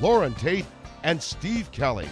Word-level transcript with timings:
Loren 0.00 0.34
Tate 0.34 0.66
and 1.02 1.22
Steve 1.22 1.70
Kelly. 1.70 2.08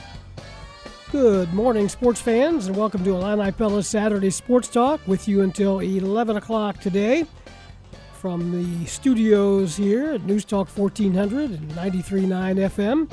Good 1.10 1.52
morning, 1.52 1.88
sports 1.88 2.20
fans, 2.20 2.68
and 2.68 2.76
welcome 2.76 3.04
to 3.04 3.14
Illini 3.14 3.52
Pella 3.52 3.82
Saturday 3.82 4.30
Sports 4.30 4.68
Talk 4.68 5.00
with 5.06 5.28
you 5.28 5.42
until 5.42 5.80
11 5.80 6.36
o'clock 6.36 6.80
today. 6.80 7.26
From 8.14 8.52
the 8.52 8.86
studios 8.86 9.76
here 9.76 10.12
at 10.12 10.24
News 10.24 10.44
Talk 10.44 10.68
1400 10.68 11.50
and 11.50 11.70
93.9 11.72 12.26
FM, 12.70 13.10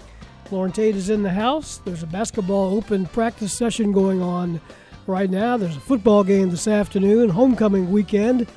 Loren 0.51 0.71
Tate 0.71 0.95
is 0.95 1.09
in 1.09 1.23
the 1.23 1.31
house. 1.31 1.81
There's 1.83 2.03
a 2.03 2.07
basketball 2.07 2.75
open 2.75 3.07
practice 3.07 3.51
session 3.51 3.91
going 3.91 4.21
on 4.21 4.61
right 5.07 5.29
now. 5.29 5.57
There's 5.57 5.75
a 5.75 5.81
football 5.81 6.23
game 6.23 6.51
this 6.51 6.67
afternoon, 6.67 7.29
homecoming 7.29 7.91
weekend. 7.91 8.47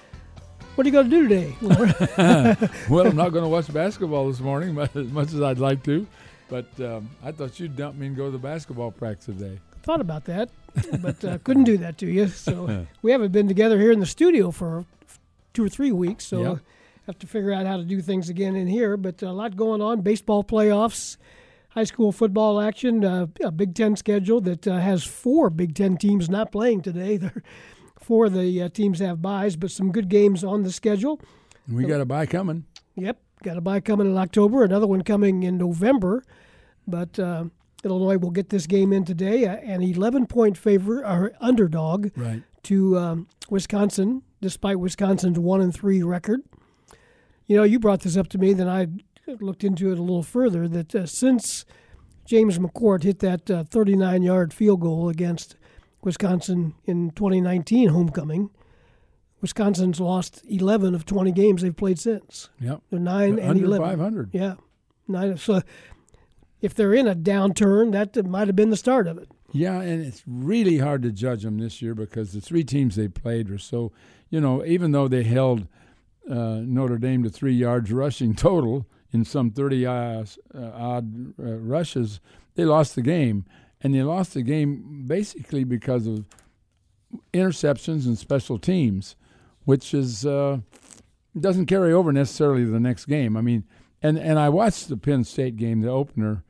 What 0.75 0.87
are 0.87 0.89
you 0.89 0.93
going 0.93 1.11
to 1.11 1.17
do 1.17 1.29
today, 1.29 1.57
well, 2.89 3.07
I'm 3.07 3.17
not 3.17 3.29
going 3.29 3.45
to 3.45 3.49
watch 3.49 3.71
basketball 3.73 4.29
this 4.29 4.41
morning, 4.41 4.75
but 4.77 4.95
as 4.97 5.09
much 5.09 5.33
as 5.35 5.43
I'd 5.43 5.59
like 5.59 5.83
to. 5.85 6.07
But 6.49 6.67
um, 6.81 7.11
I 7.23 7.31
thought 7.31 7.61
you'd 7.61 7.77
dump 7.77 7.97
me 7.97 8.07
and 8.07 8.17
go 8.17 8.27
to 8.27 8.31
the 8.31 8.39
basketball 8.39 8.91
practice 8.91 9.27
today. 9.27 9.59
Thought 9.83 10.01
about 10.01 10.25
that, 10.25 10.49
but 11.01 11.23
uh, 11.25 11.39
couldn't 11.45 11.65
do 11.65 11.77
that 11.79 11.99
to 11.99 12.07
you. 12.07 12.29
So 12.29 12.87
we 13.03 13.11
haven't 13.11 13.33
been 13.33 13.49
together 13.49 13.79
here 13.79 13.93
in 13.93 14.01
the 14.01 14.07
studio 14.07 14.51
for 14.51 14.87
two 15.53 15.65
or 15.65 15.69
three 15.69 15.93
weeks. 15.93 16.25
So 16.25 16.43
Yep. 16.43 16.59
have 17.07 17.19
to 17.19 17.27
figure 17.27 17.53
out 17.53 17.67
how 17.67 17.77
to 17.77 17.85
do 17.85 18.01
things 18.01 18.29
again 18.29 18.55
in 18.57 18.67
here. 18.67 18.97
But 18.97 19.23
a 19.23 19.33
lot 19.33 19.57
going 19.57 19.83
on. 19.83 20.01
Baseball 20.03 20.45
playoffs, 20.45 21.17
high 21.71 21.85
school 21.85 22.13
football 22.13 22.61
action, 22.61 23.05
uh, 23.05 23.27
a 23.43 23.51
Big 23.51 23.75
Ten 23.75 23.97
schedule 23.97 24.41
that 24.43 24.67
uh, 24.67 24.79
has 24.79 25.05
four 25.05 25.51
Big 25.51 25.75
Ten 25.75 25.97
teams 25.97 26.31
not 26.31 26.53
playing 26.53 26.83
today. 26.83 27.17
There, 27.19 27.43
four 28.03 28.27
of 28.27 28.35
the 28.35 28.63
uh, 28.63 28.69
teams 28.69 28.99
have 29.01 29.23
buys, 29.23 29.57
but 29.57 29.71
some 29.71 29.93
good 29.93 30.09
games 30.09 30.43
on 30.45 30.63
the 30.63 30.73
schedule. 30.73 31.21
We 31.69 31.85
got 31.85 32.01
a 32.01 32.05
buy 32.05 32.27
coming. 32.27 32.65
Yep, 32.97 33.19
got 33.43 33.57
a 33.57 33.61
buy 33.61 33.81
coming 33.81 34.07
in 34.09 34.17
October, 34.19 34.65
another 34.65 34.87
one 34.87 35.03
coming 35.03 35.43
in 35.45 35.57
November. 35.59 36.25
But 36.87 37.19
uh, 37.19 37.45
Illinois 37.85 38.19
will 38.19 38.31
get 38.31 38.49
this 38.51 38.67
game 38.67 38.93
in 38.93 39.05
today. 39.05 39.47
Uh, 39.47 39.57
an 39.57 39.83
11 39.83 40.27
point 40.27 40.59
favor 40.59 41.05
or 41.07 41.33
underdog 41.41 42.11
Right. 42.17 42.43
to 42.65 42.99
um, 42.99 43.29
Wisconsin, 43.49 44.23
despite 44.41 44.79
Wisconsin's 44.81 45.39
one 45.39 45.61
and 45.61 45.73
three 45.73 46.03
record. 46.03 46.41
You 47.47 47.57
know, 47.57 47.63
you 47.65 47.79
brought 47.79 48.01
this 48.01 48.17
up 48.17 48.29
to 48.31 48.39
me, 48.39 48.53
then 48.53 48.69
I 48.69 48.89
looked 49.41 49.63
into 49.65 49.91
it 49.93 49.99
a 49.99 50.03
little 50.03 50.23
further. 50.23 50.67
That 50.69 50.95
uh, 50.95 51.07
since 51.07 51.65
James 52.25 52.59
McCourt 52.59 53.03
hit 53.05 53.21
that 53.21 53.47
39 53.71 54.23
yard 54.23 54.53
field 54.53 54.81
goal 54.81 55.09
against 55.09 55.57
Wisconsin 56.03 56.75
in 56.85 57.11
2019 57.11 57.89
homecoming, 57.89 58.51
Wisconsin's 59.41 60.01
lost 60.01 60.43
11 60.49 60.95
of 60.95 61.05
20 61.05 61.33
games 61.33 61.63
they've 61.63 61.77
played 61.77 61.99
since. 61.99 62.49
Yep. 62.61 62.83
They're 62.91 63.01
nine 63.01 63.39
and 63.39 63.51
Under 63.51 63.65
11. 63.65 63.89
500. 63.89 64.31
Yeah, 64.33 64.55
nine. 65.09 65.37
So 65.37 65.63
if 66.61 66.75
they're 66.75 66.95
in 66.95 67.09
a 67.09 67.15
downturn, 67.15 67.93
that 67.93 68.25
might 68.27 68.47
have 68.47 68.57
been 68.57 68.71
the 68.71 68.77
start 68.77 69.09
of 69.09 69.19
it. 69.19 69.29
Yeah, 69.53 69.81
and 69.81 70.05
it's 70.05 70.23
really 70.27 70.79
hard 70.79 71.03
to 71.03 71.13
judge 71.13 71.43
them 71.43 71.59
this 71.59 71.83
year 71.83 71.95
because 71.95 72.33
the 72.33 72.41
three 72.41 72.65
teams 72.65 72.97
they 72.97 73.09
played 73.09 73.51
were 73.51 73.59
so, 73.59 73.93
you 74.31 74.41
know, 74.41 74.65
even 74.65 74.93
though 74.93 75.09
they 75.09 75.25
held 75.25 75.67
uh, 76.31 76.61
Notre 76.65 76.99
Dame 76.99 77.23
to 77.25 77.31
three 77.31 77.53
yards 77.53 77.93
rushing 77.93 78.35
total 78.35 78.87
in 79.11 79.25
some 79.25 79.51
30 79.51 79.87
uh, 79.87 79.91
uh, 79.93 80.25
odd 80.55 81.35
uh, 81.39 81.59
rushes, 81.59 82.21
they 82.55 82.65
lost 82.65 82.95
the 82.95 83.03
game. 83.03 83.45
And 83.83 83.95
they 83.95 84.03
lost 84.03 84.35
the 84.35 84.43
game 84.43 85.05
basically 85.07 85.65
because 85.65 86.07
of 86.07 86.25
interceptions 87.35 88.07
and 88.07 88.17
special 88.17 88.59
teams, 88.59 89.17
which 89.65 89.93
is 89.93 90.25
uh, 90.25 90.59
doesn't 91.39 91.67
carry 91.67 91.93
over 91.93 92.13
necessarily 92.13 92.65
to 92.65 92.71
the 92.71 92.81
next 92.81 93.07
game. 93.07 93.37
I 93.37 93.41
mean, 93.41 93.65
and, 94.03 94.19
and 94.19 94.39
I 94.39 94.49
watched 94.49 94.89
the 94.89 94.97
Penn 94.97 95.25
State 95.25 95.57
game, 95.57 95.81
the 95.81 95.89
opener, 95.91 96.45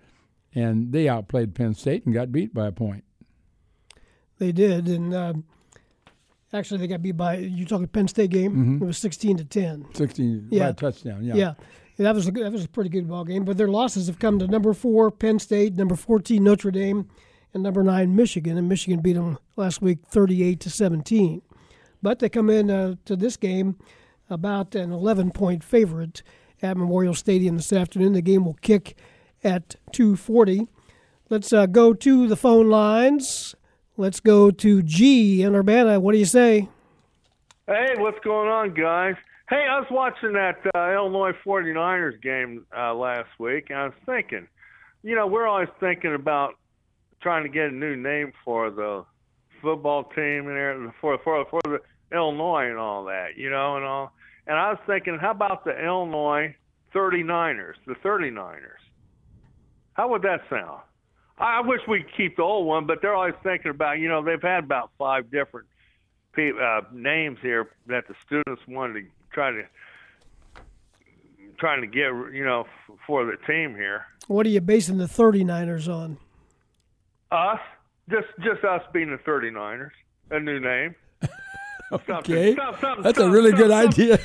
and 0.54 0.92
they 0.92 1.08
outplayed 1.08 1.54
Penn 1.54 1.74
State 1.74 2.04
and 2.04 2.14
got 2.14 2.32
beat 2.32 2.52
by 2.52 2.66
a 2.66 2.72
point. 2.72 3.04
They 4.38 4.52
did, 4.52 4.88
and 4.88 5.14
uh, 5.14 5.32
actually 6.52 6.78
they 6.78 6.86
got 6.88 7.00
beat 7.02 7.16
by. 7.16 7.36
You 7.38 7.64
talking 7.64 7.86
Penn 7.86 8.08
State 8.08 8.30
game? 8.30 8.80
It 8.82 8.84
was 8.84 8.98
sixteen 8.98 9.36
to 9.38 9.44
ten. 9.44 9.86
16 9.94 10.48
by 10.50 10.56
Yeah. 10.56 10.68
a 10.68 10.72
touchdown. 10.74 11.24
Yeah. 11.24 11.34
Yeah. 11.34 11.54
That 12.02 12.14
was 12.14 12.28
a, 12.28 12.30
that 12.32 12.52
was 12.52 12.64
a 12.64 12.68
pretty 12.68 12.90
good 12.90 13.08
ball 13.08 13.24
game, 13.24 13.44
but 13.44 13.56
their 13.56 13.68
losses 13.68 14.06
have 14.06 14.18
come 14.18 14.38
to 14.38 14.46
number 14.46 14.72
four 14.74 15.10
Penn 15.10 15.38
State, 15.38 15.74
number 15.74 15.96
fourteen 15.96 16.44
Notre 16.44 16.70
Dame, 16.70 17.08
and 17.54 17.62
number 17.62 17.82
nine 17.82 18.14
Michigan. 18.14 18.58
And 18.58 18.68
Michigan 18.68 19.00
beat 19.00 19.14
them 19.14 19.38
last 19.56 19.80
week, 19.80 19.98
thirty-eight 20.06 20.60
to 20.60 20.70
seventeen. 20.70 21.42
But 22.02 22.18
they 22.18 22.28
come 22.28 22.50
in 22.50 22.70
uh, 22.70 22.96
to 23.04 23.16
this 23.16 23.36
game 23.36 23.76
about 24.28 24.74
an 24.74 24.92
eleven-point 24.92 25.62
favorite 25.62 26.22
at 26.60 26.76
Memorial 26.76 27.14
Stadium 27.14 27.56
this 27.56 27.72
afternoon. 27.72 28.12
The 28.12 28.22
game 28.22 28.44
will 28.44 28.58
kick 28.60 28.96
at 29.44 29.76
two 29.92 30.16
forty. 30.16 30.68
Let's 31.30 31.52
uh, 31.52 31.66
go 31.66 31.94
to 31.94 32.26
the 32.26 32.36
phone 32.36 32.68
lines. 32.68 33.54
Let's 33.96 34.20
go 34.20 34.50
to 34.50 34.82
G 34.82 35.42
in 35.42 35.54
Urbana. 35.54 36.00
What 36.00 36.12
do 36.12 36.18
you 36.18 36.24
say? 36.24 36.68
Hey, 37.66 37.94
what's 37.98 38.18
going 38.20 38.48
on, 38.48 38.74
guys? 38.74 39.14
Hey, 39.48 39.66
I 39.68 39.78
was 39.80 39.88
watching 39.90 40.32
that 40.34 40.58
uh, 40.74 40.92
Illinois 40.92 41.32
49ers 41.44 42.22
game 42.22 42.64
uh, 42.76 42.94
last 42.94 43.28
week, 43.38 43.66
and 43.70 43.78
I 43.78 43.84
was 43.86 43.94
thinking, 44.06 44.46
you 45.02 45.16
know, 45.16 45.26
we're 45.26 45.46
always 45.46 45.68
thinking 45.80 46.14
about 46.14 46.54
trying 47.20 47.42
to 47.42 47.48
get 47.48 47.66
a 47.66 47.72
new 47.72 47.96
name 47.96 48.32
for 48.44 48.70
the 48.70 49.04
football 49.60 50.04
team 50.04 50.48
and 50.48 50.92
for 51.00 51.18
for 51.24 51.44
for 51.50 51.60
the 51.64 51.80
Illinois 52.16 52.68
and 52.68 52.78
all 52.78 53.04
that, 53.06 53.36
you 53.36 53.50
know, 53.50 53.76
and 53.76 53.84
all. 53.84 54.12
And 54.46 54.56
I 54.56 54.70
was 54.70 54.78
thinking, 54.86 55.18
how 55.20 55.32
about 55.32 55.64
the 55.64 55.72
Illinois 55.72 56.54
39ers, 56.94 57.74
the 57.86 57.94
39ers? 57.94 58.82
How 59.94 60.08
would 60.08 60.22
that 60.22 60.40
sound? 60.48 60.80
I 61.38 61.60
wish 61.60 61.80
we'd 61.88 62.06
keep 62.16 62.36
the 62.36 62.42
old 62.42 62.66
one, 62.66 62.86
but 62.86 63.02
they're 63.02 63.14
always 63.14 63.34
thinking 63.42 63.70
about, 63.70 63.98
you 63.98 64.08
know, 64.08 64.22
they've 64.22 64.40
had 64.40 64.64
about 64.64 64.90
five 64.98 65.30
different 65.30 65.66
pe- 66.32 66.52
uh, 66.52 66.82
names 66.92 67.38
here 67.42 67.70
that 67.86 68.06
the 68.08 68.14
students 68.24 68.62
wanted 68.68 68.94
to 68.94 69.06
try 69.32 69.50
to 69.50 69.62
trying 71.58 71.80
to 71.80 71.86
get, 71.86 72.10
you 72.34 72.44
know, 72.44 72.66
for 73.06 73.24
the 73.24 73.36
team 73.46 73.74
here. 73.74 74.06
What 74.26 74.46
are 74.46 74.50
you 74.50 74.60
basing 74.60 74.98
the 74.98 75.04
39ers 75.06 75.88
on? 75.92 76.18
Us, 77.30 77.60
just 78.10 78.26
just 78.40 78.64
us 78.64 78.82
being 78.92 79.10
the 79.10 79.18
39ers, 79.18 79.90
a 80.30 80.40
new 80.40 80.60
name. 80.60 80.94
Something- 82.06 82.16
Okay. 82.34 82.56
That's 83.02 83.18
a 83.18 83.30
really 83.30 83.52
good 83.52 83.70
idea. 83.70 84.18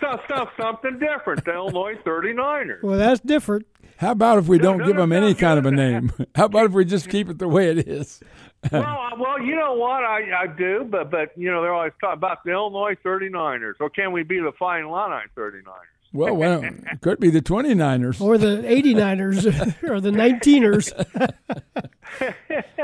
some- 0.00 0.20
some- 0.28 0.48
something 0.60 0.98
different. 0.98 1.44
The 1.44 1.52
Illinois 1.52 1.94
39ers. 2.04 2.82
Well, 2.82 2.98
that's 2.98 3.20
different. 3.20 3.66
How 3.98 4.12
about 4.12 4.38
if 4.38 4.48
we 4.48 4.58
don't 4.58 4.78
no, 4.78 4.86
give 4.86 4.96
no, 4.96 5.02
them 5.02 5.10
no, 5.10 5.16
any 5.16 5.28
no, 5.28 5.34
kind 5.34 5.58
of 5.58 5.66
a 5.66 5.70
name? 5.72 6.12
How 6.34 6.46
about 6.46 6.66
if 6.66 6.72
we 6.72 6.84
just 6.84 7.08
keep 7.08 7.28
it 7.28 7.38
the 7.38 7.48
way 7.48 7.70
it 7.70 7.88
is? 7.88 8.20
well, 8.72 8.82
uh, 8.82 9.16
well, 9.18 9.40
you 9.40 9.54
know 9.54 9.74
what? 9.74 10.04
I 10.04 10.42
I 10.42 10.46
do, 10.46 10.86
but 10.88 11.10
but 11.10 11.36
you 11.36 11.50
know 11.50 11.62
they're 11.62 11.74
always 11.74 11.92
talking 12.00 12.18
about 12.18 12.44
the 12.44 12.52
Illinois 12.52 12.96
39ers. 13.04 13.74
Or 13.80 13.90
can 13.90 14.12
we 14.12 14.22
be 14.22 14.38
the 14.40 14.52
Fine 14.58 14.84
Illini 14.84 15.22
39ers? 15.36 15.64
Well, 16.12 16.34
well 16.34 16.64
it 16.64 17.00
could 17.00 17.20
be 17.20 17.30
the 17.30 17.42
29ers. 17.42 18.20
Or 18.20 18.38
the 18.38 18.62
89ers 18.62 19.82
or 19.82 20.00
the 20.00 20.10
19ers. 20.10 20.92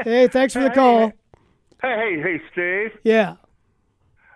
hey, 0.04 0.28
thanks 0.28 0.52
for 0.52 0.62
the 0.62 0.70
call. 0.70 1.12
Hey, 1.81 1.96
hey, 1.96 2.22
hey, 2.22 2.42
Steve. 2.52 3.00
Yeah. 3.02 3.36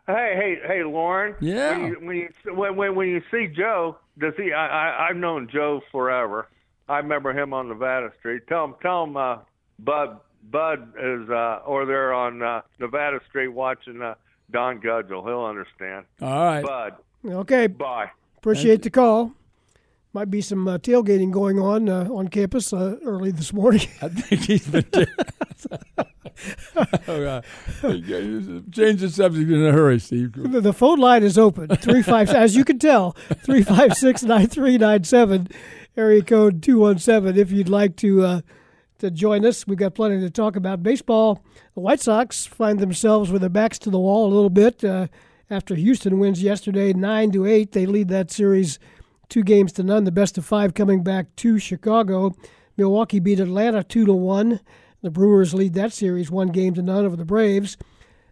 Hey, 0.06 0.35
hey, 0.37 0.67
hey, 0.67 0.85
Loren. 0.85 1.35
Yeah. 1.41 1.77
When 1.77 1.87
you, 1.87 1.95
when 2.00 2.17
you 2.17 2.55
when 2.55 2.77
when 2.77 2.95
when 2.95 3.09
you 3.09 3.23
see 3.31 3.49
Joe, 3.49 3.99
does 4.19 4.35
he? 4.37 4.53
I, 4.53 4.67
I 4.67 5.09
I've 5.09 5.17
known 5.17 5.49
Joe 5.53 5.83
forever. 5.91 6.49
I 6.88 6.99
remember 6.99 7.33
him 7.33 7.53
on 7.53 7.69
Nevada 7.69 8.12
Street. 8.19 8.43
Tell 8.49 8.65
him, 8.65 8.75
tell 8.81 9.05
him, 9.05 9.17
uh, 9.17 9.38
Bud. 9.79 10.21
Bud 10.49 10.93
is, 10.97 11.29
uh, 11.29 11.61
or 11.67 11.87
they're 11.87 12.15
on 12.15 12.41
uh, 12.41 12.61
Nevada 12.79 13.19
Street 13.29 13.49
watching 13.49 14.00
uh, 14.00 14.15
Don 14.53 14.81
Gudgel. 14.81 15.25
He'll 15.27 15.44
understand. 15.44 16.05
All 16.23 16.44
right. 16.44 16.65
Bud, 16.65 16.94
Okay. 17.29 17.67
bye. 17.67 18.11
Appreciate 18.38 18.83
the 18.83 18.91
call. 18.91 19.33
Might 20.12 20.31
be 20.31 20.41
some 20.41 20.69
uh, 20.69 20.79
tailgating 20.79 21.33
going 21.33 21.59
on 21.59 21.88
uh, 21.88 22.09
on 22.11 22.29
campus 22.29 22.73
uh, 22.73 22.97
early 23.05 23.33
this 23.33 23.53
morning. 23.53 23.88
I 24.03 24.09
think 24.09 24.43
he's 24.43 24.67
been. 24.67 24.87
oh, 26.77 26.85
God. 27.06 27.44
Change 27.83 29.00
the 29.00 29.11
subject 29.12 29.50
in 29.50 29.65
a 29.65 29.73
hurry, 29.73 29.99
Steve. 29.99 30.33
the, 30.35 30.61
the 30.61 30.73
phone 30.73 31.00
line 31.00 31.23
is 31.23 31.37
open. 31.37 31.69
Three 31.77 32.03
five, 32.03 32.31
as 32.31 32.55
you 32.55 32.65
can 32.65 32.79
tell, 32.79 33.12
three 33.43 33.62
five 33.62 33.94
six 33.94 34.23
nine 34.23 34.47
three 34.47 34.79
nine 34.79 35.05
seven 35.05 35.49
area 35.97 36.23
code 36.23 36.63
217 36.63 37.41
if 37.41 37.51
you'd 37.51 37.69
like 37.69 37.97
to 37.97 38.23
uh, 38.23 38.41
to 38.99 39.11
join 39.11 39.45
us. 39.45 39.67
We've 39.67 39.79
got 39.79 39.95
plenty 39.95 40.21
to 40.21 40.31
talk 40.31 40.57
about. 40.57 40.83
Baseball, 40.83 41.43
the 41.75 41.81
White 41.81 42.01
Sox 42.01 42.47
find 42.47 42.79
themselves 42.79 43.31
with 43.31 43.43
their 43.43 43.51
backs 43.51 43.79
to 43.81 43.91
the 43.91 43.99
wall 43.99 44.27
a 44.27 44.35
little 44.35 44.51
bit 44.51 44.85
uh, 44.85 45.09
after 45.51 45.75
Houston 45.75 46.19
wins 46.19 46.43
yesterday 46.43 46.93
9 46.93 47.31
to 47.33 47.47
8. 47.47 47.73
They 47.73 47.87
lead 47.87 48.09
that 48.09 48.31
series 48.31 48.79
two 49.29 49.43
games 49.43 49.73
to 49.73 49.83
none, 49.83 50.05
the 50.05 50.13
best 50.13 50.39
of 50.39 50.45
five 50.45 50.75
coming 50.75 51.03
back 51.03 51.35
to 51.37 51.59
Chicago. 51.59 52.35
Milwaukee 52.77 53.21
beat 53.21 53.41
Atlanta 53.41 53.83
2 53.83 54.07
to 54.07 54.13
1. 54.13 54.61
The 55.03 55.11
Brewers 55.11 55.55
lead 55.55 55.75
that 55.75 55.93
series 55.93 56.31
one 56.31 56.49
game 56.49 56.75
to 56.75 56.83
none 56.83 57.05
over 57.05 57.17
the 57.17 57.25
Braves. 57.25 57.77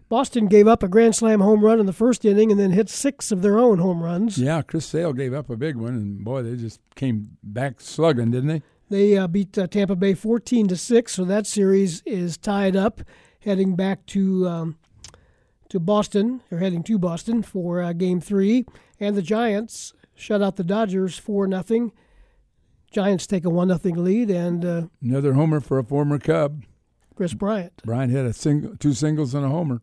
Boston 0.09 0.47
gave 0.47 0.69
up 0.69 0.83
a 0.83 0.89
grand 0.89 1.17
slam 1.17 1.41
home 1.41 1.65
run 1.65 1.81
in 1.81 1.87
the 1.87 1.93
first 1.93 2.25
inning 2.25 2.51
and 2.51 2.61
then 2.61 2.73
hit 2.73 2.89
six 2.89 3.33
of 3.33 3.43
their 3.43 3.59
own 3.59 3.79
home 3.79 4.03
runs. 4.03 4.39
Yeah, 4.39 4.63
Chris 4.63 4.87
Sale 4.87 5.13
gave 5.15 5.33
up 5.33 5.49
a 5.51 5.57
big 5.57 5.77
one, 5.77 5.95
and 5.95 6.25
boy, 6.25 6.43
they 6.43 6.57
just 6.57 6.81
came 6.95 7.37
back 7.43 7.81
slugging, 7.81 8.31
didn't 8.31 8.49
they? 8.49 8.63
They 8.91 9.17
uh, 9.17 9.27
beat 9.27 9.57
uh, 9.57 9.67
Tampa 9.67 9.97
Bay 9.97 10.15
14 10.15 10.69
to 10.69 10.77
six, 10.77 11.15
so 11.15 11.25
that 11.25 11.47
series 11.47 12.03
is 12.05 12.37
tied 12.37 12.77
up, 12.77 13.01
heading 13.41 13.77
back 13.77 14.05
to 14.07 14.47
um, 14.47 14.77
to 15.71 15.81
Boston. 15.81 16.43
They're 16.51 16.59
heading 16.59 16.83
to 16.85 16.99
Boston 16.99 17.43
for 17.43 17.83
uh, 17.83 17.93
Game 17.95 18.21
Three, 18.21 18.67
and 19.01 19.17
the 19.17 19.23
Giants 19.23 19.95
shut 20.15 20.43
out 20.43 20.57
the 20.57 20.65
Dodgers 20.65 21.19
four 21.19 21.47
nothing. 21.47 21.93
Giants 22.91 23.27
take 23.27 23.45
a 23.45 23.51
one 23.51 23.69
nothing 23.69 24.05
lead, 24.05 24.31
and 24.31 24.65
uh, 24.65 24.83
another 25.03 25.33
homer 25.33 25.61
for 25.61 25.79
a 25.79 25.85
former 25.85 26.19
Cub, 26.19 26.63
Kris 27.17 27.33
Bryant. 27.35 27.83
Bryant 27.85 28.13
hit 28.13 28.27
a 28.27 28.35
single, 28.35 28.77
two 28.77 28.93
singles 28.93 29.35
and 29.35 29.45
a 29.47 29.49
homer. 29.49 29.81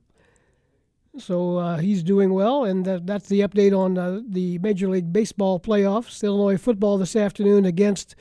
So 1.17 1.57
uh, 1.57 1.77
he's 1.77 2.03
doing 2.03 2.33
well, 2.33 2.63
and 2.63 2.85
that, 2.85 3.05
that's 3.05 3.27
the 3.27 3.41
update 3.41 3.77
on 3.77 3.97
uh, 3.97 4.21
the 4.25 4.57
Major 4.59 4.87
League 4.87 5.11
Baseball 5.11 5.59
playoffs. 5.59 6.23
Illinois 6.23 6.57
football 6.57 6.97
this 6.97 7.17
afternoon 7.17 7.65
against 7.65 8.15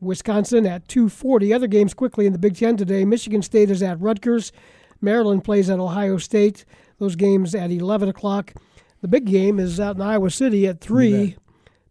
Wisconsin 0.00 0.66
at 0.66 0.88
2:40. 0.88 1.54
Other 1.54 1.68
games 1.68 1.94
quickly 1.94 2.26
in 2.26 2.32
the 2.32 2.38
Big 2.38 2.56
Ten 2.56 2.76
today. 2.76 3.04
Michigan 3.04 3.40
State 3.42 3.70
is 3.70 3.82
at 3.82 4.00
Rutgers. 4.00 4.50
Maryland 5.00 5.44
plays 5.44 5.70
at 5.70 5.78
Ohio 5.78 6.18
State. 6.18 6.64
Those 6.98 7.14
games 7.14 7.54
at 7.54 7.70
11 7.70 8.08
o'clock. 8.08 8.52
The 9.00 9.08
big 9.08 9.26
game 9.26 9.58
is 9.58 9.78
out 9.78 9.96
in 9.96 10.02
Iowa 10.02 10.30
City 10.30 10.66
at 10.66 10.80
three. 10.80 11.36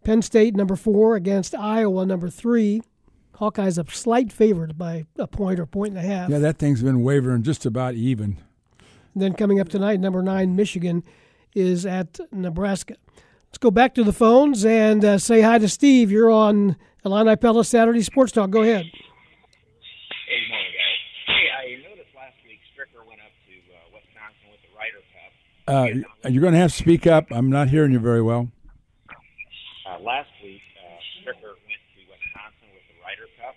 Penn 0.04 0.22
State 0.22 0.56
number 0.56 0.76
four 0.76 1.16
against 1.16 1.56
Iowa 1.56 2.06
number 2.06 2.30
three. 2.30 2.82
Hawkeyes 3.36 3.78
a 3.78 3.90
slight 3.96 4.32
favorite 4.32 4.78
by 4.78 5.06
a 5.18 5.28
point 5.28 5.60
or 5.60 5.66
point 5.66 5.96
and 5.96 6.00
a 6.00 6.08
half. 6.08 6.30
Yeah, 6.30 6.40
that 6.40 6.58
thing's 6.58 6.82
been 6.82 7.04
wavering 7.04 7.44
just 7.44 7.66
about 7.66 7.96
even. 7.96 8.38
Then 9.16 9.34
coming 9.34 9.60
up 9.60 9.70
tonight, 9.70 10.00
number 10.00 10.22
nine, 10.22 10.56
Michigan 10.56 11.04
is 11.54 11.86
at 11.86 12.20
Nebraska. 12.32 12.96
Let's 13.48 13.60
go 13.60 13.70
back 13.70 13.94
to 13.96 14.04
the 14.04 14.14
phones 14.14 14.66
and 14.66 15.06
uh, 15.06 15.18
say 15.20 15.42
hi 15.42 15.60
to 15.60 15.70
Steve. 15.70 16.10
You're 16.10 16.32
on 16.32 16.76
Illini 17.06 17.36
Pella 17.36 17.64
Saturday 17.64 18.02
Sports 18.02 18.32
Talk. 18.32 18.50
Go 18.50 18.64
ahead. 18.66 18.86
Hey, 18.90 20.42
morning, 20.50 20.74
guys. 20.74 21.02
Hey, 21.30 21.46
I 21.54 21.64
noticed 21.86 22.10
last 22.18 22.34
week 22.42 22.58
Stricker 22.74 23.06
went 23.06 23.22
up 23.22 23.30
to 23.46 23.54
uh, 23.70 23.94
Wisconsin 23.94 24.50
with 24.50 24.62
the 24.66 24.74
Ryder 24.74 25.06
Cup. 25.14 25.32
Uh, 25.70 26.30
you're 26.34 26.42
going 26.42 26.58
to 26.58 26.64
have 26.66 26.74
to 26.74 26.82
speak 26.82 27.06
up. 27.06 27.30
I'm 27.30 27.54
not 27.54 27.70
hearing 27.70 27.94
you 27.94 28.02
very 28.02 28.26
well. 28.26 28.50
Uh, 29.86 30.02
last 30.02 30.34
week, 30.42 30.66
uh, 30.82 30.98
Stricker 31.22 31.54
went 31.70 31.82
to 31.94 32.02
Wisconsin 32.10 32.74
with 32.74 32.82
the 32.90 32.98
Ryder 33.06 33.30
Cup, 33.38 33.54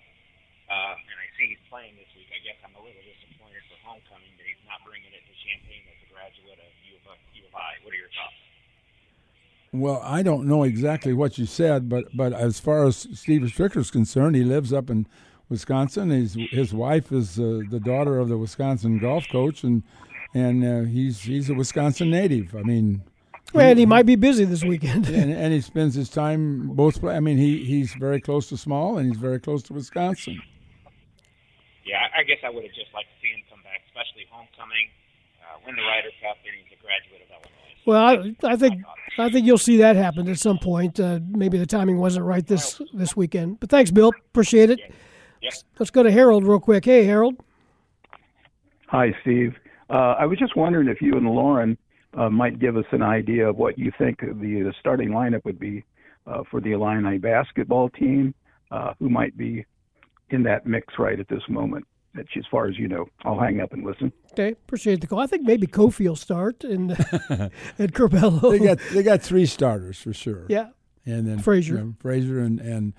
uh, 0.68 0.92
and 1.00 1.16
I 1.16 1.26
see 1.40 1.56
he's 1.56 1.64
playing 1.72 1.96
this 1.96 2.12
week. 2.12 2.28
I 2.36 2.44
guess 2.44 2.60
I'm 2.60 2.76
a 2.76 2.82
little 2.84 3.00
disappointed 3.00 3.64
for 3.72 3.80
homecoming 3.80 4.28
that 4.36 4.44
he's 4.44 4.60
not 4.68 4.84
bringing 4.84 5.08
it 5.16 5.24
to 5.24 5.32
Champaign 5.40 5.88
as 5.88 5.96
a 6.04 6.08
graduate 6.12 6.60
of 6.60 6.68
U 6.84 7.00
of, 7.08 7.16
U 7.40 7.42
of 7.48 7.54
I. 7.56 7.80
What 7.80 7.96
are 7.96 8.00
your 8.04 8.12
thoughts? 8.12 8.36
Well, 9.78 10.00
I 10.04 10.22
don't 10.22 10.46
know 10.46 10.62
exactly 10.62 11.12
what 11.12 11.38
you 11.38 11.46
said, 11.46 11.88
but 11.88 12.04
but 12.14 12.32
as 12.32 12.60
far 12.60 12.84
as 12.84 13.08
Steve 13.14 13.42
Stricker 13.42 13.78
is 13.78 13.90
concerned, 13.90 14.36
he 14.36 14.44
lives 14.44 14.72
up 14.72 14.90
in 14.90 15.06
Wisconsin. 15.48 16.10
His 16.10 16.36
his 16.50 16.72
wife 16.74 17.12
is 17.12 17.38
uh, 17.38 17.62
the 17.70 17.80
daughter 17.80 18.18
of 18.18 18.28
the 18.28 18.38
Wisconsin 18.38 18.98
golf 18.98 19.26
coach, 19.30 19.62
and 19.64 19.82
and 20.34 20.64
uh, 20.64 20.88
he's 20.88 21.22
he's 21.22 21.50
a 21.50 21.54
Wisconsin 21.54 22.10
native. 22.10 22.54
I 22.54 22.62
mean, 22.62 23.02
and 23.54 23.78
he 23.78 23.86
might 23.86 24.06
be 24.06 24.16
busy 24.16 24.44
this 24.44 24.64
weekend. 24.64 25.06
and, 25.08 25.32
and 25.32 25.52
he 25.52 25.60
spends 25.60 25.94
his 25.94 26.08
time 26.08 26.68
both. 26.74 27.02
I 27.04 27.20
mean, 27.20 27.38
he 27.38 27.64
he's 27.64 27.94
very 27.94 28.20
close 28.20 28.48
to 28.48 28.56
small, 28.56 28.98
and 28.98 29.08
he's 29.08 29.20
very 29.20 29.38
close 29.38 29.62
to 29.64 29.72
Wisconsin. 29.72 30.40
Yeah, 31.84 32.02
I 32.16 32.24
guess 32.24 32.38
I 32.42 32.50
would 32.50 32.64
have 32.64 32.74
just 32.74 32.92
liked 32.92 33.08
to 33.14 33.18
see 33.22 33.30
him 33.30 33.46
come 33.48 33.62
back, 33.62 33.86
especially 33.86 34.26
homecoming, 34.26 34.90
uh, 35.38 35.62
win 35.64 35.76
the 35.76 35.86
Ryder 35.86 36.10
Cup, 36.18 36.36
and 36.42 36.50
he's 36.58 36.74
a 36.74 36.82
graduate 36.82 37.22
of 37.22 37.30
Illinois. 37.30 37.35
Well, 37.86 38.04
I, 38.04 38.34
I 38.42 38.56
think 38.56 38.82
I 39.18 39.30
think 39.30 39.46
you'll 39.46 39.58
see 39.58 39.78
that 39.78 39.96
happen 39.96 40.28
at 40.28 40.38
some 40.38 40.58
point. 40.58 41.00
Uh, 41.00 41.20
maybe 41.28 41.56
the 41.56 41.66
timing 41.66 41.98
wasn't 41.98 42.26
right 42.26 42.46
this 42.46 42.80
this 42.92 43.16
weekend. 43.16 43.60
But 43.60 43.70
thanks, 43.70 43.90
Bill. 43.90 44.08
Appreciate 44.08 44.70
it. 44.70 44.80
Yep. 45.40 45.52
Let's 45.78 45.90
go 45.90 46.02
to 46.02 46.10
Harold 46.10 46.44
real 46.44 46.60
quick. 46.60 46.84
Hey, 46.84 47.04
Harold. 47.04 47.36
Hi, 48.88 49.14
Steve. 49.22 49.54
Uh, 49.88 50.14
I 50.18 50.26
was 50.26 50.38
just 50.38 50.56
wondering 50.56 50.88
if 50.88 51.00
you 51.00 51.12
and 51.12 51.26
Loren 51.26 51.78
uh, 52.14 52.28
might 52.28 52.58
give 52.58 52.76
us 52.76 52.84
an 52.90 53.02
idea 53.02 53.48
of 53.48 53.56
what 53.56 53.78
you 53.78 53.92
think 53.96 54.20
the, 54.20 54.32
the 54.32 54.74
starting 54.80 55.10
lineup 55.10 55.44
would 55.44 55.58
be 55.58 55.84
uh, 56.26 56.42
for 56.50 56.60
the 56.60 56.72
Illini 56.72 57.18
basketball 57.18 57.88
team. 57.90 58.34
Uh, 58.72 58.94
who 58.98 59.08
might 59.08 59.36
be 59.36 59.64
in 60.30 60.42
that 60.42 60.66
mix 60.66 60.94
right 60.98 61.20
at 61.20 61.28
this 61.28 61.42
moment? 61.48 61.86
That's 62.16 62.28
as 62.36 62.44
far 62.50 62.66
as 62.66 62.78
you 62.78 62.88
know. 62.88 63.06
I'll 63.24 63.38
hang 63.38 63.60
up 63.60 63.72
and 63.72 63.84
listen. 63.84 64.12
Okay, 64.32 64.52
appreciate 64.52 65.00
the 65.00 65.06
call. 65.06 65.20
I 65.20 65.26
think 65.26 65.42
maybe 65.42 65.66
Kofi 65.66 66.06
will 66.08 66.16
start 66.16 66.64
and 66.64 66.90
and 67.78 67.92
Curbelo. 67.94 68.50
They 68.50 68.64
got 68.64 68.78
they 68.92 69.02
got 69.02 69.22
three 69.22 69.46
starters 69.46 70.00
for 70.00 70.12
sure. 70.12 70.46
yeah, 70.48 70.68
and 71.04 71.26
then 71.26 71.38
Frazier. 71.38 71.74
you 71.74 71.80
know, 71.80 71.94
Frazier, 72.00 72.40
and 72.40 72.60
and 72.60 72.92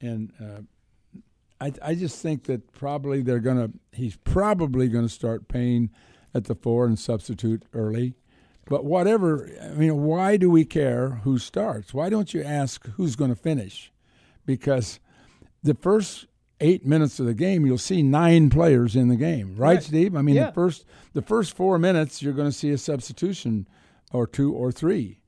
and 0.00 0.32
uh, 0.40 1.20
I 1.60 1.72
I 1.82 1.94
just 1.94 2.22
think 2.22 2.44
that 2.44 2.72
probably 2.72 3.22
they're 3.22 3.40
gonna 3.40 3.70
he's 3.92 4.16
probably 4.16 4.88
gonna 4.88 5.08
start 5.08 5.48
Payne 5.48 5.90
at 6.34 6.44
the 6.44 6.54
four 6.54 6.86
and 6.86 6.98
substitute 6.98 7.64
early. 7.74 8.14
But 8.66 8.84
whatever, 8.84 9.50
I 9.60 9.70
mean, 9.70 10.02
why 10.04 10.36
do 10.36 10.48
we 10.48 10.64
care 10.64 11.20
who 11.24 11.38
starts? 11.38 11.92
Why 11.92 12.08
don't 12.08 12.32
you 12.32 12.42
ask 12.44 12.86
who's 12.90 13.16
going 13.16 13.30
to 13.30 13.36
finish? 13.36 13.90
Because 14.46 15.00
the 15.62 15.74
first 15.74 16.26
eight 16.60 16.84
minutes 16.86 17.18
of 17.20 17.26
the 17.26 17.34
game, 17.34 17.64
you'll 17.66 17.78
see 17.78 18.02
nine 18.02 18.50
players 18.50 18.94
in 18.96 19.08
the 19.08 19.16
game, 19.16 19.56
right, 19.56 19.74
Right. 19.76 19.82
Steve? 19.82 20.14
I 20.16 20.22
mean, 20.22 20.34
Yeah. 20.36 20.46
the 20.46 20.52
first 20.52 20.84
the 21.12 21.22
first 21.22 21.56
four 21.56 21.78
minutes, 21.78 22.22
you're 22.22 22.32
going 22.34 22.48
to 22.50 22.56
see 22.56 22.70
a 22.70 22.78
substitution 22.78 23.66
or 24.12 24.26
two 24.26 24.52
or 24.52 24.70
three, 24.72 25.20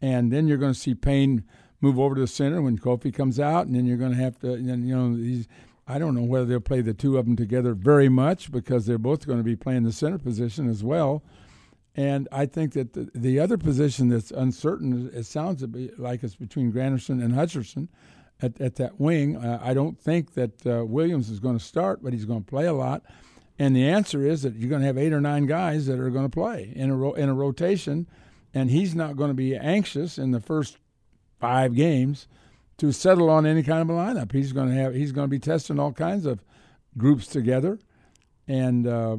and 0.00 0.32
then 0.32 0.46
you're 0.46 0.58
going 0.58 0.72
to 0.74 0.78
see 0.78 0.94
Payne 0.94 1.44
move 1.80 1.98
over 1.98 2.14
to 2.14 2.20
the 2.22 2.26
center 2.26 2.62
when 2.62 2.78
Kofi 2.78 3.12
comes 3.12 3.38
out, 3.40 3.66
and 3.66 3.74
then 3.74 3.84
you're 3.86 3.96
going 3.96 4.12
to 4.12 4.16
have 4.18 4.38
to, 4.40 4.56
then, 4.56 4.84
you 4.86 4.94
know, 4.96 5.14
these. 5.16 5.48
I 5.86 5.98
don't 5.98 6.14
know 6.14 6.22
whether 6.22 6.46
they'll 6.46 6.60
play 6.60 6.80
the 6.80 6.94
two 6.94 7.18
of 7.18 7.26
them 7.26 7.36
together 7.36 7.74
very 7.74 8.08
much 8.08 8.50
because 8.50 8.86
they're 8.86 8.96
both 8.96 9.26
going 9.26 9.36
to 9.36 9.44
be 9.44 9.54
playing 9.54 9.82
the 9.82 9.92
center 9.92 10.16
position 10.16 10.66
as 10.66 10.82
well. 10.82 11.22
And 11.94 12.26
I 12.32 12.46
think 12.46 12.72
that 12.72 12.94
the, 12.94 13.10
the 13.14 13.38
other 13.38 13.58
position 13.58 14.08
that's 14.08 14.30
uncertain, 14.30 15.10
it 15.12 15.26
sounds 15.26 15.62
like 15.98 16.24
it's 16.24 16.36
between 16.36 16.70
Grandison 16.70 17.20
and 17.22 17.34
Hutcherson 17.34 17.88
at, 18.42 18.60
at 18.60 18.76
that 18.76 19.00
wing. 19.00 19.36
Uh, 19.36 19.60
I 19.62 19.74
don't 19.74 19.98
think 19.98 20.34
that 20.34 20.66
uh, 20.66 20.84
Williams 20.84 21.30
is 21.30 21.40
going 21.40 21.58
to 21.58 21.64
start, 21.64 22.02
but 22.02 22.12
he's 22.12 22.24
going 22.24 22.44
to 22.44 22.50
play 22.50 22.66
a 22.66 22.72
lot. 22.72 23.02
And 23.58 23.74
the 23.74 23.88
answer 23.88 24.26
is 24.26 24.42
that 24.42 24.54
you're 24.54 24.68
going 24.68 24.80
to 24.80 24.86
have 24.86 24.98
eight 24.98 25.12
or 25.12 25.20
nine 25.20 25.46
guys 25.46 25.86
that 25.86 26.00
are 26.00 26.10
going 26.10 26.24
to 26.24 26.30
play 26.30 26.72
in 26.74 26.90
a, 26.90 26.96
ro- 26.96 27.12
in 27.12 27.28
a 27.28 27.34
rotation, 27.34 28.08
and 28.52 28.70
he's 28.70 28.94
not 28.94 29.16
going 29.16 29.30
to 29.30 29.34
be 29.34 29.56
anxious 29.56 30.18
in 30.18 30.32
the 30.32 30.40
first 30.40 30.78
five 31.38 31.74
games 31.74 32.26
to 32.78 32.90
settle 32.90 33.30
on 33.30 33.46
any 33.46 33.62
kind 33.62 33.82
of 33.82 33.90
a 33.90 33.92
lineup. 33.92 34.32
He's 34.32 34.52
going 34.52 34.68
to 34.68 34.74
have 34.74 34.94
he's 34.94 35.12
going 35.12 35.26
to 35.26 35.30
be 35.30 35.38
testing 35.38 35.78
all 35.78 35.92
kinds 35.92 36.26
of 36.26 36.42
groups 36.98 37.26
together, 37.26 37.78
and 38.48 38.86
uh, 38.86 39.18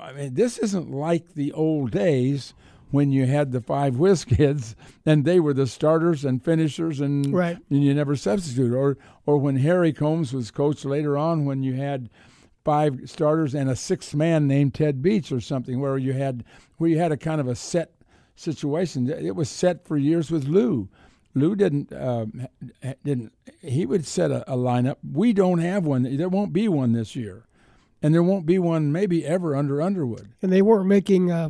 I 0.00 0.12
mean 0.12 0.34
this 0.34 0.58
isn't 0.58 0.90
like 0.90 1.34
the 1.34 1.52
old 1.52 1.90
days 1.90 2.54
when 2.90 3.10
you 3.10 3.26
had 3.26 3.52
the 3.52 3.60
five 3.60 3.96
whiz 3.98 4.24
kids 4.24 4.76
and 5.04 5.24
they 5.24 5.40
were 5.40 5.54
the 5.54 5.66
starters 5.66 6.24
and 6.24 6.42
finishers 6.44 7.00
and 7.00 7.32
Right. 7.32 7.58
and 7.70 7.82
you 7.84 7.92
never 7.94 8.16
substituted 8.16 8.74
or 8.74 8.96
or 9.26 9.38
when 9.38 9.56
Harry 9.56 9.92
Combes 9.92 10.32
was 10.32 10.50
coach 10.50 10.84
later 10.84 11.16
on 11.18 11.44
when 11.44 11.62
you 11.62 11.74
had 11.74 12.08
five 12.64 13.00
starters 13.06 13.54
and 13.54 13.68
a 13.70 13.76
sixth 13.76 14.14
man 14.14 14.46
named 14.46 14.74
Ted 14.74 15.02
Beach 15.02 15.30
or 15.32 15.40
something 15.40 15.80
where 15.80 15.98
you 15.98 16.12
had 16.12 16.44
where 16.78 16.90
you 16.90 16.98
had 16.98 17.12
a 17.12 17.16
kind 17.16 17.40
of 17.40 17.48
a 17.48 17.54
set 17.54 17.92
situation. 18.34 19.08
It 19.08 19.34
was 19.36 19.48
set 19.48 19.86
for 19.86 19.96
years 19.96 20.30
with 20.30 20.44
Lou. 20.44 20.88
Lou 21.34 21.54
didn't 21.54 21.92
uh, 21.92 22.26
didn't 23.04 23.32
he 23.62 23.84
would 23.86 24.06
set 24.06 24.30
a, 24.30 24.50
a 24.52 24.56
lineup. 24.56 24.96
We 25.12 25.32
don't 25.32 25.58
have 25.58 25.84
one. 25.84 26.16
There 26.16 26.28
won't 26.28 26.52
be 26.52 26.68
one 26.68 26.92
this 26.92 27.14
year. 27.16 27.44
And 28.02 28.14
there 28.14 28.22
won't 28.22 28.46
be 28.46 28.58
one 28.58 28.92
maybe 28.92 29.24
ever 29.24 29.56
under 29.56 29.80
Underwood. 29.82 30.28
And 30.42 30.52
they 30.52 30.62
weren't 30.62 30.86
making 30.86 31.30
uh, 31.32 31.48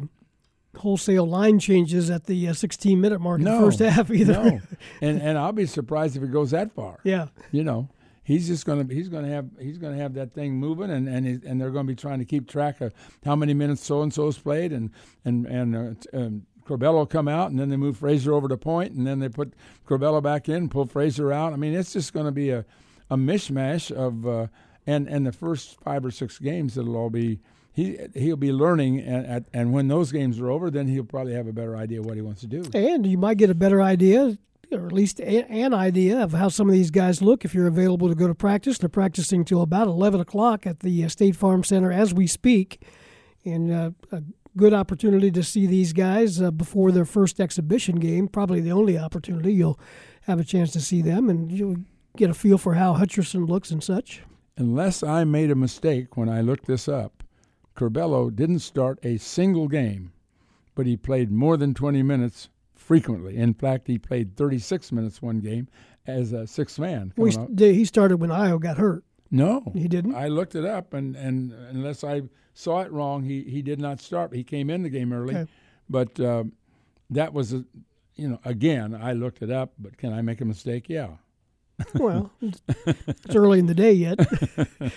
wholesale 0.76 1.26
line 1.26 1.58
changes 1.58 2.10
at 2.10 2.24
the 2.24 2.48
uh, 2.48 2.52
16 2.52 3.00
minute 3.00 3.20
mark 3.20 3.38
in 3.38 3.44
the 3.44 3.58
first 3.58 3.78
half 3.78 4.10
either. 4.10 4.32
no 4.32 4.60
and 5.00 5.20
and 5.20 5.38
I'll 5.38 5.52
be 5.52 5.66
surprised 5.66 6.16
if 6.16 6.22
it 6.22 6.32
goes 6.32 6.50
that 6.50 6.72
far 6.72 6.98
yeah, 7.04 7.28
you 7.50 7.64
know 7.64 7.88
he's 8.22 8.48
just 8.48 8.66
going 8.66 8.86
to 8.86 8.94
he's 8.94 9.08
going 9.08 9.24
to 9.24 9.30
have 9.30 9.48
he's 9.60 9.78
going 9.78 9.94
to 9.96 10.02
have 10.02 10.14
that 10.14 10.32
thing 10.32 10.54
moving 10.54 10.90
and 10.90 11.08
and 11.08 11.26
he, 11.26 11.48
and 11.48 11.60
they're 11.60 11.70
going 11.70 11.86
to 11.86 11.92
be 11.92 11.96
trying 11.96 12.18
to 12.18 12.24
keep 12.24 12.48
track 12.48 12.80
of 12.80 12.92
how 13.24 13.36
many 13.36 13.54
minutes 13.54 13.84
so 13.84 14.02
and 14.02 14.12
so's 14.12 14.38
played 14.38 14.72
and 14.72 14.90
and 15.24 15.46
and 15.46 15.76
uh, 15.76 16.16
um, 16.16 16.46
Curbelo 16.66 17.08
come 17.08 17.28
out, 17.28 17.50
and 17.50 17.60
then 17.60 17.68
they 17.68 17.76
move 17.76 17.98
Frazier 17.98 18.32
over 18.32 18.48
to 18.48 18.56
point, 18.56 18.92
and 18.92 19.06
then 19.06 19.20
they 19.20 19.28
put 19.28 19.52
Curbelo 19.86 20.20
back 20.20 20.48
in, 20.48 20.68
pull 20.68 20.84
Frazier 20.84 21.32
out. 21.32 21.52
I 21.52 21.56
mean, 21.56 21.72
it's 21.72 21.92
just 21.92 22.12
going 22.12 22.26
to 22.26 22.32
be 22.32 22.50
a, 22.50 22.64
a 23.08 23.16
mishmash 23.16 23.92
of 23.92 24.26
uh, 24.26 24.48
and 24.86 25.08
and 25.08 25.26
the 25.26 25.32
first 25.32 25.80
five 25.80 26.04
or 26.04 26.10
six 26.10 26.38
games 26.38 26.76
it'll 26.76 26.96
all 26.96 27.10
be 27.10 27.40
he 27.76 27.98
he'll 28.14 28.36
be 28.36 28.52
learning 28.52 29.00
and 29.00 29.26
at, 29.26 29.44
and 29.52 29.70
when 29.70 29.88
those 29.88 30.10
games 30.10 30.40
are 30.40 30.50
over, 30.50 30.70
then 30.70 30.88
he'll 30.88 31.04
probably 31.04 31.34
have 31.34 31.46
a 31.46 31.52
better 31.52 31.76
idea 31.76 32.00
what 32.00 32.16
he 32.16 32.22
wants 32.22 32.40
to 32.40 32.46
do. 32.46 32.64
And 32.72 33.06
you 33.06 33.18
might 33.18 33.36
get 33.36 33.50
a 33.50 33.54
better 33.54 33.82
idea. 33.82 34.38
Or 34.72 34.86
at 34.86 34.92
least 34.92 35.20
a, 35.20 35.44
an 35.44 35.72
idea 35.72 36.20
of 36.20 36.32
how 36.32 36.48
some 36.48 36.68
of 36.68 36.72
these 36.72 36.90
guys 36.90 37.22
look 37.22 37.44
if 37.44 37.54
you're 37.54 37.68
available 37.68 38.08
to 38.08 38.16
go 38.16 38.26
to 38.26 38.34
practice. 38.34 38.78
They're 38.78 38.88
practicing 38.88 39.44
till 39.44 39.62
about 39.62 39.86
11 39.86 40.18
o'clock 40.18 40.66
at 40.66 40.80
the 40.80 41.04
uh, 41.04 41.08
State 41.08 41.36
Farm 41.36 41.62
Center 41.62 41.92
as 41.92 42.12
we 42.12 42.26
speak. 42.26 42.82
And 43.44 43.70
uh, 43.70 43.90
a 44.10 44.24
good 44.56 44.74
opportunity 44.74 45.30
to 45.30 45.44
see 45.44 45.66
these 45.66 45.92
guys 45.92 46.42
uh, 46.42 46.50
before 46.50 46.90
their 46.90 47.04
first 47.04 47.38
exhibition 47.38 47.96
game. 47.96 48.26
Probably 48.26 48.60
the 48.60 48.72
only 48.72 48.98
opportunity 48.98 49.52
you'll 49.52 49.78
have 50.22 50.40
a 50.40 50.44
chance 50.44 50.72
to 50.72 50.80
see 50.80 51.00
them, 51.00 51.30
and 51.30 51.52
you'll 51.52 51.76
get 52.16 52.30
a 52.30 52.34
feel 52.34 52.58
for 52.58 52.74
how 52.74 52.94
Hutcherson 52.94 53.48
looks 53.48 53.70
and 53.70 53.84
such. 53.84 54.22
Unless 54.56 55.04
I 55.04 55.22
made 55.22 55.52
a 55.52 55.54
mistake 55.54 56.16
when 56.16 56.28
I 56.28 56.40
looked 56.40 56.66
this 56.66 56.88
up, 56.88 57.15
Curbelo 57.76 58.34
didn't 58.34 58.60
start 58.60 58.98
a 59.02 59.18
single 59.18 59.68
game, 59.68 60.12
but 60.74 60.86
he 60.86 60.96
played 60.96 61.30
more 61.30 61.56
than 61.56 61.74
20 61.74 62.02
minutes 62.02 62.48
frequently. 62.74 63.36
In 63.36 63.54
fact, 63.54 63.86
he 63.86 63.98
played 63.98 64.36
36 64.36 64.92
minutes 64.92 65.22
one 65.22 65.40
game 65.40 65.68
as 66.06 66.32
a 66.32 66.46
sixth 66.46 66.78
man. 66.78 67.12
We, 67.16 67.36
he 67.56 67.84
started 67.84 68.18
when 68.18 68.30
Ayo 68.30 68.60
got 68.60 68.78
hurt. 68.78 69.04
No, 69.30 69.72
he 69.74 69.88
didn't. 69.88 70.14
I 70.14 70.28
looked 70.28 70.54
it 70.54 70.64
up, 70.64 70.94
and, 70.94 71.16
and 71.16 71.52
unless 71.52 72.04
I 72.04 72.22
saw 72.54 72.80
it 72.80 72.92
wrong, 72.92 73.24
he, 73.24 73.42
he 73.42 73.60
did 73.60 73.80
not 73.80 74.00
start. 74.00 74.32
He 74.32 74.44
came 74.44 74.70
in 74.70 74.82
the 74.82 74.88
game 74.88 75.12
early, 75.12 75.36
okay. 75.36 75.50
but 75.90 76.18
uh, 76.20 76.44
that 77.10 77.32
was 77.32 77.52
a, 77.52 77.64
you 78.14 78.28
know 78.28 78.40
again 78.44 78.94
I 78.94 79.12
looked 79.12 79.42
it 79.42 79.50
up. 79.50 79.72
But 79.78 79.98
can 79.98 80.12
I 80.12 80.22
make 80.22 80.40
a 80.40 80.44
mistake? 80.44 80.88
Yeah. 80.88 81.08
Well, 81.94 82.30
it's 82.40 83.34
early 83.34 83.58
in 83.58 83.66
the 83.66 83.74
day 83.74 83.92
yet. 83.92 84.18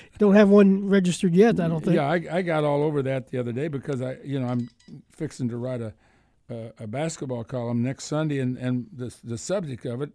don't 0.18 0.36
have 0.36 0.50
one 0.50 0.88
registered 0.88 1.36
yet. 1.36 1.60
I 1.60 1.68
don't 1.68 1.84
think. 1.84 1.96
Yeah, 1.96 2.10
I, 2.10 2.38
I 2.38 2.42
got 2.42 2.64
all 2.64 2.84
over 2.84 3.02
that 3.04 3.30
the 3.30 3.38
other 3.38 3.52
day 3.52 3.68
because 3.68 4.02
I 4.02 4.18
you 4.24 4.40
know 4.40 4.48
I'm 4.48 4.70
fixing 5.12 5.50
to 5.50 5.58
write 5.58 5.82
a 5.82 5.94
a, 6.50 6.72
a 6.80 6.88
basketball 6.88 7.44
column 7.44 7.84
next 7.84 8.06
Sunday, 8.06 8.40
and 8.40 8.58
and 8.58 8.88
the 8.94 9.14
the 9.24 9.38
subject 9.38 9.86
of 9.86 10.02
it 10.02 10.12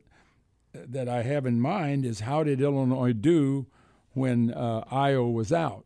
that 0.73 1.09
I 1.09 1.23
have 1.23 1.47
in 1.47 1.61
mind 1.61 2.05
is 2.05 2.21
how 2.21 2.43
did 2.43 2.61
Illinois 2.61 3.13
do 3.13 3.67
when 4.13 4.53
uh, 4.53 4.85
Ayo 4.93 5.33
was 5.33 5.53
out, 5.53 5.85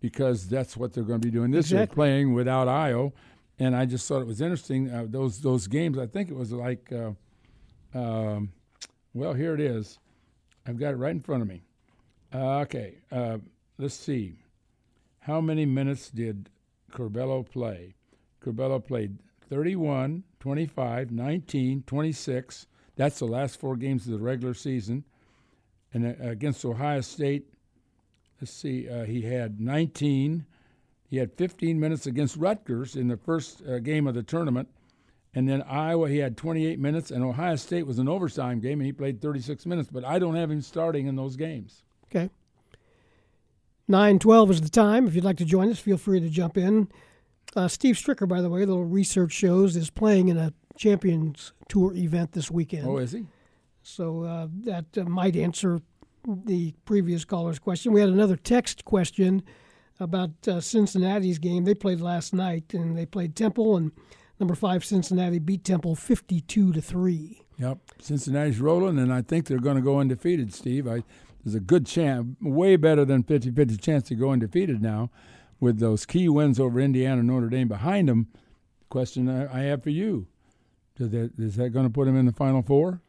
because 0.00 0.48
that's 0.48 0.76
what 0.76 0.92
they're 0.92 1.04
going 1.04 1.20
to 1.20 1.26
be 1.26 1.32
doing 1.32 1.50
this 1.50 1.66
exactly. 1.66 1.78
year, 1.78 1.86
playing 1.94 2.34
without 2.34 2.68
Ayo. 2.68 3.12
And 3.58 3.74
I 3.74 3.86
just 3.86 4.06
thought 4.06 4.20
it 4.20 4.26
was 4.26 4.40
interesting 4.40 4.90
uh, 4.90 5.06
those 5.08 5.40
those 5.40 5.66
games. 5.66 5.98
I 5.98 6.06
think 6.06 6.30
it 6.30 6.36
was 6.36 6.52
like, 6.52 6.92
uh, 6.92 7.12
um, 7.98 8.52
well, 9.16 9.34
here 9.34 9.54
it 9.54 9.60
is. 9.60 9.98
I've 10.66 10.78
got 10.78 10.94
it 10.94 10.96
right 10.96 11.12
in 11.12 11.20
front 11.20 11.42
of 11.42 11.48
me. 11.48 11.62
Uh, 12.34 12.58
okay, 12.60 12.98
uh, 13.10 13.38
let's 13.78 13.94
see. 13.94 14.36
How 15.20 15.40
many 15.40 15.66
minutes 15.66 16.10
did 16.10 16.50
Curbelo 16.92 17.48
play? 17.48 17.94
Curbelo 18.44 18.84
played 18.84 19.18
31, 19.48 20.24
25, 20.40 21.10
19, 21.10 21.82
26. 21.86 22.66
That's 22.96 23.18
the 23.18 23.26
last 23.26 23.60
four 23.60 23.76
games 23.76 24.06
of 24.06 24.12
the 24.12 24.18
regular 24.18 24.54
season 24.54 25.04
and 25.96 26.06
uh, 26.06 26.28
against 26.28 26.64
Ohio 26.64 27.00
State, 27.00 27.46
let's 28.40 28.52
see, 28.52 28.88
uh, 28.88 29.04
he 29.04 29.22
had 29.22 29.60
19. 29.60 30.44
He 31.08 31.16
had 31.16 31.32
15 31.32 31.80
minutes 31.80 32.06
against 32.06 32.36
Rutgers 32.36 32.96
in 32.96 33.08
the 33.08 33.16
first 33.16 33.62
uh, 33.66 33.78
game 33.78 34.06
of 34.06 34.14
the 34.14 34.22
tournament. 34.22 34.68
And 35.36 35.46
then 35.46 35.60
Iowa, 35.64 36.08
he 36.08 36.16
had 36.16 36.34
28 36.38 36.78
minutes, 36.78 37.10
and 37.10 37.22
Ohio 37.22 37.56
State 37.56 37.86
was 37.86 37.98
an 37.98 38.08
overtime 38.08 38.58
game, 38.58 38.80
and 38.80 38.86
he 38.86 38.92
played 38.92 39.20
36 39.20 39.66
minutes. 39.66 39.90
But 39.92 40.02
I 40.02 40.18
don't 40.18 40.34
have 40.34 40.50
him 40.50 40.62
starting 40.62 41.06
in 41.08 41.14
those 41.14 41.36
games. 41.36 41.82
Okay. 42.06 42.30
9:12 43.86 44.50
is 44.50 44.60
the 44.62 44.70
time. 44.70 45.06
If 45.06 45.14
you'd 45.14 45.24
like 45.24 45.36
to 45.36 45.44
join 45.44 45.68
us, 45.68 45.78
feel 45.78 45.98
free 45.98 46.20
to 46.20 46.30
jump 46.30 46.56
in. 46.56 46.88
Uh, 47.54 47.68
Steve 47.68 47.96
Stricker, 47.96 48.26
by 48.26 48.40
the 48.40 48.48
way, 48.48 48.60
little 48.60 48.86
research 48.86 49.32
shows, 49.32 49.76
is 49.76 49.90
playing 49.90 50.28
in 50.28 50.38
a 50.38 50.54
Champions 50.78 51.52
Tour 51.68 51.92
event 51.94 52.32
this 52.32 52.50
weekend. 52.50 52.88
Oh, 52.88 52.96
is 52.96 53.12
he? 53.12 53.26
So 53.82 54.24
uh, 54.24 54.48
that 54.64 54.86
uh, 54.96 55.04
might 55.04 55.36
answer 55.36 55.80
the 56.26 56.72
previous 56.86 57.26
caller's 57.26 57.58
question. 57.58 57.92
We 57.92 58.00
had 58.00 58.08
another 58.08 58.36
text 58.36 58.86
question 58.86 59.42
about 60.00 60.30
uh, 60.48 60.62
Cincinnati's 60.62 61.38
game. 61.38 61.64
They 61.64 61.74
played 61.74 62.00
last 62.00 62.32
night, 62.32 62.72
and 62.72 62.96
they 62.96 63.04
played 63.04 63.36
Temple, 63.36 63.76
and 63.76 63.92
number 64.38 64.54
five 64.54 64.84
Cincinnati 64.84 65.38
beat 65.38 65.64
Temple 65.64 65.94
fifty-two 65.94 66.72
to 66.72 66.80
three. 66.80 67.42
Yep, 67.58 67.78
Cincinnati's 68.00 68.60
rolling, 68.60 68.98
and 68.98 69.12
I 69.12 69.22
think 69.22 69.46
they're 69.46 69.58
going 69.58 69.76
to 69.76 69.82
go 69.82 69.98
undefeated. 69.98 70.52
Steve, 70.52 70.86
I, 70.86 71.02
there's 71.42 71.54
a 71.54 71.60
good 71.60 71.86
chance, 71.86 72.36
way 72.42 72.76
better 72.76 73.04
than 73.04 73.22
50-50 73.22 73.80
chance 73.80 74.08
to 74.08 74.14
go 74.14 74.30
undefeated 74.30 74.82
now, 74.82 75.10
with 75.58 75.78
those 75.78 76.04
key 76.04 76.28
wins 76.28 76.60
over 76.60 76.78
Indiana 76.78 77.20
and 77.20 77.28
Notre 77.28 77.48
Dame 77.48 77.68
behind 77.68 78.08
them. 78.08 78.28
Question 78.90 79.28
I, 79.28 79.60
I 79.60 79.62
have 79.62 79.82
for 79.82 79.90
you: 79.90 80.26
Does 80.96 81.10
that, 81.10 81.32
is 81.38 81.56
that 81.56 81.70
going 81.70 81.86
to 81.86 81.92
put 81.92 82.04
them 82.04 82.16
in 82.16 82.26
the 82.26 82.32
Final 82.32 82.62
Four? 82.62 83.00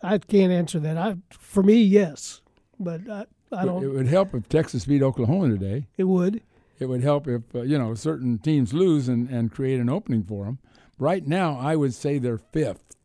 I 0.00 0.18
can't 0.18 0.52
answer 0.52 0.78
that. 0.78 0.96
I, 0.96 1.16
for 1.30 1.62
me, 1.62 1.82
yes, 1.82 2.40
but 2.78 3.08
I, 3.10 3.26
I 3.50 3.64
don't. 3.64 3.82
It 3.82 3.88
would 3.88 4.06
help 4.06 4.34
if 4.34 4.48
Texas 4.48 4.84
beat 4.84 5.02
Oklahoma 5.02 5.48
today. 5.48 5.86
It 5.96 6.04
would. 6.04 6.40
It 6.78 6.86
would 6.86 7.02
help 7.02 7.26
if 7.26 7.42
uh, 7.54 7.62
you 7.62 7.78
know 7.78 7.94
certain 7.94 8.38
teams 8.38 8.72
lose 8.72 9.08
and, 9.08 9.28
and 9.28 9.50
create 9.50 9.80
an 9.80 9.88
opening 9.88 10.22
for 10.22 10.44
them. 10.44 10.58
Right 10.98 11.26
now, 11.26 11.58
I 11.58 11.76
would 11.76 11.94
say 11.94 12.18
they're 12.18 12.38
fifth. 12.38 12.96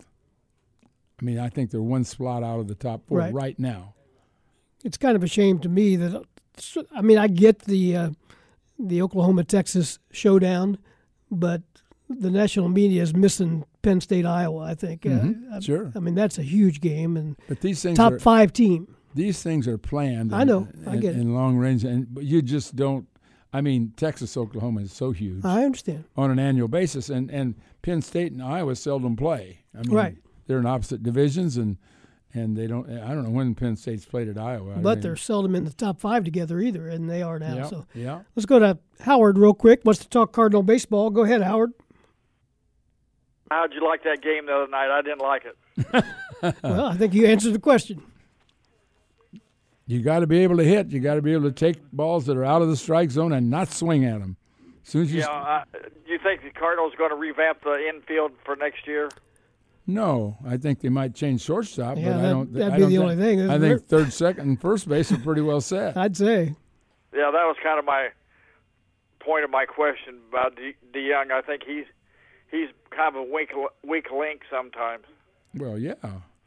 I 1.22 1.26
mean, 1.26 1.40
I 1.40 1.50
think 1.50 1.72
they're 1.72 1.82
one 1.82 2.04
spot 2.04 2.44
out 2.44 2.60
of 2.60 2.68
the 2.68 2.76
top 2.76 3.08
four 3.08 3.20
right, 3.20 3.34
right 3.34 3.60
now. 3.60 3.94
It's 4.84 4.98
kind 4.98 5.16
of 5.16 5.24
a 5.24 5.28
shame 5.28 5.60
to 5.60 5.70
me 5.70 5.96
that. 5.96 6.24
I 6.94 7.02
mean, 7.02 7.18
I 7.18 7.28
get 7.28 7.60
the 7.60 7.96
uh, 7.96 8.10
the 8.78 9.02
Oklahoma 9.02 9.44
Texas 9.44 10.00
showdown, 10.12 10.78
but 11.32 11.62
the 12.10 12.30
national 12.30 12.70
media 12.70 13.02
is 13.02 13.16
missing 13.16 13.66
Penn 13.82 14.02
State, 14.02 14.26
Iowa. 14.26 14.64
I 14.64 14.76
think. 14.76 15.04
Mm-hmm. 15.04 15.54
Uh, 15.54 15.62
sure. 15.62 15.92
I 15.96 16.00
mean, 16.00 16.16
that's 16.16 16.38
a 16.38 16.44
huge 16.44 16.82
game, 16.82 17.16
and 17.16 17.38
but 17.48 17.62
these 17.62 17.82
things 17.82 17.98
top 17.98 18.14
are, 18.14 18.20
five 18.20 18.52
team. 18.54 18.96
These 19.16 19.42
things 19.42 19.68
are 19.68 19.78
planned. 19.78 20.34
I 20.34 20.44
know. 20.44 20.68
In, 20.74 20.88
I 20.88 20.98
get 20.98 21.16
in 21.16 21.34
long 21.34 21.58
range, 21.58 21.84
and 21.84 22.14
but 22.14 22.24
you 22.24 22.42
just 22.42 22.76
don't. 22.76 23.08
I 23.54 23.62
mean, 23.62 23.94
Texas, 23.96 24.36
Oklahoma 24.36 24.82
is 24.82 24.92
so 24.92 25.12
huge. 25.12 25.46
I 25.46 25.64
understand 25.64 26.06
on 26.18 26.32
an 26.32 26.40
annual 26.40 26.68
basis, 26.68 27.10
and 27.10 27.30
and 27.30 27.56
Penn 27.84 28.02
State 28.02 28.32
and 28.32 28.42
Iowa 28.42 28.76
seldom 28.76 29.16
play. 29.16 29.60
I 29.78 29.84
mean, 29.84 29.92
right. 29.92 30.18
They're 30.48 30.58
in 30.58 30.66
opposite 30.66 31.04
divisions, 31.04 31.56
and 31.56 31.78
and 32.34 32.58
they 32.58 32.66
don't. 32.66 32.90
I 32.90 33.10
don't 33.10 33.24
know 33.24 33.30
when 33.30 33.54
Penn 33.54 33.76
State's 33.76 34.06
played 34.06 34.28
at 34.28 34.38
Iowa. 34.38 34.80
But 34.82 34.90
I 34.90 34.94
mean, 34.96 35.02
they're 35.02 35.16
seldom 35.16 35.56
in 35.56 35.66
the 35.66 35.74
top 35.74 36.00
five 36.00 36.24
together 36.24 36.60
either, 36.60 36.90
and 36.90 37.08
they 37.08 37.22
are 37.22 37.38
now. 37.38 37.56
Yeah, 37.56 37.68
so 37.68 37.86
yeah. 37.94 38.20
let's 38.36 38.48
go 38.48 38.58
to 38.58 38.80
Howard 39.02 39.38
real 39.38 39.54
quick. 39.54 39.82
Wants 39.86 40.02
to 40.02 40.10
talk 40.10 40.34
Cardinal 40.34 40.64
baseball. 40.64 41.12
Go 41.12 41.24
ahead, 41.24 41.44
Howard. 41.44 41.74
How'd 43.52 43.74
you 43.74 43.86
like 43.86 44.04
that 44.04 44.24
game 44.24 44.48
the 44.48 44.54
other 44.54 44.68
night? 44.68 44.90
I 44.90 45.02
didn't 45.04 45.22
like 45.22 45.44
it. 45.46 46.06
well, 46.64 46.86
I 46.88 46.98
think 46.98 47.14
you 47.14 47.28
answered 47.28 47.54
the 47.54 47.60
question. 47.60 48.02
You 49.86 50.02
got 50.02 50.20
to 50.20 50.28
be 50.28 50.40
able 50.40 50.58
to 50.58 50.64
hit. 50.64 50.88
You 50.92 51.00
got 51.00 51.16
to 51.16 51.22
be 51.22 51.34
able 51.34 51.44
to 51.50 51.52
take 51.52 51.78
balls 51.92 52.26
that 52.28 52.38
are 52.38 52.46
out 52.46 52.62
of 52.62 52.70
the 52.70 52.78
strike 52.78 53.12
zone 53.12 53.34
and 53.34 53.50
not 53.50 53.70
swing 53.70 54.06
at 54.06 54.20
them. 54.22 54.38
As 54.86 54.90
soon 54.90 55.02
as 55.04 55.14
you 55.14 55.20
yeah, 55.22 55.28
uh, 55.28 55.64
you 56.08 56.18
think 56.20 56.42
the 56.44 56.50
Cardinals 56.52 56.94
going 56.98 57.10
to 57.10 57.16
revamp 57.16 57.64
the 57.64 57.88
infield 57.90 58.32
for 58.46 58.56
next 58.56 58.88
year? 58.88 59.10
No, 59.86 60.38
I 60.48 60.56
think 60.58 60.80
they 60.80 60.88
might 60.90 61.14
change 61.14 61.42
shortstop, 61.42 61.98
Yeah, 61.98 62.04
but 62.14 62.18
that- 62.18 62.26
I 62.26 62.30
don't. 62.30 62.54
that'd 62.54 62.74
I 62.74 62.76
be 62.78 62.82
don't 62.84 62.90
the 62.92 62.96
thi- 62.98 63.04
only 63.04 63.16
thing, 63.18 63.42
I 63.42 63.44
isn't 63.56 63.62
think 63.62 63.82
it? 63.82 63.88
third, 63.88 64.14
second, 64.14 64.48
and 64.48 64.62
first 64.62 64.88
base 64.88 65.12
are 65.12 65.18
pretty 65.18 65.42
well 65.42 65.60
set. 65.62 65.98
I'd 65.98 66.16
say. 66.16 66.56
Yeah, 67.14 67.32
that 67.32 67.44
was 67.46 67.58
kind 67.62 67.78
of 67.80 67.86
my 67.86 68.10
point 69.20 69.44
of 69.44 69.50
my 69.52 69.66
question 69.66 70.20
about 70.30 70.56
De- 70.56 70.76
DeJong. 70.98 71.32
I 71.32 71.42
think 71.42 71.64
he's 71.66 71.86
he's 72.50 72.70
kind 72.92 73.16
of 73.16 73.16
a 73.16 73.24
weak 73.24 73.52
weak 73.86 74.08
link 74.12 74.42
sometimes. 74.50 75.04
Well, 75.56 75.78
yeah. 75.78 75.96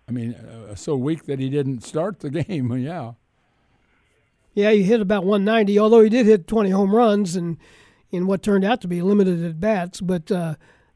I 0.08 0.12
mean, 0.12 0.34
uh, 0.34 0.74
so 0.74 0.96
weak 0.96 1.24
that 1.26 1.38
he 1.38 1.48
didn't 1.50 1.82
start 1.84 2.20
the 2.20 2.30
game. 2.42 2.72
Yeah. 2.78 3.12
Yeah, 4.56 4.70
he 4.72 4.82
hit 4.82 5.02
about 5.02 5.24
190, 5.24 5.78
although 5.78 6.00
he 6.00 6.08
did 6.08 6.24
hit 6.24 6.46
20 6.46 6.70
home 6.70 6.94
runs 6.94 7.36
and 7.36 7.58
in 8.10 8.26
what 8.26 8.42
turned 8.42 8.64
out 8.64 8.80
to 8.80 8.88
be 8.88 9.02
limited 9.02 9.44
at 9.44 9.60
bats. 9.60 10.00
But 10.00 10.32
uh, 10.32 10.54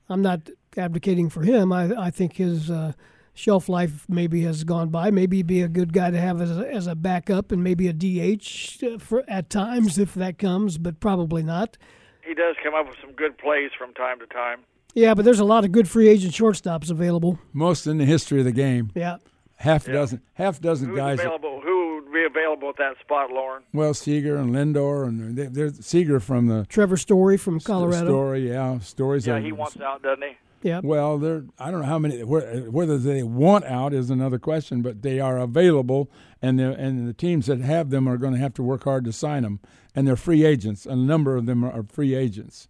I'm 0.09 0.23
not 0.23 0.49
advocating 0.79 1.29
for 1.29 1.43
him. 1.43 1.71
I, 1.71 2.07
I 2.07 2.11
think 2.11 2.37
his 2.37 2.71
uh, 2.71 2.93
shelf 3.35 3.69
life 3.69 4.07
maybe 4.09 4.43
has 4.45 4.65
gone 4.65 4.89
by. 4.89 5.11
Maybe 5.11 5.37
he'd 5.37 5.47
be 5.47 5.61
a 5.61 5.69
good 5.69 5.93
guy 5.93 6.11
to 6.11 6.19
have 6.19 6.41
as 6.41 6.57
a, 6.57 6.73
as 6.73 6.87
a 6.87 6.95
backup 6.95 7.53
and 7.53 7.63
maybe 7.63 7.87
a 7.87 7.93
DH 7.93 8.83
for, 8.99 9.25
at 9.29 9.51
times 9.51 9.99
if 9.99 10.15
that 10.15 10.39
comes, 10.39 10.79
but 10.79 10.99
probably 10.99 11.43
not. 11.43 11.77
He 12.25 12.33
does 12.33 12.57
come 12.63 12.75
up 12.75 12.89
with 12.89 12.97
some 13.03 13.13
good 13.13 13.37
plays 13.37 13.73
from 13.77 13.93
time 13.93 14.21
to 14.21 14.27
time. 14.27 14.61
Yeah, 14.95 15.13
but 15.13 15.27
there's 15.27 15.39
a 15.39 15.45
lot 15.45 15.65
of 15.65 15.73
good 15.73 15.87
free 15.89 16.09
agent 16.09 16.33
shortstops 16.33 16.91
available. 16.91 17.39
Most 17.53 17.87
in 17.87 17.99
the 17.99 18.07
history 18.07 18.39
of 18.39 18.47
the 18.47 18.53
game. 18.53 18.91
Yeah. 18.95 19.19
Half 19.57 19.85
dozen, 19.85 20.23
half 20.33 20.61
dozen 20.61 20.89
Who's 20.89 20.97
guys. 20.97 21.19
available? 21.21 21.61
Who 21.61 21.80
would 21.80 21.80
be 22.13 22.25
available 22.25 22.69
at 22.71 22.77
that 22.79 22.99
spot, 23.01 23.31
Loren? 23.31 23.63
Well, 23.73 23.95
Seager 23.95 24.37
and 24.37 24.55
Lindor, 24.55 25.07
and 25.07 25.37
they- 25.37 25.47
there's 25.47 25.85
Seager 25.85 26.21
from 26.21 26.47
the 26.47 26.67
Trevor 26.69 26.97
Story 26.97 27.37
from 27.37 27.61
Colorado. 27.61 28.07
Story, 28.07 28.49
yeah, 28.49 28.79
stories. 28.81 29.27
Yeah, 29.27 29.35
are- 29.35 29.41
he 29.41 29.53
wants 29.53 29.81
out, 29.81 30.03
doesn't 30.03 30.23
he? 30.23 30.37
Yeah. 30.63 30.81
Well, 30.85 31.17
they're 31.17 31.45
I 31.59 31.71
don't 31.71 31.81
know 31.81 31.87
how 31.87 31.99
many 31.99 32.23
whether 32.23 32.99
they 32.99 33.23
want 33.23 33.65
out 33.65 33.95
is 33.95 34.11
another 34.11 34.39
question, 34.39 34.83
but 34.83 35.01
they 35.01 35.19
are 35.19 35.39
available, 35.39 36.11
and 36.43 36.59
the 36.59 36.75
and 36.79 37.09
the 37.09 37.15
teams 37.15 37.47
that 37.47 37.61
have 37.61 37.89
them 37.89 38.07
are 38.07 38.19
going 38.19 38.35
to 38.35 38.39
have 38.41 38.53
to 38.55 38.63
work 38.63 38.85
hard 38.85 39.05
to 39.07 39.13
sign 39.13 39.43
them, 39.43 39.61
and 39.95 40.07
they're 40.07 40.17
free 40.17 40.45
agents. 40.45 40.85
A 40.85 40.95
number 40.97 41.35
of 41.37 41.47
them 41.47 41.65
are 41.65 41.83
free 41.85 42.15
agents. 42.15 42.69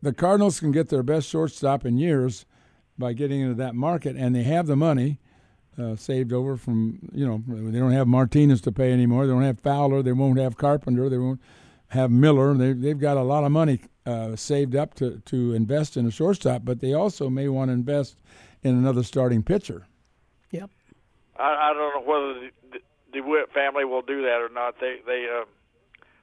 The 0.00 0.12
Cardinals 0.12 0.60
can 0.60 0.70
get 0.70 0.90
their 0.90 1.02
best 1.02 1.28
shortstop 1.28 1.84
in 1.84 1.98
years 1.98 2.46
by 2.96 3.12
getting 3.14 3.40
into 3.40 3.54
that 3.54 3.74
market, 3.74 4.14
and 4.16 4.34
they 4.34 4.42
have 4.44 4.66
the 4.68 4.76
money 4.76 5.18
uh, 5.78 5.96
saved 5.96 6.32
over 6.32 6.56
from 6.56 6.98
you 7.12 7.26
know 7.26 7.42
they 7.46 7.78
don't 7.78 7.92
have 7.92 8.08
Martinez 8.08 8.60
to 8.62 8.72
pay 8.72 8.92
anymore. 8.92 9.26
They 9.26 9.32
don't 9.32 9.42
have 9.42 9.60
Fowler. 9.60 10.02
They 10.02 10.12
won't 10.12 10.38
have 10.38 10.56
Carpenter. 10.56 11.08
They 11.08 11.18
won't 11.18 11.40
have 11.88 12.10
Miller. 12.10 12.54
They 12.54 12.72
they've 12.72 12.98
got 12.98 13.16
a 13.16 13.22
lot 13.22 13.44
of 13.44 13.52
money 13.52 13.80
uh, 14.06 14.36
saved 14.36 14.74
up 14.74 14.94
to 14.94 15.22
to 15.26 15.54
invest 15.54 15.96
in 15.96 16.06
a 16.06 16.10
shortstop, 16.10 16.62
but 16.64 16.80
they 16.80 16.92
also 16.92 17.28
may 17.30 17.48
want 17.48 17.68
to 17.68 17.72
invest 17.72 18.16
in 18.62 18.74
another 18.74 19.02
starting 19.02 19.42
pitcher. 19.42 19.86
Yep. 20.50 20.70
I, 21.38 21.70
I 21.70 21.72
don't 21.72 21.94
know 21.94 22.12
whether 22.12 22.34
the, 22.34 22.50
the 22.72 23.20
DeWitt 23.20 23.52
family 23.52 23.84
will 23.84 24.02
do 24.02 24.22
that 24.22 24.40
or 24.40 24.48
not. 24.48 24.80
They 24.80 24.98
they 25.06 25.26
uh, 25.32 25.44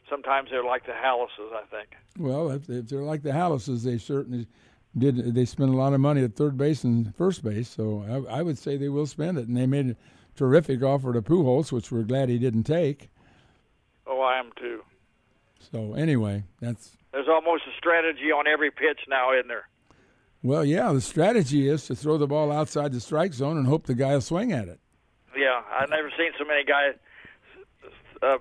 sometimes 0.09 0.49
they're 0.51 0.63
like 0.63 0.85
the 0.85 0.91
Halases, 0.91 1.53
I 1.53 1.63
think. 1.71 1.89
Well, 2.17 2.51
if, 2.51 2.69
if 2.69 2.87
they're 2.87 3.01
like 3.01 3.23
the 3.23 3.31
Halases, 3.31 3.83
they 3.83 3.97
certainly 3.97 4.47
did 4.97 5.35
they 5.35 5.45
spent 5.45 5.69
a 5.69 5.75
lot 5.75 5.93
of 5.93 5.99
money 5.99 6.23
at 6.23 6.35
third 6.35 6.57
base 6.57 6.83
and 6.83 7.13
first 7.15 7.43
base, 7.43 7.69
so 7.69 8.25
I, 8.29 8.39
I, 8.39 8.41
would 8.41 8.57
say 8.57 8.77
they 8.77 8.89
will 8.89 9.05
spend 9.05 9.37
it. 9.37 9.47
And 9.47 9.57
they 9.57 9.65
made 9.65 9.89
a 9.91 9.95
terrific 10.35 10.81
offer 10.83 11.11
to 11.13 11.21
Pujols, 11.21 11.71
which 11.71 11.91
we're 11.91 12.03
glad 12.03 12.29
he 12.29 12.37
didn't 12.37 12.63
take. 12.63 13.09
Oh, 14.07 14.21
I 14.21 14.39
am 14.39 14.51
too. 14.55 14.83
So 15.71 15.93
anyway, 15.93 16.43
that's 16.61 16.97
there's 17.11 17.27
almost 17.27 17.63
a 17.63 17.77
strategy 17.77 18.31
on 18.31 18.47
every 18.47 18.71
pitch 18.71 18.99
now, 19.09 19.33
isn't 19.33 19.47
there? 19.47 19.67
Well, 20.43 20.63
yeah, 20.63 20.91
the 20.93 21.01
strategy 21.01 21.67
is 21.67 21.87
to 21.87 21.95
throw 21.95 22.17
the 22.17 22.27
ball 22.27 22.51
outside 22.51 22.91
the 22.91 22.99
strike 22.99 23.33
zone 23.33 23.57
and 23.57 23.65
hope 23.65 23.87
the 23.87 23.95
guy 23.95 24.13
will 24.13 24.21
swing 24.21 24.51
at 24.51 24.67
it. 24.67 24.79
Yeah, 25.35 25.61
I've 25.71 25.89
never 25.89 26.11
seen 26.17 26.31
so 26.37 26.45
many 26.45 26.63
guys 26.63 26.93
uh, 28.21 28.37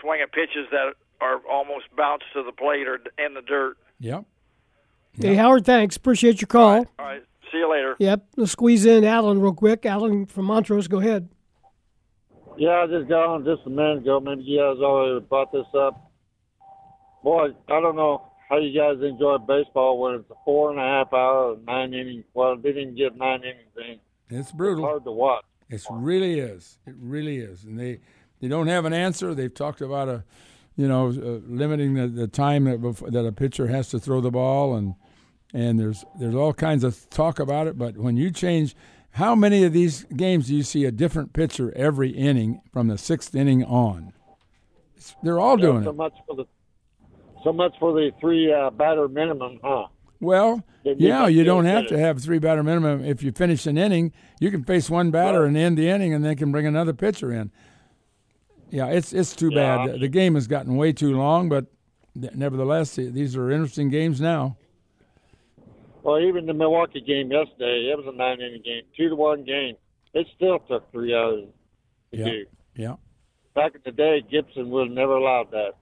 swing 0.00 0.20
at 0.20 0.32
pitches 0.32 0.66
that 0.70 0.94
are 1.20 1.40
almost 1.50 1.86
bounced 1.96 2.26
to 2.34 2.42
the 2.42 2.52
plate 2.52 2.86
or 2.86 2.96
in 3.24 3.34
the 3.34 3.42
dirt. 3.42 3.78
Yep. 4.00 4.24
Hey, 5.18 5.34
Howard, 5.34 5.64
thanks. 5.64 5.96
Appreciate 5.96 6.40
your 6.40 6.46
call. 6.46 6.62
All 6.68 6.76
right. 6.78 6.88
All 6.98 7.06
right. 7.06 7.22
See 7.52 7.58
you 7.58 7.70
later. 7.70 7.96
Yep. 7.98 8.26
Let's 8.36 8.52
squeeze 8.52 8.84
in 8.84 9.04
Alan 9.04 9.40
real 9.40 9.54
quick. 9.54 9.86
Alan 9.86 10.26
from 10.26 10.46
Montrose, 10.46 10.88
go 10.88 10.98
ahead. 10.98 11.28
Yeah, 12.58 12.82
I 12.82 12.86
just 12.86 13.08
got 13.08 13.26
on 13.26 13.44
just 13.44 13.62
a 13.66 13.70
minute 13.70 13.98
ago. 13.98 14.18
Maybe 14.20 14.42
you 14.42 14.58
guys 14.58 14.82
already 14.82 15.24
brought 15.26 15.52
this 15.52 15.66
up. 15.78 16.10
Boy, 17.22 17.48
I 17.68 17.80
don't 17.80 17.96
know 17.96 18.30
how 18.48 18.58
you 18.58 18.78
guys 18.78 19.02
enjoy 19.02 19.38
baseball 19.38 19.98
when 20.00 20.14
it's 20.14 20.30
a 20.30 20.34
four 20.44 20.70
and 20.70 20.78
a 20.78 20.82
half 20.82 21.12
hour, 21.12 21.56
nine 21.66 21.92
innings. 21.92 22.24
Well, 22.34 22.56
they 22.56 22.72
didn't 22.72 22.96
get 22.96 23.16
nine 23.16 23.42
innings 23.42 24.00
in. 24.30 24.38
It's 24.38 24.52
brutal. 24.52 24.84
It's 24.84 24.90
hard 24.90 25.04
to 25.04 25.12
watch. 25.12 25.44
It 25.68 25.82
really 25.90 26.38
is. 26.38 26.78
It 26.86 26.94
really 26.98 27.38
is. 27.38 27.64
And 27.64 27.78
they 27.78 28.00
they 28.40 28.48
don't 28.48 28.68
have 28.68 28.84
an 28.84 28.92
answer. 28.92 29.34
They've 29.34 29.52
talked 29.52 29.80
about 29.80 30.08
a, 30.08 30.24
you 30.76 30.86
know, 30.86 31.08
uh, 31.08 31.40
limiting 31.46 31.94
the, 31.94 32.06
the 32.06 32.28
time 32.28 32.64
that 32.64 32.80
that 33.10 33.26
a 33.26 33.32
pitcher 33.32 33.66
has 33.66 33.88
to 33.90 33.98
throw 33.98 34.20
the 34.20 34.30
ball 34.30 34.76
and 34.76 34.94
and 35.56 35.80
there's 35.80 36.04
there's 36.18 36.34
all 36.34 36.52
kinds 36.52 36.84
of 36.84 37.08
talk 37.08 37.38
about 37.38 37.66
it. 37.66 37.78
But 37.78 37.96
when 37.96 38.16
you 38.16 38.30
change, 38.30 38.76
how 39.12 39.34
many 39.34 39.64
of 39.64 39.72
these 39.72 40.04
games 40.04 40.48
do 40.48 40.54
you 40.54 40.62
see 40.62 40.84
a 40.84 40.92
different 40.92 41.32
pitcher 41.32 41.72
every 41.74 42.10
inning 42.10 42.60
from 42.72 42.88
the 42.88 42.98
sixth 42.98 43.34
inning 43.34 43.64
on? 43.64 44.12
They're 45.22 45.40
all 45.40 45.56
doing 45.56 45.84
so 45.84 45.90
it. 45.90 45.96
Much 45.96 46.14
for 46.26 46.36
the, 46.36 46.44
so 47.42 47.52
much 47.52 47.74
for 47.80 47.92
the 47.94 48.10
three 48.20 48.52
uh, 48.52 48.70
batter 48.70 49.08
minimum, 49.08 49.58
huh? 49.64 49.86
Well, 50.20 50.62
yeah, 50.84 51.26
you 51.26 51.44
don't 51.44 51.64
have 51.64 51.86
to 51.88 51.98
have 51.98 52.22
three 52.22 52.38
batter 52.38 52.62
minimum. 52.62 53.04
If 53.04 53.22
you 53.22 53.32
finish 53.32 53.66
an 53.66 53.78
inning, 53.78 54.12
you 54.40 54.50
can 54.50 54.62
face 54.64 54.90
one 54.90 55.10
batter 55.10 55.40
right. 55.40 55.48
and 55.48 55.56
end 55.56 55.78
the 55.78 55.88
inning, 55.88 56.12
and 56.12 56.24
they 56.24 56.34
can 56.34 56.52
bring 56.52 56.66
another 56.66 56.92
pitcher 56.92 57.32
in. 57.32 57.50
Yeah, 58.70 58.88
it's 58.88 59.12
it's 59.14 59.34
too 59.34 59.50
yeah. 59.52 59.86
bad. 59.86 60.00
The 60.00 60.08
game 60.08 60.34
has 60.34 60.46
gotten 60.46 60.76
way 60.76 60.92
too 60.92 61.16
long, 61.16 61.48
but 61.48 61.66
nevertheless, 62.14 62.96
these 62.96 63.36
are 63.36 63.50
interesting 63.50 63.88
games 63.88 64.20
now. 64.20 64.56
Well, 66.06 66.20
even 66.20 66.46
the 66.46 66.54
Milwaukee 66.54 67.00
game 67.00 67.32
yesterday, 67.32 67.90
it 67.90 67.98
was 67.98 68.06
a 68.06 68.16
nine 68.16 68.40
inning 68.40 68.62
game, 68.64 68.82
two 68.96 69.08
to 69.08 69.16
one 69.16 69.42
game. 69.42 69.74
It 70.14 70.28
still 70.36 70.60
took 70.60 70.88
three 70.92 71.12
hours 71.12 71.46
to 72.12 72.16
yeah. 72.16 72.24
do. 72.24 72.44
Yeah. 72.76 72.94
Back 73.56 73.74
in 73.74 73.80
the 73.84 73.90
day, 73.90 74.22
Gibson 74.30 74.70
would 74.70 74.86
have 74.86 74.96
never 74.96 75.16
allowed 75.16 75.50
that. 75.50 75.72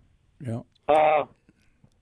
Yeah. 0.41 0.61
Uh, 0.89 1.27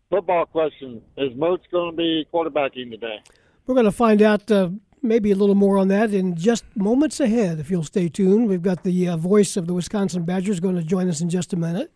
football 0.09 0.47
question: 0.47 1.03
Is 1.17 1.35
Moats 1.35 1.65
going 1.73 1.91
to 1.91 1.97
be 1.97 2.25
quarterbacking 2.33 2.93
today? 2.93 3.19
We're 3.67 3.75
going 3.75 3.87
to 3.87 3.91
find 3.91 4.23
out 4.23 4.49
uh, 4.53 4.69
maybe 5.03 5.33
a 5.33 5.35
little 5.35 5.57
more 5.57 5.77
on 5.77 5.89
that 5.89 6.15
in 6.15 6.37
just 6.37 6.65
moments 6.77 7.19
ahead. 7.19 7.59
If 7.59 7.73
you'll 7.73 7.83
stay 7.83 8.09
tuned, 8.09 8.47
we've 8.47 8.63
got 8.63 8.85
the 8.85 9.09
uh, 9.09 9.17
voice 9.17 9.57
of 9.57 9.67
the 9.67 9.75
Wisconsin 9.75 10.23
Badgers 10.23 10.61
going 10.61 10.77
to 10.77 10.85
join 10.85 11.09
us 11.09 11.21
in 11.21 11.29
just 11.29 11.53
a 11.55 11.57
minute. 11.57 11.91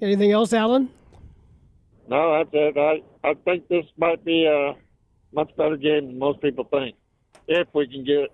Anything 0.00 0.32
else, 0.32 0.54
Alan? 0.54 0.88
No, 2.08 2.38
that's 2.38 2.50
it. 2.54 2.78
I 2.78 3.28
I 3.28 3.34
think 3.44 3.68
this 3.68 3.84
might 3.98 4.24
be 4.24 4.46
a 4.46 4.74
much 5.32 5.54
better 5.56 5.76
game 5.76 6.06
than 6.06 6.18
most 6.18 6.40
people 6.40 6.64
think. 6.64 6.96
If 7.48 7.68
we 7.74 7.86
can 7.86 8.04
get 8.04 8.28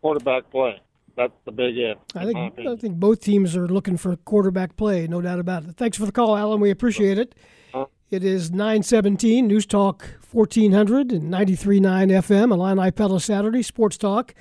quarterback 0.00 0.50
play, 0.50 0.80
that's 1.16 1.32
the 1.44 1.52
big 1.52 1.76
if. 1.76 1.98
I 2.14 2.24
think 2.24 2.58
I 2.58 2.76
think 2.76 2.96
both 2.96 3.20
teams 3.20 3.56
are 3.56 3.68
looking 3.68 3.96
for 3.96 4.16
quarterback 4.16 4.76
play, 4.76 5.06
no 5.06 5.20
doubt 5.20 5.38
about 5.38 5.64
it. 5.64 5.76
Thanks 5.76 5.96
for 5.96 6.06
the 6.06 6.12
call, 6.12 6.36
Alan. 6.36 6.60
We 6.60 6.70
appreciate 6.70 7.18
it. 7.18 7.34
Uh, 7.72 7.86
it 8.10 8.24
is 8.24 8.50
917 8.50 9.46
News 9.46 9.66
Talk 9.66 10.08
1400 10.30 11.12
and 11.12 11.32
93.9 11.32 11.80
FM, 11.80 12.52
Illini 12.52 12.90
Pella 12.90 13.20
Saturday 13.20 13.62
Sports 13.62 13.96
Talk. 13.96 14.34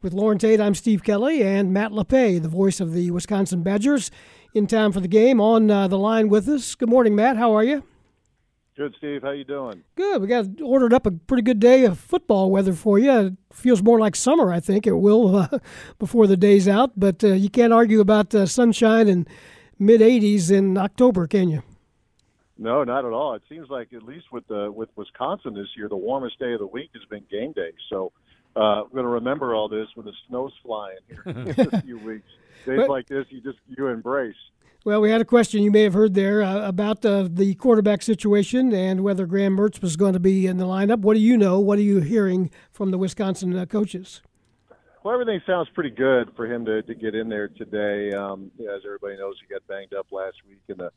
With 0.00 0.12
Loren 0.12 0.38
Tate, 0.38 0.60
I'm 0.60 0.76
Steve 0.76 1.02
Kelly 1.02 1.42
and 1.42 1.72
Matt 1.72 1.90
Lepay, 1.90 2.40
the 2.40 2.48
voice 2.48 2.78
of 2.78 2.92
the 2.92 3.10
Wisconsin 3.10 3.64
Badgers, 3.64 4.12
in 4.54 4.68
time 4.68 4.92
for 4.92 5.00
the 5.00 5.08
game 5.08 5.40
on 5.40 5.68
uh, 5.70 5.88
the 5.88 5.98
line 5.98 6.28
with 6.28 6.48
us. 6.48 6.76
Good 6.76 6.88
morning, 6.88 7.16
Matt. 7.16 7.36
How 7.36 7.52
are 7.52 7.64
you? 7.64 7.82
Good, 8.78 8.94
Steve. 8.98 9.22
How 9.22 9.32
you 9.32 9.42
doing? 9.42 9.82
Good. 9.96 10.22
We 10.22 10.28
got 10.28 10.46
ordered 10.62 10.94
up 10.94 11.04
a 11.04 11.10
pretty 11.10 11.42
good 11.42 11.58
day 11.58 11.84
of 11.84 11.98
football 11.98 12.48
weather 12.48 12.72
for 12.72 12.96
you. 12.96 13.10
It 13.10 13.32
feels 13.52 13.82
more 13.82 13.98
like 13.98 14.14
summer, 14.14 14.52
I 14.52 14.60
think 14.60 14.86
it 14.86 14.92
will, 14.92 15.34
uh, 15.52 15.58
before 15.98 16.28
the 16.28 16.36
day's 16.36 16.68
out. 16.68 16.92
But 16.96 17.24
uh, 17.24 17.32
you 17.32 17.50
can't 17.50 17.72
argue 17.72 17.98
about 17.98 18.32
uh, 18.36 18.46
sunshine 18.46 19.08
and 19.08 19.28
mid 19.80 20.00
80s 20.00 20.52
in 20.52 20.78
October, 20.78 21.26
can 21.26 21.48
you? 21.48 21.64
No, 22.56 22.84
not 22.84 23.04
at 23.04 23.10
all. 23.10 23.34
It 23.34 23.42
seems 23.48 23.68
like 23.68 23.92
at 23.92 24.04
least 24.04 24.26
with 24.30 24.46
the 24.46 24.70
with 24.70 24.90
Wisconsin 24.94 25.54
this 25.54 25.68
year, 25.76 25.88
the 25.88 25.96
warmest 25.96 26.38
day 26.38 26.52
of 26.52 26.60
the 26.60 26.66
week 26.66 26.90
has 26.94 27.02
been 27.10 27.24
game 27.28 27.50
day. 27.50 27.72
So 27.90 28.12
uh, 28.54 28.84
I'm 28.84 28.90
going 28.92 29.02
to 29.02 29.10
remember 29.10 29.56
all 29.56 29.68
this 29.68 29.88
when 29.96 30.06
the 30.06 30.14
snow's 30.28 30.52
flying 30.62 30.98
here 31.08 31.22
in 31.26 31.68
a 31.74 31.82
few 31.82 31.98
weeks. 32.04 32.28
Days 32.64 32.78
but, 32.78 32.88
like 32.88 33.08
this, 33.08 33.26
you 33.30 33.40
just 33.40 33.58
you 33.66 33.88
embrace. 33.88 34.36
Well, 34.84 35.00
we 35.00 35.10
had 35.10 35.20
a 35.20 35.24
question 35.24 35.62
you 35.62 35.72
may 35.72 35.82
have 35.82 35.94
heard 35.94 36.14
there 36.14 36.40
uh, 36.40 36.66
about 36.66 37.04
uh, 37.04 37.28
the 37.28 37.54
quarterback 37.56 38.00
situation 38.00 38.72
and 38.72 39.02
whether 39.02 39.26
Graham 39.26 39.56
Mertz 39.56 39.82
was 39.82 39.96
going 39.96 40.12
to 40.12 40.20
be 40.20 40.46
in 40.46 40.56
the 40.56 40.66
lineup. 40.66 41.00
What 41.00 41.14
do 41.14 41.20
you 41.20 41.36
know? 41.36 41.58
What 41.58 41.78
are 41.78 41.82
you 41.82 42.00
hearing 42.00 42.50
from 42.70 42.92
the 42.92 42.98
Wisconsin 42.98 43.56
uh, 43.56 43.66
coaches? 43.66 44.22
Well, 45.02 45.14
everything 45.14 45.40
sounds 45.46 45.68
pretty 45.74 45.90
good 45.90 46.30
for 46.36 46.46
him 46.46 46.64
to, 46.66 46.82
to 46.82 46.94
get 46.94 47.16
in 47.16 47.28
there 47.28 47.48
today. 47.48 48.12
Um, 48.14 48.52
as 48.60 48.82
everybody 48.84 49.16
knows, 49.16 49.34
he 49.40 49.52
got 49.52 49.66
banged 49.66 49.94
up 49.94 50.06
last 50.12 50.36
week 50.48 50.60
in 50.68 50.76
the 50.78 50.90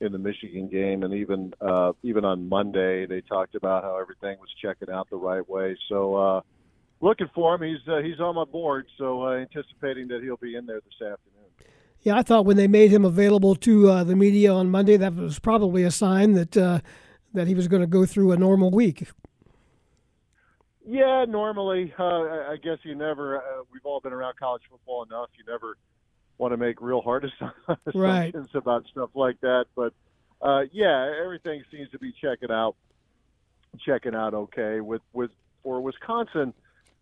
in 0.00 0.12
the 0.12 0.18
Michigan 0.18 0.68
game, 0.68 1.02
and 1.04 1.14
even 1.14 1.54
uh, 1.60 1.92
even 2.02 2.24
on 2.24 2.48
Monday, 2.48 3.06
they 3.06 3.22
talked 3.22 3.54
about 3.54 3.82
how 3.82 3.98
everything 3.98 4.38
was 4.38 4.50
checking 4.60 4.90
out 4.90 5.08
the 5.08 5.16
right 5.16 5.46
way. 5.48 5.76
So, 5.88 6.14
uh, 6.16 6.40
looking 7.00 7.28
for 7.34 7.54
him. 7.54 7.62
He's 7.62 7.88
uh, 7.88 8.02
he's 8.02 8.20
on 8.20 8.34
my 8.34 8.44
board, 8.44 8.86
so 8.98 9.22
uh, 9.22 9.36
anticipating 9.36 10.08
that 10.08 10.22
he'll 10.22 10.36
be 10.36 10.54
in 10.54 10.66
there 10.66 10.80
this 10.80 11.08
afternoon. 11.08 11.45
Yeah, 12.06 12.18
I 12.18 12.22
thought 12.22 12.44
when 12.44 12.56
they 12.56 12.68
made 12.68 12.92
him 12.92 13.04
available 13.04 13.56
to 13.56 13.90
uh, 13.90 14.04
the 14.04 14.14
media 14.14 14.52
on 14.52 14.70
Monday, 14.70 14.96
that 14.96 15.16
was 15.16 15.40
probably 15.40 15.82
a 15.82 15.90
sign 15.90 16.34
that 16.34 16.56
uh, 16.56 16.78
that 17.34 17.48
he 17.48 17.54
was 17.56 17.66
going 17.66 17.80
to 17.80 17.88
go 17.88 18.06
through 18.06 18.30
a 18.30 18.36
normal 18.36 18.70
week. 18.70 19.08
Yeah, 20.86 21.24
normally, 21.28 21.92
uh, 21.98 22.04
I 22.04 22.58
guess 22.62 22.78
you 22.84 22.94
never. 22.94 23.38
Uh, 23.38 23.64
we've 23.72 23.84
all 23.84 23.98
been 23.98 24.12
around 24.12 24.36
college 24.36 24.62
football 24.70 25.02
enough. 25.02 25.30
You 25.36 25.42
never 25.52 25.76
want 26.38 26.52
to 26.52 26.56
make 26.56 26.80
real 26.80 27.00
hard 27.00 27.24
assumptions 27.66 27.92
right. 27.92 28.32
about 28.54 28.86
stuff 28.86 29.10
like 29.14 29.40
that. 29.40 29.64
But 29.74 29.92
uh, 30.40 30.60
yeah, 30.70 31.12
everything 31.20 31.64
seems 31.72 31.90
to 31.90 31.98
be 31.98 32.14
checking 32.22 32.52
out, 32.52 32.76
checking 33.84 34.14
out 34.14 34.32
okay. 34.32 34.80
With 34.80 35.02
with 35.12 35.32
for 35.64 35.80
Wisconsin, 35.80 36.54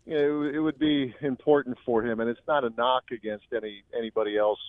you 0.06 0.14
know, 0.14 0.42
it, 0.44 0.54
it 0.54 0.60
would 0.60 0.78
be 0.78 1.14
important 1.20 1.76
for 1.84 2.02
him, 2.02 2.20
and 2.20 2.30
it's 2.30 2.40
not 2.48 2.64
a 2.64 2.70
knock 2.70 3.10
against 3.12 3.44
any 3.52 3.82
anybody 3.94 4.38
else 4.38 4.60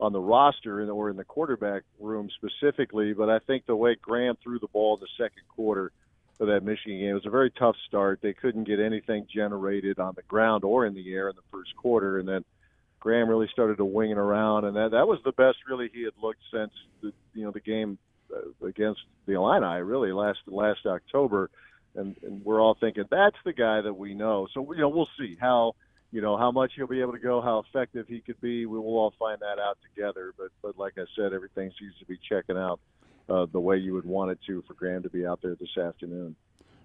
on 0.00 0.12
the 0.12 0.20
roster 0.20 0.90
or 0.90 1.10
in 1.10 1.16
the 1.16 1.24
quarterback 1.24 1.82
room 2.00 2.28
specifically, 2.30 3.12
but 3.12 3.30
I 3.30 3.38
think 3.38 3.66
the 3.66 3.76
way 3.76 3.94
Graham 3.94 4.36
threw 4.42 4.58
the 4.58 4.68
ball 4.68 4.94
in 4.94 5.00
the 5.00 5.24
second 5.24 5.42
quarter 5.48 5.92
for 6.36 6.46
that 6.46 6.64
Michigan 6.64 6.98
game 6.98 7.14
was 7.14 7.26
a 7.26 7.30
very 7.30 7.50
tough 7.50 7.76
start. 7.86 8.20
They 8.20 8.32
couldn't 8.32 8.64
get 8.64 8.80
anything 8.80 9.26
generated 9.32 10.00
on 10.00 10.14
the 10.16 10.22
ground 10.22 10.64
or 10.64 10.84
in 10.84 10.94
the 10.94 11.14
air 11.14 11.28
in 11.28 11.36
the 11.36 11.42
first 11.52 11.76
quarter, 11.76 12.18
and 12.18 12.28
then 12.28 12.44
Graham 12.98 13.28
really 13.28 13.48
started 13.52 13.76
to 13.76 13.84
wing 13.84 14.10
it 14.10 14.18
around, 14.18 14.64
and 14.64 14.76
that 14.76 14.90
that 14.92 15.06
was 15.06 15.20
the 15.24 15.32
best 15.32 15.58
really 15.68 15.90
he 15.92 16.02
had 16.02 16.14
looked 16.20 16.42
since 16.52 16.72
the 17.02 17.12
you 17.34 17.44
know 17.44 17.52
the 17.52 17.60
game 17.60 17.98
uh, 18.34 18.66
against 18.66 19.02
the 19.26 19.34
Illini 19.34 19.80
really 19.82 20.10
last 20.12 20.40
last 20.46 20.86
October. 20.86 21.50
and, 21.94 22.16
and 22.22 22.44
we're 22.44 22.60
all 22.60 22.74
thinking 22.74 23.04
that's 23.10 23.36
the 23.44 23.52
guy 23.52 23.80
that 23.80 23.94
we 23.94 24.14
know. 24.14 24.48
So 24.52 24.72
you 24.72 24.80
know, 24.80 24.88
we'll 24.88 25.08
see 25.18 25.36
how 25.40 25.74
you 26.14 26.20
know 26.20 26.36
how 26.36 26.52
much 26.52 26.70
he'll 26.76 26.86
be 26.86 27.00
able 27.00 27.12
to 27.12 27.18
go, 27.18 27.40
how 27.40 27.64
effective 27.68 28.06
he 28.06 28.20
could 28.20 28.40
be. 28.40 28.66
We 28.66 28.78
will 28.78 28.96
all 28.96 29.12
find 29.18 29.40
that 29.40 29.58
out 29.58 29.78
together. 29.82 30.32
But 30.38 30.50
but 30.62 30.78
like 30.78 30.92
I 30.96 31.02
said, 31.16 31.32
everything 31.32 31.72
seems 31.76 31.92
to 31.98 32.04
be 32.04 32.16
checking 32.28 32.56
out 32.56 32.78
uh, 33.28 33.46
the 33.52 33.58
way 33.58 33.78
you 33.78 33.94
would 33.94 34.04
want 34.04 34.30
it 34.30 34.38
to 34.46 34.62
for 34.62 34.74
Graham 34.74 35.02
to 35.02 35.10
be 35.10 35.26
out 35.26 35.42
there 35.42 35.56
this 35.56 35.76
afternoon. 35.76 36.36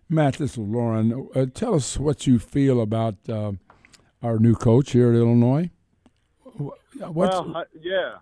Matt, 0.10 0.38
this 0.38 0.54
is 0.54 0.58
Loren. 0.58 1.30
Uh, 1.36 1.46
tell 1.54 1.76
us 1.76 2.00
what 2.00 2.26
you 2.26 2.40
feel 2.40 2.82
about 2.82 3.18
uh, 3.30 3.52
our 4.24 4.40
new 4.40 4.56
coach 4.56 4.94
here 4.94 5.10
at 5.10 5.16
Illinois. 5.16 5.70
What's, 6.56 6.82
well, 7.14 7.56
uh, 7.56 7.64
yeah, 7.80 8.16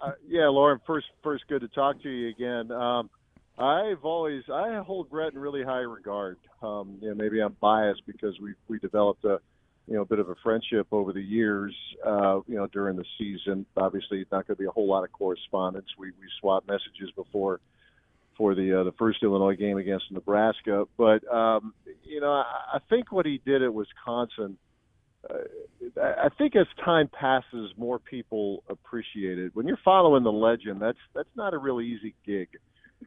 uh, 0.00 0.12
yeah, 0.28 0.46
Loren. 0.46 0.78
First, 0.86 1.06
first, 1.24 1.42
good 1.48 1.62
to 1.62 1.68
talk 1.68 2.00
to 2.04 2.08
you 2.08 2.28
again. 2.28 2.70
Um, 2.70 3.10
I've 3.58 4.04
always 4.04 4.44
I 4.48 4.80
hold 4.86 5.10
Brett 5.10 5.32
in 5.32 5.40
really 5.40 5.64
high 5.64 5.78
regard. 5.78 6.38
Um, 6.62 6.98
you 7.00 7.08
know, 7.08 7.16
maybe 7.16 7.40
I'm 7.40 7.56
biased 7.60 8.02
because 8.06 8.38
we 8.40 8.54
we 8.68 8.78
developed 8.78 9.24
a 9.24 9.40
you 9.88 9.94
know 9.94 10.02
a 10.02 10.06
bit 10.06 10.18
of 10.18 10.28
a 10.28 10.34
friendship 10.42 10.86
over 10.92 11.12
the 11.12 11.22
years. 11.22 11.74
Uh, 12.06 12.40
you 12.46 12.56
know, 12.56 12.66
during 12.66 12.96
the 12.96 13.04
season, 13.18 13.64
obviously, 13.76 14.24
not 14.30 14.46
going 14.46 14.56
to 14.56 14.62
be 14.62 14.66
a 14.66 14.70
whole 14.70 14.86
lot 14.86 15.04
of 15.04 15.12
correspondence. 15.12 15.86
We 15.98 16.08
we 16.10 16.26
swapped 16.40 16.68
messages 16.68 17.10
before 17.16 17.60
for 18.36 18.54
the 18.54 18.80
uh, 18.80 18.84
the 18.84 18.92
first 18.92 19.22
Illinois 19.22 19.56
game 19.56 19.78
against 19.78 20.04
Nebraska. 20.10 20.84
But 20.96 21.26
um, 21.32 21.72
you 22.04 22.20
know, 22.20 22.30
I, 22.30 22.44
I 22.74 22.78
think 22.90 23.10
what 23.10 23.26
he 23.26 23.40
did 23.44 23.62
at 23.62 23.72
Wisconsin. 23.72 24.58
Uh, 25.28 25.38
I 26.00 26.28
think 26.38 26.54
as 26.54 26.66
time 26.84 27.08
passes, 27.08 27.72
more 27.76 27.98
people 27.98 28.62
appreciate 28.68 29.38
it. 29.38 29.50
When 29.54 29.66
you're 29.66 29.78
following 29.84 30.22
the 30.22 30.32
legend, 30.32 30.80
that's 30.80 30.98
that's 31.14 31.28
not 31.34 31.54
a 31.54 31.58
really 31.58 31.86
easy 31.86 32.14
gig. 32.24 32.48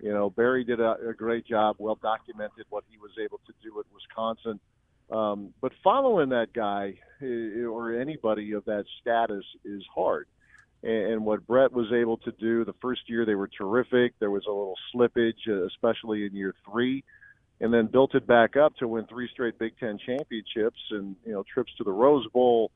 You 0.02 0.12
know, 0.12 0.30
Barry 0.30 0.64
did 0.64 0.80
a, 0.80 0.96
a 1.10 1.14
great 1.14 1.46
job, 1.46 1.76
well 1.80 2.00
documented 2.02 2.66
what 2.70 2.84
he 2.90 2.98
was 2.98 3.12
able 3.24 3.40
to 3.46 3.54
do 3.62 3.80
at 3.80 3.86
Wisconsin. 3.94 4.60
Um, 5.12 5.54
but 5.62 5.74
following 5.84 6.30
that 6.30 6.54
guy 6.54 6.96
or 7.22 8.00
anybody 8.00 8.54
of 8.54 8.66
that 8.66 8.86
status 9.02 9.44
is 9.66 9.84
hard 9.94 10.28
and 10.84 11.24
what 11.24 11.46
Brett 11.46 11.72
was 11.72 11.92
able 11.94 12.18
to 12.18 12.32
do 12.32 12.66
the 12.66 12.74
first 12.82 13.02
year 13.08 13.26
they 13.26 13.36
were 13.36 13.50
terrific. 13.50 14.14
There 14.20 14.32
was 14.32 14.46
a 14.48 14.52
little 14.52 14.76
slippage, 14.94 15.48
uh, 15.48 15.66
especially 15.68 16.26
in 16.26 16.36
year 16.36 16.56
three, 16.70 17.04
and 17.60 17.74
then 17.74 17.86
built 17.86 18.16
it 18.16 18.26
back 18.26 18.56
up 18.58 18.76
to 18.78 18.88
win 18.88 19.06
three 19.06 19.30
straight 19.32 19.60
Big 19.60 19.74
Ten 19.80 20.00
championships 20.04 20.80
and 20.90 21.16
you 21.26 21.34
know 21.34 21.44
trips 21.44 21.72
to 21.78 21.84
the 21.84 21.92
Rose 21.92 22.28
Bowl. 22.34 22.72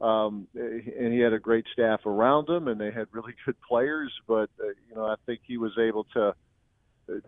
Um, 0.00 0.48
and 0.54 1.12
he 1.12 1.20
had 1.20 1.32
a 1.32 1.38
great 1.38 1.64
staff 1.72 2.04
around 2.04 2.48
him, 2.48 2.66
and 2.66 2.80
they 2.80 2.90
had 2.90 3.06
really 3.12 3.34
good 3.46 3.56
players. 3.66 4.12
But 4.26 4.50
uh, 4.60 4.68
you 4.88 4.96
know, 4.96 5.04
I 5.04 5.14
think 5.24 5.40
he 5.46 5.56
was 5.56 5.72
able 5.78 6.04
to 6.14 6.34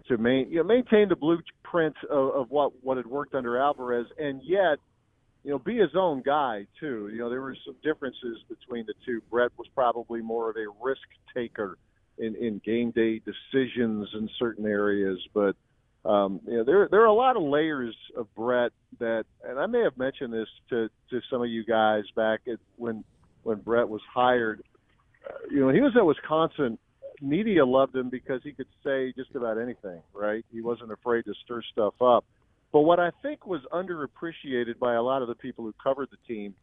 to 0.08 0.18
main, 0.18 0.50
you 0.50 0.58
know, 0.58 0.64
maintain 0.64 1.08
the 1.08 1.16
blueprint 1.16 1.96
of, 2.10 2.34
of 2.34 2.50
what 2.50 2.72
what 2.82 2.96
had 2.96 3.06
worked 3.06 3.34
under 3.34 3.58
Alvarez, 3.58 4.06
and 4.18 4.40
yet 4.42 4.78
you 5.46 5.52
know, 5.52 5.60
be 5.60 5.76
his 5.76 5.94
own 5.94 6.22
guy 6.22 6.66
too. 6.80 7.08
You 7.12 7.18
know, 7.18 7.30
there 7.30 7.40
were 7.40 7.56
some 7.64 7.76
differences 7.80 8.38
between 8.48 8.84
the 8.84 8.94
two. 9.06 9.22
Brett 9.30 9.52
was 9.56 9.68
probably 9.76 10.20
more 10.20 10.50
of 10.50 10.56
a 10.56 10.66
risk 10.84 11.06
taker 11.34 11.78
in, 12.18 12.34
in 12.34 12.60
game 12.64 12.90
day 12.90 13.20
decisions 13.20 14.08
in 14.12 14.28
certain 14.40 14.66
areas, 14.66 15.20
but 15.32 15.54
um, 16.04 16.40
you 16.46 16.56
know, 16.56 16.64
there 16.64 16.88
there 16.90 17.00
are 17.02 17.06
a 17.06 17.12
lot 17.12 17.36
of 17.36 17.42
layers 17.42 17.94
of 18.16 18.32
Brett 18.34 18.72
that, 18.98 19.24
and 19.44 19.58
I 19.58 19.66
may 19.66 19.82
have 19.82 19.96
mentioned 19.96 20.32
this 20.32 20.48
to 20.70 20.88
to 21.10 21.20
some 21.30 21.42
of 21.42 21.48
you 21.48 21.64
guys 21.64 22.04
back 22.16 22.40
at 22.46 22.58
when 22.76 23.04
when 23.44 23.58
Brett 23.58 23.88
was 23.88 24.02
hired. 24.12 24.62
Uh, 25.28 25.34
you 25.50 25.60
know, 25.60 25.68
he 25.68 25.80
was 25.80 25.92
at 25.96 26.04
Wisconsin. 26.04 26.76
Media 27.20 27.64
loved 27.64 27.94
him 27.94 28.08
because 28.10 28.40
he 28.42 28.52
could 28.52 28.66
say 28.84 29.12
just 29.16 29.34
about 29.34 29.58
anything, 29.58 30.02
right? 30.14 30.44
He 30.52 30.60
wasn't 30.60 30.92
afraid 30.92 31.24
to 31.24 31.34
stir 31.44 31.62
stuff 31.72 31.94
up. 32.00 32.24
But 32.72 32.82
what 32.82 33.00
I 33.00 33.10
think 33.22 33.46
was 33.46 33.62
underappreciated 33.72 34.78
by 34.78 34.94
a 34.94 35.02
lot 35.02 35.22
of 35.22 35.28
the 35.28 35.34
people 35.34 35.64
who 35.64 35.74
covered 35.82 36.08
the 36.10 36.34
team, 36.34 36.54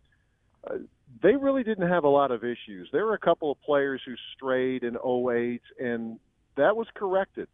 uh, 0.69 0.75
they 1.21 1.35
really 1.35 1.63
didn't 1.63 1.89
have 1.89 2.03
a 2.03 2.09
lot 2.09 2.31
of 2.31 2.43
issues. 2.43 2.89
There 2.91 3.05
were 3.05 3.13
a 3.13 3.19
couple 3.19 3.51
of 3.51 3.61
players 3.61 4.01
who 4.05 4.13
strayed 4.35 4.83
in 4.83 4.95
08, 4.95 5.61
and 5.79 6.19
that 6.57 6.75
was 6.75 6.87
corrected. 6.93 7.47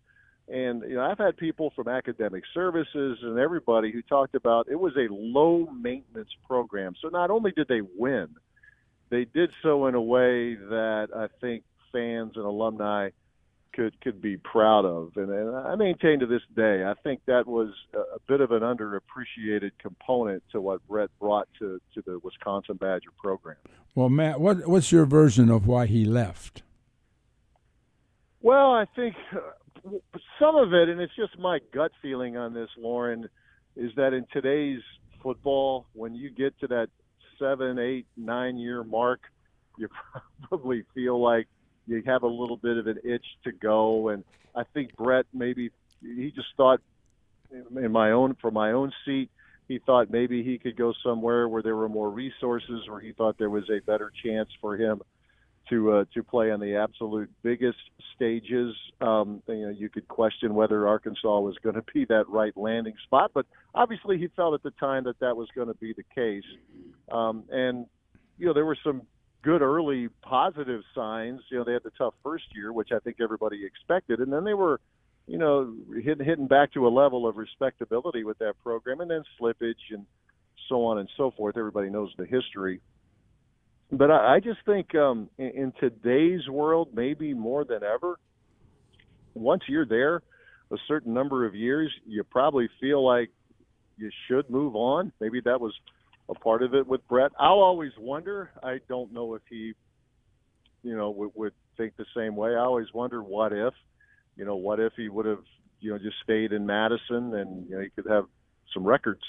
And 0.47 0.81
you 0.81 0.95
know, 0.95 1.03
I've 1.03 1.19
had 1.19 1.37
people 1.37 1.71
from 1.75 1.87
academic 1.87 2.43
services 2.53 3.19
and 3.21 3.37
everybody 3.37 3.91
who 3.91 4.01
talked 4.01 4.33
about 4.33 4.67
it 4.69 4.75
was 4.75 4.93
a 4.97 5.07
low 5.11 5.67
maintenance 5.67 6.29
program. 6.47 6.95
So 7.01 7.09
not 7.09 7.29
only 7.29 7.51
did 7.51 7.67
they 7.67 7.81
win, 7.81 8.29
they 9.11 9.25
did 9.25 9.51
so 9.61 9.85
in 9.87 9.93
a 9.93 10.01
way 10.01 10.55
that 10.55 11.09
I 11.15 11.27
think 11.39 11.63
fans 11.91 12.33
and 12.35 12.45
alumni 12.45 13.09
could 13.73 13.99
could 14.01 14.21
be 14.21 14.37
proud 14.37 14.85
of. 14.85 15.11
And, 15.15 15.29
and 15.29 15.55
I 15.55 15.75
maintain 15.75 16.19
to 16.19 16.25
this 16.25 16.41
day, 16.55 16.83
I 16.83 16.93
think 17.03 17.21
that 17.27 17.47
was 17.47 17.69
a, 17.93 18.19
bit 18.27 18.41
of 18.41 18.51
an 18.51 18.61
underappreciated 18.61 19.71
component 19.79 20.43
to 20.51 20.61
what 20.61 20.85
Brett 20.87 21.09
brought 21.19 21.47
to 21.59 21.79
to 21.93 22.01
the 22.05 22.19
Wisconsin 22.23 22.77
Badger 22.77 23.11
program. 23.21 23.57
Well, 23.95 24.09
Matt, 24.09 24.39
what 24.39 24.67
what's 24.67 24.91
your 24.91 25.05
version 25.05 25.49
of 25.49 25.67
why 25.67 25.85
he 25.85 26.05
left? 26.05 26.63
Well, 28.41 28.71
I 28.71 28.85
think 28.95 29.15
uh, 29.33 29.89
some 30.39 30.55
of 30.55 30.73
it, 30.73 30.89
and 30.89 30.99
it's 31.01 31.15
just 31.15 31.37
my 31.37 31.59
gut 31.73 31.91
feeling 32.01 32.37
on 32.37 32.53
this, 32.53 32.69
Loren, 32.77 33.27
is 33.75 33.91
that 33.95 34.13
in 34.13 34.25
today's 34.31 34.81
football, 35.21 35.87
when 35.93 36.15
you 36.15 36.29
get 36.29 36.57
to 36.59 36.67
that 36.67 36.87
seven, 37.37 37.79
eight, 37.79 38.05
nine 38.15 38.57
year 38.57 38.83
mark, 38.83 39.21
you 39.77 39.89
probably 40.47 40.83
feel 40.93 41.21
like 41.21 41.47
you 41.89 42.03
have 42.05 42.23
a 42.23 42.27
little 42.27 42.57
bit 42.57 42.77
of 42.77 42.87
an 42.87 42.99
itch 43.03 43.25
to 43.43 43.51
go. 43.51 44.09
And 44.09 44.23
I 44.55 44.63
think 44.73 44.95
Brett 44.95 45.25
maybe 45.33 45.71
he 46.01 46.31
just 46.35 46.49
thought 46.55 46.81
in 47.51 47.91
my 47.91 48.11
own 48.11 48.35
for 48.39 48.51
my 48.51 48.71
own 48.71 48.91
seat, 49.05 49.29
he 49.67 49.79
thought 49.79 50.09
maybe 50.09 50.43
he 50.43 50.57
could 50.57 50.75
go 50.75 50.93
somewhere 51.03 51.47
where 51.47 51.61
there 51.61 51.75
were 51.75 51.89
more 51.89 52.09
resources, 52.09 52.87
where 52.87 52.99
he 52.99 53.11
thought 53.11 53.37
there 53.37 53.49
was 53.49 53.69
a 53.69 53.79
better 53.85 54.11
chance 54.23 54.49
for 54.61 54.75
him 54.75 55.01
to 55.69 55.91
uh, 55.91 56.05
to 56.13 56.23
play 56.23 56.51
on 56.51 56.59
the 56.59 56.75
absolute 56.75 57.29
biggest 57.43 57.77
stages. 58.15 58.75
Um, 59.01 59.41
you 59.47 59.67
know, 59.67 59.69
you 59.69 59.89
could 59.89 60.07
question 60.07 60.55
whether 60.55 60.87
Arkansas 60.87 61.39
was 61.39 61.55
going 61.63 61.75
to 61.75 61.83
be 61.93 62.05
that 62.05 62.27
right 62.27 62.55
landing 62.57 62.95
spot, 63.03 63.31
but 63.33 63.45
obviously 63.75 64.17
he 64.17 64.27
felt 64.35 64.55
at 64.55 64.63
the 64.63 64.71
time 64.71 65.03
that 65.05 65.19
that 65.19 65.37
was 65.37 65.47
going 65.55 65.67
to 65.67 65.75
be 65.75 65.93
the 65.93 66.03
case. 66.15 66.43
Um, 67.11 67.43
and 67.51 67.85
you 68.37 68.47
know, 68.47 68.53
there 68.53 68.65
were 68.65 68.77
some 68.83 69.03
good 69.43 69.61
early 69.61 70.09
positive 70.21 70.81
signs. 70.93 71.41
You 71.49 71.59
know, 71.59 71.63
they 71.63 71.73
had 71.73 71.83
the 71.83 71.91
tough 71.97 72.13
first 72.23 72.45
year, 72.53 72.73
which 72.73 72.89
I 72.91 72.99
think 72.99 73.17
everybody 73.21 73.65
expected, 73.65 74.19
and 74.19 74.31
then 74.31 74.43
they 74.43 74.53
were, 74.53 74.79
you 75.27 75.37
know, 75.37 75.73
hitting 76.03 76.25
hitting 76.25 76.47
back 76.47 76.73
to 76.73 76.87
a 76.87 76.89
level 76.89 77.27
of 77.27 77.37
respectability 77.37 78.23
with 78.23 78.37
that 78.39 78.55
program, 78.63 79.01
and 79.01 79.09
then 79.09 79.23
slippage 79.39 79.91
and 79.91 80.05
so 80.67 80.85
on 80.85 80.99
and 80.99 81.09
so 81.17 81.31
forth. 81.31 81.57
Everybody 81.57 81.89
knows 81.89 82.11
the 82.17 82.25
history. 82.25 82.81
But 83.91 84.11
I, 84.11 84.35
I 84.35 84.39
just 84.39 84.59
think 84.65 84.93
um, 84.95 85.29
in, 85.37 85.49
in 85.49 85.73
today's 85.79 86.47
world, 86.47 86.89
maybe 86.93 87.33
more 87.33 87.65
than 87.65 87.83
ever, 87.83 88.19
once 89.33 89.63
you're 89.67 89.85
there 89.85 90.21
a 90.71 90.77
certain 90.87 91.13
number 91.13 91.45
of 91.45 91.55
years, 91.55 91.91
you 92.05 92.23
probably 92.23 92.69
feel 92.79 93.03
like 93.03 93.29
you 93.97 94.11
should 94.27 94.49
move 94.49 94.75
on. 94.75 95.11
Maybe 95.19 95.41
that 95.41 95.59
was 95.59 95.73
a 96.29 96.33
part 96.35 96.63
of 96.63 96.73
it 96.73 96.87
with 96.87 97.05
Brett. 97.07 97.31
I'll 97.39 97.59
always 97.59 97.91
wonder. 97.99 98.51
I 98.63 98.79
don't 98.87 99.11
know 99.13 99.33
if 99.33 99.41
he, 99.49 99.73
you 100.83 100.95
know, 100.95 101.09
would, 101.09 101.31
would 101.35 101.53
think 101.77 101.95
the 101.97 102.05
same 102.15 102.35
way. 102.35 102.51
I 102.51 102.59
always 102.59 102.87
wonder 102.93 103.23
what 103.23 103.51
if, 103.51 103.73
you 104.35 104.45
know, 104.45 104.55
what 104.55 104.79
if 104.79 104.93
he 104.95 105.09
would 105.09 105.25
have, 105.25 105.43
you 105.79 105.91
know, 105.91 105.97
just 105.97 106.17
stayed 106.23 106.51
in 106.51 106.65
Madison 106.65 107.33
and 107.33 107.67
you 107.69 107.75
know 107.75 107.81
he 107.81 107.89
could 107.89 108.09
have 108.09 108.25
some 108.73 108.85
records. 108.85 109.23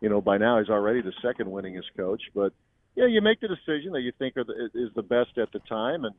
You 0.00 0.08
know, 0.08 0.20
by 0.20 0.38
now 0.38 0.58
he's 0.58 0.70
already 0.70 1.02
the 1.02 1.12
second 1.22 1.46
winningest 1.46 1.96
coach. 1.96 2.22
But 2.34 2.52
yeah, 2.96 3.06
you 3.06 3.20
make 3.20 3.40
the 3.40 3.48
decision 3.48 3.92
that 3.92 4.00
you 4.00 4.12
think 4.18 4.34
the, 4.34 4.70
is 4.74 4.90
the 4.94 5.02
best 5.02 5.38
at 5.38 5.52
the 5.52 5.60
time, 5.60 6.04
and 6.04 6.14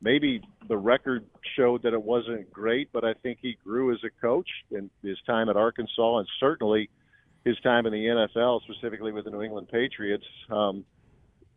maybe 0.00 0.40
the 0.68 0.76
record 0.76 1.24
showed 1.56 1.82
that 1.82 1.92
it 1.92 2.02
wasn't 2.02 2.50
great, 2.50 2.90
but 2.92 3.04
I 3.04 3.14
think 3.14 3.38
he 3.40 3.56
grew 3.62 3.92
as 3.92 3.98
a 4.04 4.20
coach 4.20 4.48
in 4.70 4.90
his 5.02 5.18
time 5.26 5.48
at 5.48 5.56
Arkansas, 5.56 6.18
and 6.18 6.28
certainly 6.40 6.88
his 7.48 7.58
time 7.60 7.86
in 7.86 7.92
the 7.92 8.04
NFL, 8.04 8.60
specifically 8.62 9.12
with 9.12 9.24
the 9.24 9.30
New 9.30 9.42
England 9.42 9.68
Patriots. 9.68 10.24
Um, 10.50 10.84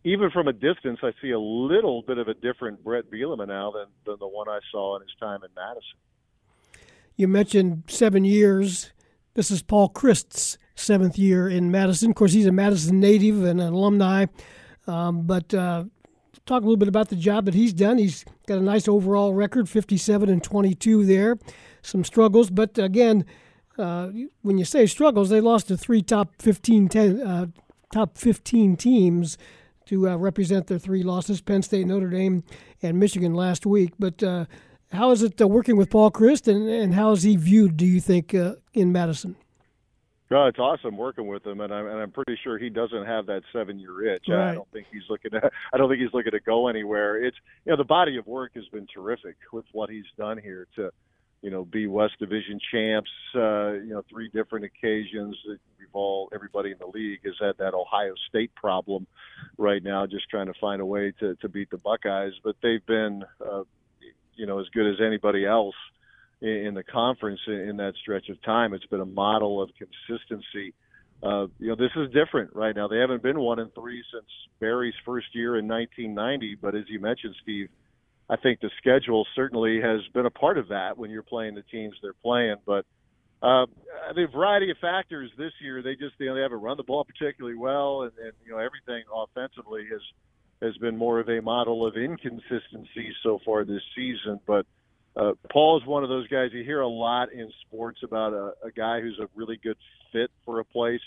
even 0.04 0.32
from 0.32 0.47
a 0.47 0.54
distance, 0.54 0.99
I 1.04 1.12
see 1.21 1.32
a 1.32 1.39
little 1.39 2.01
bit 2.01 2.17
of 2.17 2.27
a 2.27 2.34
different 2.34 2.84
Brett 2.84 3.12
Bielema 3.12 3.47
now 3.47 3.71
than, 3.71 3.86
than 4.06 4.15
the 4.19 4.27
one 4.27 4.47
I 4.47 4.60
saw 4.71 4.95
in 4.95 5.01
his 5.01 5.12
time 5.19 5.41
in 5.43 5.49
Madison. 5.56 6.82
You 7.15 7.27
mentioned 7.27 7.84
seven 7.88 8.23
years. 8.23 8.91
This 9.36 9.51
is 9.51 9.62
Paul 9.62 9.89
Chryst's 9.89 10.58
seventh 10.75 11.17
year 11.17 11.47
in 11.47 11.69
Madison. 11.69 12.10
Of 12.10 12.15
course, 12.15 12.34
he's 12.34 12.47
a 12.47 12.51
Madison 12.51 12.99
native 12.99 13.43
and 13.43 13.62
an 13.62 13.73
alumni. 13.73 14.25
Um, 14.88 15.27
but 15.27 15.54
uh, 15.54 15.84
talk 16.45 16.63
a 16.63 16.65
little 16.65 16.77
bit 16.77 16.88
about 16.88 17.10
the 17.10 17.15
job 17.15 17.45
that 17.45 17.54
he's 17.54 17.73
done. 17.73 17.97
He's 17.97 18.25
got 18.47 18.58
a 18.58 18.62
nice 18.62 18.88
overall 18.88 19.34
record, 19.34 19.69
57 19.69 20.30
and 20.30 20.43
22 20.43 21.06
there. 21.06 21.38
Some 21.84 22.04
struggles, 22.04 22.49
but 22.49 22.77
again, 22.80 23.25
uh, 23.82 24.12
when 24.41 24.58
you 24.58 24.65
say 24.65 24.86
struggles, 24.86 25.30
they 25.30 25.41
lost 25.41 25.67
to 25.67 25.78
three 25.78 26.02
top 26.02 26.41
15, 26.41 26.88
ten, 26.88 27.22
uh, 27.22 27.48
top 27.91 28.17
15 28.17 28.78
teams 28.78 29.38
to 29.86 30.08
uh, 30.08 30.15
represent 30.15 30.67
their 30.67 30.80
three 30.80 31.04
losses 31.04 31.41
Penn 31.41 31.62
State, 31.63 31.88
Notre 31.88 32.10
Dame, 32.10 32.44
and 32.82 33.00
Michigan 33.00 33.34
last 33.34 33.65
week. 33.65 33.94
But 34.00 34.24
uh, 34.24 34.46
how 34.91 35.12
is 35.12 35.24
it 35.24 35.41
uh, 35.41 35.48
working 35.48 35.76
with 35.76 35.89
Paul 35.89 36.12
Chryst, 36.12 36.48
and, 36.48 36.70
and 36.70 36.94
how 36.94 37.12
is 37.12 37.24
he 37.24 37.36
viewed, 37.36 37.78
do 37.78 37.86
you 37.86 38.00
think, 38.00 38.34
uh, 38.34 38.56
in 38.74 38.91
Madison? 38.91 39.36
No, 40.30 40.48
it's 40.48 40.60
awesome 40.60 40.96
working 40.96 41.28
with 41.28 41.46
him, 41.46 41.60
and 41.60 41.74
I'm 41.74 41.86
and 41.88 42.00
I'm 42.00 42.12
pretty 42.12 42.39
sure 42.41 42.58
he 42.58 42.70
doesn't 42.70 43.06
have 43.06 43.26
that 43.26 43.41
seven 43.52 43.78
year 43.78 44.15
itch. 44.15 44.24
Right. 44.30 44.52
I 44.52 44.54
don't 44.54 44.72
think 44.72 44.88
he's 44.89 45.02
looking 45.10 45.32
to. 45.32 45.52
I 45.74 45.78
don't 45.78 45.89
think 45.89 46.02
he's 46.02 46.13
looking 46.13 46.32
to 46.32 46.39
go 46.39 46.70
anywhere. 46.70 47.22
It's 47.22 47.36
you 47.65 47.72
know 47.72 47.76
the 47.76 47.84
body 47.84 48.15
of 48.15 48.26
work 48.28 48.54
has 48.56 48.63
been 48.70 48.88
terrific 48.88 49.36
with 49.52 49.65
what 49.74 49.89
he's 49.89 50.06
done 50.17 50.38
here 50.38 50.67
to, 50.78 50.89
you 51.41 51.49
know, 51.49 51.65
be 51.65 51.88
West 51.88 52.13
Division 52.19 52.60
champs. 52.71 53.10
Uh, 53.36 53.73
you 53.73 53.89
know, 53.89 54.04
three 54.10 54.30
different 54.30 54.65
occasions. 54.65 55.36
We've 55.47 55.88
all 55.93 56.30
everybody 56.34 56.71
in 56.71 56.77
the 56.80 56.88
league 56.88 57.21
has 57.25 57.36
had 57.39 57.58
that 57.58 57.73
Ohio 57.73 58.13
State 58.30 58.54
problem 58.56 59.08
right 59.58 59.84
now, 59.84 60.06
just 60.06 60.30
trying 60.30 60.47
to 60.47 60.54
find 60.60 60.82
a 60.82 60.86
way 60.86 61.13
to 61.19 61.36
to 61.36 61.49
beat 61.49 61.69
the 61.71 61.77
Buckeyes. 61.77 62.34
But 62.43 62.56
they've 62.62 62.86
been, 62.86 63.23
uh, 63.43 63.63
you 64.36 64.45
know, 64.45 64.60
as 64.60 64.67
good 64.69 64.88
as 64.88 64.99
anybody 65.06 65.45
else 65.45 65.75
in 66.41 66.73
the 66.73 66.84
conference 66.84 67.39
in 67.47 67.77
that 67.77 67.93
stretch 68.01 68.30
of 68.30 68.41
time. 68.41 68.73
It's 68.73 68.86
been 68.88 69.01
a 69.01 69.06
model 69.06 69.62
of 69.62 69.69
consistency. 69.77 70.73
Uh, 71.21 71.45
you 71.60 71.67
know, 71.67 71.75
this 71.75 71.91
is 71.95 72.12
different 72.12 72.56
right 72.56 72.75
now. 72.75 72.88
They 72.88 72.97
haven't 72.97 73.21
been 73.21 73.39
one 73.39 73.60
and 73.60 73.73
three 73.75 74.04
since 74.12 74.25
Barry's 74.60 74.95
first 75.06 75.27
year 75.34 75.58
in 75.58 75.67
1990. 75.67 76.56
But 76.56 76.73
as 76.75 76.86
you 76.88 76.99
mentioned, 76.99 77.36
Steve, 77.43 77.69
I 78.32 78.38
think 78.38 78.62
the 78.62 78.72
schedule 78.78 79.28
certainly 79.36 79.82
has 79.82 80.00
been 80.13 80.26
a 80.26 80.30
part 80.30 80.58
of 80.58 80.70
that 80.70 80.98
when 80.98 81.12
you're 81.12 81.22
playing 81.22 81.54
the 81.54 81.63
teams 81.63 81.96
they're 82.02 82.13
playing. 82.13 82.56
But 82.65 82.86
uh, 83.44 83.65
the 84.15 84.28
variety 84.32 84.72
of 84.72 84.78
factors 84.78 85.30
this 85.38 85.52
year, 85.62 85.82
they 85.82 85.96
just 85.96 86.15
you 86.17 86.28
know 86.28 86.36
they 86.36 86.41
haven't 86.41 86.62
run 86.62 86.78
the 86.78 86.84
ball 86.84 87.04
particularly 87.04 87.58
well, 87.58 88.04
and, 88.04 88.13
and 88.24 88.32
you 88.46 88.54
know 88.54 88.58
everything 88.58 89.04
offensively 89.13 89.84
has 89.91 90.02
has 90.62 90.78
been 90.78 90.96
more 90.96 91.20
of 91.20 91.28
a 91.28 91.41
model 91.41 91.86
of 91.86 91.98
inconsistency 91.98 93.13
so 93.22 93.39
far 93.44 93.65
this 93.65 93.82
season. 93.96 94.39
But 94.48 94.65
uh, 95.17 95.34
Paul 95.52 95.82
is 95.82 95.86
one 95.86 96.04
of 96.04 96.10
those 96.10 96.28
guys 96.30 96.52
you 96.54 96.63
hear 96.63 96.80
a 96.80 96.88
lot 96.88 97.34
in 97.34 97.52
sports 97.67 98.00
about 98.02 98.32
a, 98.32 98.54
a 98.65 98.72
guy 98.72 99.02
who's 99.02 99.20
a 99.20 99.28
really 99.36 99.60
good 99.62 99.78
fit 100.13 100.32
for 100.46 100.62
a 100.62 100.65
place. 100.65 101.02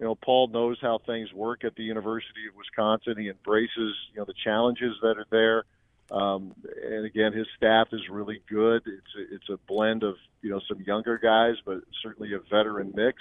You 0.00 0.06
know, 0.06 0.16
Paul 0.16 0.48
knows 0.48 0.78
how 0.82 0.98
things 1.06 1.32
work 1.32 1.62
at 1.62 1.76
the 1.76 1.84
University 1.84 2.48
of 2.48 2.56
Wisconsin. 2.56 3.14
He 3.16 3.28
embraces 3.28 3.94
you 4.12 4.16
know 4.16 4.24
the 4.24 4.34
challenges 4.42 4.96
that 5.02 5.18
are 5.18 5.26
there. 5.30 5.62
Um, 6.10 6.54
and 6.82 7.04
again, 7.06 7.32
his 7.32 7.46
staff 7.56 7.88
is 7.92 8.00
really 8.10 8.42
good. 8.48 8.82
It's 8.86 9.14
a, 9.18 9.34
it's 9.34 9.48
a 9.48 9.58
blend 9.66 10.02
of 10.02 10.16
you 10.42 10.50
know 10.50 10.60
some 10.68 10.80
younger 10.82 11.18
guys, 11.18 11.54
but 11.64 11.80
certainly 12.02 12.34
a 12.34 12.38
veteran 12.38 12.92
mix. 12.94 13.18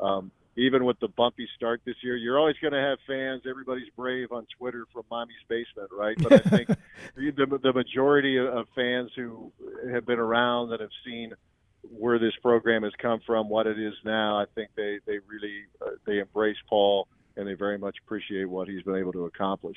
Um, 0.00 0.30
even 0.56 0.84
with 0.84 0.98
the 1.00 1.08
bumpy 1.08 1.46
start 1.54 1.82
this 1.84 1.96
year, 2.02 2.16
you're 2.16 2.38
always 2.38 2.56
going 2.60 2.72
to 2.72 2.80
have 2.80 2.98
fans. 3.06 3.42
Everybody's 3.48 3.90
brave 3.94 4.32
on 4.32 4.46
Twitter 4.58 4.86
from 4.92 5.04
mommy's 5.10 5.36
basement, 5.48 5.90
right? 5.92 6.16
But 6.18 6.32
I 6.32 6.38
think 6.38 6.68
the, 7.14 7.58
the 7.62 7.72
majority 7.74 8.38
of 8.38 8.66
fans 8.74 9.10
who 9.14 9.52
have 9.92 10.06
been 10.06 10.18
around 10.18 10.70
that 10.70 10.80
have 10.80 10.90
seen 11.04 11.34
where 11.82 12.18
this 12.18 12.32
program 12.42 12.82
has 12.82 12.92
come 13.00 13.20
from, 13.26 13.48
what 13.48 13.66
it 13.66 13.78
is 13.78 13.94
now, 14.04 14.38
I 14.38 14.46
think 14.54 14.70
they 14.76 14.98
they 15.06 15.18
really 15.28 15.64
uh, 15.80 15.90
they 16.06 16.18
embrace 16.18 16.56
Paul 16.68 17.06
and 17.36 17.46
they 17.46 17.54
very 17.54 17.78
much 17.78 17.96
appreciate 18.04 18.46
what 18.46 18.66
he's 18.68 18.82
been 18.82 18.96
able 18.96 19.12
to 19.12 19.26
accomplish. 19.26 19.76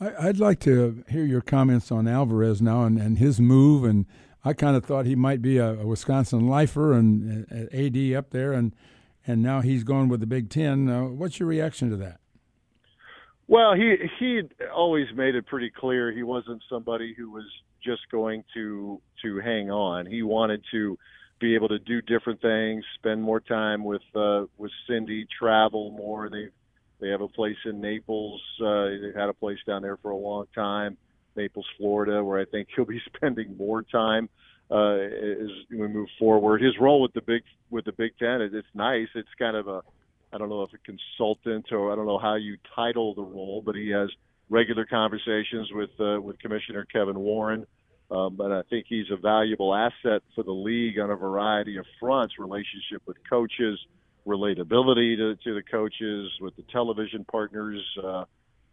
I'd 0.00 0.38
like 0.38 0.60
to 0.60 1.04
hear 1.08 1.24
your 1.24 1.40
comments 1.40 1.90
on 1.90 2.06
Alvarez 2.06 2.62
now 2.62 2.84
and, 2.84 2.98
and 2.98 3.18
his 3.18 3.40
move. 3.40 3.84
And 3.84 4.06
I 4.44 4.52
kind 4.52 4.76
of 4.76 4.84
thought 4.84 5.06
he 5.06 5.16
might 5.16 5.42
be 5.42 5.58
a, 5.58 5.74
a 5.74 5.86
Wisconsin 5.86 6.46
lifer 6.46 6.92
and 6.92 7.46
uh, 7.50 7.76
AD 7.76 8.14
up 8.14 8.30
there, 8.30 8.52
and 8.52 8.74
and 9.26 9.42
now 9.42 9.60
he's 9.60 9.84
going 9.84 10.08
with 10.08 10.20
the 10.20 10.26
Big 10.26 10.48
Ten. 10.48 10.88
Uh, 10.88 11.02
what's 11.02 11.38
your 11.38 11.48
reaction 11.48 11.90
to 11.90 11.96
that? 11.96 12.20
Well, 13.48 13.74
he 13.74 13.96
he 14.18 14.42
always 14.72 15.06
made 15.14 15.34
it 15.34 15.46
pretty 15.46 15.70
clear 15.70 16.12
he 16.12 16.22
wasn't 16.22 16.62
somebody 16.68 17.14
who 17.14 17.30
was 17.30 17.44
just 17.84 18.02
going 18.10 18.44
to 18.54 19.00
to 19.22 19.40
hang 19.40 19.70
on. 19.70 20.06
He 20.06 20.22
wanted 20.22 20.62
to 20.70 20.96
be 21.40 21.54
able 21.54 21.68
to 21.68 21.78
do 21.78 22.00
different 22.02 22.40
things, 22.40 22.84
spend 22.94 23.22
more 23.22 23.40
time 23.40 23.84
with 23.84 24.02
uh, 24.14 24.44
with 24.56 24.70
Cindy, 24.88 25.26
travel 25.38 25.90
more. 25.90 26.30
They 26.30 26.48
they 27.00 27.08
have 27.08 27.20
a 27.20 27.28
place 27.28 27.56
in 27.64 27.80
Naples. 27.80 28.40
Uh, 28.60 28.86
they've 29.02 29.14
had 29.14 29.28
a 29.28 29.34
place 29.34 29.58
down 29.66 29.82
there 29.82 29.96
for 29.98 30.10
a 30.10 30.16
long 30.16 30.46
time, 30.54 30.96
Naples, 31.36 31.66
Florida, 31.76 32.22
where 32.22 32.40
I 32.40 32.44
think 32.44 32.68
he'll 32.76 32.84
be 32.84 33.00
spending 33.14 33.56
more 33.56 33.82
time 33.82 34.28
uh, 34.70 34.94
as 34.96 35.50
we 35.70 35.88
move 35.88 36.08
forward. 36.18 36.62
His 36.62 36.74
role 36.80 37.00
with 37.00 37.12
the 37.14 37.22
big 37.22 37.42
with 37.70 37.84
the 37.84 37.92
Big 37.92 38.12
Ten, 38.18 38.40
it's 38.40 38.66
nice. 38.74 39.08
It's 39.14 39.28
kind 39.38 39.56
of 39.56 39.68
a 39.68 39.82
I 40.32 40.38
don't 40.38 40.48
know 40.48 40.62
if 40.62 40.70
a 40.72 40.78
consultant 40.78 41.66
or 41.72 41.92
I 41.92 41.96
don't 41.96 42.06
know 42.06 42.18
how 42.18 42.34
you 42.34 42.56
title 42.74 43.14
the 43.14 43.22
role, 43.22 43.62
but 43.64 43.74
he 43.74 43.88
has 43.90 44.10
regular 44.50 44.84
conversations 44.84 45.68
with 45.72 45.90
uh, 46.00 46.20
with 46.20 46.38
Commissioner 46.38 46.86
Kevin 46.92 47.18
Warren. 47.18 47.66
Um, 48.10 48.36
but 48.36 48.50
I 48.50 48.62
think 48.70 48.86
he's 48.88 49.10
a 49.10 49.16
valuable 49.16 49.74
asset 49.74 50.22
for 50.34 50.42
the 50.42 50.52
league 50.52 50.98
on 50.98 51.10
a 51.10 51.16
variety 51.16 51.76
of 51.76 51.84
fronts: 52.00 52.34
relationship 52.38 53.02
with 53.06 53.16
coaches, 53.28 53.78
relatability 54.28 55.16
to, 55.16 55.36
to 55.36 55.54
the 55.54 55.62
coaches, 55.62 56.30
with 56.40 56.54
the 56.56 56.62
television 56.70 57.24
partners, 57.24 57.82
uh, 58.02 58.24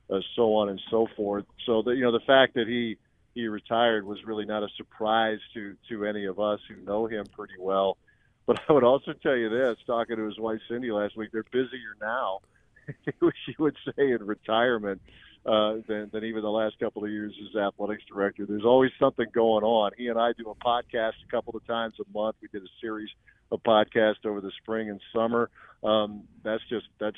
uh, 0.09 0.19
so 0.35 0.55
on 0.55 0.69
and 0.69 0.81
so 0.91 1.07
forth. 1.15 1.45
So 1.65 1.81
that 1.83 1.95
you 1.95 2.03
know 2.03 2.11
the 2.11 2.25
fact 2.27 2.53
that 2.55 2.67
he 2.67 2.97
he 3.33 3.47
retired 3.47 4.05
was 4.05 4.23
really 4.25 4.45
not 4.45 4.63
a 4.63 4.67
surprise 4.77 5.39
to 5.53 5.75
to 5.89 6.05
any 6.05 6.25
of 6.25 6.39
us 6.39 6.59
who 6.67 6.75
know 6.85 7.07
him 7.07 7.25
pretty 7.33 7.55
well. 7.59 7.97
But 8.45 8.59
I 8.69 8.73
would 8.73 8.83
also 8.83 9.13
tell 9.13 9.35
you 9.35 9.49
this: 9.49 9.77
talking 9.87 10.17
to 10.17 10.25
his 10.25 10.37
wife 10.37 10.59
Cindy 10.69 10.91
last 10.91 11.17
week, 11.17 11.29
they're 11.31 11.43
busier 11.51 11.95
now. 12.01 12.41
she 13.45 13.55
would 13.57 13.75
say 13.85 14.11
in 14.11 14.25
retirement 14.25 15.01
uh, 15.45 15.75
than, 15.87 16.09
than 16.11 16.23
even 16.23 16.41
the 16.41 16.49
last 16.49 16.79
couple 16.79 17.03
of 17.03 17.11
years 17.11 17.33
as 17.49 17.55
athletics 17.55 18.03
director. 18.11 18.45
There's 18.45 18.65
always 18.65 18.91
something 18.99 19.27
going 19.33 19.63
on. 19.63 19.91
He 19.97 20.07
and 20.07 20.19
I 20.19 20.31
do 20.33 20.49
a 20.49 20.55
podcast 20.55 21.13
a 21.27 21.31
couple 21.31 21.55
of 21.55 21.65
times 21.67 21.95
a 21.99 22.17
month. 22.17 22.37
We 22.41 22.47
did 22.47 22.63
a 22.63 22.71
series 22.81 23.09
of 23.51 23.61
podcasts 23.63 24.25
over 24.25 24.41
the 24.41 24.51
spring 24.61 24.89
and 24.89 24.99
summer. 25.13 25.49
Um, 25.83 26.23
that's 26.43 26.63
just 26.69 26.87
that's 26.99 27.17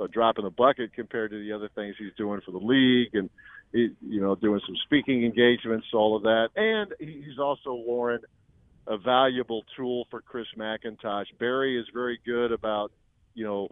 a 0.00 0.08
drop 0.08 0.38
in 0.38 0.44
the 0.44 0.50
bucket 0.50 0.94
compared 0.94 1.30
to 1.30 1.38
the 1.38 1.52
other 1.52 1.68
things 1.74 1.94
he's 1.98 2.14
doing 2.16 2.40
for 2.44 2.52
the 2.52 2.58
league 2.58 3.14
and 3.14 3.28
he, 3.72 3.90
you 4.00 4.20
know 4.20 4.34
doing 4.34 4.60
some 4.66 4.76
speaking 4.84 5.24
engagements, 5.24 5.86
all 5.94 6.16
of 6.16 6.22
that. 6.22 6.48
And 6.56 6.92
he's 6.98 7.38
also 7.38 7.72
Loren 7.72 8.20
a 8.86 8.98
valuable 8.98 9.62
tool 9.76 10.06
for 10.10 10.20
Chris 10.20 10.46
McIntosh. 10.58 11.26
Barry 11.38 11.78
is 11.78 11.86
very 11.92 12.18
good 12.24 12.50
about 12.50 12.90
you 13.34 13.44
know 13.44 13.68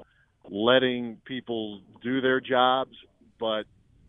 letting 0.49 1.17
people 1.25 1.81
do 2.03 2.21
their 2.21 2.41
jobs, 2.41 2.95
but 3.41 3.65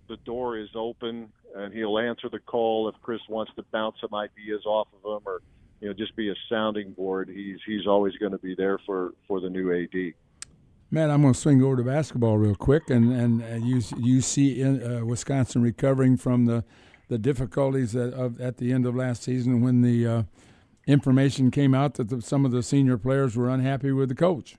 the 0.09 0.17
door 0.17 0.57
is 0.57 0.69
open 0.75 1.31
and 1.55 1.73
he'll 1.73 1.97
answer 1.97 2.27
the 2.29 2.39
call 2.39 2.89
if 2.89 2.95
Chris 3.01 3.21
wants 3.29 3.51
to 3.55 3.63
bounce 3.71 3.95
some 4.01 4.13
ideas 4.13 4.65
off 4.65 4.87
of 4.93 5.17
him 5.17 5.21
or 5.25 5.41
you 5.79 5.87
know 5.87 5.93
just 5.93 6.15
be 6.15 6.29
a 6.29 6.35
sounding 6.49 6.91
board. 6.91 7.29
He's 7.29 7.59
he's 7.65 7.87
always 7.87 8.15
going 8.17 8.33
to 8.33 8.37
be 8.37 8.55
there 8.55 8.79
for 8.85 9.13
for 9.27 9.39
the 9.39 9.49
new 9.49 9.71
AD. 9.71 10.13
Matt, 10.91 11.11
I'm 11.11 11.21
going 11.21 11.35
to 11.35 11.39
swing 11.39 11.61
over 11.63 11.77
to 11.77 11.83
basketball 11.83 12.37
real 12.37 12.55
quick, 12.55 12.89
and 12.89 13.13
and 13.13 13.65
you 13.65 13.81
you 13.97 14.19
see 14.19 14.59
in, 14.59 14.83
uh, 14.83 15.05
Wisconsin 15.05 15.61
recovering 15.61 16.17
from 16.17 16.45
the 16.45 16.65
the 17.07 17.17
difficulties 17.17 17.95
at, 17.95 18.13
of, 18.13 18.39
at 18.39 18.57
the 18.57 18.71
end 18.71 18.85
of 18.85 18.95
last 18.95 19.23
season 19.23 19.61
when 19.61 19.81
the 19.81 20.05
uh, 20.05 20.23
information 20.85 21.49
came 21.49 21.73
out 21.73 21.95
that 21.95 22.09
the, 22.09 22.21
some 22.21 22.45
of 22.45 22.51
the 22.51 22.61
senior 22.61 22.97
players 22.97 23.35
were 23.35 23.49
unhappy 23.49 23.91
with 23.91 24.09
the 24.09 24.15
coach. 24.15 24.57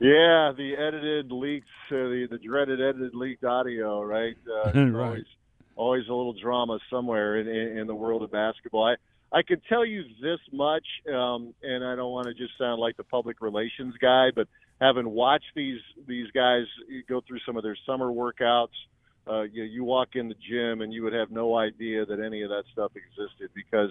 Yeah, 0.00 0.52
the 0.56 0.74
edited 0.78 1.32
leaks, 1.32 1.66
uh, 1.90 1.94
the 1.94 2.28
the 2.30 2.38
dreaded 2.38 2.80
edited 2.80 3.14
leaked 3.14 3.44
audio, 3.44 4.02
right? 4.02 4.36
Uh, 4.46 4.70
right. 4.74 5.06
Always, 5.08 5.24
always 5.76 6.04
a 6.08 6.14
little 6.14 6.34
drama 6.40 6.78
somewhere 6.90 7.40
in, 7.40 7.48
in, 7.48 7.78
in 7.78 7.86
the 7.86 7.94
world 7.94 8.22
of 8.22 8.30
basketball. 8.30 8.86
I, 8.86 9.36
I 9.36 9.42
can 9.42 9.60
tell 9.68 9.84
you 9.84 10.04
this 10.22 10.38
much, 10.52 10.86
um, 11.12 11.52
and 11.62 11.84
I 11.84 11.96
don't 11.96 12.12
want 12.12 12.28
to 12.28 12.34
just 12.34 12.56
sound 12.58 12.80
like 12.80 12.96
the 12.96 13.04
public 13.04 13.40
relations 13.40 13.94
guy, 14.00 14.28
but 14.34 14.48
having 14.80 15.08
watched 15.08 15.52
these 15.54 15.80
these 16.06 16.30
guys 16.32 16.64
go 17.08 17.20
through 17.26 17.40
some 17.44 17.56
of 17.56 17.62
their 17.62 17.76
summer 17.86 18.06
workouts, 18.06 18.68
uh, 19.28 19.42
you, 19.42 19.64
you 19.64 19.84
walk 19.84 20.10
in 20.14 20.28
the 20.28 20.34
gym 20.48 20.80
and 20.80 20.92
you 20.92 21.02
would 21.02 21.12
have 21.12 21.30
no 21.30 21.56
idea 21.56 22.06
that 22.06 22.20
any 22.20 22.42
of 22.42 22.48
that 22.48 22.64
stuff 22.72 22.92
existed 22.96 23.50
because, 23.54 23.90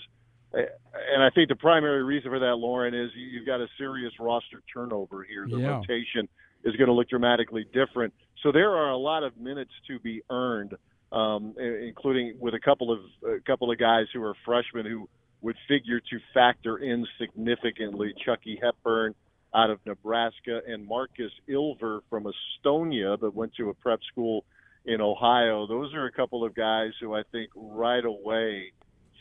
and 0.54 1.24
I 1.24 1.30
think 1.32 1.50
the 1.50 1.56
primary 1.56 2.04
reason 2.04 2.32
for 2.32 2.40
that, 2.40 2.56
Loren, 2.56 2.94
is 2.94 3.12
you've 3.16 3.46
got 3.46 3.62
a 3.62 3.68
serious 3.78 4.14
roster 4.20 4.62
turnover 4.74 5.24
here. 5.24 5.48
The 5.50 5.60
Yeah. 5.60 5.78
rotation 5.78 6.28
is 6.64 6.76
going 6.76 6.88
to 6.88 6.94
look 6.94 7.10
dramatically 7.10 7.66
different. 7.74 8.14
So 8.42 8.52
there 8.52 8.72
are 8.76 8.92
a 8.92 8.98
lot 8.98 9.24
of 9.24 9.38
minutes 9.38 9.72
to 9.88 10.00
be 10.00 10.22
earned, 10.30 10.76
um, 11.12 11.58
including 11.58 12.38
with 12.40 12.54
a 12.54 12.60
couple 12.60 12.92
of 12.92 13.00
a 13.26 13.40
couple 13.42 13.72
of 13.72 13.78
guys 13.78 14.08
who 14.14 14.24
are 14.24 14.34
freshmen 14.46 14.86
who 14.86 15.10
would 15.42 15.58
figure 15.68 16.00
to 16.00 16.20
factor 16.34 16.78
in 16.78 17.06
significantly. 17.20 18.14
Chucky 18.26 18.60
Hepburn 18.62 19.14
out 19.54 19.70
of 19.70 19.80
Nebraska 19.86 20.62
and 20.68 20.86
Markus 20.86 21.32
Ilver 21.48 22.02
from 22.10 22.26
Estonia, 22.26 23.20
but 23.20 23.34
went 23.34 23.54
to 23.56 23.70
a 23.70 23.74
prep 23.74 24.00
school 24.04 24.46
in 24.86 25.00
Ohio. 25.02 25.68
Those 25.68 25.94
are 25.94 26.06
a 26.06 26.12
couple 26.12 26.44
of 26.44 26.56
guys 26.56 26.92
who 27.00 27.14
I 27.14 27.24
think 27.32 27.50
right 27.56 28.04
away 28.04 28.72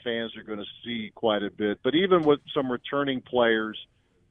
fans 0.06 0.36
are 0.36 0.44
going 0.44 0.60
to 0.60 0.64
see 0.84 1.10
quite 1.14 1.42
a 1.42 1.50
bit. 1.50 1.80
But 1.82 1.94
even 1.96 2.22
with 2.22 2.38
some 2.54 2.70
returning 2.70 3.20
players, 3.20 3.76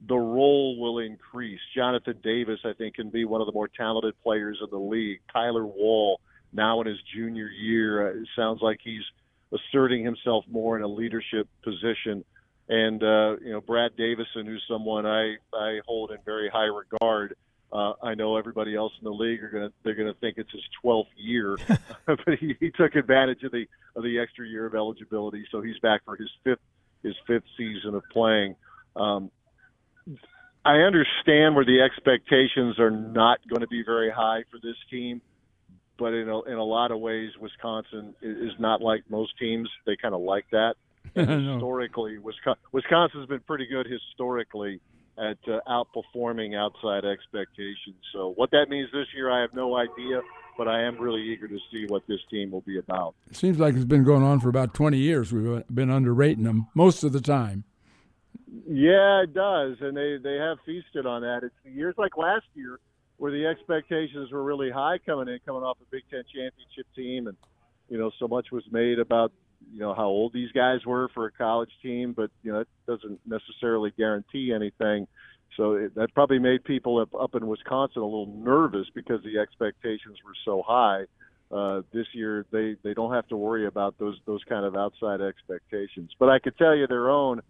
the 0.07 0.15
role 0.15 0.79
will 0.79 0.99
increase. 0.99 1.59
Jonathan 1.75 2.17
Davis, 2.23 2.59
I 2.63 2.73
think, 2.73 2.95
can 2.95 3.09
be 3.09 3.25
one 3.25 3.41
of 3.41 3.47
the 3.47 3.53
more 3.53 3.67
talented 3.67 4.15
players 4.23 4.59
in 4.63 4.69
the 4.69 4.79
league. 4.79 5.19
Tyler 5.31 5.65
Wahl, 5.65 6.21
now 6.53 6.79
in 6.81 6.87
his 6.87 6.99
junior 7.13 7.47
year, 7.47 8.07
uh, 8.07 8.21
it 8.21 8.27
sounds 8.35 8.61
like 8.61 8.79
he's 8.83 9.03
asserting 9.51 10.03
himself 10.03 10.45
more 10.49 10.77
in 10.77 10.83
a 10.83 10.87
leadership 10.87 11.47
position. 11.63 12.23
and 12.69 13.03
uh, 13.03 13.35
you 13.43 13.51
know 13.51 13.61
Brad 13.61 13.95
Davison, 13.95 14.45
who's 14.45 14.63
someone 14.67 15.05
I 15.05 15.35
I 15.53 15.79
hold 15.85 16.11
in 16.11 16.17
very 16.25 16.49
high 16.49 16.71
regard. 16.83 17.35
Uh, 17.71 17.93
I 18.01 18.15
know 18.15 18.37
everybody 18.37 18.75
else 18.75 18.93
in 18.99 19.03
the 19.03 19.11
league 19.11 19.43
are 19.43 19.49
gonna 19.49 19.69
they're 19.83 19.95
gonna 19.95 20.13
think 20.21 20.37
it's 20.37 20.51
his 20.51 20.61
12th 20.83 21.05
year, 21.17 21.57
but 22.05 22.35
he, 22.39 22.55
he 22.59 22.71
took 22.71 22.95
advantage 22.95 23.43
of 23.43 23.51
the 23.51 23.65
of 23.95 24.03
the 24.03 24.19
extra 24.19 24.47
year 24.47 24.65
of 24.65 24.75
eligibility, 24.75 25.45
so 25.51 25.61
he's 25.61 25.77
back 25.79 26.01
for 26.05 26.15
his 26.15 26.29
fifth 26.43 26.59
his 27.03 27.15
fifth 27.27 27.43
season 27.57 27.95
of 27.95 28.03
playing. 28.11 28.55
Um, 28.95 29.31
I 30.63 30.77
understand 30.77 31.55
where 31.55 31.65
the 31.65 31.81
expectations 31.81 32.79
are 32.79 32.89
not 32.89 33.39
going 33.47 33.61
to 33.61 33.67
be 33.67 33.83
very 33.83 34.09
high 34.09 34.43
for 34.49 34.57
this 34.61 34.75
team, 34.89 35.21
but 35.97 36.13
in 36.13 36.27
a, 36.27 36.41
in 36.43 36.57
a 36.57 36.63
lot 36.63 36.91
of 36.91 36.99
ways, 36.99 37.29
Wisconsin 37.39 38.15
is 38.21 38.51
not 38.57 38.81
like 38.81 39.03
most 39.09 39.37
teams. 39.37 39.69
They 39.85 39.95
kind 39.95 40.15
of 40.15 40.21
like 40.21 40.45
that. 40.51 40.75
historically, 41.15 42.17
Wisconsin's 42.17 43.27
been 43.27 43.41
pretty 43.41 43.67
good 43.67 43.85
historically 43.85 44.81
at 45.17 45.37
uh, 45.47 45.59
outperforming 45.67 46.55
outside 46.55 47.05
expectations. 47.05 47.95
So 48.13 48.33
what 48.35 48.51
that 48.51 48.67
means 48.69 48.89
this 48.91 49.07
year, 49.15 49.31
I 49.31 49.41
have 49.41 49.53
no 49.53 49.75
idea, 49.75 50.21
but 50.57 50.67
I 50.67 50.83
am 50.83 50.97
really 50.97 51.21
eager 51.21 51.47
to 51.47 51.57
see 51.71 51.85
what 51.87 52.03
this 52.07 52.19
team 52.29 52.51
will 52.51 52.61
be 52.61 52.77
about. 52.77 53.15
It 53.29 53.37
seems 53.37 53.57
like 53.57 53.75
it's 53.75 53.85
been 53.85 54.03
going 54.03 54.23
on 54.23 54.39
for 54.39 54.49
about 54.49 54.73
20 54.73 54.97
years. 54.97 55.31
We've 55.31 55.63
been 55.73 55.89
underrating 55.89 56.43
them 56.43 56.67
most 56.73 57.03
of 57.03 57.13
the 57.13 57.21
time. 57.21 57.63
Yeah, 58.67 59.23
it 59.23 59.33
does, 59.33 59.77
and 59.81 59.97
they 59.97 60.17
they 60.21 60.37
have 60.37 60.57
feasted 60.65 61.05
on 61.05 61.23
that. 61.23 61.41
It's 61.43 61.55
years 61.65 61.95
like 61.97 62.15
last 62.15 62.45
year 62.53 62.79
where 63.17 63.31
the 63.31 63.45
expectations 63.45 64.31
were 64.31 64.43
really 64.43 64.71
high 64.71 64.97
coming 65.05 65.27
in, 65.27 65.39
coming 65.45 65.63
off 65.63 65.77
a 65.81 65.85
Big 65.91 66.03
Ten 66.09 66.23
championship 66.23 66.85
team, 66.95 67.27
and 67.27 67.35
you 67.89 67.97
know 67.97 68.11
so 68.17 68.27
much 68.27 68.51
was 68.51 68.63
made 68.71 68.99
about 68.99 69.31
you 69.73 69.79
know 69.79 69.93
how 69.93 70.05
old 70.05 70.33
these 70.33 70.51
guys 70.51 70.85
were 70.85 71.09
for 71.13 71.25
a 71.25 71.31
college 71.31 71.71
team, 71.81 72.13
but 72.13 72.31
you 72.43 72.51
know 72.51 72.59
it 72.59 72.67
doesn't 72.87 73.19
necessarily 73.25 73.91
guarantee 73.97 74.53
anything. 74.53 75.07
So 75.57 75.73
it, 75.73 75.95
that 75.95 76.13
probably 76.13 76.39
made 76.39 76.63
people 76.63 76.99
up, 76.99 77.13
up 77.19 77.35
in 77.35 77.47
Wisconsin 77.47 78.01
a 78.01 78.05
little 78.05 78.33
nervous 78.37 78.87
because 78.93 79.21
the 79.23 79.39
expectations 79.39 80.17
were 80.25 80.33
so 80.43 80.63
high. 80.65 81.05
Uh, 81.51 81.81
this 81.93 82.07
year, 82.13 82.45
they 82.51 82.75
they 82.83 82.93
don't 82.93 83.13
have 83.13 83.27
to 83.27 83.37
worry 83.37 83.67
about 83.67 83.97
those 83.99 84.19
those 84.25 84.43
kind 84.49 84.65
of 84.65 84.75
outside 84.75 85.21
expectations. 85.21 86.11
But 86.19 86.29
I 86.29 86.39
could 86.39 86.57
tell 86.57 86.75
you 86.75 86.87
their 86.87 87.09
own 87.09 87.41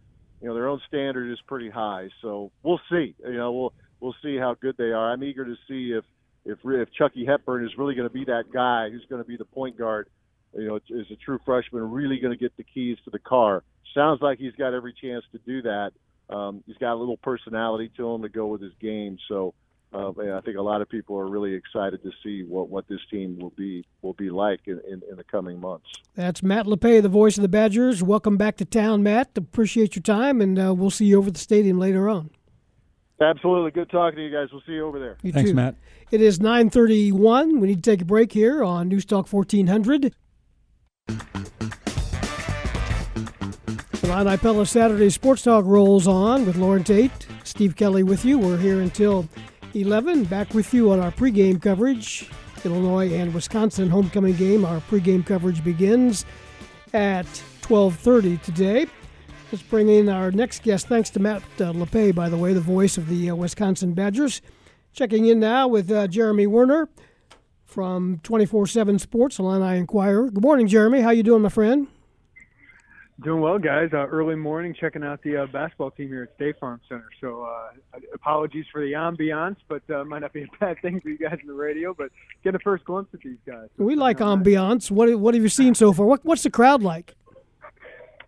you 0.41 0.47
know 0.47 0.53
their 0.53 0.67
own 0.67 0.81
standard 0.87 1.31
is 1.31 1.39
pretty 1.47 1.69
high. 1.69 2.09
So 2.21 2.51
we'll 2.63 2.81
see. 2.91 3.15
You 3.23 3.37
know, 3.37 3.51
we'll 3.51 3.73
we'll 3.99 4.15
see 4.21 4.37
how 4.37 4.55
good 4.59 4.75
they 4.77 4.91
are. 4.91 5.11
I'm 5.11 5.23
eager 5.23 5.45
to 5.45 5.55
see 5.67 5.91
if 5.91 6.03
if 6.45 6.59
if 6.65 6.93
Chucky 6.93 7.25
Hepburn 7.25 7.65
is 7.65 7.71
really 7.77 7.95
going 7.95 8.07
to 8.07 8.13
be 8.13 8.25
that 8.25 8.45
guy 8.53 8.89
who's 8.91 9.05
going 9.09 9.23
to 9.23 9.27
be 9.27 9.37
the 9.37 9.45
point 9.45 9.77
guard. 9.77 10.07
You 10.55 10.67
know, 10.67 10.75
is 10.89 11.11
a 11.11 11.15
true 11.15 11.39
freshman 11.45 11.91
really 11.91 12.19
going 12.19 12.33
to 12.33 12.39
get 12.39 12.55
the 12.57 12.63
keys 12.63 12.97
to 13.05 13.11
the 13.11 13.19
car? 13.19 13.63
Sounds 13.93 14.21
like 14.21 14.39
he's 14.39 14.55
got 14.55 14.73
every 14.73 14.93
chance 14.93 15.23
to 15.31 15.39
do 15.45 15.61
that. 15.63 15.91
Um, 16.29 16.63
he's 16.65 16.77
got 16.77 16.93
a 16.93 16.95
little 16.95 17.17
personality 17.17 17.91
to 17.97 18.13
him 18.13 18.21
to 18.23 18.29
go 18.29 18.47
with 18.47 18.61
his 18.61 18.73
game. 18.79 19.17
So 19.27 19.53
uh, 19.93 20.09
I 20.09 20.41
think 20.41 20.57
a 20.57 20.61
lot 20.61 20.81
of 20.81 20.89
people 20.89 21.17
are 21.17 21.27
really 21.27 21.53
excited 21.53 22.03
to 22.03 22.11
see 22.23 22.43
what, 22.43 22.69
what 22.69 22.87
this 22.87 22.99
team 23.09 23.39
will 23.39 23.51
be 23.51 23.85
will 24.01 24.13
be 24.13 24.29
like 24.29 24.61
in, 24.65 24.81
in, 24.87 25.01
in 25.09 25.15
the 25.17 25.23
coming 25.23 25.59
months. 25.59 25.87
That's 26.15 26.43
Matt 26.43 26.65
Lepay, 26.65 27.01
the 27.01 27.09
voice 27.09 27.37
of 27.37 27.43
the 27.43 27.47
Badgers. 27.47 28.03
Welcome 28.03 28.37
back 28.37 28.57
to 28.57 28.65
town, 28.65 29.03
Matt. 29.03 29.37
Appreciate 29.37 29.95
your 29.95 30.03
time, 30.03 30.41
and 30.41 30.59
uh, 30.59 30.73
we'll 30.73 30.89
see 30.89 31.05
you 31.05 31.17
over 31.17 31.27
at 31.27 31.35
the 31.35 31.39
stadium 31.39 31.79
later 31.79 32.09
on. 32.09 32.31
Absolutely, 33.21 33.71
good 33.71 33.89
talking 33.89 34.17
to 34.17 34.25
you 34.25 34.31
guys. 34.31 34.49
We'll 34.51 34.63
see 34.67 34.73
you 34.73 34.85
over 34.85 34.99
there. 34.99 35.17
You 35.23 35.31
Thanks, 35.31 35.51
too. 35.51 35.55
Matt. 35.55 35.75
It 36.11 36.19
is 36.19 36.39
9:31. 36.39 37.59
We 37.59 37.67
need 37.67 37.83
to 37.83 37.89
take 37.89 38.01
a 38.01 38.05
break 38.05 38.33
here 38.33 38.63
on 38.63 38.89
Newstalk 38.89 39.31
1400. 39.31 40.13
The 44.05 44.11
Illini 44.11 44.37
Pella 44.37 44.65
Saturday 44.65 45.09
Sports 45.09 45.41
Talk 45.43 45.65
rolls 45.65 46.07
on 46.07 46.45
with 46.45 46.57
Loren 46.57 46.83
Tate, 46.83 47.27
Steve 47.43 47.75
Kelly 47.75 48.03
with 48.03 48.23
you. 48.23 48.37
We're 48.37 48.57
here 48.57 48.81
until 48.81 49.27
11. 49.73 50.25
Back 50.25 50.53
with 50.53 50.73
you 50.73 50.91
on 50.91 50.99
our 50.99 51.11
pregame 51.11 51.61
coverage. 51.61 52.29
Illinois 52.63 53.11
and 53.13 53.33
Wisconsin 53.33 53.89
homecoming 53.89 54.35
game. 54.35 54.63
Our 54.63 54.79
pregame 54.81 55.25
coverage 55.25 55.63
begins 55.63 56.25
at 56.93 57.25
12:30 57.61 58.41
today. 58.43 58.87
Let's 59.51 59.63
bring 59.63 59.89
in 59.89 60.07
our 60.09 60.31
next 60.31 60.63
guest. 60.63 60.87
Thanks 60.87 61.09
to 61.11 61.19
Matt 61.19 61.41
uh, 61.59 61.73
Lepay, 61.73 62.13
by 62.13 62.29
the 62.29 62.37
way, 62.37 62.53
the 62.53 62.61
voice 62.61 62.97
of 62.97 63.09
the 63.09 63.29
uh, 63.29 63.35
Wisconsin 63.35 63.93
Badgers. 63.93 64.41
Checking 64.93 65.25
in 65.25 65.39
now 65.39 65.67
with 65.67 65.91
uh, 65.91 66.07
Jeremy 66.07 66.47
Werner 66.47 66.89
from 67.75 68.21
24/7 68.23 68.99
Sports, 68.99 69.37
Illini 69.37 69.77
Inquirer. 69.77 70.29
Good 70.29 70.41
morning, 70.41 70.65
Jeremy. 70.65 71.01
How 71.01 71.09
you 71.09 71.23
doing, 71.23 71.41
my 71.41 71.49
friend? 71.49 71.87
Doing 73.21 73.41
well, 73.41 73.59
guys. 73.59 73.89
Uh, 73.91 74.07
early 74.07 74.35
morning, 74.35 74.73
checking 74.73 75.03
out 75.03 75.21
the 75.23 75.43
uh, 75.43 75.45
basketball 75.47 75.91
team 75.91 76.07
here 76.07 76.23
at 76.23 76.33
State 76.35 76.57
Farm 76.57 76.79
Center. 76.87 77.09
So, 77.19 77.43
uh, 77.43 77.99
apologies 78.13 78.63
for 78.71 78.79
the 78.79 78.93
ambiance, 78.93 79.57
but 79.67 79.81
uh, 79.89 80.05
might 80.05 80.19
not 80.19 80.31
be 80.31 80.43
a 80.43 80.47
bad 80.59 80.81
thing 80.81 81.01
for 81.01 81.09
you 81.09 81.17
guys 81.17 81.37
in 81.41 81.47
the 81.47 81.53
radio. 81.53 81.93
But 81.93 82.11
get 82.45 82.55
a 82.55 82.59
first 82.59 82.85
glimpse 82.85 83.13
at 83.13 83.19
these 83.19 83.37
guys. 83.45 83.67
We 83.77 83.95
like 83.95 84.19
ambiance. 84.19 84.89
What 84.89 85.13
What 85.19 85.33
have 85.33 85.43
you 85.43 85.49
seen 85.49 85.75
so 85.75 85.91
far? 85.91 86.05
What 86.05 86.23
What's 86.23 86.43
the 86.43 86.49
crowd 86.49 86.81
like? 86.81 87.13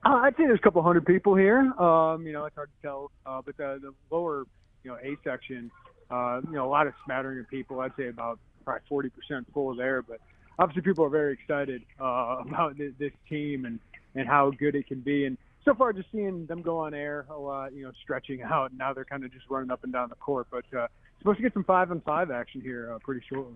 Uh, 0.05 0.19
I'd 0.23 0.35
say 0.35 0.45
there's 0.45 0.59
a 0.59 0.61
couple 0.61 0.81
hundred 0.83 1.05
people 1.05 1.35
here. 1.35 1.59
Um, 1.81 2.27
you 2.27 2.33
know, 2.33 2.43
it's 2.43 2.55
hard 2.55 2.69
to 2.69 2.81
tell, 2.85 3.11
uh, 3.25 3.41
but 3.45 3.55
the, 3.55 3.79
the 3.81 3.93
lower, 4.13 4.43
you 4.83 4.91
know, 4.91 4.97
A 5.01 5.15
section, 5.23 5.71
uh, 6.11 6.41
you 6.45 6.51
know, 6.53 6.65
a 6.65 6.69
lot 6.69 6.85
of 6.85 6.93
smattering 7.05 7.39
of 7.39 7.47
people. 7.49 7.79
I'd 7.79 7.95
say 7.97 8.07
about 8.09 8.39
probably 8.67 8.81
40 8.89 9.09
percent 9.09 9.47
full 9.53 9.73
there, 9.75 10.01
but 10.01 10.19
obviously 10.59 10.81
people 10.81 11.05
are 11.05 11.09
very 11.09 11.33
excited 11.33 11.83
uh, 12.01 12.37
about 12.45 12.77
this, 12.77 12.91
this 12.99 13.13
team 13.29 13.65
and 13.65 13.79
and 14.15 14.27
how 14.27 14.51
good 14.51 14.75
it 14.75 14.87
can 14.87 14.99
be. 14.99 15.25
And 15.25 15.37
so 15.63 15.73
far, 15.73 15.93
just 15.93 16.11
seeing 16.11 16.45
them 16.47 16.61
go 16.61 16.79
on 16.79 16.93
air 16.93 17.25
a 17.29 17.37
lot, 17.37 17.73
you 17.73 17.83
know, 17.83 17.91
stretching 18.03 18.41
out. 18.51 18.73
Now 18.73 18.93
they're 18.93 19.05
kind 19.05 19.23
of 19.23 19.31
just 19.31 19.45
running 19.49 19.71
up 19.71 19.83
and 19.83 19.93
down 19.93 20.09
the 20.09 20.15
court, 20.15 20.47
but 20.51 20.65
uh, 20.77 20.87
supposed 21.19 21.37
to 21.37 21.43
get 21.43 21.53
some 21.53 21.63
five 21.63 21.91
on 21.91 22.01
five 22.01 22.29
action 22.29 22.59
here 22.59 22.93
uh, 22.93 22.99
pretty 22.99 23.25
shortly. 23.29 23.55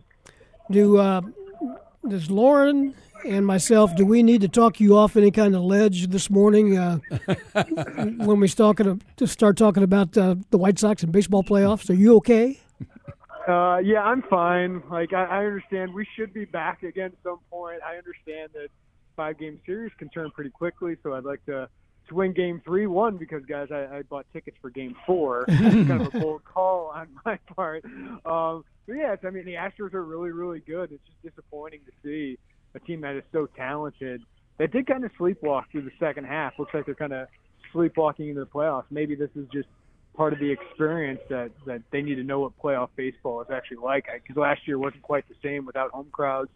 Do 0.69 0.97
uh, 0.97 1.21
does 2.07 2.31
Loren 2.31 2.95
and 3.27 3.45
myself 3.45 3.95
do 3.95 4.05
we 4.05 4.23
need 4.23 4.41
to 4.41 4.47
talk 4.47 4.79
you 4.79 4.95
off 4.97 5.17
any 5.17 5.31
kind 5.31 5.55
of 5.55 5.61
ledge 5.61 6.07
this 6.07 6.29
morning 6.29 6.77
uh, 6.77 6.99
when 8.17 8.39
we 8.39 8.47
start 8.47 8.77
talking 8.77 9.01
to 9.17 9.27
start 9.27 9.57
talking 9.57 9.83
about 9.83 10.17
uh, 10.17 10.35
the 10.51 10.57
White 10.57 10.79
Sox 10.79 11.03
and 11.03 11.11
baseball 11.11 11.43
playoffs? 11.43 11.89
Are 11.89 11.93
you 11.93 12.15
okay? 12.17 12.59
Uh, 13.47 13.77
yeah, 13.79 14.01
I'm 14.01 14.21
fine. 14.23 14.83
Like 14.89 15.13
I, 15.13 15.25
I 15.25 15.45
understand 15.45 15.93
we 15.93 16.05
should 16.15 16.33
be 16.33 16.45
back 16.45 16.83
again 16.83 17.07
at 17.07 17.23
some 17.23 17.39
point. 17.49 17.79
I 17.85 17.97
understand 17.97 18.49
that 18.53 18.67
five 19.15 19.39
game 19.39 19.59
series 19.65 19.91
can 19.97 20.09
turn 20.09 20.31
pretty 20.31 20.51
quickly. 20.51 20.95
So 21.03 21.13
I'd 21.13 21.23
like 21.23 21.43
to 21.45 21.67
to 22.09 22.15
win 22.15 22.33
game 22.33 22.61
three 22.65 22.87
one 22.87 23.17
because 23.17 23.43
guys 23.45 23.69
I, 23.71 23.97
I 23.97 24.01
bought 24.03 24.25
tickets 24.33 24.57
for 24.61 24.69
game 24.69 24.95
four. 25.05 25.45
kind 25.47 25.91
of 25.91 26.13
a 26.13 26.19
bold 26.19 26.43
call 26.45 26.91
on 26.93 27.07
my 27.25 27.37
part. 27.55 27.83
Um, 28.25 28.63
but 28.87 28.93
yes, 28.93 29.19
I 29.25 29.29
mean 29.29 29.45
the 29.45 29.55
Astros 29.55 29.93
are 29.93 30.03
really 30.03 30.31
really 30.31 30.59
good. 30.59 30.91
It's 30.91 31.03
just 31.05 31.35
disappointing 31.35 31.81
to 31.85 31.91
see 32.03 32.37
a 32.75 32.79
team 32.79 33.01
that 33.01 33.15
is 33.15 33.23
so 33.31 33.47
talented 33.57 34.21
that 34.57 34.71
did 34.71 34.87
kind 34.87 35.03
of 35.03 35.11
sleepwalk 35.19 35.63
through 35.71 35.83
the 35.83 35.91
second 35.99 36.25
half. 36.25 36.53
Looks 36.59 36.73
like 36.73 36.85
they're 36.85 36.95
kind 36.95 37.13
of 37.13 37.27
sleepwalking 37.73 38.29
into 38.29 38.41
the 38.41 38.47
playoffs. 38.47 38.85
Maybe 38.91 39.15
this 39.15 39.29
is 39.35 39.47
just 39.51 39.67
part 40.13 40.33
of 40.33 40.39
the 40.39 40.51
experience 40.51 41.19
that 41.29 41.51
that 41.65 41.81
they 41.91 42.01
need 42.01 42.15
to 42.15 42.23
know 42.23 42.39
what 42.41 42.57
playoff 42.59 42.89
baseball 42.95 43.41
is 43.41 43.47
actually 43.51 43.77
like. 43.77 44.05
Because 44.13 44.37
last 44.37 44.67
year 44.67 44.77
wasn't 44.77 45.03
quite 45.03 45.27
the 45.27 45.35
same 45.43 45.65
without 45.65 45.91
home 45.91 46.07
crowds 46.11 46.49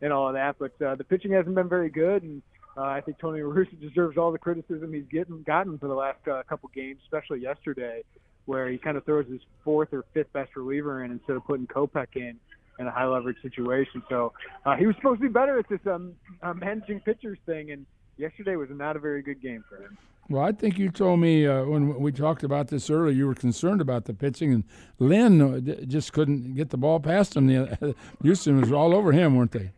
and 0.00 0.12
all 0.12 0.28
of 0.28 0.34
that. 0.34 0.56
But 0.58 0.80
uh, 0.84 0.94
the 0.94 1.04
pitching 1.04 1.32
hasn't 1.32 1.54
been 1.54 1.68
very 1.68 1.90
good, 1.90 2.22
and 2.22 2.42
uh, 2.76 2.82
I 2.82 3.00
think 3.00 3.18
Tony 3.18 3.42
La 3.42 3.52
Russa 3.52 3.80
deserves 3.80 4.16
all 4.16 4.30
the 4.30 4.38
criticism 4.38 4.92
he's 4.92 5.06
getting 5.10 5.42
gotten 5.42 5.78
for 5.78 5.88
the 5.88 5.94
last 5.94 6.26
uh, 6.28 6.42
couple 6.48 6.70
games, 6.74 7.00
especially 7.04 7.40
yesterday, 7.40 8.02
where 8.46 8.68
he 8.68 8.78
kind 8.78 8.96
of 8.96 9.04
throws 9.04 9.26
his 9.26 9.40
fourth 9.64 9.92
or 9.92 10.04
fifth 10.14 10.32
best 10.32 10.54
reliever 10.56 11.04
in 11.04 11.10
instead 11.10 11.36
of 11.36 11.44
putting 11.44 11.66
Kopech 11.66 12.16
in 12.16 12.38
in 12.78 12.86
a 12.86 12.90
high 12.90 13.06
leverage 13.06 13.40
situation. 13.42 14.02
So 14.08 14.32
uh, 14.64 14.76
he 14.76 14.86
was 14.86 14.94
supposed 14.96 15.20
to 15.20 15.26
be 15.26 15.32
better 15.32 15.58
at 15.58 15.68
this 15.68 15.80
um, 15.86 16.14
uh, 16.42 16.54
managing 16.54 17.00
pitchers 17.00 17.38
thing, 17.44 17.72
and 17.72 17.84
yesterday 18.16 18.54
was 18.54 18.68
not 18.70 18.94
a 18.94 19.00
very 19.00 19.22
good 19.22 19.42
game 19.42 19.64
for 19.68 19.78
him. 19.78 19.98
Well, 20.30 20.44
I 20.44 20.52
think 20.52 20.78
you 20.78 20.90
told 20.90 21.20
me 21.20 21.46
uh, 21.46 21.64
when 21.64 22.00
we 22.00 22.12
talked 22.12 22.42
about 22.44 22.68
this 22.68 22.90
earlier, 22.90 23.14
you 23.14 23.26
were 23.26 23.34
concerned 23.34 23.80
about 23.80 24.04
the 24.04 24.12
pitching, 24.12 24.52
and 24.52 24.64
Lynn 24.98 25.40
uh, 25.40 25.84
just 25.86 26.12
couldn't 26.12 26.54
get 26.54 26.68
the 26.68 26.76
ball 26.76 27.00
past 27.00 27.34
him. 27.34 27.46
The, 27.46 27.94
Houston 28.22 28.60
was 28.60 28.70
all 28.70 28.94
over 28.94 29.12
him, 29.12 29.36
weren't 29.36 29.52
they? 29.52 29.70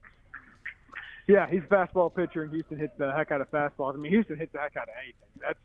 Yeah, 1.28 1.48
he's 1.48 1.62
a 1.62 1.72
fastball 1.72 2.12
pitcher, 2.12 2.42
and 2.42 2.52
Houston 2.52 2.78
hits 2.78 2.92
the 2.98 3.12
heck 3.12 3.30
out 3.30 3.40
of 3.40 3.48
fastballs. 3.52 3.94
I 3.94 3.98
mean, 3.98 4.10
Houston 4.10 4.36
hits 4.36 4.52
the 4.52 4.58
heck 4.58 4.76
out 4.76 4.88
of 4.88 4.94
anything. 5.00 5.28
That's 5.40 5.58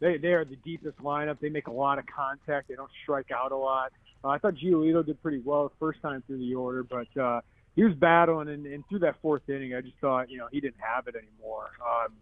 they 0.00 0.18
they 0.18 0.34
are 0.34 0.44
the 0.44 0.56
deepest 0.56 0.98
lineup. 0.98 1.40
They 1.40 1.48
make 1.48 1.68
a 1.68 1.72
lot 1.72 1.98
of 1.98 2.04
contact. 2.06 2.68
They 2.68 2.74
don't 2.74 2.90
strike 3.02 3.30
out 3.30 3.52
a 3.52 3.56
lot. 3.56 3.92
Uh, 4.22 4.28
I 4.28 4.38
thought 4.38 4.54
Giolito 4.54 5.04
did 5.04 5.22
pretty 5.22 5.38
well 5.38 5.68
the 5.68 5.74
first 5.80 6.02
time 6.02 6.22
through 6.26 6.38
the 6.38 6.54
order, 6.54 6.82
but 6.82 7.16
uh, 7.18 7.40
he 7.74 7.84
was 7.84 7.94
battling, 7.94 8.48
and, 8.48 8.66
and 8.66 8.84
through 8.88 8.98
that 9.00 9.16
fourth 9.22 9.48
inning, 9.48 9.74
I 9.74 9.80
just 9.80 9.96
thought 10.00 10.30
you 10.30 10.36
know 10.36 10.48
he 10.52 10.60
didn't 10.60 10.80
have 10.80 11.08
it 11.08 11.14
anymore. 11.14 11.70
Um, 11.80 12.12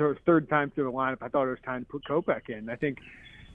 so 0.00 0.14
third 0.24 0.48
time 0.48 0.70
through 0.70 0.84
the 0.84 0.92
lineup, 0.92 1.18
I 1.20 1.28
thought 1.28 1.46
it 1.46 1.50
was 1.50 1.58
time 1.64 1.84
to 1.84 1.90
put 1.90 2.04
Kopech 2.04 2.48
in. 2.48 2.70
I 2.70 2.76
think 2.76 2.98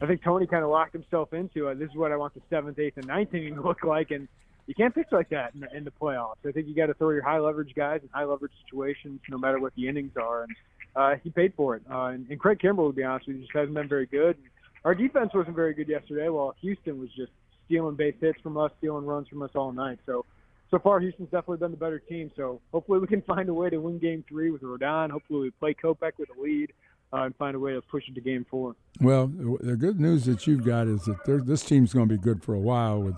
I 0.01 0.05
think 0.05 0.23
Tony 0.23 0.45
kind 0.45 0.63
of 0.63 0.69
locked 0.69 0.93
himself 0.93 1.33
into 1.33 1.67
uh, 1.67 1.73
this 1.73 1.89
is 1.89 1.95
what 1.95 2.11
I 2.11 2.17
want 2.17 2.33
the 2.35 2.41
seventh, 2.49 2.77
eighth, 2.77 2.97
and 2.97 3.07
ninth 3.07 3.29
inning 3.33 3.55
to 3.55 3.61
look 3.61 3.83
like, 3.83 4.11
and 4.11 4.27
you 4.67 4.75
can't 4.75 4.93
pitch 4.93 5.07
like 5.11 5.29
that 5.29 5.53
in, 5.55 5.65
in 5.75 5.83
the 5.83 5.91
playoffs. 5.91 6.35
I 6.47 6.51
think 6.51 6.67
you 6.67 6.75
got 6.75 6.87
to 6.87 6.93
throw 6.93 7.09
your 7.11 7.23
high 7.23 7.39
leverage 7.39 7.73
guys 7.75 8.01
in 8.03 8.09
high 8.09 8.25
leverage 8.25 8.51
situations, 8.63 9.21
no 9.29 9.37
matter 9.37 9.59
what 9.59 9.73
the 9.75 9.87
innings 9.87 10.13
are. 10.17 10.43
And 10.43 10.55
uh, 10.95 11.15
he 11.23 11.29
paid 11.29 11.53
for 11.55 11.75
it. 11.75 11.83
Uh, 11.89 12.05
and, 12.05 12.29
and 12.29 12.39
Craig 12.39 12.59
Kimbrel, 12.59 12.89
to 12.89 12.95
be 12.95 13.03
honest 13.03 13.27
with 13.27 13.37
you, 13.37 13.43
just 13.43 13.53
hasn't 13.53 13.73
been 13.73 13.87
very 13.87 14.05
good. 14.05 14.37
Our 14.83 14.95
defense 14.95 15.31
wasn't 15.33 15.55
very 15.55 15.73
good 15.73 15.89
yesterday, 15.89 16.29
while 16.29 16.55
Houston 16.61 16.99
was 16.99 17.09
just 17.15 17.31
stealing 17.65 17.95
base 17.95 18.15
hits 18.21 18.39
from 18.41 18.57
us, 18.57 18.71
stealing 18.77 19.05
runs 19.05 19.27
from 19.27 19.41
us 19.41 19.51
all 19.55 19.71
night. 19.71 19.99
So, 20.05 20.25
so 20.72 20.80
far, 20.80 20.99
Houston's 20.99 21.30
definitely 21.30 21.57
been 21.57 21.72
the 21.72 21.78
better 21.78 21.99
team. 21.99 22.32
So, 22.36 22.61
hopefully, 22.72 22.99
we 22.99 23.07
can 23.07 23.22
find 23.28 23.49
a 23.49 23.53
way 23.53 23.70
to 23.70 23.78
win 23.78 23.99
Game 23.99 24.24
Three 24.28 24.51
with 24.51 24.61
Rodon. 24.61 25.11
Hopefully, 25.11 25.39
we 25.39 25.51
play 25.51 25.74
Kopech 25.74 26.13
with 26.18 26.30
a 26.38 26.41
lead 26.41 26.74
uh, 27.13 27.24
and 27.24 27.36
find 27.36 27.55
a 27.55 27.59
way 27.59 27.74
to 27.74 27.82
push 27.82 28.07
it 28.07 28.16
to 28.16 28.22
Game 28.22 28.45
Four. 28.49 28.76
Well, 28.99 29.28
the 29.28 29.76
good 29.76 29.99
news 29.99 30.26
that 30.26 30.47
you've 30.47 30.66
got 30.66 30.88
is 30.88 31.05
that 31.05 31.43
this 31.45 31.63
team's 31.63 31.93
going 31.93 32.09
to 32.09 32.16
be 32.16 32.22
good 32.22 32.43
for 32.43 32.53
a 32.53 32.59
while 32.59 33.01
with 33.01 33.16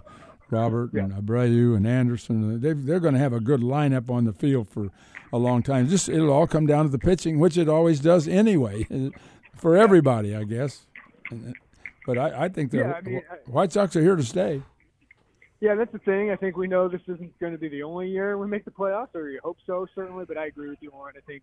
Robert 0.50 0.92
yeah. 0.94 1.04
and 1.04 1.14
Abreu 1.14 1.76
and 1.76 1.86
Anderson. 1.86 2.62
they 2.62 2.74
they're 2.74 3.00
going 3.00 3.14
to 3.14 3.20
have 3.20 3.34
a 3.34 3.40
good 3.40 3.62
lineup 3.62 4.10
on 4.10 4.26
the 4.26 4.34
field 4.34 4.70
for 4.70 4.90
a 5.34 5.38
long 5.38 5.64
time. 5.64 5.88
Just 5.88 6.10
it'll 6.10 6.32
all 6.32 6.48
come 6.48 6.66
down 6.66 6.86
to 6.86 6.92
the 6.92 7.00
pitching, 7.00 7.40
which 7.40 7.58
it 7.58 7.68
always 7.68 8.00
does 8.00 8.28
anyway, 8.28 8.88
for 9.56 9.76
everybody, 9.76 10.36
I 10.36 10.44
guess. 10.44 10.86
But 12.06 12.18
I, 12.18 12.46
I 12.46 12.50
think 12.50 12.72
the 12.72 12.78
yeah, 12.78 12.94
I 12.94 13.02
mean, 13.02 13.22
White 13.48 13.74
Sox 13.74 13.96
are 13.96 14.02
here 14.02 14.16
to 14.16 14.24
stay. 14.24 14.62
Yeah, 15.60 15.76
that's 15.76 15.92
the 15.92 16.00
thing. 16.00 16.30
I 16.30 16.36
think 16.36 16.56
we 16.56 16.68
know 16.68 16.88
this 16.88 17.02
isn't 17.08 17.40
going 17.40 17.52
to 17.52 17.58
be 17.58 17.68
the 17.68 17.82
only 17.82 18.10
year 18.10 18.38
we 18.38 18.48
make 18.48 18.64
the 18.64 18.72
playoffs, 18.72 19.16
or 19.16 19.30
you 19.30 19.40
hope 19.44 19.58
so, 19.66 19.88
certainly. 19.96 20.26
But 20.26 20.38
I 20.38 20.46
agree 20.46 20.70
with 20.70 20.78
you, 20.82 20.92
Warren. 20.92 21.16
I 21.18 21.22
think 21.22 21.42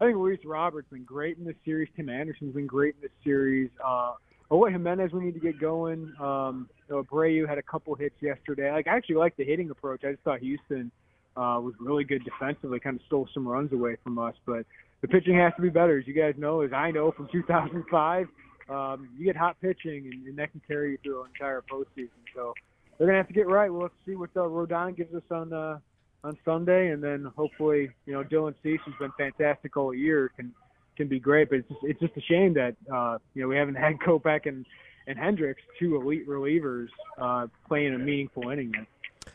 I 0.00 0.06
think 0.06 0.18
Luis 0.18 0.40
Roberts 0.44 0.88
been 0.90 1.04
great 1.04 1.38
in 1.38 1.44
this 1.44 1.56
series. 1.64 1.88
Tim 1.96 2.10
Anderson's 2.10 2.54
been 2.54 2.66
great 2.66 2.96
in 2.96 3.02
this 3.02 3.12
series. 3.24 3.70
Uh, 3.82 4.12
Eloy 4.50 4.70
Jimenez, 4.70 5.12
we 5.12 5.24
need 5.24 5.34
to 5.34 5.40
get 5.40 5.58
going. 5.58 6.12
Um, 6.20 6.68
you 6.88 6.94
know, 6.94 7.02
Abreu 7.02 7.48
had 7.48 7.56
a 7.56 7.62
couple 7.62 7.94
hits 7.94 8.14
yesterday. 8.20 8.70
Like 8.70 8.86
I 8.86 8.96
actually 8.96 9.16
like 9.16 9.36
the 9.36 9.44
hitting 9.44 9.70
approach. 9.70 10.04
I 10.04 10.12
just 10.12 10.22
thought 10.22 10.40
Houston 10.40 10.92
uh, 11.36 11.58
was 11.60 11.72
really 11.80 12.04
good 12.04 12.24
defensively, 12.24 12.78
kind 12.78 12.96
of 12.96 13.06
stole 13.06 13.28
some 13.32 13.48
runs 13.48 13.72
away 13.72 13.96
from 14.04 14.18
us. 14.18 14.34
But 14.44 14.66
the 15.00 15.08
pitching 15.08 15.36
has 15.38 15.54
to 15.56 15.62
be 15.62 15.70
better, 15.70 15.98
as 15.98 16.06
you 16.06 16.14
guys 16.14 16.34
know, 16.36 16.60
as 16.60 16.72
I 16.74 16.90
know 16.90 17.10
from 17.12 17.28
2005. 17.32 18.28
Um, 18.68 19.08
you 19.16 19.24
get 19.24 19.36
hot 19.36 19.56
pitching, 19.60 20.10
and, 20.12 20.26
and 20.26 20.38
that 20.38 20.50
can 20.50 20.60
carry 20.66 20.92
you 20.92 20.98
through 21.02 21.22
an 21.22 21.30
entire 21.34 21.62
postseason. 21.62 22.08
So 22.34 22.52
they're 22.98 23.06
gonna 23.06 23.18
have 23.18 23.28
to 23.28 23.34
get 23.34 23.46
right. 23.46 23.72
We'll 23.72 23.82
have 23.82 23.90
to 23.90 24.10
see 24.10 24.16
what 24.16 24.30
uh, 24.36 24.40
Rodon 24.40 24.96
gives 24.96 25.14
us 25.14 25.22
on 25.30 25.52
uh, 25.52 25.78
on 26.24 26.36
Sunday, 26.44 26.90
and 26.90 27.02
then 27.02 27.30
hopefully, 27.36 27.90
you 28.06 28.12
know, 28.12 28.24
Dylan 28.24 28.54
Cease, 28.62 28.80
who's 28.84 28.94
been 28.98 29.12
fantastic 29.18 29.76
all 29.76 29.94
year, 29.94 30.30
can 30.36 30.52
can 30.96 31.08
be 31.08 31.20
great. 31.20 31.50
But 31.50 31.60
it's 31.60 31.68
just, 31.68 31.80
it's 31.82 32.00
just 32.00 32.16
a 32.16 32.22
shame 32.22 32.54
that 32.54 32.74
uh, 32.92 33.18
you 33.34 33.42
know 33.42 33.48
we 33.48 33.56
haven't 33.56 33.74
had 33.76 33.98
Kopech 33.98 34.46
and 34.46 34.66
and 35.06 35.18
Hendriks, 35.18 35.56
two 35.78 35.96
elite 35.96 36.28
relievers, 36.28 36.88
uh, 37.18 37.46
playing 37.68 37.94
a 37.94 37.98
meaningful 37.98 38.50
inning 38.50 38.72
yet. 38.74 38.86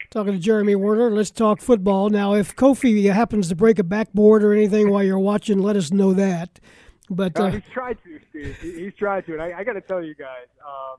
Talking 0.10 0.34
to 0.34 0.40
Jeremy 0.40 0.76
Werner, 0.76 1.10
let's 1.10 1.32
talk 1.32 1.62
football. 1.62 2.10
Now, 2.10 2.34
if 2.34 2.54
Kofi 2.56 3.10
happens 3.12 3.48
to 3.48 3.56
break 3.56 3.80
a 3.80 3.84
backboard 3.84 4.44
or 4.44 4.52
anything 4.52 4.90
while 4.90 5.04
you're 5.04 5.18
watching, 5.18 5.60
let 5.60 5.78
us 5.78 5.92
know 5.92 6.14
that. 6.14 6.60
But 7.10 7.40
uh, 7.40 7.44
uh, 7.44 7.52
he's 7.52 7.62
tried 7.74 7.98
to, 8.04 8.20
Steve. 8.30 8.58
He's 8.60 8.94
tried 8.96 9.26
to, 9.28 9.34
and 9.34 9.42
I, 9.42 9.60
I 9.60 9.64
got 9.64 9.74
to 9.74 9.82
tell 9.82 10.04
you 10.04 10.14
guys, 10.14 10.48
um, 10.66 10.98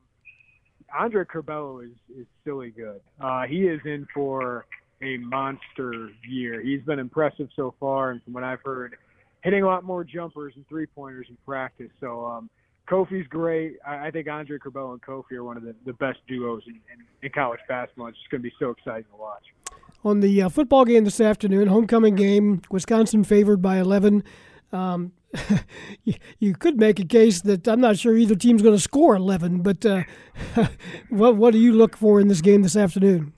Andre 0.99 1.25
Curbelo 1.25 1.85
is 1.85 1.97
is 2.17 2.27
silly 2.45 2.71
good. 2.71 3.01
Uh, 3.21 3.43
he 3.43 3.63
is 3.63 3.81
in 3.85 4.07
for 4.15 4.67
a 5.03 5.17
monster 5.19 6.11
year. 6.29 6.61
He's 6.61 6.83
been 6.83 6.99
impressive 6.99 7.49
so 7.57 7.75
far, 7.81 8.11
and 8.11 8.23
from 8.23 8.35
what 8.35 8.45
I've 8.45 8.61
heard, 8.65 8.97
hitting 9.43 9.63
a 9.63 9.67
lot 9.67 9.85
more 9.85 10.05
jumpers 10.05 10.53
and 10.57 10.67
three 10.69 10.87
pointers 10.87 11.27
in 11.29 11.37
practice. 11.45 11.91
So 12.01 12.25
um, 12.25 12.51
Kofi's 12.89 13.27
great. 13.29 13.77
I, 13.87 14.07
I 14.07 14.11
think 14.11 14.29
Andre 14.29 14.59
Curbelo 14.59 14.93
and 14.93 15.03
Kofi 15.03 15.33
are 15.33 15.45
one 15.45 15.57
of 15.57 15.63
the, 15.63 15.75
the 15.85 15.93
best 15.95 16.19
duos 16.29 16.63
in, 16.67 16.75
in, 16.75 17.05
in 17.23 17.31
college 17.31 17.61
basketball. 17.69 18.09
It's 18.09 18.19
just 18.19 18.31
going 18.31 18.43
to 18.43 18.49
be 18.49 18.55
so 18.59 18.71
exciting 18.71 19.05
to 19.13 19.17
watch. 19.17 19.43
On 20.05 20.21
the 20.21 20.43
uh, 20.43 20.49
football 20.49 20.85
game 20.85 21.05
this 21.05 21.21
afternoon, 21.21 21.69
homecoming 21.69 22.17
game, 22.17 22.63
Wisconsin 22.71 23.25
favored 23.25 23.63
by 23.63 23.79
11. 23.79 24.25
Um, 24.73 25.13
you, 26.39 26.55
could 26.55 26.79
make 26.79 26.99
a 26.99 27.05
case 27.05 27.41
that 27.43 27.67
I'm 27.67 27.81
not 27.81 27.99
sure 27.99 28.17
either 28.17 28.35
team's 28.35 28.63
going 28.63 28.75
to 28.75 28.81
score 28.81 29.15
11, 29.17 29.63
but 29.63 29.85
uh, 29.87 30.03
what 31.09 31.37
what 31.37 31.53
do 31.53 31.59
you 31.59 31.73
look 31.73 31.97
for 31.97 32.21
in 32.21 32.29
this 32.29 32.41
game 32.41 32.63
this 32.63 32.77
afternoon? 32.77 33.33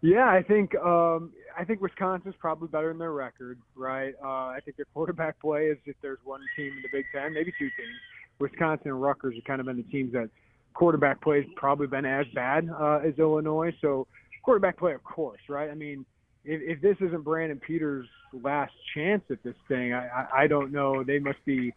Yeah, 0.00 0.28
I 0.28 0.42
think 0.42 0.74
um, 0.76 1.32
I 1.58 1.64
think 1.64 1.80
Wisconsin's 1.80 2.34
probably 2.38 2.68
better 2.68 2.90
in 2.90 2.98
their 2.98 3.12
record, 3.12 3.58
right? 3.74 4.14
Uh, 4.22 4.48
I 4.48 4.58
think 4.64 4.76
their 4.76 4.86
quarterback 4.94 5.40
play 5.40 5.66
is 5.66 5.78
if 5.86 5.96
there's 6.02 6.18
one 6.24 6.40
team 6.56 6.72
in 6.76 6.82
the 6.82 6.88
Big 6.92 7.04
Ten, 7.12 7.32
maybe 7.34 7.52
two 7.58 7.66
teams. 7.66 7.96
Wisconsin 8.40 8.88
and 8.88 9.00
Rutgers 9.00 9.34
have 9.36 9.44
kind 9.44 9.60
of 9.60 9.66
been 9.66 9.76
the 9.76 9.84
teams 9.84 10.12
that 10.12 10.28
quarterback 10.74 11.20
play 11.22 11.36
has 11.36 11.50
probably 11.56 11.86
been 11.86 12.04
as 12.04 12.26
bad 12.34 12.68
uh, 12.68 13.00
as 13.04 13.14
Illinois. 13.18 13.72
So 13.80 14.06
quarterback 14.42 14.76
play, 14.76 14.92
of 14.92 15.04
course, 15.04 15.40
right? 15.48 15.70
I 15.70 15.74
mean, 15.74 16.04
if, 16.44 16.78
if 16.78 16.82
this 16.82 16.96
isn't 17.06 17.24
Brandon 17.24 17.60
Peters' 17.60 18.06
last 18.42 18.72
chance 18.94 19.22
at 19.30 19.42
this 19.42 19.54
thing, 19.68 19.92
I, 19.92 20.06
I, 20.06 20.42
I 20.42 20.46
don't 20.46 20.72
know. 20.72 21.02
They 21.02 21.18
must 21.18 21.44
be 21.44 21.72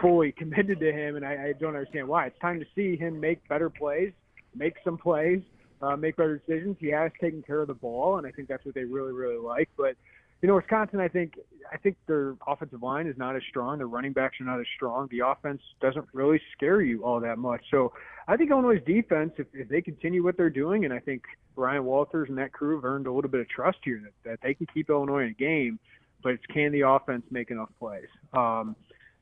fully 0.00 0.32
committed 0.38 0.80
to 0.80 0.92
him, 0.92 1.16
and 1.16 1.24
I, 1.24 1.48
I 1.48 1.52
don't 1.58 1.76
understand 1.76 2.08
why. 2.08 2.26
It's 2.26 2.38
time 2.40 2.60
to 2.60 2.66
see 2.74 2.96
him 2.96 3.20
make 3.20 3.46
better 3.48 3.70
plays, 3.70 4.12
make 4.54 4.74
some 4.84 4.98
plays 4.98 5.40
uh, 5.82 5.96
make 5.96 6.16
better 6.16 6.38
decisions. 6.38 6.76
He 6.78 6.88
has 6.88 7.10
taken 7.20 7.42
care 7.42 7.60
of 7.60 7.68
the 7.68 7.74
ball, 7.74 8.18
and 8.18 8.26
I 8.26 8.30
think 8.30 8.48
that's 8.48 8.64
what 8.64 8.74
they 8.74 8.84
really, 8.84 9.12
really 9.12 9.36
like. 9.36 9.68
But 9.76 9.96
you 10.42 10.48
know, 10.48 10.56
Wisconsin, 10.56 11.00
I 11.00 11.08
think, 11.08 11.34
I 11.72 11.76
think 11.76 11.96
their 12.06 12.34
offensive 12.46 12.82
line 12.82 13.06
is 13.06 13.16
not 13.16 13.36
as 13.36 13.42
strong. 13.48 13.78
Their 13.78 13.86
running 13.86 14.12
backs 14.12 14.40
are 14.40 14.44
not 14.44 14.58
as 14.58 14.66
strong. 14.74 15.08
The 15.10 15.20
offense 15.20 15.62
doesn't 15.80 16.06
really 16.12 16.40
scare 16.54 16.82
you 16.82 17.04
all 17.04 17.20
that 17.20 17.38
much. 17.38 17.62
So 17.70 17.92
I 18.26 18.36
think 18.36 18.50
Illinois' 18.50 18.82
defense, 18.84 19.32
if, 19.38 19.46
if 19.54 19.68
they 19.68 19.80
continue 19.80 20.22
what 20.22 20.36
they're 20.36 20.50
doing, 20.50 20.84
and 20.84 20.92
I 20.92 20.98
think 20.98 21.22
Ryan 21.54 21.84
Walters 21.84 22.28
and 22.28 22.36
that 22.38 22.52
crew 22.52 22.74
have 22.74 22.84
earned 22.84 23.06
a 23.06 23.12
little 23.12 23.30
bit 23.30 23.40
of 23.40 23.48
trust 23.48 23.78
here 23.84 24.02
that, 24.02 24.28
that 24.28 24.38
they 24.42 24.52
can 24.52 24.66
keep 24.74 24.90
Illinois 24.90 25.22
in 25.22 25.28
a 25.30 25.34
game, 25.34 25.78
but 26.22 26.32
it's 26.32 26.46
can 26.46 26.72
the 26.72 26.82
offense 26.82 27.22
make 27.30 27.50
enough 27.50 27.70
plays? 27.78 28.08
Um, 28.32 28.74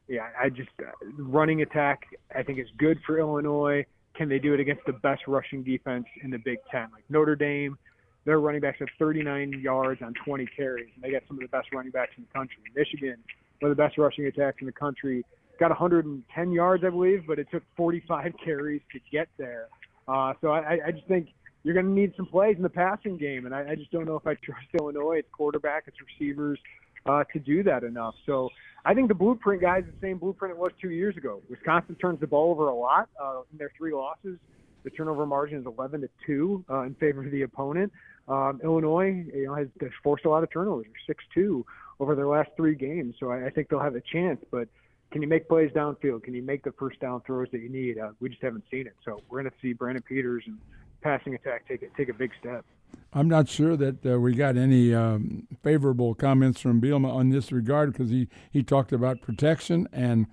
yeah, 0.09 0.29
I 0.41 0.49
just 0.49 0.71
uh, 0.81 0.91
running 1.19 1.63
attack 1.63 2.01
I 2.35 2.43
think 2.43 2.59
is 2.59 2.67
good 2.79 2.99
for 3.07 3.19
Illinois. 3.19 3.85
Can 4.17 4.29
they 4.29 4.39
do 4.39 4.55
it 4.55 4.61
against 4.61 4.83
the 4.87 4.93
best 4.93 5.23
rushing 5.29 5.63
defense 5.63 6.07
in 6.23 6.31
the 6.31 6.39
Big 6.39 6.59
Ten? 6.71 6.89
Like 6.93 7.05
Notre 7.09 7.37
Dame, 7.37 7.79
their 8.25 8.41
running 8.41 8.61
backs 8.61 8.79
have 8.81 8.89
39 8.99 9.61
yards 9.61 10.03
on 10.03 10.15
20 10.25 10.47
carries, 10.47 10.89
and 10.95 11.03
they 11.03 11.11
got 11.11 11.23
some 11.27 11.37
of 11.37 11.43
the 11.43 11.49
best 11.49 11.69
running 11.73 11.91
backs 11.91 12.13
in 12.17 12.25
the 12.25 12.39
country. 12.39 12.59
Michigan, 12.75 13.17
one 13.61 13.71
of 13.71 13.77
the 13.77 13.83
best 13.83 13.97
rushing 13.99 14.27
attacks 14.27 14.59
in 14.61 14.67
the 14.67 14.73
country, 14.73 15.25
got 15.59 15.71
110 15.71 16.53
yards, 16.53 16.85
I 16.85 16.91
believe, 16.91 17.25
but 17.27 17.39
it 17.39 17.47
took 17.51 17.63
45 17.77 18.33
carries 18.45 18.83
to 18.93 19.01
get 19.11 19.29
there. 19.39 19.69
Uh, 20.09 20.35
so 20.41 20.49
I, 20.49 20.79
I 20.87 20.91
just 20.91 21.07
think 21.07 21.29
you're 21.63 21.75
going 21.75 21.87
to 21.87 21.93
need 21.93 22.15
some 22.17 22.27
plays 22.27 22.57
in 22.57 22.63
the 22.63 22.69
passing 22.69 23.17
game, 23.17 23.47
and 23.47 23.55
I, 23.55 23.71
I 23.71 23.75
just 23.75 23.91
don't 23.91 24.07
know 24.07 24.17
if 24.17 24.27
I 24.27 24.35
trust 24.43 24.67
Illinois, 24.79 25.19
its 25.19 25.29
quarterback, 25.33 25.85
its 25.87 25.99
receivers, 26.01 26.59
uh, 27.07 27.25
to 27.33 27.39
do 27.39 27.63
that 27.63 27.85
enough. 27.85 28.15
So 28.27 28.51
I 28.85 28.95
think 28.95 29.09
the 29.09 29.15
blueprint, 29.15 29.63
guys, 29.63 29.85
the 29.87 30.07
same 30.07 30.19
blueprint 30.19 30.55
it 30.55 30.59
was 30.59 30.73
two 30.81 30.91
years 30.91 31.17
ago. 31.17 31.41
Wisconsin 31.49 31.95
turns 31.97 32.21
the 32.21 32.27
ball 32.27 32.51
over 32.51 32.69
a 32.69 32.75
lot 32.75 33.09
uh, 33.23 33.41
in 33.53 33.59
their 33.59 33.73
three 33.77 33.93
losses. 33.93 34.39
The 34.83 34.91
turnover 34.91 35.27
margin 35.27 35.59
is 35.59 35.67
11 35.67 36.03
to 36.03 36.09
two 36.27 36.65
uh, 36.71 36.83
in 36.83 36.95
favor 36.95 37.25
of 37.25 37.31
the 37.31 37.43
opponent. 37.43 37.93
Um, 38.29 38.61
Illinois, 38.63 39.25
you 39.35 39.47
know, 39.47 39.55
has, 39.55 39.69
has 39.81 39.91
forced 40.03 40.25
a 40.25 40.31
lot 40.31 40.43
of 40.43 40.51
turnovers, 40.53 40.87
six 41.07 41.25
two 41.35 41.67
over 41.99 42.15
their 42.15 42.29
last 42.29 42.51
three 42.57 42.75
games. 42.75 43.15
So 43.19 43.31
I, 43.31 43.47
I 43.47 43.51
think 43.51 43.69
they'll 43.69 43.81
have 43.81 43.97
a 43.97 44.01
chance. 44.01 44.41
But 44.51 44.69
can 45.11 45.23
you 45.23 45.29
make 45.29 45.49
plays 45.49 45.71
downfield? 45.73 46.23
Can 46.23 46.35
you 46.35 46.43
make 46.43 46.63
the 46.63 46.73
first 46.73 47.01
down 47.01 47.21
throws 47.23 47.49
that 47.53 47.61
you 47.61 47.69
need? 47.69 47.99
Uh, 47.99 48.11
we 48.21 48.29
just 48.29 48.43
haven't 48.43 48.65
seen 48.71 48.87
it. 48.87 48.95
So 49.05 49.21
we're 49.29 49.43
going 49.43 49.51
to 49.51 49.57
see 49.61 49.73
Brandon 49.73 50.03
Peters 50.03 50.45
and 50.47 50.59
passing 51.03 51.35
attack 51.35 51.67
take 51.67 51.83
a, 51.83 51.87
take 51.97 52.09
a 52.09 52.15
big 52.15 52.31
step. 52.39 52.65
I'm 53.13 53.29
not 53.29 53.49
sure 53.49 53.77
that 53.77 54.07
uh, 54.07 54.21
we 54.21 54.35
got 54.35 54.57
any 54.57 54.95
um, 54.95 55.49
favorable 55.63 56.15
comments 56.15 56.61
from 56.61 56.81
Bielema 56.81 57.13
on 57.13 57.31
this 57.31 57.51
regard 57.51 57.93
because 57.93 58.11
he, 58.11 58.29
he 58.53 58.63
talked 58.63 58.93
about 58.93 59.21
protection 59.21 59.89
and 59.93 60.27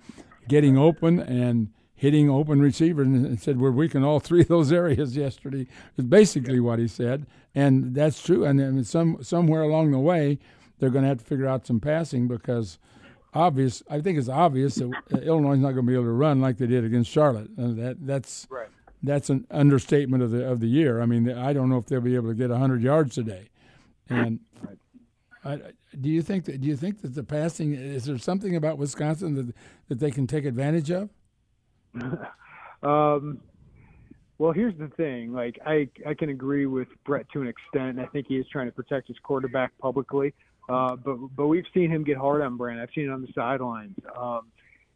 getting 0.48 0.78
open 0.78 1.18
and 1.20 1.70
hitting 1.98 2.30
open 2.30 2.62
receivers 2.62 3.06
and 3.06 3.40
said 3.40 3.60
we're 3.60 3.70
weak 3.70 3.94
in 3.94 4.04
all 4.04 4.20
three 4.20 4.40
of 4.40 4.48
those 4.48 4.72
areas 4.82 5.16
yesterday. 5.16 5.66
Is 5.96 6.04
basically 6.04 6.60
what 6.60 6.78
he 6.78 6.88
said, 6.88 7.26
and 7.54 7.94
that's 7.94 8.22
true. 8.22 8.44
And 8.44 8.58
then 8.58 8.82
some 8.84 9.22
somewhere 9.22 9.62
along 9.62 9.90
the 9.90 9.98
way, 9.98 10.38
they're 10.78 10.90
going 10.90 11.02
to 11.02 11.08
have 11.08 11.18
to 11.18 11.24
figure 11.24 11.46
out 11.46 11.66
some 11.66 11.80
passing 11.80 12.28
because 12.28 12.78
obvious. 13.34 13.82
I 13.90 14.00
think 14.00 14.18
it's 14.18 14.28
obvious 14.28 14.76
that 14.76 14.90
uh, 15.12 15.18
Illinois 15.18 15.54
is 15.54 15.60
not 15.60 15.72
going 15.72 15.84
to 15.84 15.90
be 15.90 15.94
able 15.94 16.04
to 16.04 16.12
run 16.12 16.40
like 16.40 16.56
they 16.56 16.66
did 16.66 16.84
against 16.84 17.10
Charlotte. 17.10 17.50
And 17.56 17.78
that 17.78 18.06
that's 18.06 18.46
right 18.48 18.68
that's 19.02 19.30
an 19.30 19.46
understatement 19.50 20.22
of 20.22 20.30
the 20.30 20.44
of 20.44 20.60
the 20.60 20.66
year. 20.66 21.00
I 21.00 21.06
mean, 21.06 21.30
I 21.30 21.52
don't 21.52 21.68
know 21.68 21.78
if 21.78 21.86
they'll 21.86 22.00
be 22.00 22.14
able 22.14 22.28
to 22.28 22.34
get 22.34 22.50
100 22.50 22.82
yards 22.82 23.14
today. 23.14 23.48
And 24.08 24.40
I, 25.44 25.60
do 26.00 26.08
you 26.08 26.22
think 26.22 26.44
that 26.46 26.60
do 26.60 26.68
you 26.68 26.76
think 26.76 27.02
that 27.02 27.14
the 27.14 27.22
passing 27.22 27.74
is 27.74 28.04
there 28.04 28.18
something 28.18 28.56
about 28.56 28.78
Wisconsin 28.78 29.34
that 29.34 29.54
that 29.88 29.98
they 30.00 30.10
can 30.10 30.26
take 30.26 30.44
advantage 30.44 30.90
of? 30.90 31.10
um, 32.82 33.40
well, 34.38 34.52
here's 34.52 34.76
the 34.78 34.88
thing. 34.96 35.32
Like 35.32 35.58
I 35.66 35.88
I 36.06 36.14
can 36.14 36.30
agree 36.30 36.66
with 36.66 36.88
Bret 37.04 37.26
to 37.32 37.40
an 37.40 37.48
extent. 37.48 37.98
I 37.98 38.06
think 38.06 38.26
he 38.28 38.36
is 38.36 38.46
trying 38.50 38.66
to 38.66 38.72
protect 38.72 39.08
his 39.08 39.16
quarterback 39.22 39.76
publicly. 39.78 40.32
Uh, 40.68 40.96
but 40.96 41.16
but 41.34 41.46
we've 41.48 41.64
seen 41.74 41.90
him 41.90 42.04
get 42.04 42.16
hard 42.16 42.42
on 42.42 42.56
Brand. 42.56 42.80
I've 42.80 42.90
seen 42.94 43.04
it 43.04 43.10
on 43.10 43.22
the 43.22 43.32
sidelines. 43.34 43.96
Um, 44.16 44.48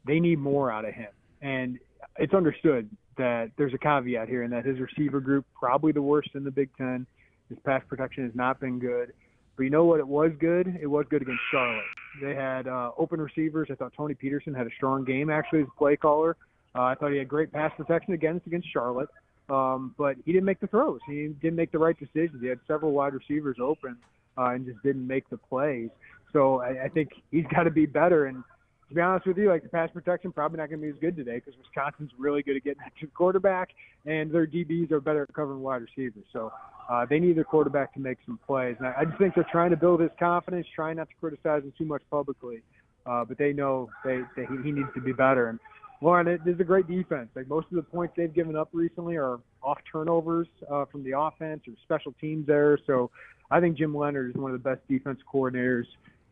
they 0.07 0.21
need 0.21 0.39
more 0.39 0.71
out 0.71 0.85
of 0.85 0.95
him, 0.95 1.11
and 1.41 1.79
it's 2.19 2.35
understood 2.35 2.89
that 3.17 3.51
there's 3.57 3.75
a 3.75 3.79
caveat 3.79 4.29
here, 4.29 4.43
and 4.43 4.53
that 4.53 4.65
his 4.65 4.79
receiver 4.79 5.21
group 5.21 5.45
probably 5.59 5.93
the 5.93 6.03
worst 6.03 6.31
in 6.35 6.45
the 6.45 6.51
Big 6.51 6.71
Ten. 6.77 7.07
His 7.49 7.59
pass 7.65 7.83
protection 7.89 8.25
has 8.25 8.35
not 8.35 8.61
been 8.61 8.79
good. 8.79 9.13
But 9.57 9.65
you 9.65 9.71
know 9.71 9.85
what? 9.85 10.01
It 10.01 10.09
was 10.09 10.33
good. 10.39 10.79
It 10.81 10.87
was 10.87 11.05
good 11.11 11.23
against 11.23 11.43
Charlotte. 11.51 11.85
They 12.23 12.35
had 12.35 12.67
uh, 12.67 12.93
open 12.97 13.21
receivers. 13.21 13.69
I 13.71 13.75
thought 13.75 13.93
Tony 13.97 14.15
Petersen 14.15 14.55
had 14.55 14.67
a 14.67 14.71
strong 14.77 15.05
game 15.05 15.31
actually 15.31 15.61
as 15.61 15.67
play 15.77 15.97
caller. 15.97 16.37
Uh, 16.75 16.83
I 16.83 16.95
thought 16.95 17.13
he 17.13 17.19
had 17.19 17.29
great 17.29 17.53
pass 17.53 17.73
protection 17.77 18.15
against 18.15 18.47
against 18.47 18.73
Charlotte, 18.73 19.09
um, 19.51 19.95
but 19.99 20.17
he 20.25 20.33
didn't 20.33 20.47
make 20.47 20.61
the 20.61 20.67
throws. 20.67 21.01
He 21.07 21.29
didn't 21.41 21.57
make 21.57 21.73
the 21.73 21.79
right 21.79 21.99
decisions. 21.99 22.41
He 22.41 22.49
had 22.49 22.61
several 22.67 22.93
wide 22.93 23.15
receivers 23.15 23.59
open 23.61 23.97
uh, 24.39 24.51
and 24.51 24.67
just 24.67 24.83
didn't 24.83 25.07
make 25.07 25.29
the 25.29 25.37
plays. 25.37 25.91
So 26.33 26.61
I, 26.61 26.85
I 26.85 26.89
think 26.89 27.11
he's 27.31 27.45
got 27.55 27.65
to 27.65 27.71
be 27.71 27.87
better. 27.87 28.27
And 28.27 28.43
to 28.89 28.95
be 28.95 29.01
honest 29.01 29.27
with 29.27 29.39
you, 29.39 29.49
like 29.49 29.63
the 29.63 29.69
pass 29.69 29.91
protection 29.93 30.33
probably 30.33 30.59
not 30.59 30.69
going 30.69 30.81
to 30.81 30.87
be 30.87 30.91
as 30.91 31.01
good 31.01 31.17
today 31.17 31.37
because 31.37 31.55
Wisconsin's 31.59 32.11
really 32.19 32.43
good 32.43 32.57
at 32.57 32.65
getting 32.65 32.83
to 33.01 33.07
quarterback, 33.09 33.71
and 34.07 34.31
their 34.31 34.47
DBs 34.47 34.91
are 34.93 35.01
better 35.01 35.23
at 35.23 35.35
covering 35.35 35.61
wide 35.61 35.83
receivers. 35.83 36.25
So 36.33 36.53
uh, 36.89 37.07
they 37.09 37.19
need 37.19 37.37
their 37.37 37.45
quarterback 37.45 37.93
to 37.95 38.01
make 38.01 38.19
some 38.25 38.39
plays. 38.47 38.77
And 38.79 38.89
I, 38.89 38.95
I 39.01 39.05
just 39.05 39.19
think 39.19 39.35
they're 39.35 39.47
trying 39.51 39.71
to 39.71 39.77
build 39.77 40.01
his 40.01 40.11
confidence, 40.19 40.67
trying 40.75 40.97
not 40.97 41.09
to 41.09 41.15
criticize 41.21 41.63
him 41.63 41.73
too 41.77 41.85
much 41.85 42.03
publicly. 42.11 42.63
Uh, 43.05 43.25
but 43.25 43.37
they 43.37 43.53
know 43.53 43.91
they, 44.05 44.21
they 44.37 44.47
he, 44.47 44.63
he 44.63 44.73
needs 44.73 44.89
to 44.95 45.01
be 45.01 45.13
better. 45.13 45.49
And 45.49 45.59
Loren, 46.03 46.27
it 46.27 46.41
is 46.45 46.59
a 46.59 46.65
great 46.65 46.89
defense. 46.89 47.29
Like 47.37 47.49
most 47.49 47.69
of 47.71 47.77
the 47.77 47.83
points 47.83 48.15
they've 48.17 48.35
given 48.35 48.57
up 48.57 48.69
recently 48.73 49.17
are 49.17 49.39
off 49.63 49.79
turnovers 49.91 50.49
uh, 50.69 50.85
from 50.87 51.05
the 51.05 51.17
offense 51.17 51.63
or 51.69 51.75
special 51.85 52.13
teams 52.21 52.49
errors. 52.49 52.81
So 52.89 53.11
I 53.53 53.61
think 53.61 53.79
Jim 53.79 53.97
Leonhard 53.97 54.31
is 54.31 54.37
one 54.37 54.53
of 54.53 54.61
the 54.61 54.69
best 54.69 54.81
defense 54.89 55.21
coordinators 55.33 55.85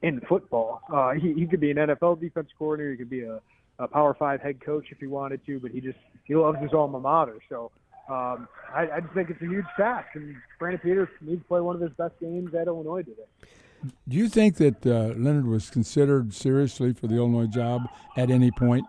in 0.02 0.20
football. 0.28 0.82
Uh, 0.92 1.12
he, 1.12 1.34
he 1.34 1.46
could 1.46 1.60
be 1.60 1.70
an 1.70 1.76
NFL 1.76 2.20
defense 2.20 2.48
coordinator. 2.58 2.90
He 2.90 2.96
could 2.96 3.10
be 3.10 3.22
a, 3.22 3.40
a 3.78 3.86
Power 3.86 4.12
Five 4.18 4.40
head 4.40 4.60
coach 4.60 4.86
if 4.90 4.98
he 4.98 5.06
wanted 5.06 5.46
to, 5.46 5.60
but 5.60 5.70
he 5.70 5.80
just 5.80 5.98
he 6.24 6.34
loves 6.34 6.58
his 6.60 6.72
alma 6.74 6.98
mater. 6.98 7.38
So 7.48 7.70
um, 8.08 8.48
I, 8.74 8.88
I 8.94 9.00
just 9.00 9.14
think 9.14 9.30
it's 9.30 9.40
a 9.40 9.46
huge 9.46 9.66
task, 9.76 10.08
and 10.14 10.34
Brandon 10.58 10.80
Peters 10.82 11.08
needs 11.20 11.42
to 11.42 11.46
play 11.46 11.60
one 11.60 11.76
of 11.76 11.82
his 11.82 11.92
best 11.92 12.14
games 12.20 12.52
at 12.56 12.66
Illinois 12.66 13.02
today. 13.02 13.22
Do 14.08 14.16
you 14.16 14.28
think 14.28 14.56
that 14.56 14.84
uh, 14.84 15.14
Leonhard 15.16 15.46
was 15.46 15.70
considered 15.70 16.34
seriously 16.34 16.92
for 16.92 17.06
the 17.06 17.14
Illinois 17.14 17.46
job 17.46 17.82
at 18.16 18.30
any 18.30 18.50
point? 18.50 18.84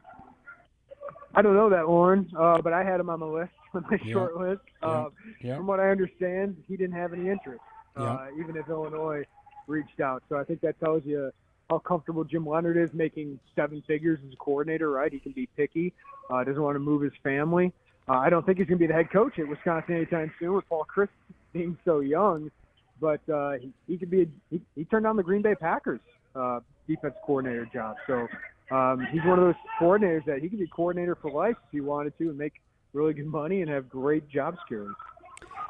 I 1.34 1.42
don't 1.42 1.56
know 1.56 1.70
that, 1.70 1.88
Loren, 1.88 2.30
uh, 2.38 2.62
but 2.62 2.74
I 2.74 2.84
had 2.84 3.00
him 3.00 3.10
on 3.10 3.20
my 3.20 3.26
list, 3.26 3.52
on 3.74 3.86
my 3.92 3.98
Yeah. 4.04 4.14
short 4.14 4.38
list. 4.38 4.62
Yeah. 4.82 4.88
Uh, 4.88 5.10
Yeah. 5.42 5.58
From 5.58 5.68
what 5.68 5.80
I 5.80 5.90
understand, 5.90 6.62
he 6.68 6.78
didn't 6.78 6.96
have 6.96 7.14
any 7.14 7.30
interest, 7.30 7.62
uh, 7.96 8.28
even 8.38 8.56
if 8.56 8.68
Illinois 8.70 9.24
reached 9.68 10.00
out. 10.02 10.24
So 10.30 10.38
I 10.38 10.44
think 10.44 10.62
that 10.62 10.80
tells 10.80 11.04
you 11.06 11.32
how 11.70 11.80
comfortable 11.80 12.24
Jim 12.24 12.46
Leonhard 12.46 12.78
is 12.78 12.90
making 12.94 13.40
seven 13.56 13.82
figures 13.88 14.20
as 14.28 14.34
a 14.34 14.38
coordinator, 14.38 14.92
right? 14.92 15.12
He 15.12 15.20
can 15.20 15.32
be 15.32 15.48
picky, 15.56 15.94
uh, 16.30 16.44
doesn't 16.44 16.62
want 16.62 16.76
to 16.76 16.80
move 16.80 17.02
his 17.02 17.14
family. 17.24 17.72
Uh, 18.10 18.18
I 18.18 18.30
don't 18.30 18.46
think 18.46 18.58
he's 18.58 18.68
going 18.68 18.78
to 18.80 18.84
be 18.84 18.88
the 18.88 18.94
head 18.94 19.10
coach 19.12 19.40
at 19.40 19.48
Wisconsin 19.48 19.96
anytime 19.96 20.32
soon 20.40 20.54
with 20.54 20.68
Paul 20.68 20.86
Chryst 20.94 21.10
being 21.54 21.78
so 21.86 22.00
young, 22.02 22.52
but 23.00 23.22
uh, 23.30 23.54
he, 23.54 23.72
he 23.88 23.98
could 23.98 24.10
be. 24.10 24.24
A, 24.24 24.26
he, 24.50 24.62
he 24.76 24.86
turned 24.86 25.06
down 25.06 25.16
the 25.16 25.24
Green 25.24 25.42
Bay 25.42 25.56
Packers 25.56 26.02
uh, 26.36 26.60
defense 26.88 27.16
coordinator 27.26 27.70
job, 27.74 27.96
so 28.08 28.28
um, 28.72 29.08
he's 29.12 29.24
one 29.26 29.40
of 29.40 29.46
those 29.46 29.56
coordinators 29.80 30.26
that 30.26 30.40
he 30.42 30.50
could 30.50 30.60
be 30.60 30.68
coordinator 30.68 31.16
for 31.16 31.32
life 31.32 31.56
if 31.66 31.72
he 31.72 31.82
wanted 31.82 32.18
to 32.18 32.30
and 32.30 32.38
make 32.38 32.54
really 32.94 33.14
good 33.14 33.28
money 33.28 33.62
and 33.62 33.70
have 33.70 33.90
great 33.90 34.28
job 34.30 34.56
security. 34.64 34.94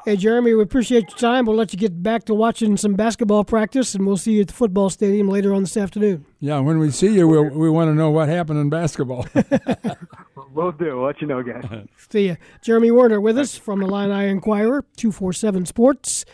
Hey, 0.04 0.16
Jeremy, 0.16 0.54
we 0.54 0.62
appreciate 0.62 1.08
your 1.10 1.18
time. 1.18 1.46
We'll 1.46 1.56
let 1.56 1.72
you 1.72 1.78
get 1.78 2.02
back 2.02 2.24
to 2.24 2.34
watching 2.34 2.76
some 2.76 2.94
basketball 2.94 3.44
practice, 3.44 3.94
and 3.94 4.04
we'll 4.04 4.16
see 4.16 4.32
you 4.32 4.40
at 4.40 4.48
the 4.48 4.52
football 4.52 4.90
stadium 4.90 5.28
later 5.28 5.54
on 5.54 5.62
this 5.62 5.76
afternoon. 5.76 6.26
Yeah, 6.40 6.58
when 6.58 6.80
we 6.80 6.90
see 6.90 7.14
you, 7.14 7.28
we'll, 7.28 7.44
we 7.50 7.70
want 7.70 7.88
to 7.88 7.94
know 7.94 8.10
what 8.10 8.28
happened 8.28 8.58
in 8.58 8.68
basketball. 8.68 9.26
We'll 10.54 10.72
do. 10.72 10.96
We'll 10.96 11.06
let 11.06 11.20
you 11.20 11.26
know, 11.26 11.42
guys. 11.42 11.64
See 12.10 12.26
you. 12.26 12.36
Jeremy 12.60 12.90
Werner 12.90 13.20
with 13.20 13.38
us 13.38 13.56
from 13.56 13.80
the 13.80 13.86
Illini 13.86 14.28
Inquirer, 14.28 14.84
247 14.96 15.66
Sports. 15.66 16.24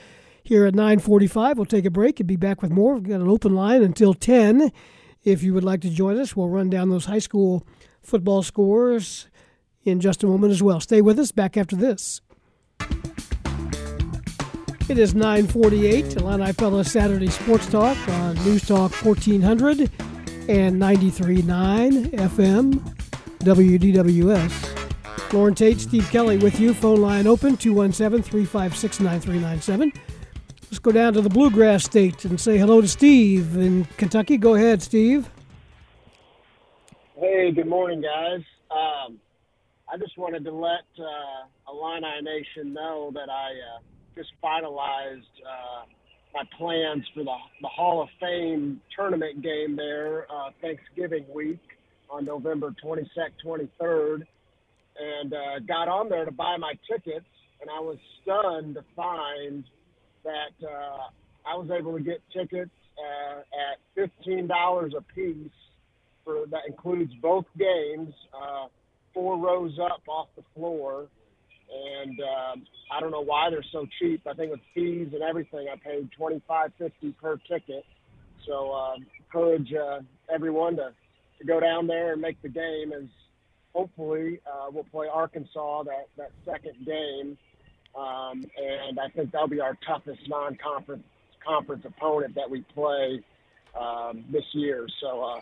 Here 0.42 0.66
at 0.66 0.74
945, 0.74 1.58
we'll 1.58 1.66
take 1.66 1.84
a 1.84 1.90
break 1.90 2.18
and 2.20 2.26
be 2.26 2.36
back 2.36 2.62
with 2.62 2.70
more. 2.70 2.94
We've 2.94 3.02
got 3.02 3.20
an 3.20 3.28
open 3.28 3.54
line 3.54 3.82
until 3.82 4.14
10. 4.14 4.72
If 5.24 5.42
you 5.42 5.52
would 5.54 5.64
like 5.64 5.80
to 5.82 5.90
join 5.90 6.18
us, 6.18 6.36
we'll 6.36 6.48
run 6.48 6.70
down 6.70 6.90
those 6.90 7.06
high 7.06 7.18
school 7.18 7.66
football 8.02 8.42
scores 8.42 9.26
in 9.84 10.00
just 10.00 10.22
a 10.22 10.26
moment 10.26 10.52
as 10.52 10.62
well. 10.62 10.80
Stay 10.80 11.00
with 11.00 11.18
us. 11.18 11.32
Back 11.32 11.56
after 11.56 11.76
this. 11.76 12.20
It 14.88 14.96
is 14.96 15.14
948, 15.14 16.16
Illini 16.16 16.52
Pella 16.54 16.82
Saturday 16.82 17.26
Sports 17.26 17.66
Talk 17.66 17.98
on 18.08 18.36
News 18.36 18.66
Talk 18.66 18.90
1400 18.92 19.80
and 20.48 20.80
93.9 20.80 22.10
FM 22.12 22.96
WDWS. 23.40 25.32
Loren 25.34 25.54
Tate, 25.54 25.80
Steve 25.80 26.08
Kelly 26.10 26.38
with 26.38 26.58
you. 26.58 26.72
Phone 26.72 27.02
line 27.02 27.26
open 27.26 27.58
217 27.58 28.22
356 28.22 29.00
9397. 29.00 29.92
Let's 30.70 30.80
go 30.80 30.92
down 30.92 31.14
to 31.14 31.22
the 31.22 31.30
Bluegrass 31.30 31.84
State 31.84 32.26
and 32.26 32.38
say 32.38 32.58
hello 32.58 32.82
to 32.82 32.88
Steve 32.88 33.56
in 33.56 33.86
Kentucky. 33.96 34.36
Go 34.36 34.54
ahead, 34.54 34.82
Steve. 34.82 35.30
Hey, 37.16 37.50
good 37.52 37.66
morning, 37.66 38.02
guys. 38.02 38.42
Um, 38.70 39.18
I 39.90 39.96
just 39.96 40.18
wanted 40.18 40.44
to 40.44 40.52
let 40.52 40.84
uh, 40.98 41.72
Illini 41.72 42.20
Nation 42.22 42.74
know 42.74 43.10
that 43.14 43.30
I 43.30 43.52
uh, 43.52 43.80
just 44.14 44.28
finalized 44.44 45.22
uh, 45.42 45.86
my 46.34 46.42
plans 46.58 47.02
for 47.14 47.24
the, 47.24 47.34
the 47.62 47.68
Hall 47.68 48.02
of 48.02 48.10
Fame 48.20 48.82
tournament 48.94 49.42
game 49.42 49.74
there 49.74 50.26
uh, 50.30 50.50
Thanksgiving 50.60 51.24
week 51.34 51.62
on 52.10 52.26
November 52.26 52.74
22nd, 52.84 53.68
23rd, 53.80 54.26
and 55.00 55.32
uh, 55.32 55.60
got 55.66 55.88
on 55.88 56.10
there 56.10 56.26
to 56.26 56.30
buy 56.30 56.58
my 56.58 56.74
tickets, 56.90 57.24
and 57.62 57.70
I 57.70 57.80
was 57.80 57.96
stunned 58.22 58.74
to 58.74 58.84
find 58.94 59.64
that 60.28 60.66
uh, 60.66 61.08
I 61.48 61.56
was 61.56 61.68
able 61.76 61.96
to 61.96 62.04
get 62.04 62.20
tickets 62.32 62.70
uh, 62.98 63.40
at 63.72 64.10
$15 64.26 64.96
a 64.96 65.00
piece 65.14 65.50
for 66.28 66.46
that 66.50 66.60
includes 66.68 67.12
both 67.22 67.46
games, 67.58 68.12
uh, 68.34 68.66
four 69.14 69.38
rows 69.38 69.78
up 69.82 70.02
off 70.06 70.28
the 70.36 70.42
floor, 70.54 71.06
and 71.72 72.20
um, 72.20 72.66
I 72.94 73.00
don't 73.00 73.10
know 73.10 73.24
why 73.24 73.48
they're 73.50 73.64
so 73.72 73.86
cheap. 73.98 74.26
I 74.26 74.34
think 74.34 74.50
with 74.50 74.60
fees 74.74 75.08
and 75.12 75.22
everything, 75.22 75.68
I 75.72 75.76
paid 75.76 76.10
twenty 76.16 76.42
five 76.46 76.72
fifty 76.78 77.12
per 77.12 77.38
ticket. 77.50 77.84
So 78.46 78.72
um, 78.72 79.06
encourage 79.18 79.72
uh, 79.72 80.00
everyone 80.32 80.76
to, 80.76 80.92
to 81.38 81.44
go 81.46 81.60
down 81.60 81.86
there 81.86 82.12
and 82.12 82.20
make 82.20 82.40
the 82.42 82.48
game. 82.48 82.92
As 82.94 83.08
hopefully 83.74 84.40
uh, 84.46 84.70
we'll 84.70 84.84
play 84.84 85.06
Arkansas 85.12 85.84
that 85.84 86.08
that 86.16 86.30
second 86.44 86.84
game, 86.84 87.38
um, 87.98 88.44
and 88.56 88.98
I 88.98 89.08
think 89.08 89.32
that'll 89.32 89.48
be 89.48 89.60
our 89.60 89.76
toughest 89.86 90.20
non 90.28 90.56
conference 90.56 91.04
opponent 91.84 92.34
that 92.34 92.48
we 92.48 92.62
play 92.74 93.22
um, 93.78 94.24
this 94.30 94.44
year. 94.52 94.86
So. 95.00 95.22
Uh, 95.22 95.40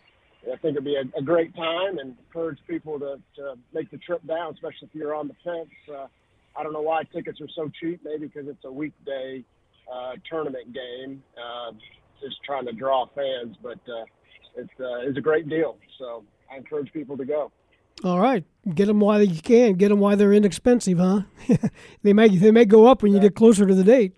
I 0.52 0.56
think 0.58 0.72
it'd 0.72 0.84
be 0.84 0.94
a, 0.94 1.18
a 1.18 1.22
great 1.22 1.54
time 1.56 1.98
and 1.98 2.16
encourage 2.18 2.58
people 2.68 3.00
to, 3.00 3.16
to 3.36 3.54
make 3.74 3.90
the 3.90 3.98
trip 3.98 4.24
down, 4.26 4.54
especially 4.54 4.88
if 4.88 4.94
you're 4.94 5.14
on 5.14 5.26
the 5.26 5.34
fence. 5.42 5.70
Uh, 5.92 6.06
I 6.56 6.62
don't 6.62 6.72
know 6.72 6.82
why 6.82 7.02
tickets 7.12 7.40
are 7.40 7.48
so 7.54 7.70
cheap, 7.80 8.00
maybe 8.04 8.26
because 8.26 8.48
it's 8.48 8.64
a 8.64 8.70
weekday 8.72 9.44
uh, 9.92 10.12
tournament 10.28 10.72
game, 10.72 11.22
uh, 11.36 11.72
just 12.22 12.36
trying 12.44 12.66
to 12.66 12.72
draw 12.72 13.06
fans, 13.14 13.56
but 13.62 13.78
uh, 13.88 14.04
it's, 14.56 14.70
uh, 14.80 15.08
it's 15.08 15.18
a 15.18 15.20
great 15.20 15.48
deal. 15.48 15.76
So 15.98 16.24
I 16.52 16.56
encourage 16.56 16.92
people 16.92 17.16
to 17.16 17.24
go. 17.24 17.52
All 18.04 18.20
right, 18.20 18.44
get 18.74 18.86
them 18.86 19.00
while 19.00 19.22
you 19.22 19.40
can. 19.40 19.74
Get 19.74 19.88
them 19.88 20.00
while 20.00 20.16
they're 20.16 20.32
inexpensive, 20.32 20.98
huh? 20.98 21.22
they 22.02 22.12
may 22.12 22.28
they 22.28 22.50
may 22.50 22.64
go 22.64 22.86
up 22.86 23.02
when 23.02 23.12
you 23.12 23.20
get 23.20 23.34
closer 23.34 23.66
to 23.66 23.74
the 23.74 23.84
date. 23.84 24.14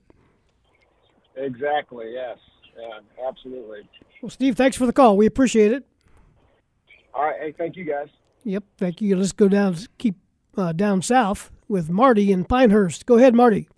Exactly. 1.36 2.12
Yes. 2.12 2.38
Yeah. 2.76 3.26
Absolutely. 3.26 3.88
Well, 4.20 4.30
Steve, 4.30 4.56
thanks 4.56 4.76
for 4.76 4.86
the 4.86 4.92
call. 4.92 5.16
We 5.16 5.26
appreciate 5.26 5.72
it. 5.72 5.86
All 7.14 7.22
right. 7.24 7.40
Hey, 7.40 7.54
thank 7.56 7.76
you 7.76 7.84
guys. 7.84 8.08
Yep, 8.44 8.64
thank 8.78 9.00
you. 9.00 9.16
Let's 9.16 9.32
go 9.32 9.48
down, 9.48 9.76
keep 9.98 10.16
uh, 10.56 10.72
down 10.72 11.02
south 11.02 11.50
with 11.68 11.90
Marty 11.90 12.32
in 12.32 12.44
Pinehurst. 12.44 13.06
Go 13.06 13.16
ahead, 13.16 13.34
Marty. 13.34 13.68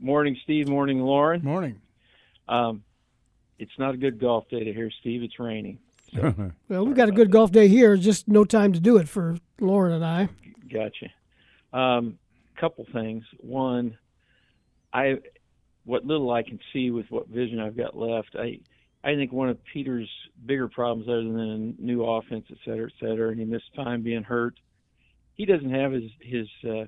Morning, 0.00 0.36
Steve. 0.42 0.68
Morning, 0.68 1.00
Loren. 1.00 1.42
Morning. 1.44 1.80
Um, 2.48 2.82
it's 3.58 3.72
not 3.78 3.94
a 3.94 3.96
good 3.96 4.18
golf 4.18 4.48
day 4.48 4.64
to 4.64 4.72
hear, 4.72 4.90
Steve. 5.00 5.22
It's 5.22 5.38
raining. 5.38 5.78
Well, 6.68 6.86
we've 6.86 6.96
got 6.96 7.08
a 7.08 7.12
good 7.12 7.30
golf 7.30 7.50
day 7.50 7.68
here. 7.68 7.96
Just 7.96 8.28
no 8.28 8.44
time 8.44 8.72
to 8.72 8.80
do 8.80 8.96
it 8.96 9.08
for 9.08 9.36
Loren 9.60 9.92
and 9.92 10.04
I. 10.04 10.28
Gotcha. 10.72 11.08
Um, 11.72 12.18
couple 12.60 12.86
things. 12.92 13.24
One, 13.40 13.96
I 14.92 15.16
what 15.84 16.04
little 16.04 16.30
I 16.30 16.42
can 16.42 16.60
see 16.72 16.90
with 16.90 17.06
what 17.10 17.28
vision 17.28 17.58
I've 17.58 17.76
got 17.76 17.96
left, 17.96 18.36
I 18.38 18.60
I 19.02 19.14
think 19.14 19.32
one 19.32 19.48
of 19.48 19.58
Peter's 19.72 20.10
bigger 20.44 20.68
problems, 20.68 21.08
other 21.08 21.22
than 21.24 21.74
a 21.78 21.82
new 21.82 22.04
offense, 22.04 22.44
et 22.50 22.58
cetera, 22.64 22.86
et 22.86 22.92
cetera, 23.00 23.30
and 23.30 23.38
he 23.38 23.46
missed 23.46 23.74
time 23.74 24.02
being 24.02 24.22
hurt. 24.22 24.54
He 25.34 25.46
doesn't 25.46 25.70
have 25.70 25.92
his 25.92 26.10
his 26.20 26.48
uh, 26.68 26.84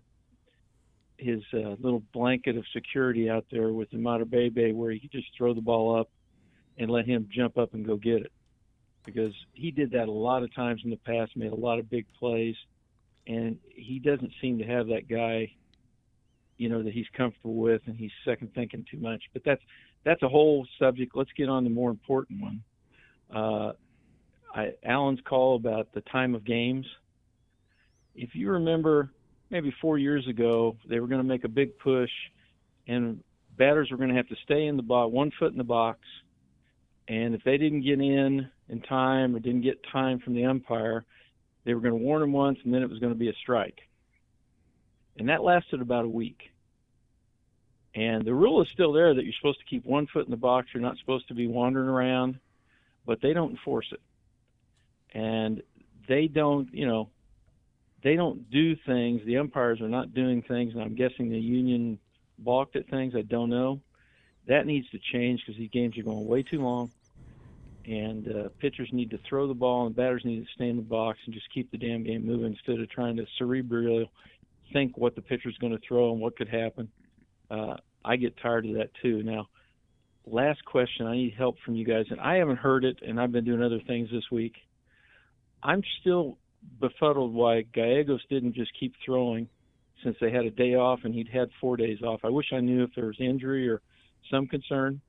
his 1.17 1.43
uh, 1.55 1.77
little 1.81 2.03
blanket 2.13 2.57
of 2.57 2.65
security 2.73 3.31
out 3.31 3.47
there 3.51 3.73
with 3.73 3.91
the 3.91 3.97
Imatorbhebhe, 3.97 4.75
where 4.75 4.91
he 4.91 5.01
could 5.01 5.13
just 5.13 5.29
throw 5.37 5.55
the 5.55 5.61
ball 5.61 5.99
up 5.99 6.11
and 6.79 6.91
let 6.91 7.07
him 7.07 7.29
jump 7.31 7.57
up 7.57 7.75
and 7.75 7.87
go 7.87 7.97
get 7.97 8.23
it. 8.23 8.33
Because 9.05 9.35
he 9.53 9.71
did 9.71 9.91
that 9.93 10.09
a 10.09 10.13
lot 10.13 10.43
of 10.43 10.55
times 10.55 10.83
in 10.85 10.91
the 10.91 10.97
past, 10.97 11.37
made 11.37 11.53
a 11.53 11.57
lot 11.57 11.79
of 11.79 11.91
big 11.91 12.07
plays, 12.19 12.55
and 13.27 13.59
he 13.69 13.99
doesn't 13.99 14.33
seem 14.41 14.59
to 14.59 14.65
have 14.65 14.87
that 14.89 15.09
guy, 15.09 15.53
you 16.57 16.69
know, 16.69 16.83
that 16.83 16.93
he's 16.93 17.07
comfortable 17.17 17.55
with, 17.55 17.83
and 17.87 17.97
he's 17.97 18.13
second 18.25 18.55
thinking 18.55 18.85
too 18.91 18.99
much. 18.99 19.23
But 19.33 19.43
that's 19.45 19.63
that's 20.05 20.23
a 20.23 20.29
whole 20.29 20.67
subject. 20.79 21.13
Let's 21.15 21.33
get 21.37 21.49
on 21.49 21.65
the 21.65 21.71
more 21.71 21.91
important 21.91 22.41
one. 22.41 22.63
Uh, 23.35 23.73
I, 24.55 24.73
Alan's 24.85 25.21
call 25.25 25.57
about 25.57 25.93
the 25.93 26.03
time 26.03 26.35
of 26.35 26.45
games. 26.45 26.87
If 28.15 28.35
you 28.35 28.51
remember, 28.51 29.11
maybe 29.51 29.73
four 29.81 29.99
years 29.99 30.27
ago, 30.29 30.77
they 30.89 31.01
were 31.01 31.07
going 31.07 31.23
to 31.23 31.27
make 31.27 31.45
a 31.45 31.49
big 31.49 31.79
push, 31.79 32.11
and 32.87 33.23
batters 33.57 33.91
were 33.91 33.97
going 33.97 34.11
to 34.11 34.17
have 34.17 34.29
to 34.29 34.37
stay 34.45 34.67
in 34.67 34.77
the 34.77 34.83
box, 34.83 35.13
one 35.13 35.31
foot 35.39 35.53
in 35.53 35.59
the 35.59 35.65
box, 35.65 36.01
and 37.09 37.35
if 37.35 37.43
they 37.45 37.59
didn't 37.59 37.83
get 37.83 38.01
in 38.01 38.49
in 38.69 38.81
time 38.81 39.35
or 39.35 39.41
didn't 39.41 39.63
get 39.63 39.85
time 39.93 40.19
from 40.19 40.35
the 40.35 40.45
umpire, 40.45 41.05
they 41.65 41.75
were 41.75 41.81
going 41.81 41.99
to 41.99 42.05
warn 42.05 42.21
them 42.21 42.33
once, 42.33 42.59
and 42.65 42.73
then 42.73 42.83
it 42.83 42.91
was 42.91 42.99
going 42.99 43.13
to 43.13 43.19
be 43.19 43.29
a 43.29 43.35
strike. 43.35 43.81
And 45.19 45.29
that 45.29 45.43
lasted 45.43 45.81
about 45.81 46.05
a 46.05 46.09
week. 46.09 46.51
And 47.95 48.25
the 48.25 48.35
rule 48.35 48.63
is 48.63 48.69
still 48.73 48.93
there 48.93 49.13
that 49.15 49.25
you're 49.25 49.35
supposed 49.35 49.59
to 49.59 49.67
keep 49.67 49.85
one 49.85 50.07
foot 50.07 50.25
in 50.25 50.31
the 50.31 50.37
box. 50.37 50.69
You're 50.73 50.83
not 50.83 50.97
supposed 50.99 51.29
to 51.29 51.35
be 51.35 51.47
wandering 51.47 51.89
around, 51.89 52.39
but 53.05 53.21
they 53.21 53.35
don't 53.35 53.51
enforce 53.51 53.93
it. 53.93 54.01
And 55.15 55.63
they 56.09 56.27
don't, 56.27 56.73
you 56.73 56.87
know, 56.87 57.11
they 58.03 58.17
don't 58.17 58.51
do 58.51 58.75
things. 58.75 59.21
The 59.27 59.37
umpires 59.39 59.81
are 59.81 59.89
not 59.89 60.15
doing 60.15 60.43
things, 60.43 60.73
and 60.73 60.83
I'm 60.83 60.95
guessing 60.95 61.29
the 61.29 61.39
union 61.39 61.99
balked 62.39 62.77
at 62.77 62.89
things. 62.89 63.15
I 63.15 63.23
don't 63.23 63.51
know. 63.51 63.81
That 64.49 64.67
needs 64.67 64.89
to 64.91 64.99
change 65.13 65.41
because 65.41 65.59
these 65.59 65.71
games 65.71 65.97
are 65.99 66.03
going 66.03 66.27
way 66.27 66.43
too 66.43 66.61
long, 66.61 66.91
and 67.87 68.29
uh, 68.29 68.49
pitchers 68.59 68.89
need 68.93 69.11
to 69.11 69.19
throw 69.29 69.47
the 69.47 69.55
ball, 69.55 69.87
and 69.87 69.95
batters 69.95 70.23
need 70.25 70.45
to 70.45 70.53
stay 70.55 70.69
in 70.69 70.77
the 70.77 70.83
box 70.83 71.19
and 71.25 71.35
just 71.35 71.53
keep 71.53 71.71
the 71.71 71.79
damn 71.79 72.03
game 72.03 72.27
moving 72.27 72.53
instead 72.53 72.81
of 72.81 72.91
trying 72.91 73.17
to 73.17 73.27
cerebrally 73.41 74.09
think 74.73 74.97
what 74.97 75.15
the 75.15 75.23
pitcher's 75.23 75.57
going 75.59 75.73
to 75.73 75.87
throw 75.87 76.13
and 76.13 76.21
what 76.21 76.37
could 76.37 76.49
happen. 76.49 76.89
Uh, 77.51 77.77
I 78.05 78.17
get 78.17 78.37
tired 78.39 78.67
of 78.67 78.75
that 78.75 78.91
too. 79.01 79.23
Now, 79.23 79.49
last 80.27 80.65
question. 80.65 81.07
I 81.07 81.15
need 81.15 81.35
help 81.35 81.57
from 81.65 81.77
you 81.77 81.85
guys, 81.85 82.07
and 82.11 82.21
I 82.21 82.37
haven't 82.37 82.59
heard 82.59 82.85
it, 82.85 82.99
and 83.07 83.21
I've 83.21 83.33
been 83.33 83.45
doing 83.45 83.63
other 83.63 83.81
things 83.87 84.11
this 84.11 84.29
week. 84.31 84.57
I'm 85.63 85.83
still 86.01 86.39
befuddled 86.81 87.33
why 87.33 87.63
Gallegos 87.63 88.25
didn't 88.29 88.55
just 88.55 88.73
keep 88.79 88.95
throwing 89.05 89.49
since 90.03 90.17
they 90.21 90.31
had 90.31 90.45
a 90.45 90.51
day 90.51 90.75
off 90.75 91.01
and 91.05 91.15
he'd 91.15 91.29
had 91.29 91.51
four 91.61 91.77
days 91.77 92.03
off. 92.03 92.21
I 92.25 92.29
wish 92.29 92.53
I 92.53 92.61
knew 92.61 92.83
if 92.83 92.91
there 92.95 93.07
was 93.07 93.21
injury 93.21 93.69
or 93.69 93.81
some 94.33 94.49
concern. 94.49 95.01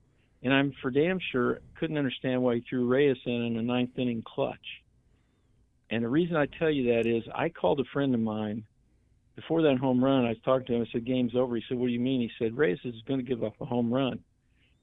And 0.44 0.54
I'm 0.54 0.74
for 0.82 0.92
damn 0.92 1.20
sure 1.32 1.62
couldn't 1.80 1.98
understand 1.98 2.44
why 2.44 2.56
he 2.56 2.66
threw 2.70 2.86
Reyes 2.86 3.18
in 3.26 3.42
in 3.44 3.58
a 3.58 3.62
ninth 3.62 3.98
inning 3.98 4.24
clutch. 4.24 4.84
And 5.90 6.04
the 6.04 6.10
reason 6.10 6.36
I 6.36 6.48
tell 6.60 6.70
you 6.70 6.94
that 6.94 7.08
is 7.08 7.24
I 7.34 7.50
called 7.50 7.80
a 7.80 7.86
friend 7.94 8.14
of 8.14 8.20
mine 8.20 8.66
before 9.36 9.62
that 9.64 9.78
home 9.78 10.04
run. 10.04 10.26
I 10.26 10.34
talked 10.46 10.68
to 10.68 10.74
him. 10.74 10.82
I 10.82 10.92
said, 10.92 11.06
"Game's 11.06 11.36
over." 11.36 11.56
He 11.56 11.64
said, 11.68 11.78
"What 11.78 11.88
do 11.88 11.94
you 11.94 12.00
mean?" 12.00 12.22
He 12.22 12.32
said, 12.38 12.58
"Reyes 12.58 12.80
is 12.84 13.02
going 13.08 13.20
to 13.20 13.26
give 13.26 13.44
up 13.44 13.60
a 13.62 13.66
home 13.66 13.94
run." 13.94 14.20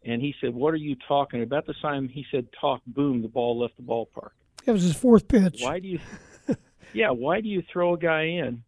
And 0.05 0.23
he 0.23 0.35
said, 0.41 0.55
"What 0.55 0.73
are 0.73 0.79
you 0.79 0.97
talking 1.07 1.43
about?" 1.43 1.67
The 1.67 1.75
time 1.75 2.09
he 2.09 2.25
said, 2.31 2.49
"Talk." 2.59 2.81
Boom! 2.87 3.23
The 3.23 3.29
ball 3.29 3.59
left 3.59 3.77
the 3.77 3.83
ballpark. 3.83 4.31
That 4.65 4.73
was 4.73 4.83
his 4.83 4.97
fourth 4.97 5.29
pitch. 5.29 5.61
Why 5.63 5.79
do 5.79 5.89
you? 5.89 6.01
yeah, 6.95 7.11
why 7.11 7.41
do 7.41 7.49
you 7.49 7.63
throw 7.71 7.95
a 7.95 7.99
guy 7.99 8.23
in 8.23 8.63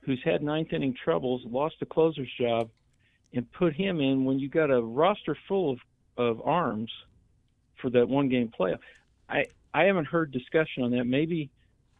who's 0.00 0.22
had 0.24 0.42
ninth 0.42 0.72
inning 0.72 0.94
troubles, 0.94 1.42
lost 1.44 1.76
the 1.80 1.86
closer's 1.86 2.32
job, 2.38 2.70
and 3.32 3.50
put 3.52 3.74
him 3.74 4.00
in 4.00 4.24
when 4.24 4.38
you 4.38 4.48
got 4.48 4.70
a 4.70 4.80
roster 4.80 5.36
full 5.46 5.72
of, 5.72 5.78
of 6.16 6.40
arms 6.46 6.90
for 7.80 7.90
that 7.90 8.08
one 8.08 8.28
game 8.28 8.50
playoff? 8.58 8.78
I 9.28 9.46
I 9.74 9.84
haven't 9.84 10.06
heard 10.06 10.30
discussion 10.32 10.82
on 10.82 10.90
that. 10.92 11.04
Maybe 11.04 11.50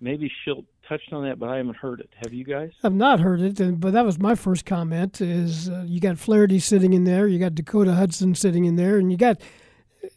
maybe 0.00 0.30
Shildt 0.46 0.64
touched 0.88 1.12
on 1.12 1.24
that, 1.24 1.38
but 1.38 1.48
I 1.48 1.56
haven't 1.58 1.76
heard 1.76 2.00
it. 2.00 2.10
Have 2.22 2.32
you 2.32 2.44
guys? 2.44 2.70
I've 2.82 2.94
not 2.94 3.20
heard 3.20 3.40
it, 3.40 3.60
and, 3.60 3.78
but 3.78 3.92
that 3.92 4.04
was 4.04 4.18
my 4.18 4.34
first 4.34 4.64
comment. 4.64 5.20
Is 5.20 5.68
uh, 5.68 5.84
you 5.86 6.00
got 6.00 6.18
Flaherty 6.18 6.58
sitting 6.58 6.92
in 6.92 7.04
there, 7.04 7.26
you 7.26 7.38
got 7.38 7.54
Dakota 7.54 7.92
Hudson 7.94 8.34
sitting 8.34 8.64
in 8.64 8.76
there, 8.76 8.98
and 8.98 9.10
you 9.12 9.18
got 9.18 9.40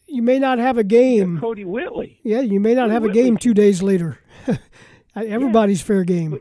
you 0.08 0.22
may 0.22 0.40
not 0.40 0.60
have 0.60 0.78
a 0.78 0.84
game. 0.84 1.40
Kodi 1.40 1.66
Whitley. 1.66 2.20
Yeah, 2.24 2.42
you 2.42 2.60
may 2.60 2.74
not 2.74 2.90
Kodi 2.90 2.94
have 2.94 3.04
a 3.04 3.08
Whitley. 3.08 3.22
game 3.24 3.38
two 3.38 3.54
days 3.54 3.82
later. 3.82 4.18
Everybody's 5.16 5.82
fair 5.82 6.04
game. 6.04 6.40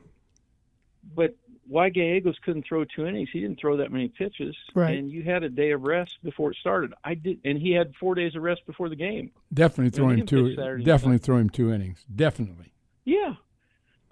But 1.14 1.35
why 1.71 1.89
Gallegos 1.89 2.37
couldn't 2.45 2.64
throw 2.66 2.85
two 2.85 3.07
innings? 3.07 3.29
He 3.33 3.41
didn't 3.41 3.61
throw 3.61 3.77
that 3.77 3.93
many 3.93 4.09
pitches, 4.09 4.57
Right. 4.75 4.99
and 4.99 5.11
you 5.11 5.23
had 5.23 5.45
a 5.45 5.49
day 5.49 5.71
of 5.71 5.83
rest 5.83 6.18
before 6.23 6.51
it 6.51 6.57
started. 6.57 6.93
I 7.05 7.14
did, 7.14 7.39
and 7.45 7.57
he 7.57 7.71
had 7.71 7.95
four 7.95 8.14
days 8.16 8.35
of 8.35 8.43
rest 8.43 8.66
before 8.66 8.89
the 8.89 8.97
game. 8.97 9.31
Definitely 9.55 9.91
throw 9.91 10.09
him 10.09 10.27
two. 10.27 10.55
Definitely 10.57 11.12
night. 11.12 11.23
throw 11.23 11.37
him 11.37 11.49
two 11.49 11.73
innings. 11.73 12.05
Definitely. 12.14 12.73
Yeah. 13.05 13.35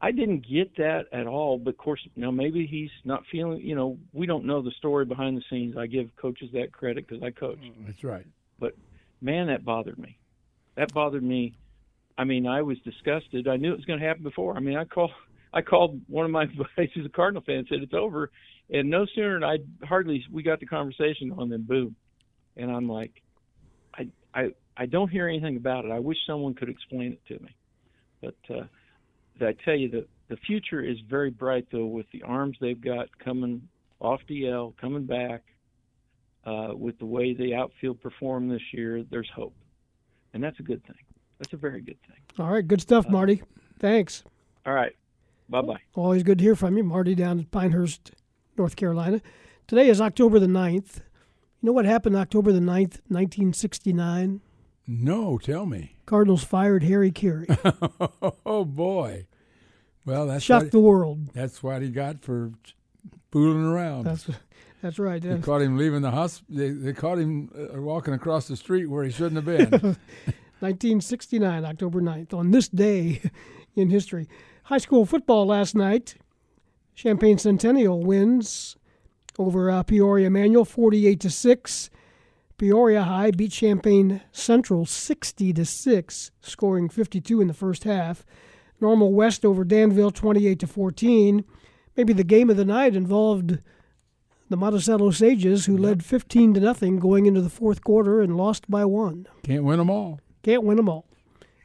I 0.01 0.13
didn't 0.13 0.47
get 0.49 0.77
that 0.77 1.07
at 1.13 1.27
all, 1.27 1.59
but 1.59 1.71
of 1.71 1.77
course, 1.79 2.07
now 2.15 2.31
maybe 2.31 2.67
he's 2.67 2.93
not 3.05 3.25
feeling. 3.27 3.61
You 3.61 3.75
know, 3.75 3.99
we 4.13 4.27
don't 4.27 4.45
know 4.45 4.63
the 4.63 4.71
story 4.71 5.05
behind 5.05 5.37
the 5.37 5.43
scenes. 5.51 5.77
I 5.77 5.89
give 5.89 6.15
coaches 6.15 6.51
that 6.53 6.71
credit 6.71 7.09
because 7.09 7.21
I 7.25 7.33
coach. 7.33 7.59
Mm, 7.59 7.87
that's 7.87 8.05
right. 8.05 8.25
But 8.61 8.77
man, 9.21 9.49
that 9.49 9.65
bothered 9.65 9.99
me. 9.99 10.17
That 10.77 10.95
bothered 10.95 11.25
me. 11.25 11.55
I 12.17 12.23
mean, 12.23 12.47
I 12.47 12.63
was 12.63 12.79
disgusted. 12.81 13.49
I 13.49 13.57
knew 13.57 13.73
it 13.73 13.77
was 13.77 13.85
going 13.87 13.99
to 13.99 14.07
happen 14.07 14.23
before. 14.23 14.57
I 14.57 14.61
mean, 14.61 14.77
I 14.77 14.85
called. 14.85 15.11
I 15.59 15.63
called 15.63 16.01
one 16.07 16.25
of 16.25 16.31
my 16.31 16.47
buddies 16.77 16.91
who's 16.95 17.05
a 17.07 17.11
Cardinal 17.11 17.43
fan, 17.43 17.67
said 17.69 17.81
it's 17.83 17.93
over, 17.93 18.31
and 18.71 18.89
no 18.89 19.07
sooner 19.15 19.35
than 19.35 19.45
I 19.45 19.59
hardly 19.85 20.25
we 20.31 20.45
got 20.45 20.61
the 20.61 20.67
conversation 20.67 21.33
on, 21.37 21.49
then 21.49 21.63
boom, 21.63 21.97
and 22.57 22.71
I'm 22.71 22.89
like, 22.89 23.23
I 23.93 24.09
I 24.33 24.51
I 24.77 24.87
don't 24.87 25.09
hear 25.09 25.27
anything 25.27 25.57
about 25.57 25.85
it. 25.85 25.91
I 25.91 25.99
wish 25.99 26.17
someone 26.27 26.55
could 26.55 26.69
explain 26.69 27.13
it 27.13 27.27
to 27.27 27.43
me, 27.43 27.57
but 28.21 28.37
uh, 28.57 29.45
I 29.45 29.55
tell 29.65 29.75
you 29.75 29.91
that 29.91 30.09
the 30.29 30.37
future 30.37 30.81
is 30.81 30.99
very 31.09 31.31
bright 31.31 31.67
though 31.73 31.87
with 31.87 32.07
the 32.13 32.23
arms 32.23 32.57
they've 32.61 32.81
got 32.81 33.09
coming 33.19 33.69
off 34.01 34.21
DL, 34.31 34.77
coming 34.77 35.07
back, 35.07 35.43
uh, 36.47 36.69
with 36.73 36.97
the 37.01 37.07
way 37.07 37.35
the 37.35 37.57
outfield 37.57 38.01
performed 38.01 38.53
this 38.53 38.63
year. 38.73 39.03
There's 39.11 39.31
hope, 39.35 39.57
and 40.35 40.45
that's 40.45 40.61
a 40.61 40.63
good 40.63 40.85
thing. 40.87 41.03
That's 41.41 41.53
a 41.53 41.57
very 41.57 41.81
good 41.81 41.99
thing. 42.07 42.21
All 42.39 42.53
right, 42.53 42.67
good 42.67 42.81
stuff, 42.81 43.09
Marty. 43.09 43.43
Thanks. 43.81 44.23
All 44.65 44.75
right, 44.75 44.95
bye 45.49 45.63
bye. 45.63 45.81
Always 45.95 46.23
good 46.23 46.39
to 46.39 46.45
hear 46.45 46.57
from 46.57 46.77
you, 46.77 46.85
Marty, 46.85 47.15
down 47.15 47.41
at 47.41 47.51
Pinehurst, 47.51 48.13
North 48.57 48.77
Carolina. 48.77 49.21
Today 49.67 49.89
is 49.89 50.01
October 50.01 50.39
the 50.39 50.47
9th. 50.47 50.97
You 51.61 51.67
know 51.67 51.73
what 51.73 51.85
happened 51.85 52.17
October 52.17 52.53
the 52.53 52.61
9th, 52.61 53.01
1969? 53.09 54.41
No, 54.87 55.39
tell 55.39 55.67
me. 55.67 55.97
Cardinals 56.07 56.45
fired 56.45 56.83
Harry 56.83 57.11
Caray. 57.11 57.47
oh 58.47 58.65
boy. 58.65 59.27
Well, 60.05 60.27
that's 60.27 60.45
Shocked 60.45 60.65
what, 60.65 60.73
the 60.73 60.81
world. 60.81 61.35
That's 61.35 61.63
what 61.63 61.83
he 61.83 61.91
got 61.91 62.23
for 62.23 62.53
fooling 63.31 63.65
around. 63.65 64.05
That's 64.05 64.31
that's 64.81 64.99
right. 64.99 65.21
they 65.21 65.39
caught 65.41 65.61
him 65.61 65.77
leaving 65.77 66.03
the 66.03 66.11
hospital. 66.11 66.57
They, 66.57 66.71
they 66.71 66.93
caught 66.93 67.19
him 67.19 67.51
uh, 67.55 67.81
walking 67.83 68.15
across 68.15 68.49
the 68.49 68.57
street 68.57 68.87
where 68.87 69.05
he 69.05 69.11
shouldn't 69.11 69.37
have 69.37 69.45
been. 69.45 69.97
1969, 70.61 71.65
October 71.65 72.01
9th, 72.01 72.35
on 72.35 72.51
this 72.51 72.69
day 72.69 73.21
in 73.77 73.91
history. 73.91 74.29
High 74.69 74.77
school 74.77 75.07
football 75.07 75.47
last 75.47 75.75
night. 75.75 76.17
Champaign 76.95 77.39
Centennial 77.39 78.03
wins 78.03 78.77
over 79.39 79.71
uh, 79.71 79.83
Peoria 79.83 80.29
Manual 80.29 80.67
48 80.67 81.21
to 81.21 81.31
6. 81.31 81.89
Peoria 82.59 83.05
High 83.05 83.31
beat 83.31 83.53
Champaign 83.53 84.21
Central 84.31 84.85
60 84.85 85.55
to 85.55 85.65
6, 85.65 86.31
scoring 86.43 86.91
52 86.91 87.41
in 87.41 87.49
the 87.49 87.55
first 87.55 87.85
half. 87.85 88.27
Normal 88.79 89.15
West 89.15 89.43
over 89.43 89.65
Danville 89.65 90.11
28 90.11 90.59
to 90.59 90.67
14. 90.67 91.47
Maybe 91.97 92.13
the 92.13 92.23
game 92.23 92.51
of 92.51 92.59
the 92.59 92.67
night 92.67 92.95
involved 92.95 93.61
the 94.51 94.57
Monticello 94.59 95.13
Sages, 95.13 95.65
who 95.65 95.79
led 95.79 96.05
15 96.05 96.53
to 96.53 96.61
nothing 96.61 96.99
going 96.99 97.25
into 97.25 97.41
the 97.41 97.49
fourth 97.49 97.83
quarter 97.83 98.21
and 98.21 98.37
lost 98.37 98.71
by 98.71 98.85
one. 98.85 99.29
Can't 99.45 99.65
win 99.65 99.79
them 99.79 99.89
all. 99.89 100.21
Can't 100.43 100.63
win 100.63 100.77
them 100.77 100.91
all. 100.91 101.08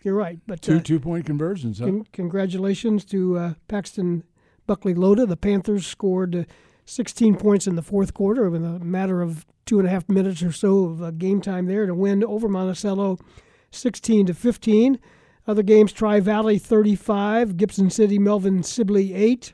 You're 0.03 0.15
right, 0.15 0.39
but 0.45 0.61
Two 0.61 0.77
uh, 0.77 0.81
two 0.81 0.99
point 0.99 1.25
conversions. 1.25 1.79
Huh? 1.79 1.85
con- 1.85 2.07
congratulations 2.11 3.05
to 3.05 3.37
uh, 3.37 3.53
Paxton 3.67 4.23
Buckley 4.67 4.93
Loda. 4.93 5.25
The 5.25 5.37
Panthers 5.37 5.87
scored 5.87 6.35
uh, 6.35 6.43
16 6.85 7.35
points 7.37 7.67
in 7.67 7.75
the 7.75 7.81
fourth 7.81 8.13
quarter 8.13 8.53
in 8.53 8.65
a 8.65 8.79
matter 8.79 9.21
of 9.21 9.45
two 9.65 9.79
and 9.79 9.87
a 9.87 9.91
half 9.91 10.09
minutes 10.09 10.43
or 10.43 10.51
so 10.51 10.85
of 10.85 11.01
uh, 11.01 11.11
game 11.11 11.39
time 11.39 11.67
there 11.67 11.85
to 11.85 11.95
win 11.95 12.23
over 12.23 12.49
Monticello 12.49 13.17
16 13.71 14.25
to 14.27 14.33
15. 14.33 14.99
Other 15.47 15.63
games: 15.63 15.93
Tri 15.93 16.19
Valley 16.19 16.57
35, 16.57 17.55
Gibson 17.57 17.89
City 17.89 18.19
Melvin 18.19 18.61
Sibley 18.63 19.13
8. 19.13 19.53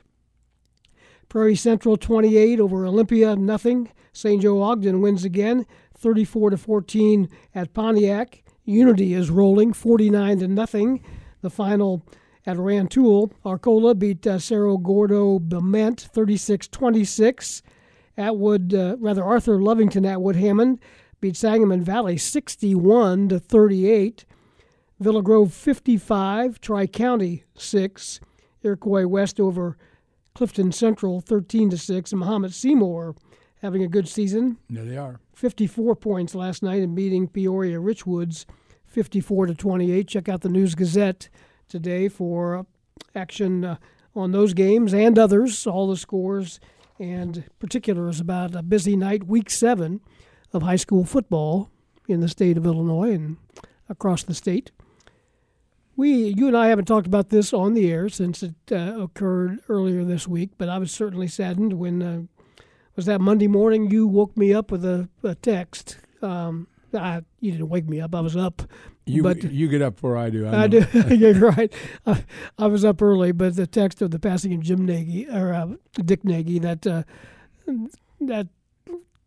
Prairie 1.28 1.54
Central 1.54 1.96
28 1.96 2.58
over 2.58 2.84
Olympia, 2.84 3.36
nothing. 3.36 3.88
St. 4.12 4.42
Joe 4.42 4.60
Ogden 4.62 5.00
wins 5.00 5.24
again, 5.24 5.64
34 5.96 6.50
to 6.50 6.56
14 6.56 7.28
at 7.54 7.72
Pontiac. 7.72 8.42
Unity 8.70 9.14
is 9.14 9.30
rolling, 9.30 9.72
49 9.72 10.38
to 10.38 10.48
nothing. 10.48 11.04
The 11.42 11.50
final 11.50 12.06
at 12.46 12.56
Rantoul. 12.56 13.32
Arcola 13.44 13.94
beat 13.94 14.26
uh, 14.26 14.38
Cerro 14.38 14.78
Gordo 14.78 15.38
Bement 15.38 16.08
36-26. 16.14 17.62
Atwood, 18.16 18.74
uh, 18.74 18.96
rather 18.98 19.24
Arthur 19.24 19.58
Lovington 19.58 20.06
Atwood 20.06 20.36
Hammond 20.36 20.78
beat 21.20 21.36
Sangamon 21.36 21.82
Valley 21.82 22.16
61 22.16 23.28
to 23.28 23.38
38. 23.38 24.24
Villa 24.98 25.22
Grove 25.22 25.52
55, 25.52 26.60
Tri 26.60 26.86
County 26.86 27.44
6. 27.56 28.20
Iroquois 28.62 29.06
West 29.06 29.40
over 29.40 29.78
Clifton 30.34 30.72
Central 30.72 31.20
13 31.20 31.70
to 31.70 31.78
6. 31.78 32.12
And 32.12 32.20
Mahomet 32.20 32.52
Seymour 32.52 33.14
having 33.62 33.82
a 33.82 33.88
good 33.88 34.08
season. 34.08 34.58
Yeah, 34.68 34.82
they 34.82 34.96
are. 34.96 35.20
54 35.34 35.96
points 35.96 36.34
last 36.34 36.62
night 36.62 36.82
in 36.82 36.94
beating 36.94 37.28
Peoria 37.28 37.78
Richwoods 37.78 38.44
54 38.90 39.46
to 39.46 39.54
28. 39.54 40.08
Check 40.08 40.28
out 40.28 40.40
the 40.40 40.48
News 40.48 40.74
Gazette 40.74 41.28
today 41.68 42.08
for 42.08 42.66
action 43.14 43.64
uh, 43.64 43.76
on 44.14 44.32
those 44.32 44.52
games 44.52 44.92
and 44.92 45.18
others, 45.18 45.66
all 45.66 45.86
the 45.86 45.96
scores 45.96 46.58
and 46.98 47.44
particulars 47.58 48.20
about 48.20 48.54
a 48.54 48.62
busy 48.62 48.96
night, 48.96 49.24
week 49.24 49.48
seven 49.48 50.00
of 50.52 50.62
high 50.62 50.76
school 50.76 51.04
football 51.04 51.70
in 52.08 52.20
the 52.20 52.28
state 52.28 52.56
of 52.56 52.66
Illinois 52.66 53.12
and 53.12 53.36
across 53.88 54.24
the 54.24 54.34
state. 54.34 54.72
We, 55.96 56.34
you 56.36 56.48
and 56.48 56.56
I 56.56 56.68
haven't 56.68 56.86
talked 56.86 57.06
about 57.06 57.28
this 57.28 57.52
on 57.52 57.74
the 57.74 57.90
air 57.90 58.08
since 58.08 58.42
it 58.42 58.54
uh, 58.72 59.00
occurred 59.00 59.60
earlier 59.68 60.04
this 60.04 60.26
week, 60.26 60.50
but 60.58 60.68
I 60.68 60.78
was 60.78 60.90
certainly 60.90 61.28
saddened 61.28 61.74
when 61.74 62.02
uh, 62.02 62.22
was 62.96 63.06
that 63.06 63.20
Monday 63.20 63.48
morning 63.48 63.90
you 63.90 64.06
woke 64.06 64.36
me 64.36 64.52
up 64.52 64.70
with 64.72 64.84
a, 64.84 65.08
a 65.22 65.34
text. 65.36 65.98
Um, 66.22 66.66
I, 66.94 67.22
you 67.40 67.52
didn't 67.52 67.68
wake 67.68 67.88
me 67.88 68.00
up; 68.00 68.14
I 68.14 68.20
was 68.20 68.36
up. 68.36 68.62
You 69.06 69.22
but 69.22 69.42
you 69.44 69.68
get 69.68 69.82
up 69.82 69.94
before 69.94 70.16
I 70.16 70.30
do. 70.30 70.46
I, 70.46 70.64
I 70.64 70.66
do. 70.66 70.84
You're 71.10 71.34
right. 71.34 71.72
I, 72.06 72.24
I, 72.58 72.66
was 72.66 72.84
up 72.84 73.02
early, 73.02 73.32
but 73.32 73.56
the 73.56 73.66
text 73.66 74.02
of 74.02 74.10
the 74.10 74.18
passing 74.18 74.54
of 74.54 74.60
Jim 74.60 74.84
Nagy 74.84 75.28
or 75.28 75.52
uh, 75.52 75.68
Dick 76.04 76.24
Nagy 76.24 76.58
that 76.60 76.86
uh, 76.86 77.02
that 78.20 78.48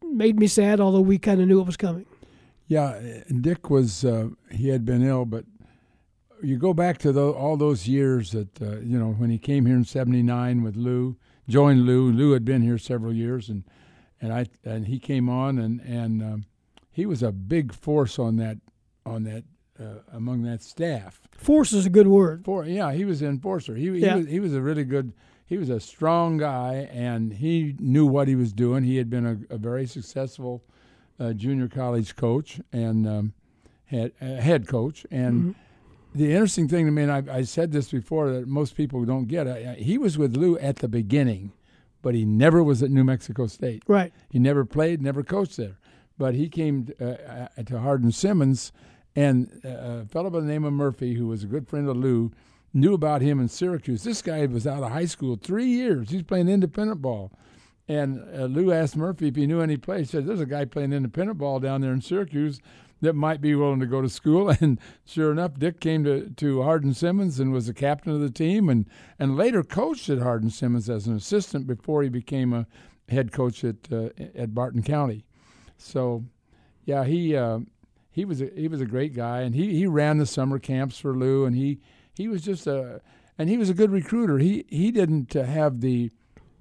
made 0.04 0.40
me 0.40 0.48
sad. 0.48 0.80
Although 0.80 1.02
we 1.02 1.18
kind 1.18 1.42
of 1.42 1.48
knew 1.48 1.60
it 1.60 1.66
was 1.66 1.78
coming. 1.78 2.06
Yeah, 2.68 3.00
Dick 3.42 3.70
was 3.70 4.06
uh, 4.06 4.30
he 4.52 4.70
had 4.70 4.86
been 4.86 5.04
ill, 5.04 5.26
but 5.26 5.46
you 6.42 6.58
go 6.58 6.74
back 6.74 6.98
to 7.00 7.12
the, 7.12 7.32
all 7.32 7.58
those 7.58 7.88
years 7.88 8.32
that 8.32 8.62
uh, 8.62 8.80
you 8.80 8.98
know 8.98 9.12
when 9.12 9.30
he 9.30 9.38
came 9.38 9.66
here 9.66 9.76
in 9.76 9.86
'79 9.86 10.64
with 10.64 10.76
Lou, 10.76 11.18
joined 11.48 11.86
Lou. 11.86 12.12
Lou 12.12 12.32
had 12.32 12.46
been 12.46 12.62
here 12.62 12.78
several 12.78 13.14
years, 13.14 13.50
and 13.50 13.64
and 14.22 14.34
I 14.34 14.46
and 14.64 14.88
he 14.88 15.00
came 15.00 15.30
on 15.30 15.58
and 15.58 15.82
and 15.82 16.24
um, 16.24 16.46
he 16.94 17.06
was 17.06 17.22
a 17.24 17.32
big 17.32 17.74
force 17.74 18.18
on 18.20 18.38
that 18.38 18.58
on 19.06 19.24
that 19.24 19.44
uh, 19.80 20.00
among 20.14 20.44
that 20.44 20.62
staff. 20.62 21.20
Force 21.32 21.74
is 21.74 21.86
a 21.86 21.90
good 21.90 22.08
word. 22.08 22.46
For 22.46 22.64
yeah, 22.66 22.94
he 22.94 23.04
was 23.04 23.22
an 23.22 23.28
enforcer. 23.30 23.76
He 23.76 23.90
Yeah. 23.90 24.14
he, 24.14 24.20
was, 24.22 24.28
he 24.28 24.40
was 24.40 24.54
a 24.54 24.62
really 24.62 24.86
good. 24.86 25.12
He 25.46 25.58
was 25.58 25.70
a 25.70 25.80
strong 25.80 26.38
guy, 26.38 26.88
and 26.92 27.34
he 27.34 27.76
knew 27.78 28.06
what 28.08 28.28
he 28.28 28.36
was 28.36 28.54
doing. 28.54 28.84
He 28.84 28.98
had 28.98 29.10
been 29.10 29.26
a, 29.26 29.54
a 29.54 29.58
very 29.58 29.86
successful 29.86 30.64
uh, 31.20 31.34
junior 31.34 31.68
college 31.68 32.16
coach 32.16 32.60
and 32.72 33.06
um, 33.08 33.34
head 33.86 34.14
uh, 34.22 34.26
head 34.36 34.68
coach. 34.68 35.06
And 35.12 35.54
the 36.16 36.32
interesting 36.32 36.68
thing 36.68 36.86
to 36.86 36.92
me, 36.92 37.04
and 37.04 37.12
I, 37.12 37.38
I 37.38 37.42
said 37.44 37.72
this 37.72 37.90
before 37.92 38.32
that 38.32 38.48
most 38.48 38.76
people 38.76 39.04
don't 39.06 39.28
get, 39.28 39.46
uh, 39.48 39.74
he 39.74 39.98
was 39.98 40.18
with 40.18 40.36
Lou 40.38 40.58
at 40.60 40.78
the 40.78 40.88
beginning, 40.88 41.52
but 42.02 42.16
he 42.16 42.24
never 42.26 42.64
was 42.64 42.82
at 42.82 42.90
New 42.90 43.04
Mexico 43.04 43.48
State. 43.48 43.84
Right. 43.88 44.14
He 44.30 44.40
never 44.40 44.64
played, 44.66 45.02
never 45.02 45.24
coached 45.24 45.58
there. 45.58 45.78
But 46.18 46.36
he 46.36 46.50
came 46.50 46.90
uh, 47.02 47.06
uh, 47.06 47.64
to 47.66 47.80
Hardin 47.80 48.12
Simmons, 48.12 48.72
and 49.16 49.62
uh, 49.66 50.02
a 50.04 50.06
fellow 50.06 50.30
by 50.30 50.40
the 50.40 50.46
name 50.46 50.64
of 50.64 50.74
Murphy, 50.74 51.16
who 51.16 51.28
was 51.28 51.44
a 51.44 51.48
good 51.48 51.68
friend 51.68 51.88
of 51.88 51.98
Lou, 51.98 52.32
knew 52.74 52.94
about 52.94 53.22
him 53.22 53.40
in 53.40 53.48
Syracuse. 53.48 54.04
This 54.04 54.22
guy 54.22 54.46
was 54.46 54.66
out 54.66 54.84
of 54.84 54.92
high 54.92 55.06
school 55.06 55.36
three 55.36 55.68
years. 55.68 56.10
He's 56.10 56.24
playing 56.24 56.50
independent 56.50 57.02
ball. 57.02 57.32
And 57.88 58.24
uh, 58.34 58.46
Lou 58.46 58.72
asked 58.72 58.96
Murphy 58.96 59.28
if 59.28 59.36
he 59.36 59.46
knew 59.46 59.62
any 59.62 59.78
place. 59.78 60.12
He 60.12 60.18
said, 60.18 60.26
There's 60.26 60.40
a 60.40 60.46
guy 60.46 60.66
playing 60.66 60.94
independent 60.94 61.38
ball 61.38 61.60
down 61.60 61.82
there 61.82 61.92
in 61.92 62.02
Syracuse 62.02 62.60
that 63.02 63.14
might 63.14 63.42
be 63.42 63.54
willing 63.54 63.82
to 63.82 63.86
go 63.86 64.02
to 64.02 64.10
school. 64.10 64.50
And 64.62 64.80
sure 65.06 65.32
enough, 65.32 65.60
Dick 65.60 65.80
came 65.80 66.04
to, 66.06 66.30
to 66.30 66.64
Hardin 66.64 66.94
Simmons 66.94 67.40
and 67.40 67.52
was 67.52 67.68
the 67.68 67.74
captain 67.74 68.14
of 68.14 68.22
the 68.22 68.32
team 68.32 68.70
and, 68.70 68.86
and 69.20 69.36
later 69.36 69.64
coached 69.64 70.10
at 70.10 70.20
Hardin 70.20 70.50
Simmons 70.50 70.90
as 70.90 71.06
an 71.06 71.16
assistant 71.16 71.68
before 71.68 72.02
he 72.02 72.10
became 72.10 72.54
a 72.54 72.66
head 73.10 73.32
coach 73.32 73.64
at, 73.66 73.76
uh, 73.92 74.10
at 74.34 74.56
Barton 74.56 74.82
County. 74.82 75.26
So, 75.84 76.24
yeah, 76.86 77.04
he 77.04 77.36
uh, 77.36 77.60
he 78.12 78.26
was 78.26 78.42
a, 78.42 78.50
he 78.56 78.68
was 78.68 78.82
a 78.82 78.86
great 78.86 79.14
guy, 79.16 79.42
and 79.42 79.54
he, 79.56 79.74
he 79.78 79.88
ran 79.88 80.18
the 80.18 80.26
summer 80.26 80.60
camps 80.60 80.98
for 81.00 81.16
Lou, 81.16 81.46
and 81.46 81.56
he, 81.56 81.80
he 82.16 82.28
was 82.28 82.42
just 82.42 82.68
a 82.68 83.02
and 83.38 83.50
he 83.50 83.58
was 83.58 83.70
a 83.70 83.74
good 83.74 83.92
recruiter. 83.92 84.38
He 84.38 84.66
he 84.70 84.92
didn't 84.92 85.36
uh, 85.36 85.44
have 85.44 85.82
the 85.82 86.12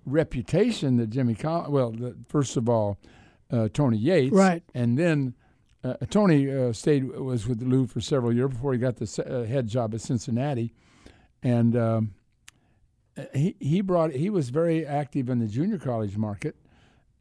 reputation 0.06 0.96
that 0.96 1.10
Jimmy 1.10 1.34
Collins. 1.34 1.68
Well, 1.70 1.90
the, 1.92 2.16
first 2.28 2.56
of 2.56 2.68
all, 2.68 2.98
uh, 3.50 3.68
Tony 3.72 3.96
Yates, 3.98 4.34
Right. 4.34 4.62
and 4.74 4.98
then 4.98 5.34
uh, 5.84 5.94
Tony 6.10 6.50
uh, 6.50 6.72
stayed 6.72 7.04
was 7.10 7.46
with 7.46 7.62
Lou 7.62 7.86
for 7.86 8.00
several 8.00 8.32
years 8.32 8.50
before 8.50 8.72
he 8.72 8.78
got 8.78 8.96
the 8.96 9.24
uh, 9.26 9.44
head 9.46 9.68
job 9.68 9.94
at 9.94 10.00
Cincinnati, 10.00 10.72
and 11.42 11.76
um, 11.76 12.14
he 13.34 13.54
he 13.60 13.80
brought 13.82 14.12
he 14.12 14.30
was 14.30 14.48
very 14.50 14.86
active 14.86 15.28
in 15.28 15.38
the 15.38 15.46
junior 15.46 15.78
college 15.78 16.16
market, 16.16 16.56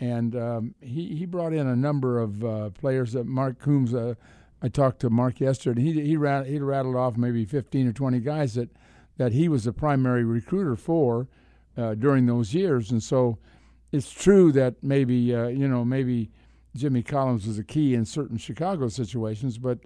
and 0.02 0.36
um, 0.36 0.76
he 0.82 1.16
he 1.16 1.26
brought 1.26 1.54
in 1.54 1.68
a 1.68 1.76
number 1.76 2.20
of 2.20 2.44
uh, 2.44 2.70
players 2.72 3.14
that 3.14 3.26
Mark 3.26 3.60
Coomes. 3.60 3.94
Uh, 3.94 4.16
I 4.64 4.68
talked 4.68 5.00
to 5.02 5.10
Mark 5.10 5.40
yesterday. 5.40 5.82
He 5.84 6.02
he 6.02 6.18
rat, 6.18 6.48
he 6.48 6.60
rattled 6.60 6.96
off 6.96 7.16
maybe 7.16 7.46
fifteen 7.46 7.88
or 7.88 7.94
twenty 7.94 8.20
guys 8.20 8.56
that 8.56 8.70
that 9.18 9.32
he 9.32 9.48
was 9.48 9.64
the 9.64 9.72
primary 9.72 10.24
recruiter 10.24 10.76
for 10.76 11.28
uh, 11.78 11.94
during 11.94 12.26
those 12.26 12.54
years, 12.54 12.92
and 12.92 13.02
so 13.02 13.38
it's 13.92 14.12
true 14.12 14.52
that 14.54 14.84
maybe 14.84 15.34
uh, 15.34 15.48
you 15.48 15.68
know 15.68 15.86
maybe 15.86 16.32
Jimmy 16.76 17.04
Collins 17.04 17.46
was 17.46 17.60
a 17.60 17.64
key 17.64 17.94
in 17.94 18.06
certain 18.06 18.38
Chicago 18.38 18.88
situations, 18.88 19.60
but 19.60 19.80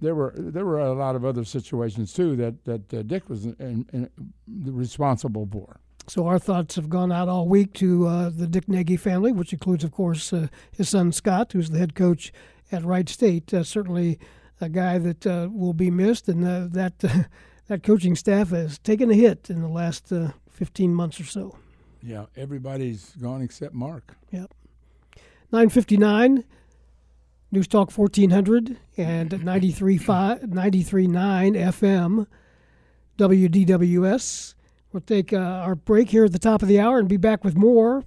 there 0.00 0.14
were 0.14 0.34
there 0.36 0.66
were 0.66 0.80
a 0.80 0.92
lot 0.92 1.16
of 1.16 1.24
other 1.24 1.44
situations 1.44 2.12
too 2.12 2.36
that 2.36 2.62
that 2.66 2.92
uh, 2.92 3.02
Dick 3.02 3.30
was 3.30 3.46
in, 3.46 3.86
in, 3.92 4.10
responsible 4.46 5.48
for. 5.50 5.80
So 6.08 6.26
our 6.26 6.38
thoughts 6.38 6.76
have 6.76 6.88
gone 6.88 7.10
out 7.10 7.28
all 7.28 7.48
week 7.48 7.72
to 7.74 8.06
uh, 8.06 8.30
the 8.30 8.46
Dick 8.46 8.68
Nagy 8.68 8.96
family, 8.96 9.32
which 9.32 9.52
includes, 9.52 9.82
of 9.82 9.90
course, 9.90 10.32
uh, 10.32 10.46
his 10.70 10.88
son 10.88 11.10
Scott, 11.10 11.52
who's 11.52 11.70
the 11.70 11.78
head 11.78 11.96
coach 11.96 12.32
at 12.70 12.84
Wright 12.84 13.08
State. 13.08 13.52
Uh, 13.52 13.64
certainly, 13.64 14.18
a 14.60 14.68
guy 14.68 14.98
that 14.98 15.26
uh, 15.26 15.48
will 15.52 15.74
be 15.74 15.90
missed, 15.90 16.28
and 16.28 16.44
uh, 16.46 16.68
that 16.70 16.98
that 17.66 17.82
coaching 17.82 18.14
staff 18.14 18.50
has 18.50 18.78
taken 18.78 19.10
a 19.10 19.14
hit 19.14 19.50
in 19.50 19.62
the 19.62 19.68
last 19.68 20.12
uh, 20.12 20.30
15 20.50 20.94
months 20.94 21.20
or 21.20 21.24
so. 21.24 21.58
Yeah, 22.02 22.26
everybody's 22.36 23.10
gone 23.20 23.42
except 23.42 23.74
Mark. 23.74 24.16
Yep. 24.30 24.54
959, 25.50 26.44
News 27.50 27.66
Talk 27.66 27.90
1400 27.90 28.76
and 28.96 29.30
93.5 29.30 30.44
93.9 30.44 31.56
FM, 31.56 32.26
WDWS. 33.18 34.55
We'll 34.92 35.00
take 35.00 35.32
uh, 35.32 35.36
our 35.36 35.74
break 35.74 36.10
here 36.10 36.24
at 36.24 36.32
the 36.32 36.38
top 36.38 36.62
of 36.62 36.68
the 36.68 36.80
hour 36.80 36.98
and 36.98 37.08
be 37.08 37.16
back 37.16 37.44
with 37.44 37.56
more. 37.56 38.04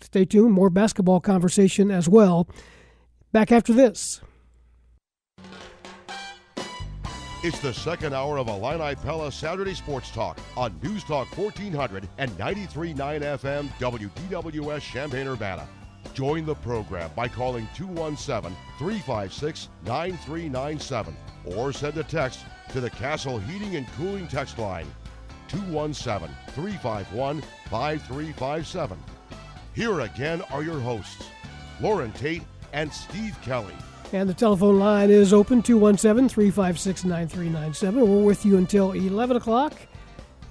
Stay 0.00 0.24
tuned, 0.24 0.52
more 0.52 0.70
basketball 0.70 1.20
conversation 1.20 1.90
as 1.90 2.08
well. 2.08 2.48
Back 3.32 3.52
after 3.52 3.72
this. 3.72 4.20
It's 7.42 7.58
the 7.60 7.72
second 7.72 8.12
hour 8.14 8.38
of 8.38 8.48
Illini 8.48 8.94
Pella 8.96 9.32
Saturday 9.32 9.72
Sports 9.72 10.10
Talk 10.10 10.38
on 10.58 10.78
News 10.82 11.02
Talk 11.04 11.34
1400 11.38 12.06
and 12.18 12.30
93.9 12.32 12.96
FM 12.96 13.68
WDWS 13.78 14.80
Champaign 14.82 15.26
Urbana. 15.26 15.66
Join 16.12 16.44
the 16.44 16.56
program 16.56 17.10
by 17.16 17.28
calling 17.28 17.66
217 17.74 18.54
356 18.78 19.68
9397 19.86 21.16
or 21.56 21.72
send 21.72 21.96
a 21.96 22.04
text 22.04 22.40
to 22.72 22.80
the 22.80 22.90
Castle 22.90 23.38
Heating 23.38 23.76
and 23.76 23.86
Cooling 23.92 24.28
text 24.28 24.58
line 24.58 24.86
217 25.50 26.28
351 26.48 27.40
5357. 27.68 28.98
Here 29.74 30.00
again 30.00 30.42
are 30.52 30.62
your 30.62 30.78
hosts, 30.78 31.24
Loren 31.80 32.12
Tate 32.12 32.42
and 32.72 32.92
Steve 32.92 33.36
Kelly. 33.42 33.74
And 34.12 34.28
the 34.28 34.34
telephone 34.34 34.78
line 34.78 35.10
is 35.10 35.32
open 35.32 35.62
217 35.62 36.28
356 36.28 37.04
9397. 37.04 38.08
We're 38.08 38.24
with 38.24 38.44
you 38.44 38.58
until 38.58 38.92
11 38.92 39.36
o'clock. 39.36 39.74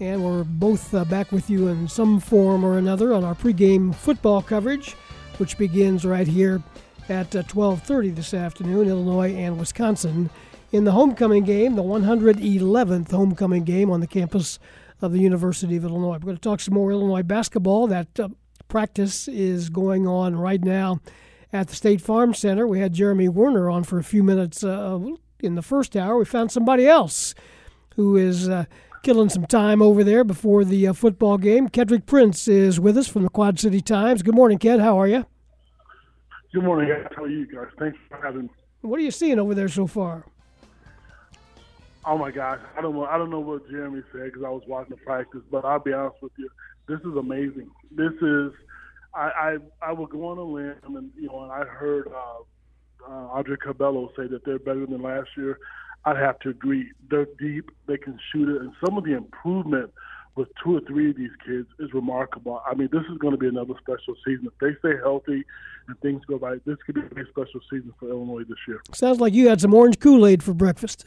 And 0.01 0.23
we're 0.23 0.45
both 0.45 0.93
uh, 0.93 1.03
back 1.05 1.31
with 1.31 1.49
you 1.49 1.67
in 1.67 1.87
some 1.87 2.19
form 2.19 2.63
or 2.63 2.77
another 2.77 3.13
on 3.13 3.25
our 3.25 3.35
pregame 3.35 3.93
football 3.93 4.41
coverage, 4.41 4.93
which 5.37 5.57
begins 5.57 6.05
right 6.05 6.27
here 6.27 6.61
at 7.09 7.35
uh, 7.35 7.43
12:30 7.43 8.15
this 8.15 8.33
afternoon, 8.33 8.87
Illinois 8.87 9.33
and 9.33 9.57
Wisconsin, 9.59 10.29
in 10.71 10.83
the 10.83 10.91
homecoming 10.91 11.43
game, 11.43 11.75
the 11.75 11.83
111th 11.83 13.11
homecoming 13.11 13.63
game 13.63 13.89
on 13.89 13.99
the 13.99 14.07
campus 14.07 14.59
of 15.01 15.11
the 15.11 15.19
University 15.19 15.77
of 15.77 15.83
Illinois. 15.83 16.13
We're 16.13 16.19
going 16.19 16.35
to 16.37 16.41
talk 16.41 16.59
some 16.59 16.73
more 16.73 16.91
Illinois 16.91 17.23
basketball. 17.23 17.87
That 17.87 18.19
uh, 18.19 18.29
practice 18.67 19.27
is 19.27 19.69
going 19.69 20.07
on 20.07 20.35
right 20.35 20.63
now 20.63 20.99
at 21.51 21.67
the 21.67 21.75
State 21.75 22.01
Farm 22.01 22.33
Center. 22.33 22.67
We 22.67 22.79
had 22.79 22.93
Jeremy 22.93 23.29
Werner 23.29 23.69
on 23.69 23.83
for 23.83 23.97
a 23.97 24.03
few 24.03 24.23
minutes 24.23 24.63
uh, 24.63 24.99
in 25.39 25.55
the 25.55 25.61
first 25.61 25.95
hour. 25.95 26.17
We 26.17 26.25
found 26.25 26.51
somebody 26.51 26.87
else 26.87 27.33
who 27.95 28.15
is 28.15 28.47
uh, 28.47 28.65
killing 29.03 29.29
some 29.29 29.45
time 29.45 29.81
over 29.81 30.03
there 30.03 30.23
before 30.23 30.63
the 30.63 30.87
uh, 30.87 30.93
football 30.93 31.37
game. 31.37 31.69
Kedric 31.69 32.05
Prince 32.05 32.47
is 32.47 32.79
with 32.79 32.97
us 32.97 33.07
from 33.07 33.23
the 33.23 33.29
Quad 33.29 33.59
City 33.59 33.81
Times. 33.81 34.21
Good 34.21 34.35
morning, 34.35 34.57
Ked. 34.57 34.79
How 34.79 34.99
are 34.99 35.07
you? 35.07 35.25
Good 36.53 36.63
morning, 36.63 36.89
guys. 36.89 37.11
How 37.15 37.23
are 37.23 37.29
you 37.29 37.45
guys? 37.45 37.67
Thanks 37.77 37.97
for 38.09 38.19
having 38.23 38.43
me. 38.43 38.49
What 38.81 38.99
are 38.99 39.03
you 39.03 39.11
seeing 39.11 39.39
over 39.39 39.53
there 39.53 39.67
so 39.67 39.87
far? 39.87 40.25
Oh 42.09 42.17
my 42.17 42.31
gosh, 42.31 42.57
I 42.75 42.81
don't 42.81 42.95
know. 42.95 43.05
I 43.05 43.19
don't 43.19 43.29
know 43.29 43.39
what 43.39 43.69
Jeremy 43.69 44.01
said 44.11 44.25
because 44.25 44.41
I 44.43 44.49
was 44.49 44.63
watching 44.65 44.95
the 44.95 45.05
practice, 45.05 45.41
but 45.51 45.63
I'll 45.63 45.77
be 45.77 45.93
honest 45.93 46.15
with 46.23 46.31
you. 46.39 46.49
This 46.87 46.99
is 47.01 47.15
amazing. 47.15 47.69
This 47.91 48.13
is 48.19 48.51
I 49.13 49.29
I, 49.29 49.57
I 49.89 49.91
will 49.91 50.07
go 50.07 50.25
on 50.25 50.39
a 50.39 50.43
limb, 50.43 50.73
and 50.85 51.11
you 51.15 51.27
know, 51.27 51.43
and 51.43 51.51
I 51.51 51.65
heard 51.65 52.07
uh, 52.07 53.07
uh, 53.07 53.27
Andre 53.27 53.57
Curbelo 53.57 54.09
say 54.17 54.25
that 54.25 54.43
they're 54.43 54.57
better 54.57 54.87
than 54.87 55.03
last 55.03 55.29
year. 55.37 55.59
I'd 56.03 56.17
have 56.17 56.39
to 56.39 56.49
agree. 56.49 56.89
They're 57.11 57.27
deep. 57.39 57.69
They 57.85 57.97
can 57.97 58.17
shoot 58.31 58.49
it, 58.49 58.59
and 58.59 58.73
some 58.83 58.97
of 58.97 59.03
the 59.03 59.15
improvement 59.15 59.93
with 60.35 60.47
two 60.63 60.77
or 60.77 60.81
three 60.87 61.11
of 61.11 61.15
these 61.15 61.35
kids 61.45 61.67
is 61.77 61.93
remarkable. 61.93 62.63
I 62.65 62.73
mean, 62.73 62.89
this 62.91 63.03
is 63.11 63.19
going 63.19 63.33
to 63.33 63.37
be 63.37 63.47
another 63.47 63.75
special 63.79 64.15
season. 64.25 64.47
If 64.47 64.57
they 64.59 64.79
stay 64.79 64.97
healthy 64.97 65.43
and 65.87 65.99
things 65.99 66.23
go 66.25 66.37
right, 66.37 66.59
this 66.65 66.77
could 66.87 66.95
be 66.95 67.21
a 67.21 67.25
special 67.25 67.59
season 67.69 67.93
for 67.99 68.09
Illinois 68.09 68.45
this 68.45 68.57
year. 68.67 68.81
Sounds 68.93 69.19
like 69.19 69.33
you 69.33 69.49
had 69.49 69.61
some 69.61 69.75
orange 69.75 69.99
Kool 69.99 70.25
Aid 70.25 70.41
for 70.41 70.55
breakfast. 70.55 71.05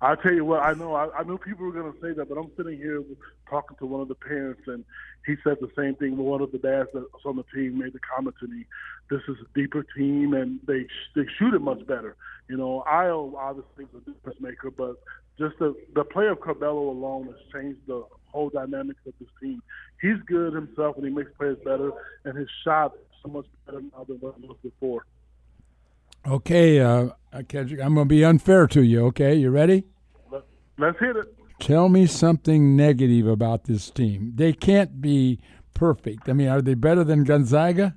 I 0.00 0.14
tell 0.16 0.32
you 0.32 0.44
what, 0.44 0.62
I 0.62 0.72
know 0.74 0.94
I, 0.94 1.08
I 1.18 1.22
knew 1.24 1.38
people 1.38 1.66
were 1.66 1.72
going 1.72 1.92
to 1.92 2.00
say 2.00 2.12
that, 2.14 2.28
but 2.28 2.38
I'm 2.38 2.50
sitting 2.56 2.76
here 2.76 3.02
talking 3.48 3.76
to 3.78 3.86
one 3.86 4.00
of 4.00 4.08
the 4.08 4.14
parents, 4.14 4.62
and 4.66 4.84
he 5.26 5.34
said 5.44 5.56
the 5.60 5.70
same 5.76 5.94
thing. 5.94 6.16
One 6.16 6.40
of 6.40 6.52
the 6.52 6.58
dads 6.58 6.88
that's 6.92 7.06
on 7.24 7.36
the 7.36 7.44
team 7.54 7.78
made 7.78 7.92
the 7.92 8.00
comment 8.00 8.36
to 8.40 8.46
me, 8.48 8.64
"This 9.10 9.20
is 9.28 9.36
a 9.40 9.58
deeper 9.58 9.84
team, 9.96 10.34
and 10.34 10.60
they 10.66 10.86
they 11.14 11.26
shoot 11.38 11.54
it 11.54 11.60
much 11.60 11.86
better." 11.86 12.16
You 12.48 12.56
know, 12.56 12.80
Io 12.80 13.34
obviously 13.38 13.84
is 13.84 14.02
a 14.06 14.10
difference 14.10 14.40
maker, 14.40 14.70
but 14.70 14.96
just 15.38 15.58
the 15.58 15.74
the 15.94 16.04
play 16.04 16.26
of 16.28 16.38
Curbelo 16.40 16.88
alone 16.88 17.26
has 17.26 17.52
changed 17.52 17.80
the 17.86 18.04
whole 18.26 18.50
dynamics 18.50 19.00
of 19.06 19.14
this 19.20 19.28
team. 19.40 19.62
He's 20.00 20.18
good 20.26 20.54
himself, 20.54 20.96
and 20.96 21.06
he 21.06 21.12
makes 21.12 21.30
players 21.38 21.58
better, 21.64 21.92
and 22.24 22.36
his 22.36 22.48
shot 22.64 22.94
is 22.94 23.00
so 23.22 23.28
much 23.28 23.46
better 23.66 23.80
now 23.80 24.04
than 24.04 24.18
what 24.18 24.34
it 24.38 24.48
was 24.48 24.58
before. 24.62 25.04
Okay, 26.26 26.80
uh, 26.80 27.08
Kendrick, 27.48 27.80
I'm 27.80 27.94
going 27.94 28.06
to 28.06 28.14
be 28.14 28.24
unfair 28.24 28.66
to 28.68 28.82
you. 28.82 29.06
Okay, 29.06 29.34
you 29.34 29.50
ready? 29.50 29.84
Let's 30.78 30.98
hit 30.98 31.16
it. 31.16 31.34
Tell 31.60 31.88
me 31.88 32.06
something 32.06 32.76
negative 32.76 33.26
about 33.26 33.64
this 33.64 33.90
team. 33.90 34.32
They 34.34 34.52
can't 34.52 35.00
be 35.00 35.40
perfect. 35.74 36.28
I 36.28 36.32
mean, 36.32 36.48
are 36.48 36.62
they 36.62 36.74
better 36.74 37.04
than 37.04 37.24
Gonzaga? 37.24 37.96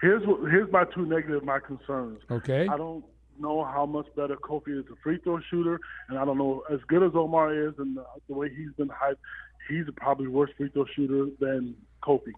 Here's 0.00 0.26
what, 0.26 0.50
here's 0.50 0.70
my 0.72 0.84
two 0.94 1.06
negative 1.06 1.44
my 1.44 1.58
concerns. 1.60 2.20
Okay. 2.30 2.66
I 2.68 2.76
don't 2.76 3.04
know 3.38 3.64
how 3.64 3.86
much 3.86 4.06
better 4.16 4.36
Kofi 4.36 4.78
is 4.78 4.84
a 4.92 4.96
free 5.02 5.18
throw 5.18 5.40
shooter, 5.50 5.78
and 6.08 6.18
I 6.18 6.24
don't 6.24 6.38
know 6.38 6.62
as 6.72 6.80
good 6.88 7.02
as 7.02 7.12
Omar 7.14 7.52
is 7.52 7.74
and 7.78 7.96
the, 7.96 8.04
the 8.28 8.34
way 8.34 8.48
he's 8.48 8.72
been 8.76 8.88
hyped. 8.88 9.16
He's 9.68 9.84
probably 9.96 10.26
worse 10.26 10.50
free 10.56 10.70
throw 10.70 10.86
shooter 10.94 11.26
than 11.38 11.74
Kofi. 12.02 12.32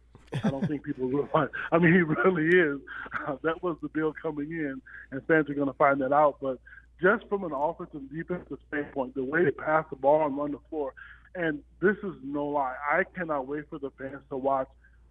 I 0.45 0.51
don't 0.51 0.66
think 0.66 0.85
people 0.85 1.07
realize. 1.09 1.49
I 1.70 1.78
mean, 1.78 1.93
he 1.93 2.01
really 2.03 2.49
is. 2.49 2.80
Uh, 3.26 3.37
that 3.43 3.62
was 3.62 3.76
the 3.83 3.89
deal 3.89 4.12
coming 4.20 4.51
in, 4.51 4.80
and 5.11 5.22
fans 5.26 5.49
are 5.49 5.55
going 5.55 5.68
to 5.68 5.74
find 5.74 6.01
that 6.01 6.12
out. 6.12 6.37
But 6.41 6.59
just 7.01 7.28
from 7.28 7.45
an 7.45 7.53
offensive 7.53 7.97
and 7.97 8.11
defensive 8.11 8.59
standpoint, 8.68 9.14
the 9.14 9.24
way 9.24 9.45
they 9.45 9.51
pass 9.51 9.85
the 9.91 9.97
ball 9.97 10.24
and 10.26 10.37
run 10.37 10.53
the 10.53 10.59
floor, 10.70 10.95
and 11.35 11.61
this 11.80 11.97
is 12.03 12.14
no 12.22 12.47
lie. 12.47 12.74
I 12.91 13.05
cannot 13.16 13.47
wait 13.47 13.64
for 13.70 13.78
the 13.78 13.91
fans 13.99 14.22
to 14.30 14.37
watch 14.37 14.68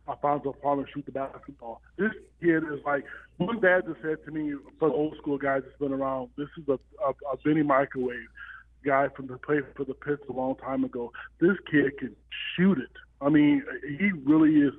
Alfonso 0.07 0.53
Plummer 0.53 0.85
shoot 0.93 1.05
the 1.05 1.11
basketball. 1.11 1.81
This 1.97 2.11
kid 2.41 2.63
is 2.63 2.79
like 2.85 3.05
one 3.37 3.59
dad 3.59 3.83
just 3.87 4.01
said 4.01 4.23
to 4.25 4.31
me, 4.31 4.53
for 4.79 4.89
the 4.89 4.95
old 4.95 5.15
school 5.17 5.37
guys 5.37 5.61
that's 5.65 5.77
been 5.79 5.93
around, 5.93 6.29
this 6.37 6.47
is 6.57 6.67
a, 6.67 6.79
a, 7.03 7.09
a 7.33 7.37
Vinnie 7.43 7.63
Microwave 7.63 8.27
guy 8.85 9.07
from 9.15 9.27
the 9.27 9.37
play 9.37 9.59
for 9.75 9.83
the 9.85 9.93
Pits 9.93 10.23
a 10.29 10.33
long 10.33 10.55
time 10.55 10.83
ago. 10.83 11.11
This 11.39 11.57
kid 11.69 11.97
can 11.99 12.15
shoot 12.55 12.77
it. 12.79 12.91
I 13.21 13.29
mean, 13.29 13.63
he 13.99 14.11
really 14.25 14.55
is. 14.55 14.73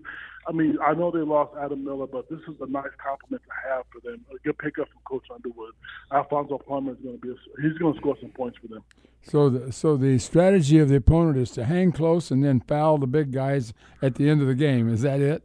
I 0.46 0.52
mean, 0.52 0.76
I 0.84 0.94
know 0.94 1.10
they 1.10 1.20
lost 1.20 1.52
Adam 1.60 1.84
Miller, 1.84 2.06
but 2.06 2.28
this 2.28 2.40
is 2.40 2.56
a 2.60 2.66
nice 2.66 2.90
compliment 2.98 3.42
to 3.44 3.70
have 3.70 3.84
for 3.92 4.00
them. 4.00 4.24
A 4.34 4.38
good 4.44 4.58
pickup 4.58 4.88
from 4.88 5.00
Coach 5.04 5.26
Underwood. 5.32 5.72
Alfonso 6.12 6.58
Plummer 6.58 6.92
is 6.92 6.98
going 6.98 7.18
to 7.18 7.20
be. 7.20 7.30
A, 7.30 7.62
he's 7.62 7.78
going 7.78 7.94
to 7.94 8.00
score 8.00 8.16
some 8.20 8.30
points 8.30 8.58
for 8.60 8.68
them. 8.68 8.82
So, 9.24 9.48
the, 9.48 9.72
so 9.72 9.96
the 9.96 10.18
strategy 10.18 10.78
of 10.78 10.88
the 10.88 10.96
opponent 10.96 11.38
is 11.38 11.52
to 11.52 11.64
hang 11.64 11.92
close 11.92 12.32
and 12.32 12.44
then 12.44 12.60
foul 12.60 12.98
the 12.98 13.06
big 13.06 13.32
guys 13.32 13.72
at 14.00 14.16
the 14.16 14.28
end 14.28 14.40
of 14.40 14.48
the 14.48 14.54
game. 14.54 14.88
Is 14.92 15.02
that 15.02 15.20
it? 15.20 15.44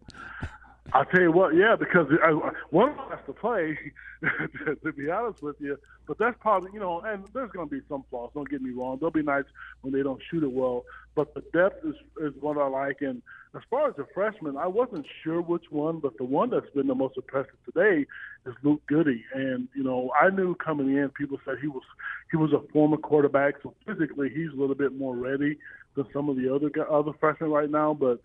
I'll 0.94 1.06
tell 1.06 1.22
you 1.22 1.32
what, 1.32 1.56
yeah, 1.56 1.76
because 1.78 2.08
I, 2.24 2.32
one 2.70 2.90
of 2.90 2.96
them 2.96 3.10
has 3.10 3.20
to 3.26 3.34
play, 3.34 3.78
to 4.84 4.94
be 4.94 5.10
honest 5.10 5.42
with 5.44 5.58
you. 5.60 5.78
But 6.08 6.18
that's 6.18 6.38
probably, 6.40 6.72
you 6.74 6.80
know, 6.80 7.02
and 7.02 7.26
there's 7.34 7.52
going 7.52 7.68
to 7.68 7.76
be 7.76 7.82
some 7.90 8.04
flaws. 8.10 8.32
Don't 8.34 8.50
get 8.50 8.62
me 8.62 8.72
wrong. 8.72 8.98
There'll 8.98 9.12
be 9.12 9.22
nights 9.22 9.50
when 9.82 9.94
they 9.94 10.02
don't 10.02 10.22
shoot 10.32 10.44
it 10.44 10.52
well. 10.52 10.86
But 11.16 11.34
the 11.34 11.42
depth 11.52 11.86
is, 11.86 11.96
is 12.22 12.34
what 12.40 12.58
I 12.58 12.68
like. 12.68 13.02
And 13.02 13.22
as 13.56 13.62
far 13.70 13.90
as 13.90 13.96
the 13.96 14.06
freshman, 14.14 14.56
I 14.56 14.68
wasn't 14.68 15.06
sure 15.24 15.42
which 15.42 15.66
one, 15.70 16.00
but 16.00 16.18
the 16.18 16.24
one 16.24 16.50
that's 16.50 16.70
been 16.74 16.88
the 16.88 16.96
most 16.96 17.18
impressive 17.18 17.56
today 17.66 18.06
is 18.46 18.54
Luke 18.64 18.82
Goody. 18.88 19.26
And 19.34 19.68
you 19.76 19.84
know, 19.84 20.12
I 20.20 20.30
knew 20.30 20.56
coming 20.56 20.96
in, 20.96 21.10
people 21.10 21.40
said 21.44 21.56
he 21.62 21.68
was 21.68 21.84
he 22.32 22.38
was 22.38 22.54
a 22.54 22.62
former 22.72 22.98
quarterback, 22.98 23.56
so 23.64 23.74
physically 23.86 24.30
he's 24.30 24.52
a 24.54 24.60
little 24.60 24.76
bit 24.76 24.96
more 24.96 25.16
ready 25.16 25.58
than 25.96 26.06
some 26.14 26.30
of 26.30 26.38
the 26.38 26.54
other 26.54 26.70
other 26.90 27.12
freshmen 27.20 27.50
right 27.50 27.70
now. 27.70 27.94
But 27.94 28.20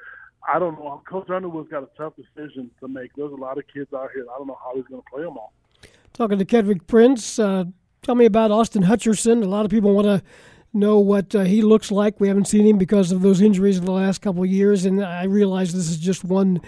I 0.51 0.59
don't 0.59 0.79
know. 0.79 1.03
Coach 1.09 1.31
Underwood's 1.31 1.71
got 1.71 1.83
a 1.83 1.89
tough 1.97 2.15
decision 2.17 2.71
to 2.81 2.89
make. 2.89 3.15
There's 3.17 3.33
a 3.33 3.37
lot 3.37 3.59
of 3.59 3.65
kids 3.73 3.93
out 3.95 4.11
here. 4.15 4.25
I 4.35 4.39
don't 4.39 4.47
know 4.47 4.59
how 4.63 4.75
he's 4.75 4.85
going 4.87 5.03
to 5.03 5.11
play 5.11 5.23
them 5.23 5.37
all. 5.37 5.53
Talking 6.13 6.39
to 6.39 6.45
Kedric 6.45 6.87
Prince, 6.87 7.39
uh, 7.39 7.65
tell 8.03 8.15
me 8.15 8.27
about 8.27 8.51
Austin 8.51 8.83
Hutcherson. 8.83 9.43
A 9.43 9.47
lot 9.47 9.65
of 9.65 9.71
people 9.71 9.95
want 9.95 10.07
to 10.07 10.23
know 10.75 10.99
what 10.99 11.35
uh, 11.35 11.43
he 11.43 11.63
looks 11.63 11.91
like. 11.91 12.21
We 12.21 12.29
haven't 12.29 12.47
seen 12.47 12.67
him 12.67 12.79
because 12.79 13.13
of 13.13 13.23
those 13.23 13.41
injuries 13.41 13.79
in 13.79 13.85
the 13.85 13.93
last 13.93 14.21
couple 14.21 14.43
of 14.43 14.51
years, 14.51 14.85
and 14.85 15.05
I 15.05 15.25
realize 15.25 15.73
this 15.73 15.89
is 15.89 15.99
just 15.99 16.25
one 16.25 16.61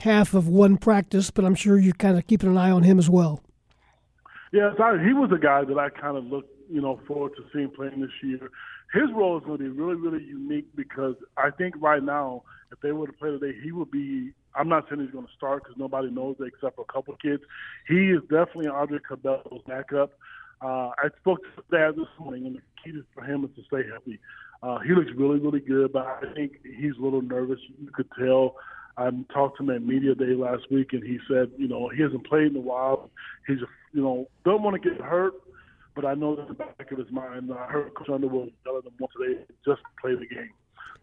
half 0.00 0.34
of 0.34 0.48
one 0.48 0.76
practice, 0.76 1.30
but 1.30 1.44
I'm 1.44 1.54
sure 1.54 1.78
you're 1.78 1.94
kind 1.94 2.18
of 2.18 2.26
keeping 2.26 2.50
an 2.50 2.58
eye 2.58 2.70
on 2.70 2.82
him 2.82 2.98
as 2.98 3.08
well. 3.08 3.40
Yes, 4.52 4.74
I, 4.82 4.98
he 5.04 5.12
was 5.12 5.30
a 5.32 5.38
guy 5.38 5.64
that 5.64 5.78
I 5.78 5.90
kind 5.90 6.16
of 6.16 6.24
looked, 6.24 6.50
you 6.70 6.80
know, 6.80 7.00
forward 7.06 7.32
to 7.36 7.44
seeing 7.52 7.70
playing 7.70 8.00
this 8.00 8.10
year. 8.22 8.50
His 8.92 9.10
role 9.14 9.38
is 9.38 9.44
going 9.44 9.58
to 9.58 9.64
be 9.64 9.70
really, 9.70 9.94
really 9.94 10.24
unique 10.24 10.66
because 10.74 11.14
I 11.36 11.50
think 11.50 11.74
right 11.78 12.02
now, 12.02 12.42
if 12.72 12.80
they 12.80 12.92
were 12.92 13.06
to 13.06 13.12
play 13.12 13.30
today, 13.30 13.58
he 13.62 13.72
would 13.72 13.90
be. 13.90 14.32
I'm 14.54 14.68
not 14.68 14.86
saying 14.88 15.00
he's 15.00 15.10
going 15.10 15.26
to 15.26 15.32
start 15.36 15.62
because 15.62 15.78
nobody 15.78 16.10
knows 16.10 16.36
it 16.40 16.46
except 16.46 16.76
for 16.76 16.84
a 16.88 16.92
couple 16.92 17.16
kids. 17.22 17.42
He 17.88 18.10
is 18.10 18.20
definitely 18.22 18.68
Andre 18.68 18.98
Curbelo's 18.98 19.62
backup. 19.66 20.12
Uh, 20.62 20.90
I 20.98 21.08
spoke 21.20 21.38
to 21.42 21.62
Dad 21.70 21.96
this 21.96 22.08
morning, 22.18 22.46
and 22.46 22.56
the 22.56 22.60
key 22.82 22.98
for 23.14 23.24
him 23.24 23.44
is 23.44 23.50
to 23.56 23.62
stay 23.64 23.88
healthy. 23.88 24.18
Uh, 24.62 24.78
he 24.80 24.92
looks 24.92 25.10
really, 25.16 25.38
really 25.38 25.60
good, 25.60 25.92
but 25.92 26.06
I 26.06 26.32
think 26.34 26.60
he's 26.62 26.92
a 26.98 27.02
little 27.02 27.22
nervous. 27.22 27.58
You 27.80 27.90
could 27.92 28.08
tell. 28.18 28.56
I 28.96 29.08
talked 29.32 29.56
to 29.56 29.62
him 29.62 29.70
at 29.70 29.82
media 29.82 30.14
day 30.14 30.34
last 30.34 30.70
week, 30.70 30.92
and 30.92 31.02
he 31.02 31.18
said, 31.28 31.50
you 31.56 31.68
know, 31.68 31.88
he 31.88 32.02
hasn't 32.02 32.26
played 32.26 32.48
in 32.48 32.56
a 32.56 32.60
while. 32.60 33.10
He's, 33.46 33.58
you 33.94 34.02
know, 34.02 34.28
don't 34.44 34.62
want 34.62 34.80
to 34.80 34.90
get 34.90 35.00
hurt, 35.00 35.34
but 35.94 36.04
I 36.04 36.14
know 36.14 36.36
that 36.36 36.42
in 36.42 36.48
the 36.48 36.54
back 36.54 36.92
of 36.92 36.98
his 36.98 37.10
mind, 37.10 37.50
I 37.52 37.66
heard 37.66 37.94
Coach 37.94 38.10
Underwood 38.10 38.52
telling 38.64 38.82
him 38.82 38.92
today 39.16 39.44
just 39.64 39.80
play 40.00 40.14
the 40.14 40.26
game. 40.26 40.50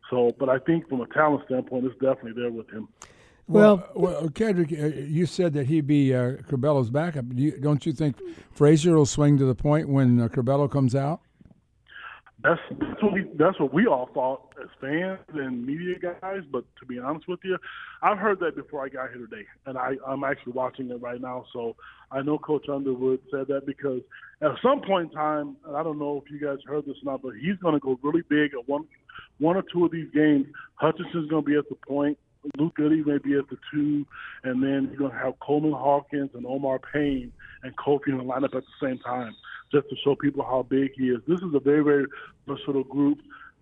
So, 0.09 0.33
but 0.39 0.49
I 0.49 0.59
think 0.59 0.87
from 0.87 1.01
a 1.01 1.07
talent 1.07 1.43
standpoint, 1.45 1.85
it's 1.85 1.95
definitely 1.95 2.41
there 2.41 2.51
with 2.51 2.69
him. 2.69 2.87
Well, 3.47 3.89
well, 3.95 4.21
well 4.21 4.29
Kendrick, 4.29 4.71
uh, 4.71 4.85
you 4.85 5.25
said 5.25 5.53
that 5.53 5.67
he'd 5.67 5.87
be 5.87 6.13
uh, 6.13 6.37
Curbelo's 6.49 6.89
backup. 6.89 7.29
Do 7.29 7.41
you, 7.41 7.51
don't 7.51 7.85
you 7.85 7.93
think 7.93 8.17
Frazier 8.51 8.95
will 8.95 9.05
swing 9.05 9.37
to 9.37 9.45
the 9.45 9.55
point 9.55 9.89
when 9.89 10.19
uh, 10.19 10.27
Curbelo 10.27 10.69
comes 10.69 10.95
out? 10.95 11.21
That's 12.43 12.61
that's 12.79 13.01
what 13.01 13.13
we 13.13 13.25
that's 13.35 13.59
what 13.59 13.73
we 13.73 13.87
all 13.87 14.11
thought 14.13 14.53
as 14.61 14.69
fans 14.79 15.19
and 15.33 15.65
media 15.65 15.95
guys. 15.97 16.43
But 16.51 16.65
to 16.79 16.85
be 16.85 16.99
honest 16.99 17.27
with 17.27 17.39
you, 17.43 17.57
I've 18.03 18.19
heard 18.19 18.39
that 18.41 18.55
before 18.55 18.85
I 18.85 18.89
got 18.89 19.09
here 19.09 19.25
today, 19.25 19.43
and 19.65 19.75
I 19.75 19.95
I'm 20.05 20.23
actually 20.23 20.53
watching 20.53 20.91
it 20.91 21.01
right 21.01 21.19
now. 21.19 21.45
So 21.51 21.75
I 22.11 22.21
know 22.21 22.37
Coach 22.37 22.69
Underwood 22.69 23.21
said 23.31 23.47
that 23.47 23.65
because 23.65 24.01
at 24.41 24.51
some 24.61 24.81
point 24.81 25.09
in 25.09 25.17
time, 25.17 25.57
and 25.65 25.75
I 25.75 25.81
don't 25.81 25.97
know 25.97 26.21
if 26.23 26.31
you 26.31 26.39
guys 26.39 26.59
heard 26.67 26.85
this 26.85 26.97
or 27.03 27.11
not, 27.11 27.23
but 27.23 27.33
he's 27.41 27.57
going 27.57 27.73
to 27.73 27.79
go 27.79 27.97
really 28.03 28.23
big 28.29 28.53
at 28.53 28.69
one 28.69 28.85
one 29.39 29.57
or 29.57 29.63
two 29.71 29.85
of 29.85 29.91
these 29.91 30.09
games. 30.13 30.47
Hutcherson's 30.81 31.29
going 31.29 31.43
to 31.43 31.49
be 31.49 31.57
at 31.57 31.69
the 31.69 31.75
point. 31.75 32.17
Luke 32.57 32.75
Goody 32.75 33.03
may 33.03 33.17
be 33.17 33.37
at 33.37 33.49
the 33.49 33.57
two, 33.73 34.05
and 34.43 34.63
then 34.63 34.87
you're 34.89 34.99
going 34.99 35.11
to 35.11 35.17
have 35.17 35.39
Coleman 35.39 35.73
Hawkins 35.73 36.29
and 36.33 36.45
Omar 36.45 36.79
Payne 36.79 37.31
and 37.63 37.75
Kofi 37.75 38.07
in 38.07 38.17
the 38.17 38.23
lineup 38.23 38.55
at 38.55 38.63
the 38.63 38.77
same 38.81 38.99
time, 38.99 39.35
just 39.71 39.89
to 39.89 39.95
show 40.03 40.15
people 40.15 40.43
how 40.43 40.63
big 40.63 40.91
he 40.95 41.09
is. 41.09 41.19
This 41.27 41.39
is 41.39 41.53
a 41.53 41.59
very, 41.59 41.83
very 41.83 42.05
versatile 42.47 42.83
group. 42.83 43.19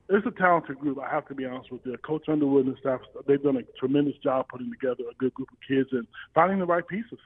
It's 0.07 0.27
a 0.27 0.31
talented 0.31 0.77
group. 0.77 0.99
I 0.99 1.09
have 1.09 1.27
to 1.29 1.33
be 1.33 1.45
honest 1.45 1.71
with 1.71 1.81
you. 1.83 1.97
Coach 1.97 2.29
Underwood 2.29 2.67
and 2.67 2.77
staff, 2.79 2.99
they've 3.27 3.41
done 3.41 3.57
a 3.57 3.63
tremendous 3.79 4.15
job 4.23 4.47
putting 4.49 4.69
together 4.69 5.03
a 5.09 5.15
good 5.15 5.33
group 5.33 5.49
of 5.51 5.57
kids 5.67 5.89
and 5.93 6.05
finding 6.35 6.59
the 6.59 6.65
right 6.65 6.87
pieces. 6.87 7.17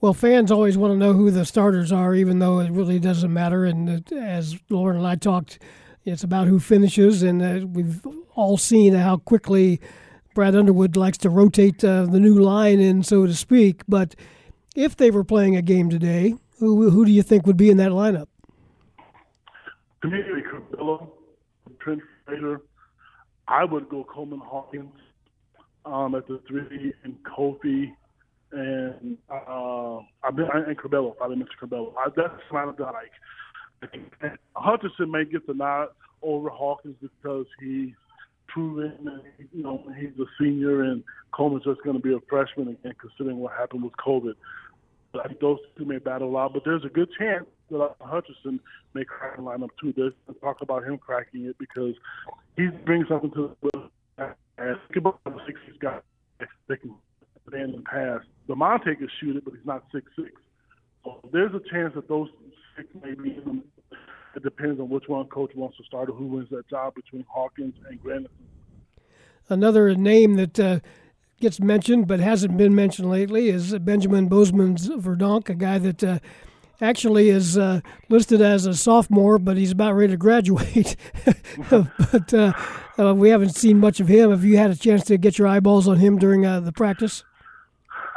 Well, 0.00 0.14
fans 0.14 0.50
always 0.50 0.76
want 0.76 0.92
to 0.94 0.98
know 0.98 1.12
who 1.12 1.30
the 1.30 1.44
starters 1.44 1.92
are, 1.92 2.12
even 2.12 2.40
though 2.40 2.58
it 2.58 2.72
really 2.72 2.98
doesn't 2.98 3.32
matter. 3.32 3.64
And 3.64 4.10
as 4.12 4.58
Loren 4.68 4.96
and 4.96 5.06
I 5.06 5.14
talked, 5.14 5.60
it's 6.04 6.24
about 6.24 6.48
who 6.48 6.58
finishes, 6.58 7.22
and 7.22 7.42
uh, 7.42 7.66
we've 7.66 8.04
all 8.34 8.56
seen 8.56 8.94
how 8.94 9.18
quickly 9.18 9.80
Brad 10.34 10.56
Underwood 10.56 10.96
likes 10.96 11.18
to 11.18 11.30
rotate 11.30 11.84
uh, 11.84 12.06
the 12.06 12.18
new 12.18 12.38
line 12.38 12.80
in, 12.80 13.02
so 13.02 13.26
to 13.26 13.34
speak. 13.34 13.82
But 13.88 14.14
if 14.74 14.96
they 14.96 15.10
were 15.10 15.24
playing 15.24 15.56
a 15.56 15.62
game 15.62 15.90
today, 15.90 16.34
who 16.58 16.90
who 16.90 17.04
do 17.04 17.12
you 17.12 17.22
think 17.22 17.46
would 17.46 17.56
be 17.56 17.70
in 17.70 17.76
that 17.76 17.92
lineup? 17.92 18.26
To 20.02 20.08
me, 20.08 20.18
Curbelo, 20.50 21.10
Trent. 21.80 22.00
I 23.48 23.64
would 23.64 23.88
go 23.88 24.04
Coleman 24.04 24.40
Hawkins 24.40 24.94
um, 25.84 26.14
at 26.14 26.26
the 26.26 26.40
three, 26.48 26.92
and 27.04 27.16
Kofi, 27.24 27.92
and 28.52 29.18
uh, 29.30 29.98
I've 30.24 30.34
been 30.34 30.46
and. 30.46 31.14
I 31.20 31.28
didn't 31.28 31.38
mention 31.38 31.54
Curbelo. 31.60 31.94
I, 31.98 32.08
that's 32.16 32.32
the 32.50 32.56
lineup 32.56 32.78
that 32.78 32.86
I 32.86 32.92
like. 32.92 33.12
Hutcherson 34.56 35.10
may 35.10 35.24
get 35.24 35.46
the 35.46 35.54
nod 35.54 35.88
over 36.22 36.48
Hawkins 36.48 36.96
because 37.00 37.46
he's 37.60 37.92
proven, 38.48 39.20
you 39.52 39.62
know, 39.62 39.82
he's 39.98 40.10
a 40.20 40.24
senior, 40.40 40.82
and 40.82 41.02
Coleman's 41.32 41.64
just 41.64 41.82
going 41.82 41.96
to 41.96 42.02
be 42.02 42.14
a 42.14 42.18
freshman 42.28 42.68
again, 42.68 42.94
considering 43.00 43.38
what 43.38 43.52
happened 43.52 43.82
with 43.82 43.94
COVID. 43.96 44.34
I 45.22 45.28
think 45.28 45.40
those 45.40 45.58
two 45.76 45.84
may 45.84 45.98
battle 45.98 46.36
out, 46.36 46.54
but 46.54 46.62
there's 46.64 46.84
a 46.84 46.88
good 46.88 47.08
chance 47.18 47.44
that 47.70 47.80
uh, 47.80 47.92
Hutcherson 48.02 48.60
may 48.94 49.04
crack 49.04 49.36
the 49.36 49.42
lineup 49.42 49.68
too. 49.80 49.92
There's 49.94 50.12
talk 50.40 50.62
about 50.62 50.84
him 50.84 50.98
cracking 50.98 51.44
it 51.46 51.56
because 51.58 51.94
he 52.56 52.68
brings 52.68 53.08
something 53.08 53.30
to 53.32 53.56
the 53.62 53.90
and 54.58 54.76
the 54.96 55.12
six 55.46 55.58
six 55.66 55.76
guy 55.80 55.98
that 56.68 56.80
can 56.80 56.94
stand 57.48 57.74
and 57.74 57.84
pass. 57.84 58.20
Lamonte 58.48 58.96
can 58.96 59.08
shoot 59.20 59.36
it, 59.36 59.44
but 59.44 59.54
he's 59.54 59.66
not 59.66 59.84
six 59.92 60.06
six. 60.16 60.30
So 61.04 61.20
there's 61.32 61.52
a 61.54 61.60
chance 61.70 61.94
that 61.94 62.08
those 62.08 62.28
six 62.76 62.88
may 63.02 63.14
be 63.14 63.30
in. 63.30 63.62
It 64.34 64.42
depends 64.42 64.80
on 64.80 64.88
which 64.88 65.04
one 65.08 65.26
coach 65.26 65.54
wants 65.54 65.76
to 65.76 65.84
start 65.84 66.08
or 66.08 66.12
who 66.12 66.26
wins 66.26 66.48
that 66.50 66.68
job 66.68 66.94
between 66.94 67.24
Hawkins 67.28 67.74
and 67.88 68.02
Grandison. 68.02 68.34
Another 69.48 69.94
name 69.94 70.34
that 70.36 70.58
uh, 70.58 70.80
gets 71.40 71.60
mentioned 71.60 72.06
but 72.06 72.20
hasn't 72.20 72.56
been 72.56 72.74
mentioned 72.74 73.10
lately 73.10 73.48
is 73.48 73.76
Benjamin 73.80 74.28
Bosmans-Verdonk, 74.28 75.48
a 75.50 75.54
guy 75.54 75.78
that 75.78 76.02
uh, 76.02 76.18
actually 76.80 77.28
is 77.28 77.58
uh, 77.58 77.80
listed 78.08 78.40
as 78.40 78.66
a 78.66 78.74
sophomore, 78.74 79.38
but 79.38 79.56
he's 79.56 79.72
about 79.72 79.94
ready 79.94 80.12
to 80.12 80.16
graduate. 80.16 80.96
but 81.70 82.34
uh, 82.34 82.52
uh, 82.98 83.14
we 83.14 83.30
haven't 83.30 83.56
seen 83.56 83.78
much 83.78 84.00
of 84.00 84.08
him. 84.08 84.30
Have 84.30 84.44
you 84.44 84.56
had 84.56 84.70
a 84.70 84.76
chance 84.76 85.04
to 85.04 85.18
get 85.18 85.38
your 85.38 85.48
eyeballs 85.48 85.88
on 85.88 85.98
him 85.98 86.18
during 86.18 86.46
uh, 86.46 86.60
the 86.60 86.72
practice? 86.72 87.24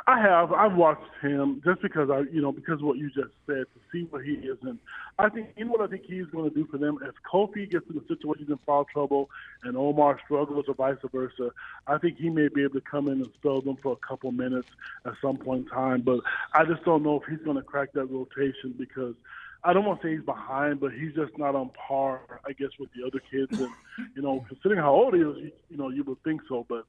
I 0.08 0.22
have. 0.22 0.54
I've 0.54 0.76
watched 0.76 1.10
him 1.24 1.64
just 1.66 1.82
because 1.82 2.12
I, 2.12 2.20
you 2.32 2.40
know, 2.40 2.52
because 2.52 2.76
of 2.76 2.86
what 2.86 2.98
you 2.98 3.08
just 3.08 3.34
said 3.48 3.66
to 3.66 3.80
see 3.92 4.06
what 4.12 4.24
he 4.24 4.34
is. 4.34 4.58
And 4.62 4.78
I 5.18 5.30
think, 5.30 5.50
you 5.58 5.66
know, 5.66 5.72
what 5.72 5.82
I 5.82 5.88
think 5.88 6.04
he's 6.06 6.28
going 6.28 6.48
to 6.48 6.56
do 6.56 6.68
for 6.68 6.78
them 6.78 7.00
if 7.02 7.16
Kofi 7.32 7.70
gets 7.70 7.90
in 7.90 7.98
a 7.98 8.08
situation 8.08 8.52
in 8.52 8.60
foul 8.68 8.86
trouble 8.86 9.32
and 9.64 9.76
Omar 9.76 10.20
struggles 10.24 10.66
or 10.68 10.76
vice 10.76 10.98
versa. 11.12 11.50
I 11.88 11.98
think 11.98 12.18
he 12.18 12.30
may 12.30 12.50
be 12.50 12.62
able 12.62 12.76
to 12.76 12.82
come 12.82 13.08
in 13.08 13.14
and 13.14 13.30
spell 13.34 13.62
them 13.62 13.78
for 13.82 13.94
a 13.94 14.08
couple 14.08 14.32
minutes 14.32 14.68
at 15.08 15.14
some 15.24 15.38
point 15.38 15.66
in 15.66 15.70
time. 15.72 16.02
But 16.02 16.20
I 16.54 16.66
just 16.66 16.84
don't 16.86 17.02
know 17.02 17.20
if 17.20 17.24
he's 17.28 17.44
going 17.44 17.58
to 17.58 17.64
crack 17.64 17.92
that 17.94 18.06
rotation 18.06 18.76
because 18.78 19.16
I 19.64 19.74
don't 19.74 19.86
want 19.86 20.02
to 20.02 20.08
say 20.08 20.16
he's 20.16 20.26
behind, 20.26 20.82
but 20.82 20.94
he's 20.94 21.16
just 21.16 21.36
not 21.40 21.56
on 21.56 21.72
par, 21.72 22.22
I 22.46 22.52
guess, 22.52 22.70
with 22.80 22.90
the 22.96 23.08
other 23.08 23.20
kids. 23.32 23.60
And 23.60 23.72
you 24.16 24.22
know, 24.22 24.46
considering 24.48 24.80
how 24.80 24.94
old 24.94 25.16
he 25.16 25.22
is, 25.22 25.36
you, 25.38 25.52
you 25.72 25.78
know, 25.78 25.90
you 25.90 26.04
would 26.04 26.24
think 26.24 26.42
so, 26.48 26.64
but 26.70 26.86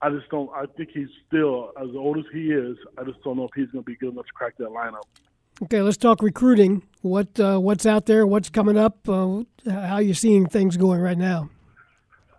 I 0.00 0.10
just 0.10 0.28
don't. 0.30 0.50
I 0.54 0.64
think 0.76 0.90
he's 0.94 1.08
still 1.26 1.72
as 1.80 1.88
old 1.94 2.18
as 2.18 2.24
he 2.32 2.52
is. 2.52 2.76
I 2.96 3.04
just 3.04 3.22
don't 3.24 3.36
know 3.36 3.44
if 3.44 3.50
he's 3.54 3.68
going 3.70 3.84
to 3.84 3.86
be 3.86 3.96
good 3.96 4.12
enough 4.12 4.26
to 4.26 4.32
crack 4.32 4.56
that 4.58 4.68
lineup. 4.68 5.02
Okay, 5.60 5.82
let's 5.82 5.96
talk 5.96 6.22
recruiting. 6.22 6.82
What 7.02 7.40
uh, 7.40 7.58
what's 7.58 7.84
out 7.84 8.06
there? 8.06 8.26
What's 8.26 8.48
coming 8.48 8.78
up? 8.78 9.08
Uh, 9.08 9.42
how 9.68 9.94
are 9.94 10.02
you 10.02 10.14
seeing 10.14 10.46
things 10.46 10.76
going 10.76 11.00
right 11.00 11.18
now? 11.18 11.50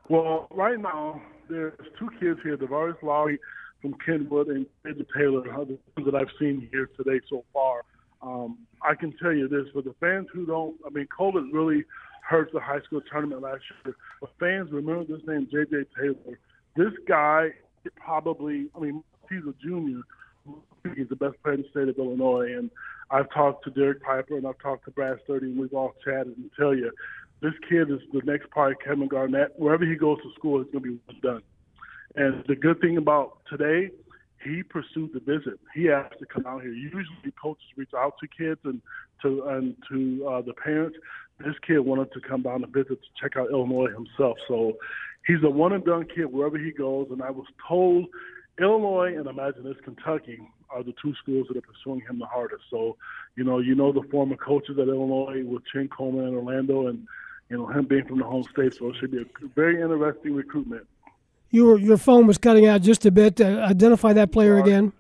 Well, 0.08 0.48
right 0.52 0.80
now 0.80 1.22
there's 1.50 1.74
two 2.00 2.10
kids 2.20 2.40
here: 2.44 2.56
Devarius 2.56 3.02
Lowry 3.04 3.40
from 3.82 3.94
Kenwood 4.06 4.48
and 4.48 4.66
Edward 4.88 5.08
Taylor, 5.16 5.42
the 5.42 5.52
ones 5.52 5.80
that 6.06 6.16
I've 6.16 6.32
seen 6.40 6.68
here 6.72 6.90
today 6.96 7.20
so 7.30 7.44
far. 7.52 7.84
Um, 8.22 8.60
I 8.82 8.96
can 8.96 9.14
tell 9.18 9.34
you 9.34 9.50
this 9.50 9.66
for 9.74 9.82
the 9.82 9.94
fans 10.00 10.28
who 10.34 10.46
don't. 10.46 10.78
I 10.86 10.90
mean, 10.90 11.08
COVID 11.18 11.52
really 11.52 11.84
hurt 12.28 12.52
the 12.54 12.60
high 12.62 12.82
school 12.82 13.02
tournament 13.12 13.42
last 13.42 13.64
year. 13.84 13.96
But 14.22 14.30
fans 14.40 14.72
remember 14.72 15.04
this 15.04 15.26
name, 15.28 15.48
J.J. 15.52 15.86
Taylor 16.00 16.38
this 16.76 16.94
guy 17.08 17.50
probably, 17.96 18.68
I 18.76 18.80
mean, 18.80 19.04
he's 19.30 19.44
a 19.48 19.54
junior. 19.62 20.02
He's 20.96 21.10
the 21.10 21.16
best 21.16 21.36
player 21.44 21.56
in 21.56 21.62
the 21.62 21.70
state 21.70 21.90
of 21.90 21.98
Illinois. 21.98 22.54
And 22.58 22.70
I've 23.12 23.30
talked 23.32 23.64
to 23.66 23.72
Derek 23.72 24.02
Piper 24.02 24.38
and 24.38 24.48
I've 24.48 24.60
talked 24.60 24.86
to 24.86 24.92
Brad 24.92 25.18
Sturdy, 25.24 25.48
and 25.48 25.60
we've 25.60 25.74
all 25.74 25.94
chatted 26.04 26.38
and 26.38 26.50
tell 26.58 26.76
you 26.76 26.92
this 27.42 27.54
kid 27.70 27.90
is 27.90 28.00
the 28.14 28.22
next 28.26 28.50
part 28.52 28.74
of 28.74 28.80
Kevin 28.80 29.08
Garnett. 29.08 29.54
Wherever 29.58 29.86
he 29.86 29.96
goes 29.96 30.18
to 30.24 30.32
school, 30.38 30.62
it's 30.62 30.72
going 30.72 30.84
to 30.84 31.14
be 31.14 31.20
done. 31.22 31.42
And 32.16 32.44
the 32.48 32.56
good 32.56 32.82
thing 32.82 32.98
about 32.98 33.38
today, 33.50 33.92
he 34.44 34.64
pursued 34.64 35.12
the 35.14 35.20
visit. 35.20 35.60
He 35.74 35.90
asked 35.90 36.20
to 36.20 36.26
come 36.26 36.46
out 36.46 36.62
here. 36.62 36.72
Usually, 36.72 37.06
coaches 37.42 37.64
reach 37.76 37.92
out 37.96 38.16
to 38.22 38.28
kids 38.28 38.60
and 38.64 38.82
to 39.22 39.44
and 39.50 39.76
to 39.90 40.28
uh, 40.28 40.42
the 40.42 40.54
parents. 40.54 40.98
This 41.40 41.56
kid 41.66 41.80
wanted 41.80 42.12
to 42.14 42.22
come 42.22 42.42
down 42.42 42.64
and 42.64 42.74
visit 42.74 43.00
to 43.02 43.08
check 43.22 43.38
out 43.38 43.50
Illinois 43.52 43.88
himself. 43.88 44.38
So 44.48 44.78
he's 45.30 45.44
a 45.44 45.50
one 45.50 45.74
and 45.74 45.86
done 45.86 46.08
kid 46.14 46.26
wherever 46.26 46.58
he 46.58 46.72
goes. 46.72 47.08
And 47.12 47.22
I 47.22 47.30
was 47.30 47.46
told 47.68 48.08
Illinois 48.60 49.14
and 49.16 49.28
imagine 49.28 49.64
this 49.64 49.78
Kentucky 49.84 50.40
are 50.72 50.84
the 50.84 50.94
two 51.02 51.14
schools 51.22 51.48
that 51.48 51.58
are 51.58 51.62
pursuing 51.62 52.02
him 52.02 52.20
the 52.20 52.26
hardest. 52.26 52.64
So, 52.70 52.98
you 53.36 53.44
know, 53.44 53.60
you 53.60 53.76
know 53.76 53.92
the 53.92 54.04
former 54.10 54.36
coaches 54.36 54.78
at 54.80 54.88
Illinois 54.88 55.44
with 55.46 55.64
Chin 55.72 55.88
Coleman 55.96 56.26
and 56.26 56.36
Orlando, 56.36 56.88
and 56.88 57.08
you 57.50 57.58
know 57.58 57.68
him 57.68 57.86
being 57.86 58.06
from 58.06 58.20
the 58.20 58.26
home 58.26 58.44
state. 58.52 58.74
So 58.74 58.90
it 58.90 58.96
should 59.00 59.12
be 59.12 59.20
a 59.20 59.48
very 59.56 59.82
interesting 59.82 60.36
recruitment. 60.36 60.88
Your 61.52 61.78
your 61.78 61.98
phone 61.98 62.28
was 62.28 62.38
cutting 62.38 62.66
out 62.66 62.82
just 62.82 63.06
a 63.06 63.12
bit. 63.12 63.40
Uh, 63.40 63.66
identify 63.68 64.14
that 64.14 64.32
player 64.32 64.60
again. 64.60 64.94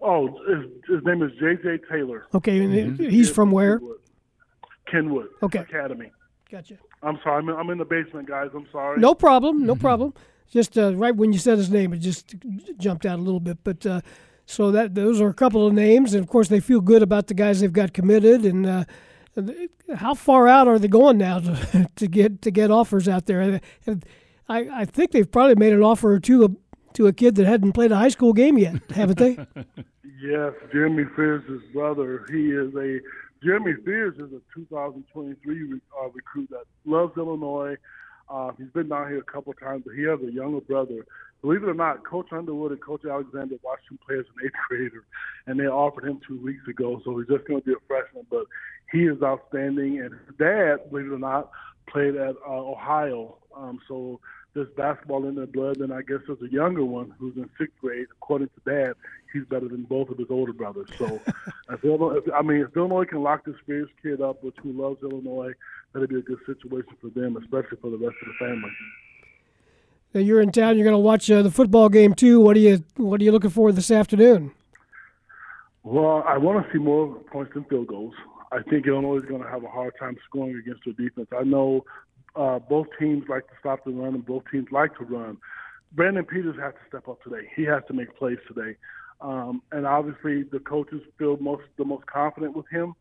Oh, 0.00 0.26
his, 0.48 0.68
his 0.88 1.04
name 1.04 1.22
is 1.22 1.30
J.J. 1.38 1.84
Taylor. 1.88 2.26
Okay, 2.34 2.58
mm-hmm. 2.58 3.04
he's 3.04 3.30
from 3.30 3.52
where? 3.52 3.80
Kenwood. 4.90 5.28
Okay. 5.44 5.60
Academy. 5.60 6.10
Gotcha. 6.50 6.76
I'm 7.02 7.18
sorry. 7.22 7.42
I'm 7.42 7.48
in, 7.48 7.56
I'm 7.56 7.70
in 7.70 7.78
the 7.78 7.84
basement, 7.84 8.28
guys. 8.28 8.50
I'm 8.54 8.66
sorry. 8.70 9.00
No 9.00 9.14
problem. 9.14 9.66
No 9.66 9.74
mm-hmm. 9.74 9.80
problem. 9.80 10.14
Just 10.50 10.76
uh, 10.76 10.94
right 10.94 11.14
when 11.16 11.32
you 11.32 11.38
said 11.38 11.58
his 11.58 11.70
name, 11.70 11.92
it 11.92 11.98
just 11.98 12.34
jumped 12.78 13.06
out 13.06 13.18
a 13.18 13.22
little 13.22 13.40
bit. 13.40 13.58
But 13.64 13.86
uh, 13.86 14.00
so 14.44 14.70
that 14.70 14.94
those 14.94 15.20
are 15.20 15.28
a 15.28 15.34
couple 15.34 15.66
of 15.66 15.72
names, 15.72 16.14
and 16.14 16.22
of 16.22 16.28
course 16.28 16.48
they 16.48 16.60
feel 16.60 16.80
good 16.80 17.02
about 17.02 17.28
the 17.28 17.34
guys 17.34 17.60
they've 17.60 17.72
got 17.72 17.94
committed. 17.94 18.44
And 18.44 18.66
uh, 18.66 18.84
how 19.94 20.14
far 20.14 20.46
out 20.48 20.68
are 20.68 20.78
they 20.78 20.88
going 20.88 21.18
now 21.18 21.40
to, 21.40 21.88
to 21.96 22.06
get 22.06 22.42
to 22.42 22.50
get 22.50 22.70
offers 22.70 23.08
out 23.08 23.26
there? 23.26 23.60
I 23.86 24.00
I 24.48 24.84
think 24.84 25.12
they've 25.12 25.30
probably 25.30 25.54
made 25.54 25.72
an 25.72 25.82
offer 25.82 26.12
or 26.12 26.20
two 26.20 26.58
to 26.94 27.06
a 27.06 27.12
kid 27.12 27.36
that 27.36 27.46
hadn't 27.46 27.72
played 27.72 27.92
a 27.92 27.96
high 27.96 28.08
school 28.08 28.32
game 28.32 28.58
yet, 28.58 28.74
haven't 28.94 29.18
they? 29.18 29.38
yes, 30.22 30.52
Jeremy 30.70 31.04
Fears' 31.16 31.62
brother. 31.72 32.26
He 32.30 32.50
is 32.50 32.74
a 32.74 33.00
Jeremy 33.42 33.74
Fears 33.84 34.14
is 34.14 34.32
a 34.32 34.40
2023 34.54 35.80
uh, 36.00 36.08
recruit 36.10 36.48
that 36.50 36.64
loves 36.84 37.16
Illinois. 37.16 37.76
Uh, 38.30 38.52
he's 38.56 38.70
been 38.70 38.88
down 38.88 39.08
here 39.08 39.18
a 39.18 39.32
couple 39.32 39.52
of 39.52 39.58
times, 39.58 39.82
but 39.84 39.96
he 39.96 40.02
has 40.04 40.20
a 40.20 40.32
younger 40.32 40.60
brother. 40.60 41.04
Believe 41.42 41.64
it 41.64 41.68
or 41.68 41.74
not, 41.74 42.06
Coach 42.06 42.28
Underwood 42.32 42.70
and 42.70 42.80
Coach 42.80 43.04
Alexander 43.04 43.56
watched 43.62 43.90
him 43.90 43.98
play 44.06 44.16
as 44.16 44.24
an 44.36 44.46
eighth 44.46 44.52
grader, 44.68 45.04
and 45.46 45.58
they 45.58 45.64
offered 45.64 46.04
him 46.04 46.20
two 46.26 46.40
weeks 46.40 46.66
ago. 46.68 47.00
So 47.04 47.18
he's 47.18 47.28
just 47.28 47.46
going 47.48 47.60
to 47.60 47.66
be 47.66 47.72
a 47.72 47.86
freshman, 47.88 48.24
but 48.30 48.44
he 48.92 49.06
is 49.06 49.20
outstanding. 49.22 50.00
And 50.00 50.12
his 50.12 50.36
dad, 50.38 50.88
believe 50.90 51.06
it 51.06 51.14
or 51.14 51.18
not, 51.18 51.50
played 51.88 52.14
at 52.14 52.36
uh, 52.46 52.50
Ohio. 52.50 53.38
Um, 53.56 53.80
so 53.88 54.20
there's 54.54 54.68
basketball 54.76 55.26
in 55.26 55.34
their 55.34 55.46
blood. 55.46 55.78
And 55.78 55.92
I 55.92 56.02
guess 56.02 56.18
there's 56.26 56.42
a 56.42 56.52
younger 56.52 56.84
one 56.84 57.12
who's 57.18 57.36
in 57.36 57.50
sixth 57.58 57.74
grade. 57.80 58.06
According 58.22 58.48
to 58.48 58.70
dad, 58.70 58.94
he's 59.32 59.44
better 59.44 59.68
than 59.68 59.82
both 59.82 60.08
of 60.08 60.18
his 60.18 60.28
older 60.30 60.52
brothers. 60.52 60.88
So, 60.98 61.20
if 61.70 61.84
Illinois, 61.84 62.16
if, 62.16 62.24
I 62.32 62.42
mean, 62.42 62.58
if 62.58 62.76
Illinois 62.76 63.04
can 63.04 63.22
lock 63.22 63.44
this 63.44 63.54
Fears 63.66 63.88
kid 64.02 64.20
up, 64.20 64.42
which 64.42 64.56
who 64.62 64.72
loves 64.72 65.02
Illinois, 65.02 65.52
that'd 65.92 66.08
be 66.08 66.18
a 66.18 66.22
good 66.22 66.40
situation 66.46 66.92
for 67.00 67.10
them, 67.10 67.36
especially 67.36 67.78
for 67.80 67.90
the 67.90 67.98
rest 67.98 68.16
of 68.22 68.28
the 68.28 68.46
family. 68.46 68.70
Now 70.14 70.20
you're 70.20 70.40
in 70.40 70.52
town. 70.52 70.76
You're 70.76 70.84
going 70.84 70.94
to 70.94 70.98
watch 70.98 71.30
uh, 71.30 71.42
the 71.42 71.50
football 71.50 71.88
game 71.88 72.14
too. 72.14 72.40
What 72.40 72.56
are 72.56 72.60
you 72.60 72.84
What 72.96 73.20
are 73.20 73.24
you 73.24 73.32
looking 73.32 73.50
for 73.50 73.72
this 73.72 73.90
afternoon? 73.90 74.52
Well, 75.84 76.22
I 76.26 76.38
want 76.38 76.64
to 76.64 76.72
see 76.72 76.78
more 76.78 77.16
points 77.32 77.54
than 77.54 77.64
field 77.64 77.88
goals. 77.88 78.14
I 78.52 78.62
think 78.62 78.86
Illinois 78.86 79.16
is 79.16 79.24
going 79.24 79.42
to 79.42 79.48
have 79.48 79.64
a 79.64 79.68
hard 79.68 79.94
time 79.98 80.16
scoring 80.28 80.56
against 80.56 80.82
their 80.84 80.94
defense. 80.94 81.28
I 81.36 81.42
know 81.42 81.84
uh, 82.36 82.58
both 82.58 82.86
teams 82.98 83.24
like 83.28 83.46
to 83.48 83.54
stop 83.58 83.84
the 83.84 83.90
run, 83.90 84.14
and 84.14 84.24
both 84.24 84.44
teams 84.50 84.68
like 84.70 84.96
to 84.98 85.04
run. 85.04 85.38
Brandon 85.92 86.24
Peters 86.24 86.56
has 86.60 86.72
to 86.74 86.80
step 86.88 87.08
up 87.08 87.22
today. 87.22 87.48
He 87.56 87.64
has 87.64 87.82
to 87.88 87.94
make 87.94 88.16
plays 88.16 88.38
today, 88.46 88.76
um, 89.22 89.62
and 89.72 89.86
obviously 89.86 90.42
the 90.42 90.58
coaches 90.58 91.00
feel 91.18 91.36
most 91.38 91.62
the 91.78 91.84
most 91.84 92.06
confident 92.06 92.56
with 92.56 92.68
him. 92.68 92.94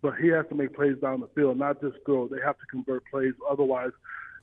But 0.00 0.14
he 0.20 0.28
has 0.28 0.46
to 0.50 0.54
make 0.54 0.74
plays 0.76 0.96
down 1.02 1.20
the 1.20 1.28
field, 1.34 1.58
not 1.58 1.80
just 1.80 1.96
throw. 2.06 2.28
They 2.28 2.40
have 2.44 2.56
to 2.58 2.66
convert 2.70 3.04
plays. 3.10 3.32
Otherwise, 3.50 3.90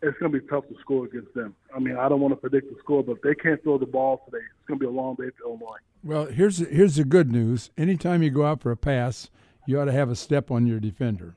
it's 0.01 0.17
going 0.17 0.31
to 0.33 0.39
be 0.39 0.45
tough 0.47 0.67
to 0.67 0.75
score 0.81 1.05
against 1.05 1.33
them. 1.33 1.55
I 1.73 1.79
mean, 1.79 1.95
I 1.95 2.09
don't 2.09 2.19
want 2.19 2.33
to 2.33 2.35
predict 2.35 2.69
the 2.69 2.77
score, 2.79 3.03
but 3.03 3.13
if 3.13 3.21
they 3.21 3.35
can't 3.35 3.61
throw 3.63 3.77
the 3.77 3.85
ball 3.85 4.21
today, 4.25 4.43
it's 4.43 4.67
going 4.67 4.79
to 4.79 4.85
be 4.85 4.87
a 4.87 4.93
long 4.93 5.15
day 5.15 5.29
for 5.37 5.47
Illinois. 5.47 5.77
Well, 6.03 6.25
here's 6.25 6.57
here's 6.57 6.95
the 6.97 7.05
good 7.05 7.31
news. 7.31 7.71
Anytime 7.77 8.21
you 8.21 8.31
go 8.31 8.45
out 8.45 8.61
for 8.61 8.71
a 8.71 8.77
pass, 8.77 9.29
you 9.65 9.79
ought 9.79 9.85
to 9.85 9.93
have 9.93 10.09
a 10.09 10.15
step 10.15 10.51
on 10.51 10.67
your 10.67 10.79
defender. 10.79 11.35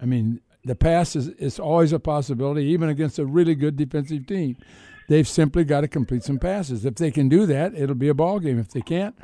I 0.00 0.06
mean, 0.06 0.40
the 0.64 0.74
pass 0.74 1.14
is, 1.14 1.28
is 1.28 1.58
always 1.58 1.92
a 1.92 2.00
possibility, 2.00 2.64
even 2.64 2.88
against 2.88 3.18
a 3.18 3.26
really 3.26 3.54
good 3.54 3.76
defensive 3.76 4.26
team. 4.26 4.56
They've 5.08 5.28
simply 5.28 5.64
got 5.64 5.82
to 5.82 5.88
complete 5.88 6.24
some 6.24 6.38
passes. 6.38 6.84
If 6.84 6.96
they 6.96 7.10
can 7.10 7.28
do 7.28 7.46
that, 7.46 7.74
it'll 7.74 7.94
be 7.94 8.08
a 8.08 8.14
ball 8.14 8.38
game. 8.38 8.58
If 8.58 8.68
they 8.68 8.80
can't, 8.80 9.16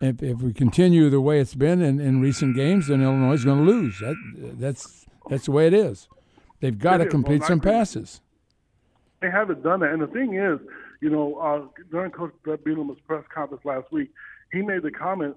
if, 0.00 0.22
if 0.22 0.40
we 0.40 0.52
continue 0.52 1.10
the 1.10 1.20
way 1.20 1.40
it's 1.40 1.54
been 1.54 1.82
in, 1.82 2.00
in 2.00 2.20
recent 2.20 2.56
games, 2.56 2.88
then 2.88 3.02
Illinois 3.02 3.34
is 3.34 3.44
going 3.44 3.64
to 3.64 3.70
lose. 3.70 3.98
That, 4.00 4.16
that's 4.58 5.06
that's 5.28 5.46
the 5.46 5.52
way 5.52 5.66
it 5.66 5.74
is. 5.74 6.08
They've 6.60 6.78
got 6.78 7.00
it 7.00 7.04
to 7.04 7.10
complete 7.10 7.40
well, 7.40 7.48
some 7.48 7.60
passes. 7.60 8.20
They 9.20 9.30
haven't 9.30 9.62
done 9.62 9.80
that, 9.80 9.92
and 9.92 10.02
the 10.02 10.06
thing 10.06 10.34
is, 10.34 10.60
you 11.00 11.10
know, 11.10 11.36
uh, 11.36 11.82
during 11.90 12.10
Coach 12.10 12.32
Bielema's 12.44 13.00
press 13.06 13.24
conference 13.34 13.64
last 13.64 13.90
week, 13.90 14.10
he 14.52 14.62
made 14.62 14.82
the 14.82 14.90
comment 14.90 15.36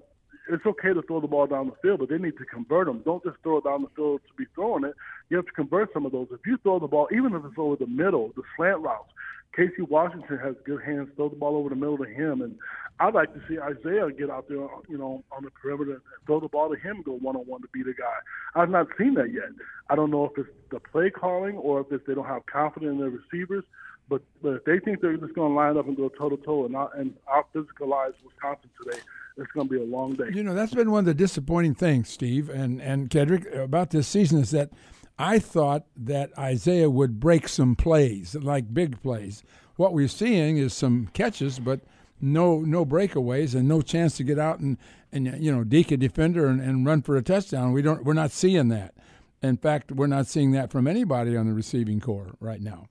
it's 0.50 0.64
okay 0.64 0.94
to 0.94 1.02
throw 1.02 1.20
the 1.20 1.26
ball 1.26 1.46
down 1.46 1.66
the 1.66 1.76
field, 1.82 2.00
but 2.00 2.08
they 2.08 2.18
need 2.18 2.36
to 2.38 2.44
convert 2.44 2.86
them. 2.86 3.02
Don't 3.04 3.22
just 3.22 3.36
throw 3.42 3.58
it 3.58 3.64
down 3.64 3.82
the 3.82 3.88
field 3.94 4.20
to 4.26 4.34
be 4.34 4.44
throwing 4.54 4.84
it. 4.84 4.94
You 5.28 5.36
have 5.36 5.46
to 5.46 5.52
convert 5.52 5.92
some 5.92 6.06
of 6.06 6.12
those. 6.12 6.28
If 6.32 6.40
you 6.46 6.56
throw 6.62 6.78
the 6.78 6.86
ball, 6.86 7.08
even 7.12 7.34
if 7.34 7.44
it's 7.44 7.58
over 7.58 7.76
the 7.76 7.86
middle, 7.86 8.32
the 8.34 8.42
slant 8.56 8.80
routes, 8.80 9.10
Casey 9.54 9.82
Washington 9.82 10.38
has 10.38 10.54
good 10.64 10.82
hands, 10.82 11.08
throw 11.16 11.28
the 11.28 11.36
ball 11.36 11.56
over 11.56 11.68
the 11.68 11.74
middle 11.74 11.98
to 11.98 12.04
him, 12.04 12.42
and 12.42 12.56
I'd 13.00 13.14
like 13.14 13.32
to 13.34 13.40
see 13.48 13.58
Isaiah 13.58 14.10
get 14.10 14.30
out 14.30 14.48
there, 14.48 14.58
you 14.88 14.98
know, 14.98 15.24
on 15.30 15.44
the 15.44 15.50
perimeter 15.50 15.92
and 15.92 16.00
throw 16.26 16.40
the 16.40 16.48
ball 16.48 16.68
to 16.74 16.76
him, 16.76 17.02
go 17.04 17.12
one 17.12 17.36
on 17.36 17.42
one 17.42 17.62
to 17.62 17.68
be 17.72 17.82
the 17.82 17.94
guy. 17.94 18.60
I've 18.60 18.70
not 18.70 18.88
seen 18.98 19.14
that 19.14 19.32
yet. 19.32 19.50
I 19.88 19.94
don't 19.94 20.10
know 20.10 20.24
if 20.24 20.36
it's 20.36 20.48
the 20.70 20.80
play 20.80 21.10
calling 21.10 21.56
or 21.56 21.80
if 21.80 21.86
it's 21.90 22.04
they 22.06 22.14
don't 22.14 22.26
have 22.26 22.46
confidence 22.46 22.92
in 22.92 22.98
their 22.98 23.10
receivers. 23.10 23.64
But, 24.08 24.22
but 24.42 24.54
if 24.54 24.64
they 24.64 24.78
think 24.78 25.00
they're 25.00 25.16
just 25.16 25.34
going 25.34 25.52
to 25.52 25.54
line 25.54 25.76
up 25.76 25.86
and 25.86 25.96
go 25.96 26.08
toe 26.08 26.30
to 26.30 26.36
toe 26.38 26.64
and 26.64 26.74
out 26.74 26.96
and 26.96 27.14
out 27.30 27.52
physicalize 27.52 28.14
Wisconsin 28.24 28.70
today, 28.82 28.98
it's 29.36 29.52
going 29.52 29.68
to 29.68 29.74
be 29.74 29.80
a 29.80 29.84
long 29.84 30.14
day. 30.14 30.30
You 30.32 30.42
know, 30.42 30.54
that's 30.54 30.74
been 30.74 30.90
one 30.90 31.00
of 31.00 31.04
the 31.04 31.14
disappointing 31.14 31.74
things, 31.74 32.08
Steve 32.08 32.48
and 32.48 32.80
and 32.80 33.10
Kedric, 33.10 33.54
about 33.54 33.90
this 33.90 34.08
season 34.08 34.40
is 34.40 34.50
that 34.52 34.70
I 35.18 35.38
thought 35.38 35.84
that 35.96 36.36
Isaiah 36.38 36.90
would 36.90 37.18
break 37.18 37.48
some 37.48 37.74
plays, 37.74 38.34
like 38.36 38.72
big 38.72 39.02
plays. 39.02 39.42
What 39.76 39.92
we're 39.92 40.08
seeing 40.08 40.58
is 40.58 40.72
some 40.74 41.08
catches, 41.12 41.58
but 41.58 41.80
no 42.20 42.60
no 42.60 42.84
breakaways 42.84 43.54
and 43.54 43.68
no 43.68 43.80
chance 43.80 44.16
to 44.16 44.24
get 44.24 44.38
out 44.38 44.58
and, 44.58 44.76
and 45.12 45.42
you 45.42 45.54
know 45.54 45.62
deke 45.64 45.92
a 45.92 45.96
defender 45.96 46.46
and, 46.46 46.60
and 46.60 46.84
run 46.86 47.02
for 47.02 47.16
a 47.16 47.22
touchdown. 47.22 47.72
We 47.72 47.82
don't 47.82 48.04
we're 48.04 48.12
not 48.14 48.30
seeing 48.32 48.68
that. 48.68 48.94
In 49.42 49.56
fact, 49.56 49.92
we're 49.92 50.08
not 50.08 50.26
seeing 50.26 50.50
that 50.52 50.70
from 50.72 50.88
anybody 50.88 51.36
on 51.36 51.46
the 51.46 51.52
receiving 51.54 52.00
corps 52.00 52.34
right 52.40 52.60
now. 52.60 52.88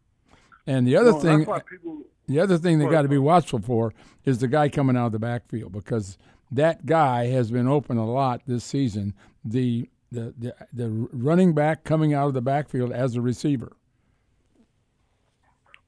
And 0.66 0.88
the 0.88 0.96
other 0.96 1.12
No, 1.12 1.20
thing, 1.20 1.40
people- 1.40 2.04
the 2.28 2.40
other 2.40 2.58
thing 2.58 2.80
they 2.80 2.86
got 2.88 3.02
to 3.04 3.10
be 3.10 3.18
watchful 3.18 3.60
for 3.60 3.94
is 4.26 4.40
the 4.40 4.48
guy 4.48 4.70
coming 4.70 4.96
out 4.98 5.08
of 5.08 5.12
the 5.14 5.20
backfield 5.20 5.72
because 5.74 6.18
that 6.52 6.86
guy 6.86 7.28
has 7.28 7.52
been 7.52 7.68
open 7.68 7.98
a 7.98 8.06
lot 8.10 8.42
this 8.48 8.64
season. 8.64 9.14
The 9.44 9.90
the 10.12 10.34
the, 10.38 10.56
the 10.74 10.90
running 11.12 11.54
back 11.54 11.84
coming 11.84 12.14
out 12.14 12.28
of 12.28 12.34
the 12.34 12.42
backfield 12.42 12.92
as 12.92 13.16
a 13.16 13.22
receiver. 13.22 13.74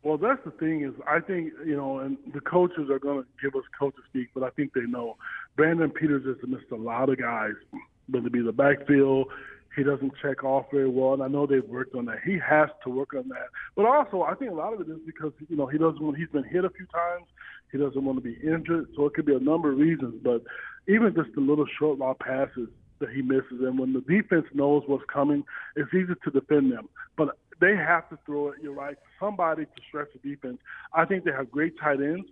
Well, 0.02 0.18
that's 0.18 0.40
the 0.46 0.52
thing 0.52 0.84
is, 0.84 0.94
I 1.08 1.20
think 1.20 1.52
you 1.66 1.76
know, 1.76 2.00
and 2.00 2.18
the 2.34 2.40
coaches 2.40 2.90
are 2.90 3.00
going 3.00 3.22
to 3.22 3.28
give 3.42 3.56
us 3.56 3.66
coaches 3.78 4.00
speak, 4.10 4.30
but 4.34 4.44
I 4.44 4.50
think 4.52 4.74
they 4.74 4.82
know 4.82 5.18
Brandon 5.58 5.90
Peters 5.90 6.26
has 6.26 6.50
missed 6.50 6.72
a 6.72 6.76
lot 6.76 7.10
of 7.10 7.18
guys, 7.20 7.54
whether 8.10 8.28
it 8.28 8.34
be 8.34 8.42
the 8.42 8.54
backfield. 8.54 9.28
He 9.76 9.84
doesn't 9.84 10.14
check 10.22 10.44
off 10.44 10.66
very 10.72 10.90
well, 10.90 11.14
and 11.14 11.22
I 11.22 11.28
know 11.28 11.46
they've 11.46 11.64
worked 11.64 11.96
on 11.96 12.06
that. 12.06 12.20
He 12.26 12.40
has 12.40 12.70
to 12.84 12.90
work 12.90 13.14
on 13.14 13.28
that. 13.30 13.50
But 13.76 13.86
also, 13.86 14.24
I 14.24 14.34
think 14.34 14.52
a 14.52 14.56
lot 14.56 14.74
of 14.74 14.82
it 14.82 14.90
is 14.90 15.00
because 15.06 15.32
you 15.48 15.58
know 15.58 15.68
he 15.68 15.78
doesn't 15.78 16.02
want. 16.02 16.18
He's 16.18 16.30
been 16.30 16.44
hit 16.46 16.66
a 16.66 16.70
few 16.70 16.86
times. 16.88 17.28
He 17.72 17.78
doesn't 17.78 18.04
want 18.04 18.18
to 18.18 18.22
be 18.22 18.36
injured, 18.42 18.88
so 18.96 19.06
it 19.06 19.14
could 19.14 19.26
be 19.26 19.36
a 19.36 19.40
number 19.40 19.72
of 19.72 19.78
reasons. 19.78 20.16
But 20.24 20.44
even 20.88 21.14
just 21.14 21.30
the 21.36 21.42
little 21.42 21.68
short 21.78 22.00
ball 22.00 22.16
passes 22.16 22.70
that 23.00 23.10
he 23.10 23.22
misses, 23.22 23.62
and 23.62 23.80
when 23.80 23.94
the 23.94 24.02
defense 24.02 24.46
knows 24.54 24.84
what's 24.88 25.04
coming, 25.12 25.44
it's 25.76 25.94
easy 25.94 26.14
to 26.24 26.32
defend 26.32 26.72
them. 26.72 26.90
But 27.18 27.38
they 27.60 27.76
have 27.76 28.10
to 28.10 28.18
throw 28.26 28.50
it. 28.50 28.56
You're 28.62 28.74
right. 28.74 28.98
Somebody 29.20 29.66
to 29.66 29.72
stretch 29.88 30.10
the 30.14 30.30
defense. 30.30 30.58
I 30.94 31.06
think 31.06 31.24
they 31.24 31.32
have 31.32 31.52
great 31.52 31.74
tight 31.80 32.02
ends. 32.02 32.28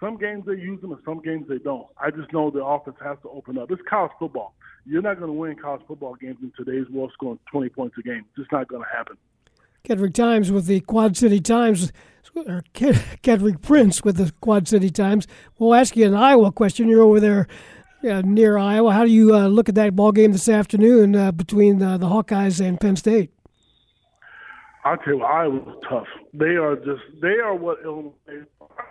Some 0.00 0.18
games 0.18 0.44
they 0.46 0.52
use 0.52 0.80
them, 0.82 0.92
and 0.92 1.00
some 1.06 1.20
games 1.22 1.46
they 1.48 1.58
don't. 1.58 1.86
I 1.98 2.10
just 2.10 2.30
know 2.32 2.50
the 2.50 2.62
offense 2.62 2.96
has 3.02 3.16
to 3.22 3.30
open 3.30 3.56
up. 3.56 3.70
It's 3.70 3.80
college 3.88 4.12
football. 4.18 4.54
You're 4.84 5.02
not 5.02 5.18
going 5.18 5.32
to 5.32 5.38
win 5.38 5.56
college 5.56 5.82
football 5.88 6.14
games 6.14 6.36
in 6.42 6.52
today's 6.56 6.88
world 6.90 7.12
scoring 7.14 7.38
20 7.50 7.70
points 7.70 7.96
a 7.98 8.02
game. 8.02 8.24
It's 8.28 8.36
just 8.36 8.52
not 8.52 8.68
going 8.68 8.82
to 8.82 8.88
happen. 8.94 9.16
Kedric 9.88 10.14
Times 10.14 10.52
with 10.52 10.66
the 10.66 10.80
Quad 10.80 11.16
City 11.16 11.40
Times, 11.40 11.92
or 12.34 12.62
Ke- 12.74 13.22
Kedric 13.22 13.62
Prince 13.62 14.02
with 14.04 14.16
the 14.16 14.32
Quad 14.40 14.68
City 14.68 14.90
Times. 14.90 15.26
We'll 15.58 15.74
ask 15.74 15.96
you 15.96 16.06
an 16.06 16.14
Iowa 16.14 16.52
question. 16.52 16.88
You're 16.88 17.02
over 17.02 17.20
there 17.20 17.46
uh, 18.06 18.22
near 18.22 18.56
Iowa. 18.58 18.92
How 18.92 19.04
do 19.04 19.10
you 19.10 19.34
uh, 19.34 19.48
look 19.48 19.68
at 19.68 19.74
that 19.74 19.96
ball 19.96 20.12
game 20.12 20.32
this 20.32 20.48
afternoon 20.48 21.14
uh, 21.14 21.32
between 21.32 21.82
uh, 21.82 21.98
the 21.98 22.06
Hawkeyes 22.06 22.64
and 22.64 22.80
Penn 22.80 22.96
State? 22.96 23.30
I'll 24.84 24.96
tell 24.98 25.14
you, 25.14 25.22
Iowa's 25.22 25.82
tough. 25.88 26.06
They 26.32 26.54
are 26.54 26.76
just 26.76 27.02
they 27.20 27.40
are 27.42 27.56
what 27.56 27.78
Illinois 27.82 28.12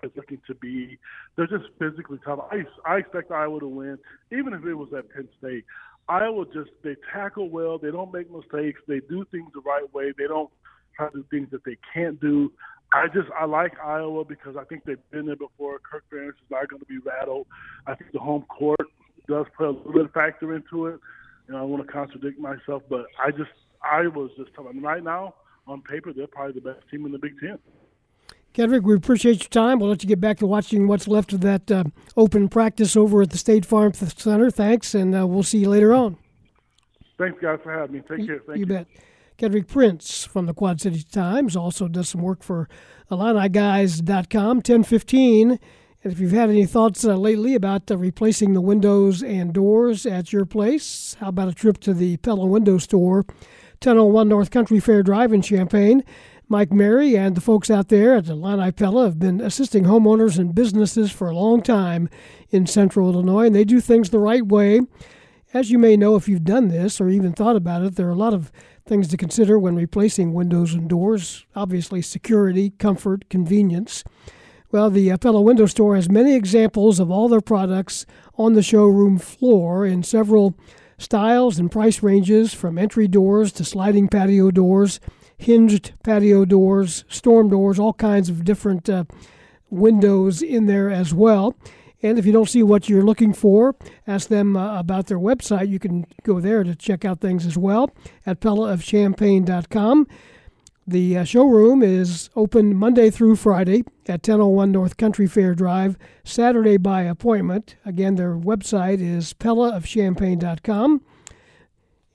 is 0.03 0.11
looking 0.16 0.41
to 0.47 0.53
be. 0.55 0.99
They're 1.36 1.47
just 1.47 1.66
physically 1.80 2.20
tough. 2.26 2.39
I 2.51 2.63
I 2.86 2.97
expect 2.97 3.32
Iowa 3.32 3.61
to 3.61 3.68
win, 3.68 3.97
even 4.32 4.53
if 4.53 4.66
it 4.66 4.74
was 4.74 4.89
at 4.97 5.09
Penn 5.09 5.30
State. 5.39 5.63
Iowa 6.09 6.45
just 6.53 6.72
they 6.84 6.95
tackle 7.13 7.49
well. 7.49 7.78
They 7.78 7.91
don't 7.91 8.13
make 8.13 8.30
mistakes. 8.30 8.82
They 8.88 8.99
do 9.07 9.26
things 9.32 9.49
the 9.53 9.61
right 9.61 9.91
way. 9.93 10.11
They 10.18 10.28
don't 10.28 10.49
try 10.97 11.09
to 11.09 11.18
do 11.18 11.26
things 11.32 11.47
that 11.51 11.63
they 11.63 11.78
can't 11.93 12.20
do. 12.20 12.51
I 12.93 13.07
just 13.07 13.30
I 13.39 13.45
like 13.45 13.80
Iowa 13.80 14.26
because 14.26 14.55
I 14.57 14.63
think 14.66 14.84
they've 14.84 14.97
been 15.11 15.26
there 15.26 15.36
before. 15.36 15.80
Kirk 15.80 16.03
Ferentz 16.11 16.30
is 16.30 16.51
not 16.51 16.68
going 16.70 16.82
to 16.82 16.86
be 16.86 16.97
rattled. 16.97 17.47
I 17.88 17.95
think 17.95 18.11
the 18.11 18.20
home 18.20 18.43
court 18.43 18.80
does 19.28 19.45
play 19.57 19.67
a 19.67 19.71
little 19.71 19.91
bit 19.91 20.05
of 20.05 20.11
factor 20.11 20.55
into 20.55 20.88
it. 20.88 20.99
And 21.47 21.55
I 21.57 21.61
want 21.61 21.86
to 21.86 21.91
contradict 21.91 22.39
myself, 22.39 22.84
but 22.89 23.05
I 23.23 23.32
just 23.32 23.51
Iowa's 23.84 24.32
just 24.38 24.53
tough. 24.55 24.65
And 24.69 24.82
right 24.82 25.03
now, 25.03 25.36
on 25.67 25.82
paper, 25.82 26.11
they're 26.13 26.28
probably 26.28 26.53
the 26.53 26.73
best 26.73 26.89
team 26.89 27.05
in 27.05 27.11
the 27.11 27.19
Big 27.19 27.39
Ten. 27.39 27.59
Kedric, 28.53 28.84
we 28.84 28.95
appreciate 28.95 29.41
your 29.41 29.49
time. 29.49 29.80
We'll 29.80 29.89
let 29.89 30.01
you 30.01 30.07
get 30.07 30.21
back 30.21 30.38
to 30.38 30.47
watching 30.47 30.88
what's 30.88 31.07
left 31.07 31.34
of 31.34 31.41
that 31.41 31.69
uh, 31.69 31.84
open 32.15 32.47
practice 32.47 32.95
over 32.95 33.21
at 33.21 33.32
the 33.32 33.38
State 33.38 33.65
Farm 33.65 33.93
Center. 33.93 34.49
Thanks, 34.49 34.95
and 34.95 35.13
uh, 35.13 35.28
we'll 35.28 35.43
see 35.43 35.59
you 35.59 35.69
later 35.69 35.93
on. 35.93 36.17
Thanks, 37.17 37.38
guys, 37.41 37.59
for 37.63 37.71
having 37.71 37.97
me. 37.97 37.99
Take 37.99 38.26
care. 38.26 38.39
Thank 38.47 38.57
you. 38.57 38.61
you 38.61 38.65
bet. 38.65 38.88
Kedric 39.38 39.67
Prince 39.67 40.23
from 40.23 40.45
the 40.45 40.53
Quad 40.53 40.80
City 40.80 41.03
Times 41.03 41.57
also 41.57 41.89
does 41.89 42.07
some 42.09 42.21
work 42.21 42.41
for 42.41 42.69
IlliniGuys.com, 43.11 44.57
1015. 44.57 45.59
And 46.06 46.14
if 46.14 46.20
you've 46.20 46.34
had 46.34 46.51
any 46.51 46.68
thoughts 46.68 47.03
uh, 47.03 47.16
lately 47.16 47.56
about 47.56 47.89
uh, 47.89 47.97
replacing 47.97 48.53
the 48.53 48.62
windows 48.62 49.24
and 49.24 49.51
doors 49.51 50.06
at 50.06 50.32
your 50.32 50.45
place, 50.45 51.18
how 51.20 51.30
about 51.30 51.47
a 51.47 51.51
trip 51.51 51.80
to 51.80 51.95
the 51.95 52.18
Pella 52.18 52.45
Window 52.45 52.78
Store, 52.78 53.26
1001 53.82 54.30
North 54.30 54.51
Country 54.51 54.80
Fair 54.80 55.01
Drive 55.01 55.34
in 55.34 55.41
Champaign? 55.41 56.03
Mike 56.47 56.72
Mary 56.72 57.18
and 57.18 57.34
the 57.34 57.41
folks 57.41 57.72
out 57.72 57.89
there 57.89 58.14
at 58.18 58.28
Illini 58.28 58.72
Pella 58.72 59.06
have 59.06 59.18
been 59.18 59.41
assisting 59.41 59.86
homeowners 59.86 60.38
and 60.38 60.53
businesses 60.53 61.12
for 61.12 61.28
a 61.28 61.36
long 61.36 61.64
time 61.64 62.08
in 62.51 62.68
central 62.68 63.12
Illinois, 63.12 63.47
and 63.47 63.56
they 63.56 63.66
do 63.66 63.82
things 63.82 64.12
the 64.12 64.20
right 64.20 64.45
way. 64.45 64.82
As 65.56 65.72
you 65.72 65.80
may 65.80 65.97
know 65.97 66.16
if 66.16 66.30
you've 66.30 66.43
done 66.43 66.68
this 66.68 67.01
or 67.01 67.10
even 67.10 67.34
thought 67.34 67.56
about 67.56 67.82
it, 67.82 67.95
there 67.95 68.06
are 68.06 68.12
a 68.12 68.16
lot 68.16 68.36
of 68.36 68.51
things 68.86 69.08
to 69.08 69.18
consider 69.18 69.58
when 69.58 69.76
replacing 69.76 70.36
windows 70.36 70.76
and 70.76 70.88
doors. 70.88 71.47
Obviously, 71.56 72.03
security, 72.03 72.74
comfort, 72.78 73.28
convenience. 73.28 74.03
Well, 74.76 74.89
the 74.89 75.07
Appella 75.07 75.41
Window 75.41 75.67
Store 75.67 75.95
has 75.95 76.09
many 76.09 76.36
examples 76.36 76.99
of 76.99 77.09
all 77.09 77.30
their 77.30 77.39
products 77.39 78.05
on 78.38 78.55
the 78.55 78.61
showroom 78.61 79.17
floor 79.19 79.86
in 79.86 80.03
several 80.03 80.53
styles 80.97 81.57
and 81.57 81.71
price 81.71 82.03
ranges 82.03 82.53
from 82.53 82.78
entry 82.78 83.07
doors 83.07 83.53
to 83.53 83.63
sliding 83.63 84.09
patio 84.09 84.51
doors, 84.51 84.99
hinged 85.38 85.93
patio 86.03 86.43
doors, 86.43 87.05
storm 87.07 87.47
doors, 87.47 87.80
all 87.80 87.93
kinds 87.93 88.28
of 88.28 88.43
different 88.43 88.89
uh, 88.89 89.05
windows 89.69 90.41
in 90.41 90.65
there 90.65 90.89
as 90.89 91.13
well. 91.13 91.55
And 92.03 92.19
if 92.19 92.26
you 92.26 92.34
don't 92.34 92.49
see 92.49 92.61
what 92.61 92.89
you're 92.89 93.01
looking 93.01 93.32
for, 93.32 93.78
ask 94.05 94.28
them 94.28 94.57
uh, 94.57 94.78
about 94.78 95.07
their 95.07 95.19
website. 95.19 95.69
You 95.69 95.80
can 95.80 96.05
go 96.23 96.41
there 96.41 96.65
to 96.65 96.76
check 96.76 97.05
out 97.05 97.21
things 97.21 97.45
as 97.45 97.57
well 97.57 97.95
at 98.26 98.41
pellaofchampaign.com. 98.41 100.07
The 100.88 101.17
uh, 101.17 101.23
showroom 101.23 101.81
is 101.81 102.29
open 102.36 102.75
Monday 102.75 103.09
through 103.09 103.37
Friday 103.37 103.83
at 104.07 104.28
1001 104.28 104.71
North 104.71 104.97
Country 104.97 105.25
Fair 105.25 105.55
Drive, 105.55 105.97
Saturday 106.24 106.78
by 106.78 107.01
appointment. 107.01 107.75
Again, 107.83 108.17
their 108.17 108.36
website 108.36 109.01
is 109.01 109.33
pellaofchampaign.com. 109.33 111.01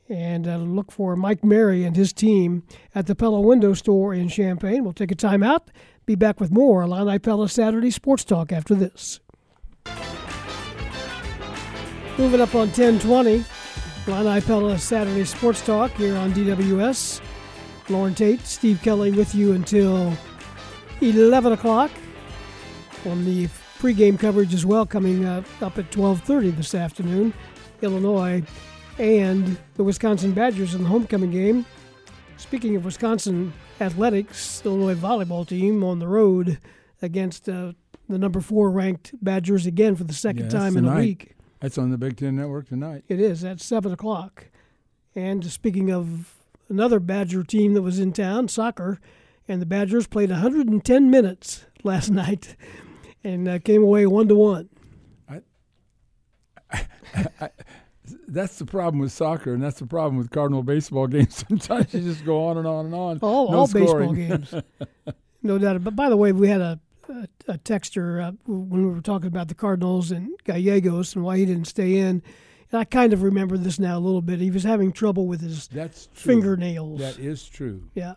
And 0.09 0.47
uh, 0.47 0.57
look 0.59 0.93
for 0.93 1.17
Mike 1.17 1.43
Mary 1.43 1.83
and 1.83 1.97
his 1.97 2.13
team 2.13 2.63
at 2.95 3.09
the 3.09 3.17
Pella 3.17 3.41
Window 3.41 3.75
Store 3.75 4.15
in 4.15 4.29
Champaign. 4.29 4.85
We'll 4.85 4.93
take 4.93 5.11
a 5.11 5.17
time 5.17 5.43
out. 5.43 5.69
Be 6.07 6.15
back 6.15 6.39
with 6.39 6.53
more 6.53 6.83
Illini 6.83 7.19
Pella 7.19 7.49
Saturday 7.49 7.91
Sports 7.91 8.23
Talk 8.23 8.53
after 8.53 8.77
this. 8.77 9.19
Moving 12.17 12.41
up 12.41 12.55
on 12.55 12.69
1020, 12.69 13.45
Illini 14.07 14.41
Pella 14.41 14.79
Saturday 14.79 15.25
Sports 15.25 15.65
Talk 15.67 15.91
here 15.93 16.17
on 16.17 16.33
DWS. 16.33 17.21
Loren 17.91 18.15
Tate, 18.15 18.41
Steve 18.47 18.81
Kelly 18.83 19.11
with 19.11 19.35
you 19.35 19.53
until 19.53 20.13
11 21.01 21.53
o'clock 21.53 21.91
on 23.07 23.25
the 23.25 23.49
pregame 23.79 24.19
coverage 24.19 24.55
as 24.55 24.65
well 24.65 24.87
coming 24.87 25.25
uh, 25.25 25.43
up 25.61 25.77
at 25.77 25.91
12.30 25.91 26.57
this 26.57 26.75
afternoon. 26.75 27.35
Illinois 27.83 28.43
and 28.99 29.59
the 29.75 29.83
Wisconsin 29.83 30.33
Badgers 30.33 30.75
in 30.75 30.83
the 30.83 30.89
homecoming 30.89 31.31
game. 31.31 31.67
Speaking 32.37 32.77
of 32.77 32.85
Wisconsin 32.85 33.53
athletics, 33.81 34.63
Illinois 34.65 34.95
volleyball 34.95 35.47
team 35.47 35.83
on 35.83 35.99
the 35.99 36.07
road 36.07 36.59
against 37.03 37.49
uh, 37.49 37.73
the 38.09 38.19
number 38.19 38.41
four 38.41 38.71
ranked 38.71 39.15
Badgers 39.23 39.67
again 39.67 39.97
for 39.97 40.05
the 40.05 40.15
second 40.15 40.45
Yes, 40.45 40.53
time 40.53 40.77
in 40.77 40.85
a 40.87 40.97
week. 40.97 41.35
That's 41.61 41.77
on 41.77 41.91
the 41.91 41.99
Big 41.99 42.17
Ten 42.17 42.37
Network 42.37 42.69
tonight. 42.69 43.05
It 43.09 43.21
is 43.21 43.43
at 43.45 43.61
seven 43.61 43.93
o'clock. 43.93 44.47
And 45.15 45.45
speaking 45.51 45.91
of 45.91 46.40
another 46.71 47.01
Badger 47.01 47.43
team 47.43 47.75
that 47.75 47.83
was 47.83 47.99
in 47.99 48.13
town, 48.13 48.49
soccer, 48.49 48.99
and 49.47 49.61
the 49.61 49.67
Badgers 49.67 50.07
played 50.07 50.31
110 50.31 51.11
minutes 51.11 51.67
last 51.85 52.11
night 52.11 52.57
and 53.23 53.47
uh, 53.49 53.59
came 53.59 53.83
away 53.83 54.07
one 54.07 54.29
to 54.29 54.35
one. 54.35 54.69
That's 58.27 58.59
the 58.59 58.65
problem 58.65 59.01
with 59.01 59.13
soccer, 59.13 59.53
and 59.53 59.63
that's 59.63 59.79
the 59.79 59.87
problem 59.87 60.17
with 60.17 60.31
Cardinal 60.31 60.63
baseball 60.63 61.07
games. 61.09 61.45
Sometimes 61.49 61.93
you 61.93 62.01
just 62.01 62.25
go 62.25 62.47
on 62.47 62.59
and 62.59 62.67
on 62.67 62.87
and 62.87 62.95
on. 62.95 63.19
All, 63.21 63.51
no 63.51 63.59
all 63.59 63.69
baseball 63.69 64.13
games. 64.15 64.55
No 65.43 65.57
doubt. 65.57 65.83
But 65.83 65.97
by 65.97 66.11
the 66.11 66.19
way, 66.19 66.33
we 66.33 66.49
had 66.49 66.61
a 66.61 66.79
a, 67.09 67.29
a 67.49 67.59
texter 67.59 68.23
uh, 68.23 68.33
when 68.47 68.87
we 68.87 68.95
were 68.95 69.01
talking 69.01 69.29
about 69.29 69.49
the 69.49 69.55
Cardinals 69.55 70.11
and 70.11 70.31
Gallegos 70.45 71.15
and 71.15 71.25
why 71.25 71.39
he 71.39 71.47
didn't 71.47 71.67
stay 71.67 71.97
in. 71.97 72.23
And 72.73 72.81
I 72.81 72.85
kind 72.85 73.13
of 73.13 73.23
remember 73.23 73.57
this 73.59 73.79
now 73.79 73.99
a 73.99 74.01
little 74.01 74.23
bit. 74.23 74.39
He 74.39 74.51
was 74.51 74.63
having 74.63 74.93
trouble 74.93 75.27
with 75.27 75.41
his 75.41 75.67
That's 75.69 76.09
true. 76.15 76.35
fingernails. 76.35 77.01
That 77.01 77.19
is 77.19 77.49
true. 77.49 77.85
Yeah. 77.95 78.15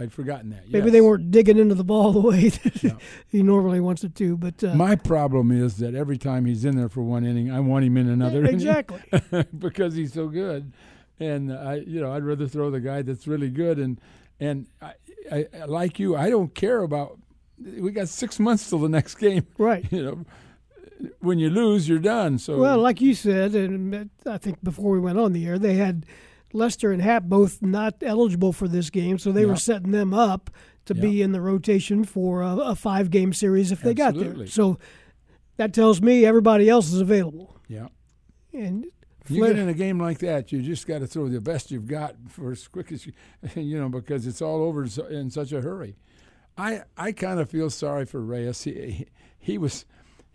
I'd 0.00 0.12
forgotten 0.12 0.50
that. 0.50 0.64
Maybe 0.70 0.86
yes. 0.86 0.92
they 0.92 1.00
weren't 1.00 1.30
digging 1.30 1.58
into 1.58 1.74
the 1.74 1.84
ball 1.84 2.12
the 2.12 2.20
way 2.20 2.48
that 2.48 2.98
he 3.28 3.42
normally 3.42 3.78
wants 3.78 4.02
it 4.02 4.14
to. 4.16 4.36
But 4.36 4.64
uh, 4.64 4.74
My 4.74 4.96
problem 4.96 5.52
is 5.52 5.76
that 5.76 5.94
every 5.94 6.18
time 6.18 6.46
he's 6.46 6.64
in 6.64 6.76
there 6.76 6.88
for 6.88 7.02
one 7.02 7.24
inning, 7.24 7.50
I 7.52 7.60
want 7.60 7.84
him 7.84 7.96
in 7.96 8.08
another 8.08 8.44
Exactly. 8.44 9.00
because 9.58 9.94
he's 9.94 10.12
so 10.12 10.28
good. 10.28 10.72
And 11.20 11.52
I, 11.52 11.76
you 11.76 12.00
know, 12.00 12.12
I'd 12.12 12.24
rather 12.24 12.48
throw 12.48 12.70
the 12.70 12.80
guy 12.80 13.02
that's 13.02 13.28
really 13.28 13.50
good. 13.50 13.78
And 13.78 14.00
and 14.40 14.66
I, 14.80 14.94
I, 15.30 15.46
I 15.60 15.64
like 15.66 16.00
you, 16.00 16.16
I 16.16 16.30
don't 16.30 16.52
care 16.52 16.82
about. 16.82 17.18
We 17.58 17.92
got 17.92 18.08
six 18.08 18.40
months 18.40 18.68
till 18.68 18.80
the 18.80 18.88
next 18.88 19.16
game. 19.16 19.46
Right. 19.56 19.86
You 19.92 20.02
know, 20.04 20.24
when 21.20 21.38
you 21.38 21.50
lose, 21.50 21.88
you're 21.88 21.98
done. 21.98 22.38
So 22.38 22.58
Well, 22.58 22.78
like 22.78 23.00
you 23.00 23.14
said, 23.14 23.54
and 23.54 24.10
I 24.26 24.38
think 24.38 24.62
before 24.62 24.92
we 24.92 25.00
went 25.00 25.18
on 25.18 25.32
the 25.32 25.46
air, 25.46 25.58
they 25.58 25.74
had 25.74 26.06
Lester 26.52 26.92
and 26.92 27.02
Happ 27.02 27.24
both 27.24 27.62
not 27.62 27.94
eligible 28.02 28.52
for 28.52 28.68
this 28.68 28.90
game, 28.90 29.18
so 29.18 29.32
they 29.32 29.46
were 29.46 29.56
setting 29.56 29.90
them 29.92 30.12
up 30.12 30.50
to 30.84 30.94
be 30.94 31.22
in 31.22 31.32
the 31.32 31.40
rotation 31.40 32.04
for 32.04 32.42
a, 32.42 32.56
a 32.56 32.74
five 32.74 33.10
game 33.10 33.32
series 33.32 33.72
if 33.72 33.80
they 33.82 33.94
got 33.94 34.14
there. 34.14 34.46
So 34.46 34.78
that 35.56 35.72
tells 35.72 36.02
me 36.02 36.24
everybody 36.26 36.68
else 36.68 36.92
is 36.92 37.00
available. 37.00 37.56
yeah. 37.68 37.88
And 38.52 38.86
You 39.28 39.36
Flair- 39.38 39.54
get 39.54 39.62
in 39.62 39.68
a 39.68 39.74
game 39.74 39.98
like 39.98 40.18
that, 40.18 40.52
you 40.52 40.60
just 40.60 40.86
got 40.86 40.98
to 40.98 41.06
throw 41.06 41.28
the 41.28 41.40
best 41.40 41.70
you've 41.70 41.86
got 41.86 42.16
for 42.28 42.50
as 42.52 42.68
quick 42.68 42.92
as 42.92 43.06
you, 43.06 43.12
you 43.54 43.78
know, 43.78 43.88
because 43.88 44.26
it's 44.26 44.42
all 44.42 44.62
over 44.62 44.86
in 45.08 45.30
such 45.30 45.52
a 45.52 45.60
hurry. 45.62 45.96
I 46.58 46.82
I 46.98 47.12
kind 47.12 47.40
of 47.40 47.48
feel 47.48 47.70
sorry 47.70 48.04
for 48.04 48.20
Reyes. 48.20 48.62
He 48.64 49.06
he 49.38 49.56
was 49.56 49.86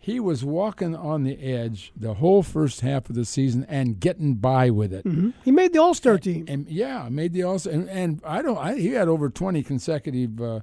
he 0.08 0.18
was 0.20 0.44
walking 0.44 0.94
on 0.96 1.24
the 1.24 1.40
edge 1.42 1.92
the 1.96 2.14
whole 2.14 2.42
first 2.42 2.80
half 2.80 3.08
of 3.08 3.14
the 3.16 3.24
season 3.24 3.64
and 3.68 4.00
getting 4.00 4.34
by 4.34 4.70
with 4.70 4.92
it. 4.92 5.04
Mhm. 5.04 5.32
he 5.44 5.50
made 5.50 5.72
the 5.72 5.78
All 5.80 5.94
Star 5.94 6.18
team. 6.18 6.44
And 6.48 6.66
yeah, 6.68 7.08
made 7.10 7.32
the 7.32 7.42
all 7.42 7.58
and, 7.70 7.88
and 7.88 8.20
I 8.24 8.42
don't. 8.42 8.58
I, 8.58 8.74
he 8.76 8.88
had 8.88 9.08
over 9.08 9.28
twenty 9.30 9.62
consecutive 9.62 10.40
uh, 10.40 10.60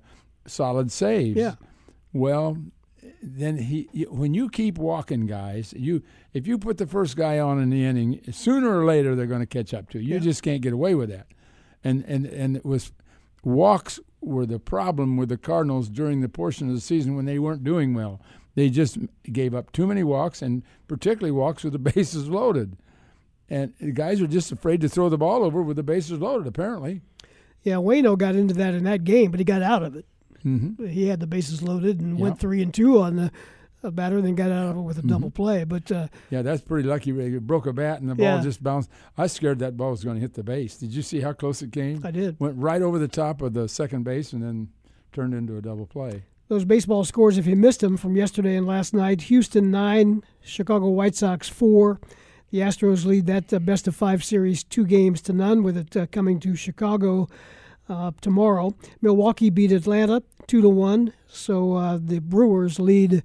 solid 0.48 0.92
saves. 0.92 1.38
Yeah. 1.38 1.56
Well, 2.14 2.58
then 3.22 3.58
he 3.58 3.88
when 4.10 4.34
you 4.34 4.50
keep 4.50 4.78
walking, 4.78 5.26
guys, 5.28 5.74
you 5.78 6.02
if 6.34 6.48
you 6.48 6.58
put 6.58 6.78
the 6.78 6.88
first 6.88 7.16
guy 7.16 7.40
on 7.40 7.60
in 7.62 7.70
the 7.70 7.84
inning, 7.86 8.22
sooner 8.32 8.80
or 8.80 8.86
later 8.86 9.16
they're 9.16 9.26
going 9.26 9.42
to 9.42 9.46
catch 9.46 9.74
up 9.74 9.90
to 9.92 10.00
you. 10.00 10.06
You 10.10 10.14
Yeah. 10.16 10.20
just 10.22 10.44
can't 10.44 10.62
get 10.62 10.74
away 10.74 10.96
with 10.96 11.10
that. 11.10 11.28
And 11.84 12.04
and 12.08 12.26
and 12.26 12.56
it 12.58 12.66
was 12.66 12.92
walks 13.44 14.00
were 14.22 14.46
the 14.46 14.60
problem 14.60 15.18
with 15.18 15.30
the 15.30 15.38
Cardinals 15.38 15.88
during 15.90 16.22
the 16.22 16.30
portion 16.30 16.68
of 16.68 16.74
the 16.74 16.82
season 16.82 17.16
when 17.16 17.26
they 17.26 17.38
weren't 17.38 17.64
doing 17.64 17.94
well. 17.94 18.20
They 18.56 18.70
just 18.70 18.98
gave 19.32 19.54
up 19.54 19.72
too 19.74 19.86
many 19.86 20.04
walks, 20.04 20.42
and 20.42 20.64
particularly 20.88 21.32
walks 21.32 21.64
with 21.64 21.74
the 21.74 21.80
bases 21.94 22.28
loaded. 22.30 22.78
And 23.50 23.74
the 23.80 23.92
guys 23.92 24.22
are 24.22 24.28
just 24.28 24.52
afraid 24.52 24.82
to 24.82 24.90
throw 24.90 25.08
the 25.10 25.18
ball 25.18 25.44
over 25.44 25.62
with 25.62 25.76
the 25.78 25.84
bases 25.84 26.20
loaded. 26.20 26.48
Apparently, 26.48 27.02
Yeah, 27.64 27.76
Waino 27.76 28.18
got 28.18 28.36
into 28.36 28.54
that 28.56 28.74
in 28.74 28.84
that 28.86 29.04
game, 29.04 29.30
but 29.32 29.40
he 29.40 29.44
got 29.44 29.62
out 29.62 29.84
of 29.84 29.96
it. 29.96 30.06
Mhm. 30.44 30.88
He 30.90 31.08
had 31.08 31.20
the 31.20 31.28
bases 31.28 31.62
loaded 31.64 32.00
and 32.00 32.18
Yeah. 32.18 32.24
went 32.24 32.40
three 32.40 32.62
and 32.62 32.74
two 32.74 33.00
on 33.02 33.16
the 33.16 33.32
batter, 33.92 34.20
then 34.22 34.34
got 34.36 34.52
out 34.52 34.70
of 34.72 34.78
it 34.78 34.82
with 34.82 34.98
a 34.98 35.02
Mm-hmm. 35.02 35.10
double 35.10 35.30
play. 35.32 35.64
But 35.64 35.92
uh, 35.92 36.08
yeah, 36.32 36.42
that's 36.42 36.62
pretty 36.64 36.88
lucky. 36.88 37.12
He 37.32 37.38
broke 37.38 37.68
a 37.68 37.74
bat 37.74 38.02
and 38.02 38.10
the 38.10 38.16
ball 38.16 38.24
Yeah. 38.38 38.42
just 38.42 38.64
bounced. 38.64 38.90
I 39.18 39.28
scared 39.28 39.60
that 39.60 39.78
ball 39.78 39.92
was 39.92 40.04
going 40.04 40.16
to 40.16 40.22
hit 40.22 40.34
the 40.34 40.44
base. 40.44 40.78
Did 40.78 40.92
you 40.94 41.02
see 41.04 41.20
how 41.22 41.34
close 41.34 41.62
it 41.62 41.72
came? 41.72 42.02
I 42.04 42.10
did. 42.12 42.40
Went 42.40 42.58
right 42.58 42.82
over 42.82 42.98
the 42.98 43.08
top 43.08 43.42
of 43.44 43.54
the 43.54 43.68
second 43.68 44.04
base 44.04 44.34
and 44.34 44.42
then 44.42 44.70
turned 45.12 45.34
into 45.36 45.56
a 45.58 45.62
double 45.62 45.86
play. 45.86 46.24
Those 46.48 46.66
baseball 46.66 47.04
scores, 47.04 47.38
if 47.38 47.48
you 47.48 47.56
missed 47.56 47.80
them 47.80 47.98
from 47.98 48.16
yesterday 48.16 48.56
and 48.56 48.68
last 48.68 48.94
night, 48.94 49.24
Houston 49.24 49.72
nine, 49.72 50.24
Chicago 50.44 50.88
White 50.90 51.16
Sox 51.16 51.50
four. 51.50 52.00
The 52.52 52.60
Astros 52.60 53.06
lead 53.06 53.26
that 53.26 53.52
uh, 53.52 53.60
best 53.60 53.88
of 53.88 53.96
five 53.96 54.24
series 54.24 54.64
two 54.64 54.86
games 54.86 55.22
to 55.24 55.34
none, 55.34 55.64
with 55.64 55.76
it 55.76 55.98
uh, 55.98 56.06
coming 56.06 56.40
to 56.42 56.56
Chicago 56.56 57.28
uh, 57.90 58.12
tomorrow. 58.22 58.76
Milwaukee 59.02 59.50
beat 59.50 59.72
Atlanta 59.72 60.24
two 60.48 60.62
to 60.62 60.70
one, 60.70 61.14
so 61.28 61.74
uh, 61.74 62.00
the 62.02 62.20
Brewers 62.20 62.80
lead 62.80 63.24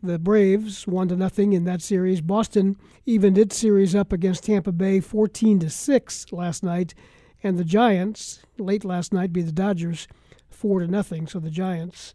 the 0.00 0.18
Braves 0.18 0.86
one 0.86 1.08
to 1.08 1.16
nothing 1.16 1.52
in 1.52 1.64
that 1.64 1.82
series. 1.82 2.20
Boston 2.20 2.76
evened 3.04 3.36
its 3.36 3.56
series 3.56 3.94
up 3.96 4.12
against 4.12 4.44
Tampa 4.44 4.70
Bay 4.72 5.00
fourteen 5.00 5.58
to 5.58 5.68
six 5.68 6.32
last 6.32 6.62
night, 6.62 6.94
and 7.42 7.58
the 7.58 7.64
Giants 7.64 8.40
late 8.58 8.84
last 8.84 9.12
night 9.12 9.32
beat 9.32 9.46
the 9.46 9.52
Dodgers 9.52 10.06
four 10.48 10.80
to 10.80 10.86
nothing. 10.86 11.26
So 11.26 11.40
the 11.40 11.50
Giants 11.50 12.14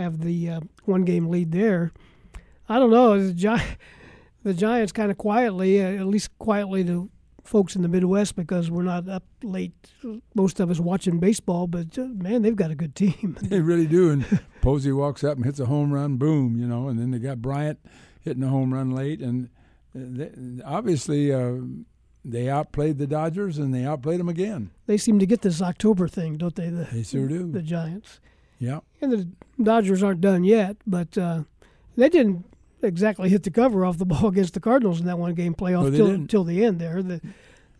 have 0.00 0.20
the 0.20 0.48
uh, 0.50 0.60
one 0.84 1.04
game 1.04 1.28
lead 1.28 1.52
there. 1.52 1.92
I 2.68 2.78
don't 2.78 2.90
know 2.90 3.20
the, 3.22 3.32
Gi- 3.32 3.76
the 4.42 4.54
Giants 4.54 4.92
kind 4.92 5.10
of 5.10 5.18
quietly, 5.18 5.82
uh, 5.82 5.88
at 6.00 6.06
least 6.06 6.36
quietly 6.38 6.84
to 6.84 7.10
folks 7.44 7.74
in 7.74 7.82
the 7.82 7.88
Midwest 7.88 8.36
because 8.36 8.70
we're 8.70 8.82
not 8.82 9.08
up 9.08 9.24
late. 9.42 9.72
Most 10.34 10.60
of 10.60 10.70
us 10.70 10.78
watching 10.78 11.18
baseball, 11.18 11.66
but 11.66 11.98
uh, 11.98 12.04
man, 12.06 12.42
they've 12.42 12.54
got 12.54 12.70
a 12.70 12.76
good 12.76 12.94
team. 12.94 13.36
They 13.42 13.60
really 13.60 13.86
do. 13.86 14.10
And 14.10 14.40
Posey 14.60 14.92
walks 14.92 15.24
up 15.24 15.36
and 15.36 15.44
hits 15.44 15.58
a 15.58 15.66
home 15.66 15.92
run, 15.92 16.16
boom, 16.16 16.56
you 16.56 16.66
know. 16.66 16.88
And 16.88 16.98
then 16.98 17.10
they 17.10 17.18
got 17.18 17.42
Bryant 17.42 17.78
hitting 18.20 18.42
a 18.44 18.48
home 18.48 18.72
run 18.72 18.90
late, 18.92 19.20
and 19.20 19.48
uh, 19.96 19.98
they, 20.02 20.30
obviously 20.64 21.32
uh, 21.32 21.54
they 22.24 22.48
outplayed 22.48 22.98
the 22.98 23.06
Dodgers 23.06 23.58
and 23.58 23.74
they 23.74 23.84
outplayed 23.84 24.20
them 24.20 24.28
again. 24.28 24.70
they 24.86 24.98
seem 24.98 25.18
to 25.18 25.26
get 25.26 25.40
this 25.40 25.60
October 25.62 26.06
thing, 26.06 26.36
don't 26.36 26.54
they? 26.54 26.68
The, 26.68 26.84
They 26.92 27.02
sure 27.02 27.26
do. 27.26 27.50
The 27.50 27.62
Giants. 27.62 28.20
Yeah. 28.60 28.80
And 29.00 29.10
the 29.10 29.28
Dodgers 29.60 30.02
aren't 30.02 30.20
done 30.20 30.44
yet, 30.44 30.76
but 30.86 31.18
uh, 31.18 31.42
they 31.96 32.08
didn't 32.08 32.44
exactly 32.82 33.28
hit 33.28 33.42
the 33.42 33.50
cover 33.50 33.84
off 33.84 33.98
the 33.98 34.06
ball 34.06 34.28
against 34.28 34.54
the 34.54 34.60
Cardinals 34.60 35.00
in 35.00 35.06
that 35.06 35.18
one 35.18 35.34
game 35.34 35.54
playoff 35.54 35.84
No, 35.84 35.90
they 35.90 35.96
till, 35.96 36.26
till 36.26 36.44
the 36.44 36.64
end 36.64 36.78
there. 36.78 37.02
The, 37.02 37.20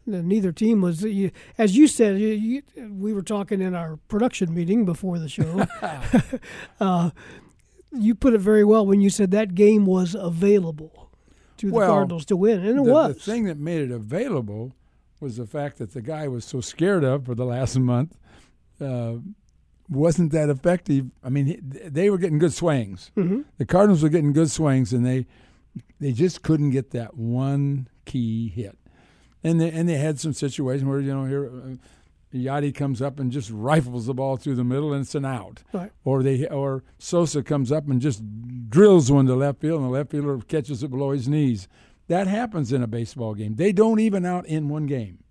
the, 0.07 0.23
neither 0.23 0.51
team 0.51 0.81
was, 0.81 1.05
you, 1.05 1.31
as 1.59 1.77
you 1.77 1.87
said, 1.87 2.19
you, 2.19 2.29
you, 2.29 2.63
we 2.91 3.13
were 3.13 3.23
talking 3.23 3.61
in 3.61 3.75
our 3.75 3.99
production 4.09 4.53
meeting 4.53 4.85
before 4.85 5.19
the 5.19 5.29
show. 5.29 5.67
uh, 6.81 7.11
you 7.93 8.15
put 8.15 8.33
it 8.33 8.41
very 8.41 8.65
well 8.65 8.87
when 8.87 9.01
you 9.01 9.11
said 9.11 9.31
that 9.33 9.55
game 9.55 9.85
was 9.85 10.15
available 10.15 11.11
to 11.59 11.67
the 11.67 11.73
Well, 11.73 11.91
Cardinals 11.91 12.25
to 12.27 12.37
win, 12.37 12.61
and 12.61 12.71
it 12.79 12.85
the, 12.85 12.91
was. 12.91 13.17
The 13.17 13.33
thing 13.33 13.45
that 13.45 13.59
made 13.59 13.83
it 13.83 13.91
available 13.91 14.75
was 15.21 15.37
the 15.37 15.47
fact 15.47 15.77
that 15.79 15.93
the 15.93 16.01
guy 16.01 16.27
was 16.27 16.47
so 16.47 16.63
scared 16.63 17.05
of 17.05 17.27
for 17.27 17.35
the 17.35 17.45
last 17.45 17.79
month 17.79 18.17
uh, 18.81 19.17
wasn't 19.91 20.33
that 20.33 20.49
effective. 20.49 21.11
I 21.23 21.29
mean, 21.29 21.61
they 21.85 22.09
were 22.11 22.19
getting 22.19 22.39
good 22.39 22.53
swings. 22.55 23.11
Mhm. 23.17 23.45
The 23.59 23.67
Cardinals 23.67 24.03
were 24.03 24.09
getting 24.09 24.33
good 24.33 24.51
swings, 24.51 24.93
and 24.93 25.05
they 25.05 25.27
they 26.01 26.13
just 26.13 26.43
couldn't 26.43 26.71
get 26.71 26.91
that 26.93 27.17
one 27.17 27.89
key 28.05 28.49
hit. 28.49 28.79
And 29.45 29.61
they 29.61 29.71
and 29.71 29.89
they 29.89 29.97
had 29.99 30.19
some 30.21 30.33
situation 30.33 30.89
where 30.89 31.01
you 31.01 31.13
know 31.15 31.25
here. 31.27 31.47
Uh, 31.47 31.77
Yadi 32.33 32.73
comes 32.73 33.03
up 33.03 33.19
and 33.19 33.33
just 33.33 33.51
rifles 33.51 34.07
the 34.07 34.15
ball 34.15 34.37
through 34.37 34.55
the 34.55 34.63
middle, 34.63 34.93
and 34.93 35.03
it's 35.03 35.17
an 35.17 35.25
out. 35.25 35.65
Right. 35.73 35.91
Or 36.05 36.23
they, 36.23 36.47
or 36.47 36.85
Sosa 36.97 37.43
comes 37.43 37.73
up 37.73 37.89
and 37.89 38.01
just 38.01 38.23
drills 38.71 39.11
one 39.11 39.27
to 39.27 39.35
left 39.35 39.61
field, 39.61 39.81
and 39.81 39.87
the 39.87 39.93
left 39.93 40.13
fielder 40.13 40.39
catches 40.47 40.85
it 40.85 40.93
below 40.93 41.11
his 41.11 41.27
knees. 41.27 41.67
That 42.07 42.29
happens 42.29 42.73
in 42.73 42.85
a 42.85 42.87
baseball 42.87 43.35
game. 43.35 43.57
They 43.57 43.73
don't 43.73 43.99
even 43.99 44.25
out 44.25 44.47
in 44.47 44.69
one 44.69 44.87
game. 44.87 45.25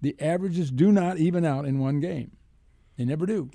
The 0.00 0.16
averages 0.20 0.72
do 0.72 0.90
not 0.90 1.18
even 1.18 1.44
out 1.44 1.64
in 1.66 1.78
one 1.78 2.00
game. 2.00 2.32
They 2.96 3.04
never 3.04 3.24
do. 3.24 3.50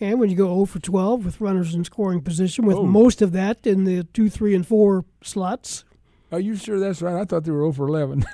And 0.00 0.20
when 0.20 0.30
you 0.30 0.36
go 0.36 0.46
0 0.54 0.64
for 0.66 0.78
12 0.78 1.24
with 1.24 1.40
runners 1.40 1.74
in 1.74 1.82
scoring 1.84 2.20
position, 2.20 2.64
with 2.66 2.76
Oh. 2.76 2.84
most 2.86 3.20
of 3.20 3.32
that 3.32 3.66
in 3.66 3.84
the 3.84 4.04
2, 4.04 4.30
3, 4.30 4.54
and 4.54 4.66
4 4.66 5.04
slots. 5.22 5.84
Are 6.30 6.38
you 6.40 6.54
sure 6.56 6.78
that's 6.78 7.02
right? 7.02 7.16
I 7.20 7.24
thought 7.24 7.44
they 7.44 7.50
were 7.50 7.62
0 7.62 7.72
for 7.72 7.88
11. 7.88 8.24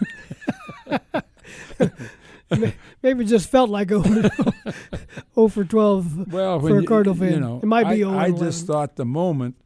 Maybe 3.03 3.25
it 3.25 3.29
just 3.29 3.49
felt 3.51 3.71
like 3.71 3.89
0 3.89 4.03
for 5.49 5.65
12 5.65 6.33
well, 6.33 6.61
for 6.61 6.79
a 6.79 6.83
you, 6.83 6.87
Cardinal 6.87 7.15
fan. 7.15 7.33
you 7.33 7.41
know, 7.41 7.61
it 7.63 7.67
might 7.67 7.89
be 7.89 7.97
0 7.97 8.13
I, 8.13 8.25
I 8.25 8.31
just 8.31 8.67
thought 8.67 8.97
the 8.97 9.05
moment, 9.05 9.57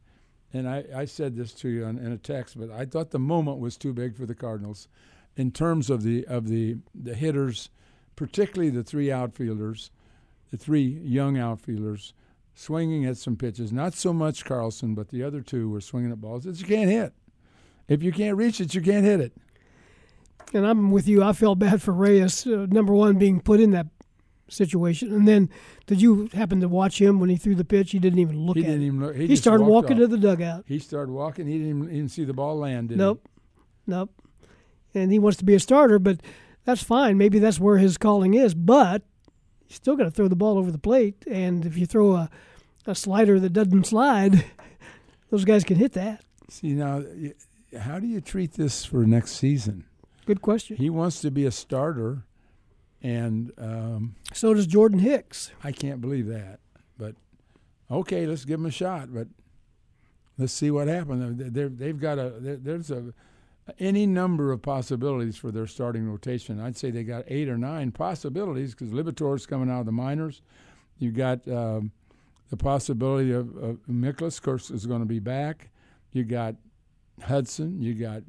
and 0.53 0.67
I, 0.67 0.85
I 0.95 1.05
said 1.05 1.35
this 1.35 1.53
to 1.55 1.69
you 1.69 1.85
in, 1.85 1.97
in 1.97 2.11
a 2.11 2.17
text, 2.17 2.57
but 2.57 2.71
I 2.71 2.85
thought 2.85 3.11
the 3.11 3.19
moment 3.19 3.59
was 3.59 3.77
too 3.77 3.93
big 3.93 4.15
for 4.15 4.25
the 4.25 4.35
Cardinals, 4.35 4.87
in 5.35 5.51
terms 5.51 5.89
of 5.89 6.03
the 6.03 6.25
of 6.27 6.47
the 6.47 6.77
the 6.95 7.13
hitters, 7.15 7.69
particularly 8.15 8.69
the 8.69 8.83
three 8.83 9.11
outfielders, 9.11 9.91
the 10.51 10.57
three 10.57 10.83
young 11.03 11.37
outfielders, 11.37 12.13
swinging 12.55 13.05
at 13.05 13.17
some 13.17 13.35
pitches. 13.35 13.71
Not 13.71 13.93
so 13.93 14.11
much 14.13 14.45
Carlson, 14.45 14.95
but 14.95 15.09
the 15.09 15.23
other 15.23 15.41
two 15.41 15.69
were 15.69 15.81
swinging 15.81 16.11
at 16.11 16.21
balls 16.21 16.43
that 16.43 16.59
you 16.59 16.65
can't 16.65 16.89
hit. 16.89 17.13
If 17.87 18.03
you 18.03 18.11
can't 18.11 18.37
reach 18.37 18.59
it, 18.61 18.73
you 18.75 18.81
can't 18.81 19.05
hit 19.05 19.19
it. 19.19 19.33
And 20.53 20.65
I'm 20.65 20.91
with 20.91 21.07
you. 21.07 21.23
I 21.23 21.33
felt 21.33 21.59
bad 21.59 21.81
for 21.81 21.93
Reyes, 21.93 22.45
uh, 22.47 22.65
number 22.69 22.93
one, 22.93 23.17
being 23.17 23.39
put 23.39 23.59
in 23.59 23.71
that 23.71 23.87
situation. 24.47 25.13
And 25.13 25.27
then, 25.27 25.49
did 25.85 26.01
you 26.01 26.29
happen 26.33 26.59
to 26.61 26.67
watch 26.67 26.99
him 26.99 27.19
when 27.19 27.29
he 27.29 27.35
threw 27.35 27.53
the 27.55 27.63
pitch? 27.65 27.91
He 27.91 27.99
didn't 27.99 28.19
even 28.19 28.39
look 28.45 28.57
he 28.57 28.63
at 28.63 28.67
didn't 28.67 28.81
it. 28.81 28.85
even 28.87 28.99
look. 28.99 29.15
He, 29.15 29.27
He, 29.27 29.35
started 29.35 29.65
walking 29.65 29.93
off. 29.97 29.99
to 29.99 30.07
the 30.07 30.17
dugout. 30.17 30.63
He 30.67 30.79
started 30.79 31.11
walking. 31.11 31.45
He 31.47 31.59
didn't 31.59 31.69
even, 31.83 31.95
even 31.95 32.09
see 32.09 32.23
the 32.23 32.33
ball 32.33 32.57
land. 32.57 32.89
Did 32.89 32.97
Nope. 32.97 33.27
Nope. 33.85 34.11
And 34.95 35.11
he 35.11 35.19
wants 35.19 35.37
to 35.37 35.45
be 35.45 35.53
a 35.53 35.59
starter, 35.59 35.99
but 35.99 36.19
that's 36.65 36.81
fine. 36.81 37.17
Maybe 37.17 37.37
that's 37.37 37.59
where 37.59 37.77
his 37.77 37.97
calling 37.97 38.33
is. 38.33 38.55
But 38.55 39.03
you 39.69 39.75
still 39.75 39.95
got 39.95 40.03
to 40.05 40.11
throw 40.11 40.27
the 40.27 40.35
ball 40.35 40.57
over 40.57 40.71
the 40.71 40.79
plate. 40.79 41.23
And 41.27 41.65
if 41.65 41.77
you 41.77 41.85
throw 41.85 42.13
a, 42.13 42.29
a 42.85 42.95
slider 42.95 43.39
that 43.39 43.53
doesn't 43.53 43.85
slide, 43.85 44.43
those 45.29 45.45
guys 45.45 45.63
can 45.63 45.77
hit 45.77 45.93
that. 45.93 46.23
See 46.49 46.73
now, 46.73 47.03
how 47.79 47.99
do 47.99 48.07
you 48.07 48.19
treat 48.19 48.53
this 48.53 48.83
for 48.83 49.05
next 49.05 49.33
season? 49.33 49.85
Good 50.25 50.41
question. 50.41 50.77
He 50.77 50.89
wants 50.89 51.21
to 51.21 51.31
be 51.31 51.45
a 51.45 51.51
starter, 51.51 52.23
and 53.01 53.51
um, 53.57 54.15
so 54.33 54.53
does 54.53 54.67
Jordan 54.67 54.99
Hicks. 54.99 55.51
I 55.63 55.71
can't 55.71 56.01
believe 56.01 56.27
that, 56.27 56.59
but 56.97 57.15
okay, 57.89 58.25
let's 58.25 58.45
give 58.45 58.59
him 58.59 58.65
a 58.65 58.71
shot. 58.71 59.13
But 59.13 59.27
let's 60.37 60.53
see 60.53 60.71
what 60.71 60.87
happens. 60.87 61.53
they 61.53 61.87
have 61.87 61.99
got 61.99 62.17
a 62.19 62.29
there's 62.39 62.91
a 62.91 63.13
any 63.79 64.05
number 64.05 64.51
of 64.51 64.61
possibilities 64.61 65.37
for 65.37 65.51
their 65.51 65.67
starting 65.67 66.09
rotation. 66.09 66.59
I'd 66.59 66.77
say 66.77 66.91
they 66.91 67.03
got 67.03 67.25
eight 67.27 67.49
or 67.49 67.57
nine 67.57 67.91
possibilities 67.91 68.71
because 68.71 68.91
Liberatore's 68.91 69.45
coming 69.45 69.69
out 69.69 69.81
of 69.81 69.85
the 69.85 69.91
minors. 69.91 70.41
You 70.97 71.11
got 71.11 71.47
um, 71.47 71.91
the 72.49 72.57
possibility 72.57 73.31
of, 73.31 73.55
of 73.57 73.77
Mikolas, 73.89 74.37
of 74.37 74.43
course, 74.43 74.69
is 74.69 74.85
going 74.85 75.01
to 75.01 75.05
be 75.05 75.19
back. 75.19 75.69
You 76.11 76.23
got 76.23 76.55
Hudson. 77.21 77.81
You 77.81 77.93
got 77.93 78.23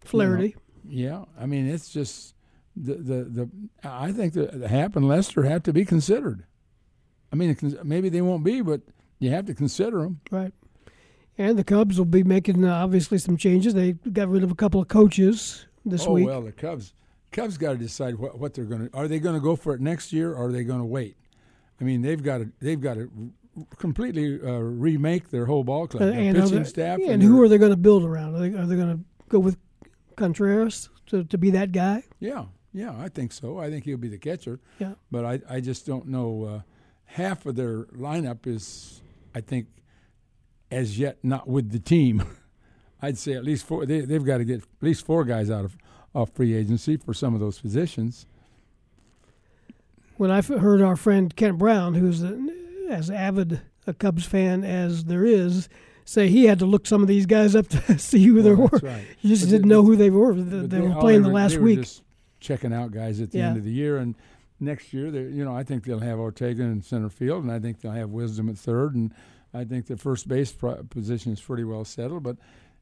Flaherty. 0.00 0.56
You 0.88 1.08
know, 1.08 1.26
yeah, 1.36 1.42
I 1.42 1.46
mean 1.46 1.68
it's 1.68 1.92
just 1.92 2.34
the 2.76 2.94
the 2.94 3.24
the. 3.24 3.50
I 3.84 4.12
think 4.12 4.34
the 4.34 4.68
Happ 4.68 4.96
and 4.96 5.06
Lester 5.06 5.44
have 5.44 5.62
to 5.64 5.72
be 5.72 5.84
considered. 5.84 6.44
I 7.32 7.36
mean, 7.36 7.56
maybe 7.82 8.08
they 8.08 8.20
won't 8.20 8.44
be, 8.44 8.60
but 8.60 8.82
you 9.18 9.30
have 9.30 9.46
to 9.46 9.54
consider 9.54 10.02
them. 10.02 10.20
Right. 10.30 10.52
And 11.38 11.58
the 11.58 11.64
Cubs 11.64 11.98
will 11.98 12.04
be 12.04 12.22
making 12.22 12.64
uh, 12.64 12.74
obviously 12.74 13.18
some 13.18 13.36
changes. 13.36 13.74
They 13.74 13.92
got 13.92 14.28
rid 14.28 14.44
of 14.44 14.50
a 14.50 14.54
couple 14.54 14.80
of 14.80 14.88
coaches 14.88 15.66
this 15.84 16.06
oh, 16.06 16.12
week. 16.12 16.26
well, 16.26 16.42
the 16.42 16.52
Cubs 16.52 16.92
Cubs 17.32 17.56
got 17.56 17.72
to 17.72 17.78
decide 17.78 18.16
what, 18.16 18.38
what 18.38 18.54
they're 18.54 18.66
going 18.66 18.88
to. 18.88 18.96
Are 18.96 19.08
they 19.08 19.18
going 19.18 19.34
to 19.34 19.40
go 19.40 19.56
for 19.56 19.74
it 19.74 19.80
next 19.80 20.12
year, 20.12 20.32
or 20.32 20.48
are 20.48 20.52
they 20.52 20.64
going 20.64 20.80
to 20.80 20.84
wait? 20.84 21.16
I 21.80 21.84
mean, 21.84 22.02
they've 22.02 22.22
got 22.22 22.38
to 22.38 22.52
they've 22.60 22.80
got 22.80 22.94
to 22.94 23.10
completely 23.78 24.40
uh, 24.40 24.58
remake 24.58 25.30
their 25.30 25.46
whole 25.46 25.64
ball 25.64 25.86
club, 25.86 26.02
uh, 26.02 26.12
and 26.12 26.36
pitching 26.36 26.64
staff. 26.64 26.98
Yeah, 27.00 27.12
and, 27.12 27.22
who 27.22 27.42
are 27.42 27.48
they 27.48 27.58
going 27.58 27.70
to 27.70 27.76
build 27.76 28.04
around? 28.04 28.36
Are 28.36 28.40
they, 28.40 28.56
are 28.56 28.66
they 28.66 28.76
going 28.76 28.98
to 28.98 29.04
go 29.28 29.38
with 29.38 29.56
Contreras 30.16 30.90
to, 31.06 31.24
to 31.24 31.38
be 31.38 31.50
that 31.50 31.72
guy? 31.72 32.04
Yeah, 32.20 32.44
yeah, 32.72 32.94
I 32.98 33.08
think 33.08 33.32
so. 33.32 33.58
I 33.58 33.70
think 33.70 33.84
he'll 33.84 33.96
be 33.96 34.08
the 34.08 34.18
catcher. 34.18 34.60
Yeah, 34.78 34.94
but 35.10 35.24
I 35.24 35.40
I 35.48 35.60
just 35.60 35.86
don't 35.86 36.06
know. 36.06 36.44
Uh, 36.44 36.60
half 37.04 37.46
of 37.46 37.56
their 37.56 37.84
lineup 37.86 38.46
is, 38.46 39.02
I 39.34 39.40
think, 39.40 39.66
as 40.72 40.98
yet 40.98 41.18
not 41.22 41.46
with 41.46 41.70
the 41.70 41.78
team. 41.78 42.24
I'd 43.02 43.18
say 43.18 43.32
at 43.32 43.44
least 43.44 43.66
four. 43.66 43.84
They, 43.84 44.00
they've 44.00 44.24
got 44.24 44.38
to 44.38 44.44
get 44.44 44.60
at 44.62 44.68
least 44.80 45.04
four 45.04 45.24
guys 45.24 45.50
out 45.50 45.68
of 46.14 46.30
free 46.30 46.54
agency 46.54 46.96
for 46.96 47.12
some 47.12 47.34
of 47.34 47.40
those 47.40 47.58
positions. 47.58 48.26
When 50.16 50.30
I 50.30 50.40
heard 50.40 50.80
our 50.80 50.96
friend 50.96 51.34
Kent 51.34 51.58
Brown, 51.58 51.94
who's 51.94 52.22
a, 52.22 52.38
as 52.88 53.10
avid 53.10 53.60
a 53.86 53.94
Cubs 53.94 54.24
fan 54.24 54.62
as 54.62 55.04
there 55.04 55.24
is, 55.24 55.68
say 56.04 56.28
he 56.28 56.44
had 56.44 56.60
to 56.60 56.66
look 56.66 56.86
some 56.86 57.02
of 57.02 57.08
these 57.08 57.26
guys 57.26 57.56
up 57.56 57.66
to 57.68 57.98
see 57.98 58.24
who 58.24 58.40
they 58.40 58.54
were. 58.54 58.78
Right. 58.82 59.04
He 59.18 59.28
just 59.28 59.44
but 59.44 59.50
didn't 59.50 59.68
they, 59.68 59.74
know 59.74 59.82
who 59.82 59.96
they 59.96 60.10
were. 60.10 60.34
They, 60.34 60.66
they 60.66 60.80
were 60.80 60.94
playing 61.00 61.22
the 61.22 61.28
last 61.28 61.56
were 61.56 61.62
week. 61.62 61.80
Just 61.80 62.02
checking 62.38 62.72
out 62.72 62.92
guys 62.92 63.20
at 63.20 63.32
the 63.32 63.38
yeah. 63.38 63.48
end 63.48 63.56
of 63.56 63.64
the 63.64 63.72
year, 63.72 63.96
and 63.96 64.14
next 64.60 64.92
year, 64.92 65.08
you 65.08 65.44
know, 65.44 65.56
I 65.56 65.64
think 65.64 65.84
they'll 65.84 66.00
have 66.00 66.18
Ortega 66.18 66.62
in 66.62 66.82
center 66.82 67.08
field, 67.08 67.42
and 67.42 67.52
I 67.52 67.58
think 67.58 67.80
they'll 67.80 67.92
have 67.92 68.10
Wisdom 68.10 68.48
at 68.48 68.56
third, 68.56 68.94
and 68.94 69.12
I 69.54 69.64
think 69.64 69.86
the 69.86 69.96
first 69.96 70.28
base 70.28 70.54
position 70.90 71.32
is 71.32 71.40
pretty 71.40 71.64
well 71.64 71.84
settled. 71.84 72.22
But 72.22 72.38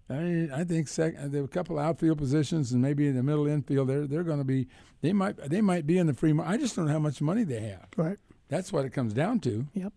I 0.09 0.15
mean, 0.15 0.53
I 0.53 0.65
think 0.65 0.89
sec- 0.89 1.17
uh, 1.19 1.29
there 1.29 1.43
are 1.43 1.45
a 1.45 1.49
couple 1.49 1.79
of 1.79 1.85
outfield 1.85 2.19
positions, 2.19 2.73
and 2.73 2.83
maybe 2.83 3.07
in 3.07 3.17
the 3.17 3.23
middle 3.23 3.47
infield, 3.47 3.89
they're 3.89 4.07
they're 4.07 4.25
going 4.25 4.39
to 4.39 4.45
be 4.45 4.69
they 5.01 5.13
might 5.13 5.37
they 5.49 5.61
might 5.61 5.87
be 5.87 5.99
in 5.99 6.07
the 6.07 6.15
free. 6.15 6.39
I 6.39 6.57
just 6.57 6.77
don't 6.77 6.87
know 6.87 6.93
how 6.93 6.99
much 6.99 7.21
money 7.21 7.45
they 7.45 7.61
have. 7.61 7.89
Right. 7.97 8.19
That's 8.49 8.73
what 8.73 8.85
it 8.85 8.91
comes 8.91 9.13
down 9.13 9.41
to. 9.41 9.67
Yep. 9.75 9.93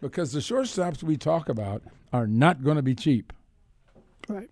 Because 0.00 0.32
the 0.32 0.40
shortstops 0.40 1.02
we 1.02 1.16
talk 1.16 1.48
about 1.48 1.82
are 2.12 2.26
not 2.26 2.62
going 2.62 2.76
to 2.76 2.82
be 2.82 2.94
cheap. 2.94 3.32
Right. 4.28 4.50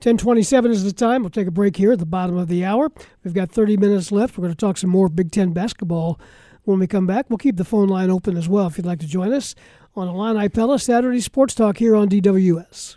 1027 0.00 0.70
is 0.70 0.84
the 0.84 0.92
time. 0.92 1.22
We'll 1.22 1.30
take 1.30 1.46
a 1.46 1.52
break 1.52 1.76
here 1.76 1.92
at 1.92 1.98
the 1.98 2.06
bottom 2.06 2.36
of 2.36 2.48
the 2.48 2.64
hour. 2.64 2.90
We've 3.22 3.32
got 3.32 3.50
30 3.50 3.76
minutes 3.78 4.12
left. 4.12 4.36
We're 4.36 4.42
going 4.42 4.52
to 4.52 4.58
talk 4.58 4.76
some 4.76 4.90
more 4.90 5.08
Big 5.08 5.30
Ten 5.30 5.52
basketball 5.52 6.20
when 6.64 6.78
we 6.78 6.86
come 6.86 7.06
back. 7.06 7.26
We'll 7.28 7.38
keep 7.38 7.56
the 7.56 7.64
phone 7.64 7.88
line 7.88 8.10
open 8.10 8.36
as 8.36 8.48
well 8.48 8.66
if 8.66 8.76
you'd 8.76 8.86
like 8.86 9.00
to 9.00 9.06
join 9.06 9.32
us 9.32 9.54
on 9.96 10.08
Illini 10.08 10.48
Pella 10.48 10.78
Saturday 10.78 11.20
Sports 11.20 11.54
Talk 11.54 11.78
here 11.78 11.94
on 11.94 12.08
DWS. 12.08 12.96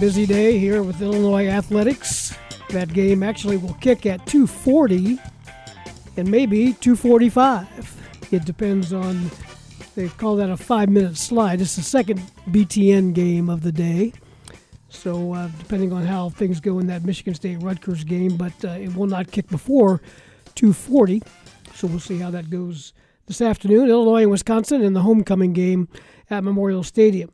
Busy 0.00 0.26
day 0.26 0.58
here 0.58 0.82
with 0.82 1.00
Illinois 1.00 1.46
Athletics. 1.46 2.36
That 2.70 2.92
game 2.92 3.22
actually 3.22 3.56
will 3.56 3.74
kick 3.74 4.04
at 4.04 4.26
240 4.26 5.18
and 6.16 6.28
maybe 6.28 6.72
245. 6.74 8.28
It 8.32 8.44
depends 8.44 8.92
on 8.92 9.30
they 9.94 10.08
call 10.08 10.36
that 10.36 10.50
a 10.50 10.56
five 10.56 10.90
minute 10.90 11.16
slide. 11.16 11.60
It's 11.60 11.76
the 11.76 11.82
second 11.82 12.20
BTN 12.50 13.14
game 13.14 13.48
of 13.48 13.62
the 13.62 13.72
day. 13.72 14.12
So, 14.88 15.34
uh, 15.34 15.48
depending 15.58 15.92
on 15.92 16.04
how 16.04 16.30
things 16.30 16.58
go 16.58 16.78
in 16.78 16.86
that 16.88 17.04
Michigan 17.04 17.34
State 17.34 17.62
Rutgers 17.62 18.02
game, 18.02 18.36
but 18.36 18.52
uh, 18.64 18.70
it 18.70 18.94
will 18.94 19.06
not 19.06 19.30
kick 19.30 19.48
before 19.48 20.00
240. 20.54 21.22
So, 21.74 21.86
we'll 21.86 22.00
see 22.00 22.18
how 22.18 22.30
that 22.30 22.50
goes 22.50 22.92
this 23.26 23.40
afternoon. 23.40 23.88
Illinois 23.88 24.22
and 24.22 24.30
Wisconsin 24.30 24.82
in 24.82 24.92
the 24.92 25.02
homecoming 25.02 25.52
game 25.52 25.88
at 26.30 26.44
Memorial 26.44 26.82
Stadium. 26.82 27.30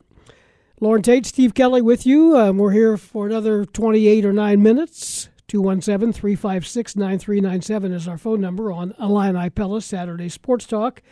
Loren 0.81 1.03
Tate, 1.03 1.27
Steve 1.27 1.55
Kelly 1.55 1.81
with 1.81 2.07
you. 2.07 2.37
Um, 2.37 2.59
we're 2.59 2.73
here 2.73 2.97
for 2.97 3.27
another 3.27 3.65
28 3.65 4.25
or 4.25 4.33
9 4.33 4.63
minutes. 4.63 5.29
217 5.49 6.13
356 6.13 6.97
9397 6.97 7.93
is 7.93 8.09
our 8.09 8.17
phone 8.17 8.41
number 8.41 8.73
on 8.73 8.95
Illini 8.99 9.51
Pella 9.51 9.83
Saturday 9.83 10.31
Sports 10.31 10.67
Talk. 10.67 11.03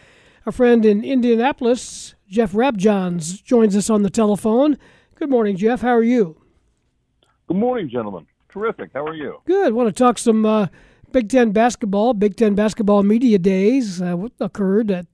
Our 0.47 0.52
friend 0.52 0.86
in 0.86 1.05
Indianapolis, 1.05 2.15
Jeff 2.27 2.52
Rabjohns, 2.52 3.44
joins 3.44 3.77
us 3.77 3.90
on 3.90 4.02
the 4.02 4.09
telephone. 4.09 4.78
Good 5.15 5.28
morning, 5.28 5.57
Jeff. 5.57 5.82
How 5.82 5.90
are 5.90 6.02
you? 6.02 6.40
Good 7.47 7.59
morning, 7.59 7.90
gentlemen. 7.90 8.27
Terrific. 8.48 8.90
How 8.94 9.05
are 9.05 9.15
you? 9.15 9.43
Good. 9.44 9.74
Want 9.74 9.89
to 9.89 9.93
talk 9.93 10.16
some 10.16 10.47
uh, 10.47 10.69
Big 11.12 11.28
Ten 11.28 11.53
basketball. 11.53 12.15
Big 12.15 12.37
Ten 12.37 12.55
basketball 12.55 13.03
media 13.03 13.39
days 13.39 14.01
uh, 14.01 14.16
occurred 14.41 14.91
at 14.91 15.07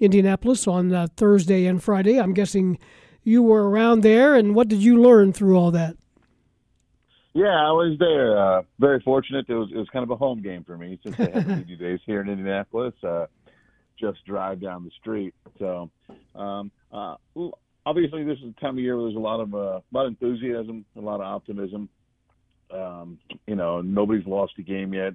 Indianapolis 0.00 0.66
on 0.66 0.92
uh, 0.92 1.06
Thursday 1.16 1.66
and 1.66 1.82
Friday. 1.82 2.18
I'm 2.20 2.34
guessing 2.34 2.78
you 3.22 3.42
were 3.42 3.68
around 3.68 4.02
there, 4.02 4.34
and 4.34 4.54
what 4.54 4.68
did 4.68 4.82
you 4.82 5.00
learn 5.00 5.32
through 5.32 5.56
all 5.56 5.70
that? 5.72 5.96
Yeah, 7.32 7.46
I 7.46 7.72
was 7.72 7.96
there. 7.98 8.38
Uh, 8.38 8.62
very 8.78 9.00
fortunate. 9.00 9.46
It 9.48 9.54
was 9.54 9.68
it 9.72 9.76
was 9.76 9.88
kind 9.92 10.04
of 10.04 10.10
a 10.10 10.16
home 10.16 10.40
game 10.40 10.62
for 10.62 10.78
me 10.78 11.00
since 11.02 11.16
they 11.16 11.30
have 11.30 11.46
media 11.48 11.76
days 11.76 12.00
here 12.06 12.20
in 12.20 12.28
Indianapolis. 12.28 12.94
Uh, 13.02 13.26
just 13.98 14.24
drive 14.24 14.60
down 14.60 14.84
the 14.84 14.90
street. 15.00 15.34
So, 15.58 15.90
um, 16.34 16.70
uh, 16.92 17.16
obviously, 17.86 18.24
this 18.24 18.38
is 18.38 18.54
the 18.54 18.60
time 18.60 18.76
of 18.76 18.78
year 18.78 18.96
where 18.96 19.06
there's 19.06 19.16
a 19.16 19.20
lot 19.20 19.40
of 19.40 19.52
uh, 19.52 19.58
a 19.58 19.92
lot 19.92 20.06
of 20.06 20.08
enthusiasm, 20.08 20.84
a 20.96 21.00
lot 21.00 21.16
of 21.16 21.22
optimism. 21.22 21.88
Um, 22.70 23.18
you 23.46 23.54
know, 23.54 23.80
nobody's 23.80 24.26
lost 24.26 24.54
a 24.58 24.62
game 24.62 24.94
yet. 24.94 25.14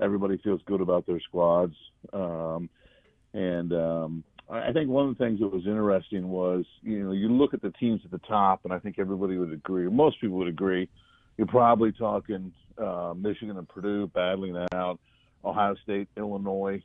Everybody 0.00 0.38
feels 0.38 0.60
good 0.66 0.80
about 0.80 1.06
their 1.06 1.20
squads, 1.20 1.74
um, 2.12 2.68
and 3.34 3.72
um, 3.72 4.24
I 4.50 4.72
think 4.72 4.88
one 4.88 5.08
of 5.08 5.18
the 5.18 5.24
things 5.24 5.40
that 5.40 5.48
was 5.48 5.66
interesting 5.66 6.28
was, 6.28 6.64
you 6.82 7.04
know, 7.04 7.12
you 7.12 7.28
look 7.28 7.52
at 7.52 7.60
the 7.60 7.72
teams 7.72 8.00
at 8.04 8.10
the 8.10 8.20
top, 8.26 8.60
and 8.64 8.72
I 8.72 8.78
think 8.78 8.98
everybody 8.98 9.36
would 9.36 9.52
agree, 9.52 9.88
most 9.88 10.20
people 10.20 10.38
would 10.38 10.48
agree. 10.48 10.88
You're 11.36 11.46
probably 11.46 11.92
talking 11.92 12.52
uh, 12.78 13.12
Michigan 13.16 13.56
and 13.58 13.68
Purdue 13.68 14.06
battling 14.08 14.54
that 14.54 14.72
out, 14.74 14.98
Ohio 15.44 15.74
State, 15.82 16.08
Illinois, 16.16 16.82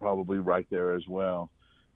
probably 0.00 0.38
right 0.38 0.66
there 0.70 0.94
as 0.94 1.02
well. 1.08 1.50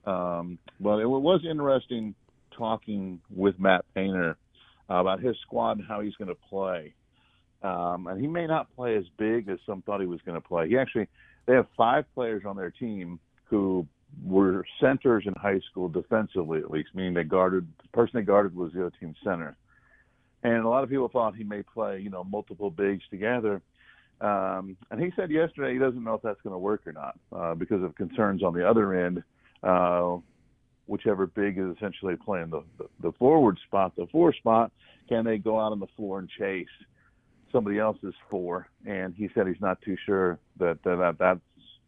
Um, 0.05 0.59
but 0.81 0.99
it 0.99 1.07
was 1.07 1.43
interesting 1.49 2.15
talking 2.57 3.21
with 3.35 3.59
Matt 3.59 3.85
Painter 3.95 4.37
about 4.89 5.21
his 5.21 5.37
squad 5.43 5.79
and 5.79 5.87
how 5.87 6.01
he's 6.01 6.15
going 6.15 6.29
to 6.29 6.37
play. 6.49 6.95
Um, 7.63 8.09
and 8.09 8.21
he 8.21 8.27
may 8.27 8.47
not 8.47 8.75
play 8.75 8.97
as 8.97 9.05
big 9.19 9.49
as 9.49 9.59
some 9.67 9.83
thought 9.83 10.01
he 10.01 10.07
was 10.07 10.21
going 10.27 10.41
to 10.41 10.47
play. 10.47 10.69
He 10.69 10.77
actually, 10.77 11.07
they 11.47 11.55
have 11.55 11.67
five 11.77 12.05
players 12.15 12.43
on 12.47 12.57
their 12.57 12.71
team 12.71 13.21
who 13.45 13.87
were 14.25 14.65
centers 14.81 15.25
in 15.27 15.35
high 15.35 15.61
school 15.71 15.89
defensively, 15.89 16.59
at 16.59 16.71
least, 16.71 16.91
meaning 16.95 17.15
they 17.15 17.25
guarded 17.25 17.67
the 17.81 17.89
person 17.89 18.13
they 18.15 18.23
guarded 18.25 18.55
was 18.55 18.73
the 18.73 18.81
other 18.81 18.97
team 18.99 19.15
center. 19.25 19.57
And 20.43 20.65
a 20.65 20.69
lot 20.69 20.83
of 20.83 20.91
people 20.91 21.09
thought 21.09 21.37
he 21.37 21.45
may 21.45 21.63
play, 21.63 22.01
you 22.01 22.11
know, 22.11 22.25
multiple 22.25 22.71
bigs 22.71 23.05
together. 23.11 23.63
Um, 24.21 24.77
and 24.91 25.01
he 25.01 25.13
said 25.17 25.31
yesterday 25.31 25.73
he 25.73 25.79
doesn't 25.79 26.03
know 26.03 26.15
if 26.15 26.23
that's 26.23 26.41
going 26.43 26.55
to 26.55 26.59
work 26.59 26.83
or 26.87 26.93
not 26.93 27.19
uh, 27.33 27.55
because 27.55 27.83
of 27.83 27.95
concerns 27.95 28.43
on 28.43 28.55
the 28.55 28.69
other 28.69 29.07
end. 29.07 29.23
Uh, 29.63 30.17
whichever 30.87 31.29
big 31.29 31.59
is 31.59 31.77
essentially 31.77 32.17
playing 32.17 32.51
the, 32.51 32.63
the, 32.79 32.87
the 33.01 33.13
forward 33.13 33.59
spot, 33.67 33.95
the 33.97 34.07
four 34.11 34.33
spot, 34.35 34.73
can 35.09 35.25
they 35.25 35.39
go 35.39 35.59
out 35.59 35.73
on 35.73 35.79
the 35.79 35.87
floor 35.97 36.19
and 36.19 36.29
chase 36.29 36.67
somebody 37.53 37.79
else's 37.79 38.15
for, 38.31 38.67
And 38.87 39.15
he 39.15 39.29
said 39.35 39.47
he's 39.47 39.61
not 39.61 39.81
too 39.83 39.97
sure 40.05 40.39
that 40.59 40.83
that, 40.85 40.97
that 40.97 41.19
that's 41.19 41.41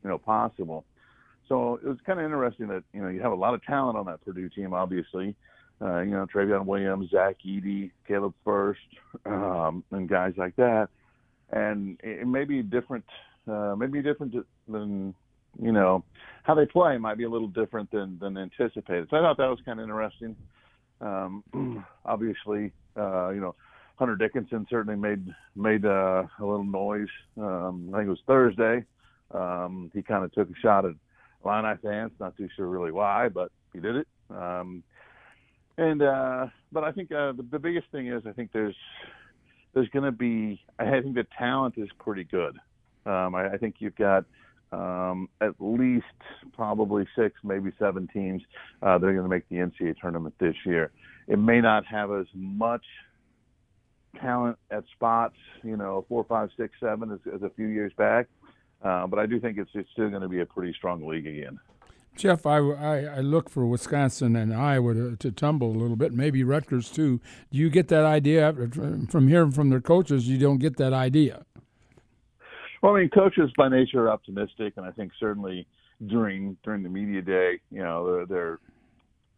you 0.03 0.11
know 0.11 0.19
possible. 0.19 0.85
So 1.49 1.78
it 1.82 1.89
was 1.89 1.99
kind 2.07 2.19
of 2.19 2.24
interesting 2.24 2.69
that 2.69 2.85
you 2.93 3.03
know 3.03 3.09
you 3.09 3.20
have 3.20 3.32
a 3.32 3.36
lot 3.36 3.55
of 3.55 3.62
talent 3.65 3.99
on 3.99 4.07
that 4.07 4.24
Purdue 4.24 4.49
team, 4.49 4.73
obviously. 4.73 5.35
Uh, 5.82 6.01
you 6.01 6.12
know 6.12 6.27
Trevion 6.32 6.66
Williams, 6.66 7.11
Zach 7.11 7.36
Edey, 7.45 7.91
Caleb 8.07 8.35
Furst, 8.45 8.78
um, 9.27 9.82
and 9.91 10.09
guys 10.09 10.35
like 10.36 10.55
that 10.57 10.89
and 11.55 11.99
it 12.03 12.27
may 12.27 12.45
be 12.45 12.62
different, 12.62 13.05
uh, 13.49 13.74
maybe 13.77 14.03
different 14.03 14.35
than 14.69 15.15
you 15.61 15.70
know, 15.70 16.05
how 16.43 16.55
they 16.55 16.66
play 16.66 16.99
might 16.99 17.16
be 17.16 17.24
a 17.24 17.31
little 17.31 17.49
different 17.49 17.91
than 17.91 18.19
than 18.19 18.36
anticipated. 18.36 19.07
So 19.11 19.16
I 19.16 19.20
thought 19.20 19.36
that 19.39 19.49
was 19.49 19.61
kind 19.65 19.78
of 19.78 19.85
interesting. 19.85 20.36
Um, 21.01 21.85
obviously, 22.05 22.73
uh, 22.97 23.31
you 23.31 23.41
know, 23.41 23.55
Hunter 23.96 24.16
Dickinson 24.16 24.66
certainly 24.68 24.96
made 24.96 25.26
made 25.54 25.84
uh, 25.84 26.24
a 26.38 26.44
little 26.44 26.64
noise. 26.64 27.08
Um, 27.36 27.90
I 27.92 27.98
think 27.98 28.08
it 28.08 28.10
was 28.10 28.22
Thursday. 28.26 28.84
Um, 29.32 29.90
he 29.94 30.02
kind 30.02 30.24
of 30.24 30.32
took 30.32 30.48
a 30.48 30.60
shot 30.60 30.84
at 30.84 30.94
Illini 31.44 31.74
fans. 31.82 32.12
Not 32.18 32.36
too 32.36 32.48
sure 32.56 32.66
really 32.66 32.92
why, 32.92 33.28
but 33.28 33.50
he 33.72 33.80
did 33.80 33.96
it. 33.96 34.08
Um, 34.30 34.82
and 35.78 36.02
uh, 36.02 36.46
but 36.72 36.84
I 36.84 36.92
think 36.92 37.12
uh, 37.12 37.32
the, 37.32 37.46
the 37.50 37.58
biggest 37.58 37.86
thing 37.92 38.08
is 38.08 38.22
I 38.26 38.32
think 38.32 38.50
there's 38.52 38.76
there's 39.74 39.88
going 39.88 40.04
to 40.04 40.12
be 40.12 40.60
I 40.78 41.00
think 41.00 41.14
the 41.14 41.26
talent 41.38 41.74
is 41.76 41.88
pretty 41.98 42.24
good. 42.24 42.56
Um, 43.06 43.34
I, 43.34 43.52
I 43.52 43.56
think 43.58 43.76
you've 43.78 43.96
got 43.96 44.24
um, 44.72 45.28
at 45.40 45.52
least 45.60 46.04
probably 46.52 47.06
six, 47.16 47.34
maybe 47.44 47.70
seven 47.78 48.08
teams 48.12 48.42
uh, 48.82 48.98
that 48.98 49.06
are 49.06 49.12
going 49.12 49.24
to 49.24 49.28
make 49.28 49.48
the 49.48 49.56
NCAA 49.56 49.96
tournament 50.00 50.34
this 50.40 50.54
year. 50.64 50.90
It 51.28 51.38
may 51.38 51.60
not 51.60 51.86
have 51.86 52.10
as 52.12 52.26
much 52.34 52.84
talent 54.15 54.59
at 54.70 54.85
spots, 54.95 55.36
you 55.62 55.77
know, 55.77 56.05
four, 56.09 56.24
five, 56.24 56.51
six, 56.57 56.74
seven 56.81 57.11
as, 57.12 57.19
as 57.35 57.43
a 57.43 57.51
few 57.51 57.66
years 57.66 57.93
back, 57.97 58.27
uh, 58.82 59.07
but 59.07 59.19
I 59.19 59.27
do 59.27 59.41
think 59.41 59.59
it's 59.59 59.70
it's 59.74 59.89
still 59.93 60.11
going 60.11 60.23
to 60.23 60.28
be 60.28 60.41
a 60.41 60.47
pretty 60.47 60.73
strong 60.73 61.07
league 61.07 61.27
again. 61.27 61.59
Jeff, 62.16 62.47
I, 62.47 62.59
I, 62.59 62.99
I, 63.16 63.20
look 63.20 63.51
for 63.51 63.66
Wisconsin 63.66 64.36
and 64.36 64.55
Iowa 64.55 64.95
to, 64.95 65.16
to, 65.16 65.32
tumble 65.32 65.70
a 65.70 65.77
little 65.77 65.97
bit, 65.97 66.12
maybe 66.12 66.45
Rutgers 66.45 66.89
too. 66.89 67.20
Do 67.51 67.59
you 67.59 67.69
get 67.69 67.89
that 67.89 68.05
idea 68.05 68.55
from 69.11 69.27
hearing 69.27 69.51
from 69.51 69.69
their 69.70 69.81
coaches? 69.81 70.28
You 70.28 70.39
don't 70.39 70.59
get 70.59 70.77
that 70.77 70.93
idea. 70.93 71.45
Well, 72.82 72.95
I 72.95 73.01
mean, 73.01 73.09
coaches 73.09 73.51
by 73.57 73.69
nature 73.69 74.03
are 74.03 74.11
optimistic, 74.11 74.74
and 74.77 74.86
I 74.86 74.93
think 74.93 75.11
certainly 75.19 75.66
during 76.07 76.57
during 76.62 76.82
the 76.85 76.89
media 76.89 77.20
day, 77.20 77.59
you 77.70 77.82
know, 77.82 78.07
they're 78.07 78.27
they're 78.27 78.59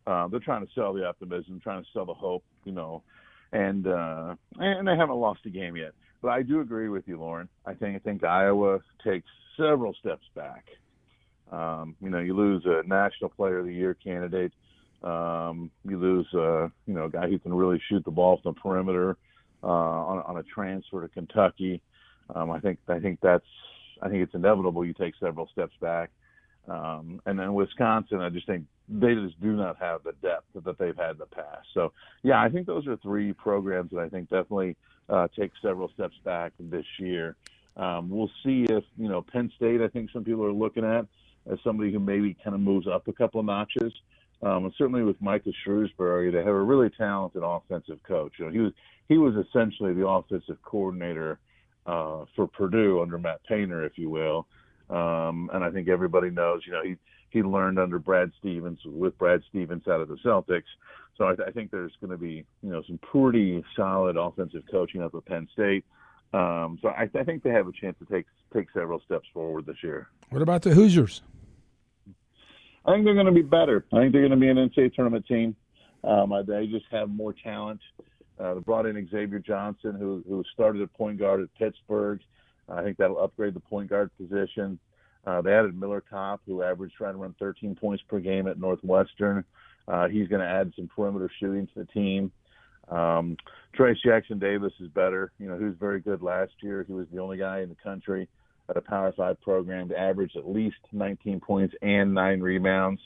uh, 0.07 0.29
they're 0.29 0.41
trying 0.41 0.67
to 0.67 0.73
sell 0.75 0.93
the 0.93 1.07
optimism, 1.07 1.61
trying 1.61 1.83
to 1.83 1.89
sell 1.93 2.05
the 2.05 2.15
hope, 2.15 2.45
you 2.65 2.73
know, 2.73 3.03
and 3.53 3.87
uh, 3.87 4.35
and 4.59 4.87
they 4.87 4.97
haven't 4.97 5.17
lost 5.17 5.41
a 5.47 5.51
game 5.51 5.77
yet. 5.77 5.93
But 6.23 6.29
I 6.29 6.43
do 6.43 6.61
agree 6.61 6.89
with 6.89 7.07
you, 7.07 7.19
Loren. 7.19 7.49
I 7.65 7.75
think 7.75 7.97
I 7.97 7.99
think 7.99 8.25
Iowa 8.25 8.81
takes 9.05 9.29
several 9.57 9.95
steps 9.95 10.25
back 10.35 10.65
um, 11.51 11.95
you 12.01 12.11
know, 12.11 12.19
you 12.19 12.35
lose 12.35 12.65
a 12.67 12.83
National 12.87 13.31
Player 13.31 13.59
of 13.59 13.67
the 13.67 13.75
Year 13.75 13.95
candidate. 13.95 14.53
Um, 15.03 15.71
you 15.85 15.99
lose, 15.99 16.27
uh, 16.35 16.69
you 16.87 16.95
know, 16.95 17.05
a 17.05 17.11
guy 17.11 17.29
who 17.29 17.39
can 17.39 17.55
really 17.55 17.81
shoot 17.89 18.05
the 18.05 18.11
ball 18.11 18.41
from 18.43 18.55
the 18.55 18.61
perimeter 18.61 19.17
uh, 19.63 19.67
on, 19.67 20.23
on 20.27 20.37
a 20.39 20.43
transfer 20.43 21.03
to 21.03 21.09
Kentucky. 21.09 21.81
Um, 22.35 22.51
I 22.51 22.59
think 22.59 22.79
I 22.89 22.99
think 22.99 23.21
that's 23.23 23.47
I 24.03 24.09
think 24.09 24.23
it's 24.23 24.35
inevitable. 24.35 24.85
You 24.85 24.95
take 24.95 25.15
several 25.21 25.49
steps 25.53 25.75
back, 25.81 26.11
um, 26.69 27.21
and 27.27 27.39
then 27.39 27.55
Wisconsin. 27.55 28.21
I 28.21 28.31
just 28.31 28.47
think 28.47 28.65
they 28.89 29.15
just 29.15 29.41
do 29.41 29.53
not 29.53 29.77
have 29.79 30.03
the 30.05 30.13
depth 30.23 30.47
that 30.55 30.79
they've 30.79 30.97
had 30.97 31.13
in 31.13 31.19
the 31.19 31.27
past. 31.27 31.67
So 31.75 31.93
yeah, 32.23 32.41
I 32.41 32.49
think 32.49 32.67
those 32.67 32.87
are 32.87 32.97
three 32.97 33.33
programs 33.33 33.91
that 33.91 34.01
I 34.01 34.09
think 34.09 34.29
definitely 34.29 34.77
uh, 35.09 35.29
take 35.39 35.53
several 35.63 35.89
steps 35.91 36.17
back 36.25 36.53
this 36.59 36.87
year. 36.99 37.37
Um, 37.77 38.09
we'll 38.09 38.31
see 38.45 38.65
if 38.69 38.85
you 38.97 39.09
know 39.09 39.23
Penn 39.23 39.51
State. 39.57 39.81
I 39.81 39.89
think 39.89 40.11
some 40.11 40.25
people 40.25 40.45
are 40.45 40.53
looking 40.53 40.85
at 40.85 41.07
as 41.51 41.59
somebody 41.63 41.93
who 41.93 41.99
maybe 41.99 42.37
kind 42.43 42.55
of 42.55 42.61
moves 42.61 42.87
up 42.87 43.07
a 43.09 43.13
couple 43.13 43.41
of 43.41 43.47
notches. 43.47 43.93
Um, 44.43 44.67
and 44.67 44.75
certainly 44.77 45.03
with 45.03 45.21
Micah 45.21 45.53
Shrewsberry, 45.67 46.31
they 46.31 46.39
have 46.39 46.49
a 46.49 46.63
really 46.63 46.91
talented 46.91 47.43
offensive 47.45 48.03
coach. 48.03 48.33
You 48.39 48.47
know, 48.47 48.51
he 48.51 48.59
was 48.61 48.73
he 49.09 49.19
was 49.19 49.35
essentially 49.47 49.95
the 49.95 50.07
offensive 50.07 50.59
coordinator 50.63 51.39
uh, 51.87 52.25
for 52.35 52.47
Purdue 52.47 53.01
under 53.01 53.19
Matt 53.19 53.41
Painter, 53.45 53.85
if 53.85 53.97
you 53.97 54.11
will. 54.11 54.47
Um, 54.91 55.51
and 55.53 55.65
I 55.65 55.71
think 55.71 55.89
everybody 55.89 56.31
knows, 56.31 56.63
you 56.67 56.73
know, 56.73 56.83
he 56.83 56.97
he 57.37 57.43
learned 57.43 57.79
under 57.79 57.99
Brad 57.99 58.33
Stevens 58.39 58.79
with 58.87 59.17
Brad 59.19 59.43
Stevens 59.51 59.87
out 59.87 60.01
of 60.01 60.09
the 60.09 60.17
Celtics. 60.25 60.63
So 61.19 61.25
I, 61.25 61.49
I 61.49 61.51
think 61.51 61.71
there's 61.71 61.93
going 62.01 62.11
to 62.11 62.17
be, 62.17 62.47
you 62.63 62.71
know, 62.71 62.83
some 62.87 62.99
pretty 62.99 63.63
solid 63.77 64.17
offensive 64.17 64.63
coaching 64.71 65.03
up 65.03 65.15
at 65.15 65.27
Penn 65.27 65.47
State. 65.53 65.85
Um, 66.33 66.79
so 66.81 66.89
I, 66.89 67.09
I 67.15 67.25
think 67.25 67.43
they 67.43 67.51
have 67.51 67.69
a 67.69 67.73
chance 67.73 67.97
to 67.99 68.07
take 68.07 68.25
take 68.55 68.69
several 68.73 69.01
steps 69.01 69.27
forward 69.35 69.67
this 69.67 69.77
year. 69.83 70.09
What 70.31 70.41
about 70.41 70.63
the 70.63 70.71
Hoosiers? 70.71 71.23
I 72.87 72.93
think 72.93 73.05
they're 73.05 73.15
going 73.15 73.27
to 73.27 73.33
be 73.33 73.43
better. 73.43 73.85
I 73.93 74.01
think 74.01 74.13
they're 74.13 74.27
going 74.27 74.31
to 74.31 74.37
be 74.37 74.49
an 74.49 74.57
NCAA 74.57 74.95
tournament 74.95 75.27
team. 75.27 75.55
Um, 76.05 76.33
they 76.47 76.67
just 76.67 76.87
have 76.91 77.11
more 77.11 77.35
talent. 77.35 77.81
Uh, 78.39 78.55
they 78.55 78.61
brought 78.61 78.87
in 78.87 79.09
Xavier 79.11 79.41
Johnson, 79.41 79.97
who 79.99 80.25
who 80.27 80.43
started 80.55 80.81
at 80.83 80.93
point 80.95 81.19
guard 81.19 81.43
at 81.43 81.49
Pittsburgh. 81.59 82.21
I 82.69 82.83
think 82.83 82.97
that'll 82.97 83.23
upgrade 83.23 83.55
the 83.55 83.61
point 83.61 83.91
guard 83.91 84.11
position. 84.17 84.79
Uh, 85.27 85.43
they 85.43 85.53
added 85.53 85.79
Miller 85.79 86.03
Kopp, 86.09 86.41
who 86.47 86.63
averaged 86.63 86.97
to 86.99 87.05
run 87.05 87.35
13 87.39 87.75
points 87.75 88.03
per 88.09 88.21
game 88.21 88.47
at 88.47 88.61
Northwestern. 88.61 89.45
Uh, 89.89 90.09
he's 90.09 90.29
going 90.29 90.41
to 90.41 90.49
add 90.49 90.73
some 90.77 90.89
perimeter 90.89 91.31
shooting 91.41 91.67
to 91.67 91.81
the 91.81 91.85
team. 91.87 92.31
Um, 92.89 93.37
Trayce 93.77 94.01
Jackson 94.05 94.39
Davis 94.39 94.73
is 94.81 94.89
better. 94.89 95.33
You 95.39 95.49
know, 95.49 95.59
he 95.59 95.65
was 95.65 95.75
very 95.79 96.01
good 96.01 96.23
last 96.23 96.53
year. 96.63 96.85
He 96.87 96.93
was 96.93 97.07
the 97.13 97.21
only 97.21 97.37
guy 97.39 97.61
in 97.61 97.69
the 97.69 97.77
country 97.77 98.29
at 98.69 98.77
a 98.77 98.81
Power 98.81 99.13
Five 99.17 99.41
program 99.41 99.89
to 99.89 99.99
average 99.99 100.33
at 100.37 100.49
least 100.49 100.77
19 100.93 101.41
points 101.41 101.75
and 101.83 102.15
nine 102.15 102.41
rebounds. 102.41 103.01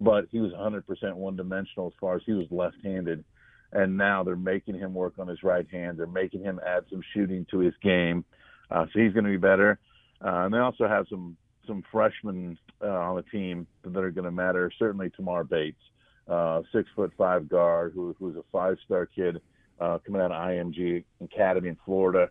But 0.00 0.26
he 0.30 0.40
was 0.40 0.52
100% 0.52 1.14
one 1.14 1.36
dimensional 1.36 1.88
as 1.88 1.94
far 2.00 2.16
as 2.16 2.22
he 2.26 2.32
was 2.32 2.46
left 2.50 2.76
handed. 2.84 3.24
And 3.72 3.96
now 3.96 4.22
they're 4.22 4.36
making 4.36 4.78
him 4.78 4.94
work 4.94 5.14
on 5.18 5.26
his 5.26 5.42
right 5.42 5.66
hand. 5.70 5.98
They're 5.98 6.06
making 6.06 6.42
him 6.42 6.60
add 6.64 6.84
some 6.90 7.02
shooting 7.14 7.46
to 7.50 7.58
his 7.58 7.74
game. 7.82 8.24
Uh, 8.70 8.86
so 8.92 9.00
he's 9.00 9.12
going 9.12 9.24
to 9.24 9.30
be 9.30 9.36
better. 9.36 9.78
Uh, 10.24 10.44
and 10.44 10.54
they 10.54 10.58
also 10.58 10.86
have 10.86 11.06
some 11.08 11.36
some 11.66 11.82
freshmen 11.90 12.58
uh, 12.82 12.88
on 12.88 13.16
the 13.16 13.22
team 13.22 13.66
that 13.84 14.02
are 14.02 14.10
going 14.10 14.24
to 14.24 14.30
matter. 14.30 14.70
Certainly 14.78 15.10
Tamar 15.10 15.44
Bates, 15.44 15.80
uh, 16.28 16.62
six 16.72 16.88
foot 16.94 17.12
five 17.16 17.48
guard 17.48 17.92
who 17.94 18.14
who's 18.18 18.36
a 18.36 18.44
five 18.52 18.76
star 18.84 19.06
kid 19.06 19.40
uh, 19.80 19.98
coming 20.04 20.20
out 20.20 20.32
of 20.32 20.48
IMG 20.48 21.04
Academy 21.22 21.70
in 21.70 21.76
Florida. 21.84 22.30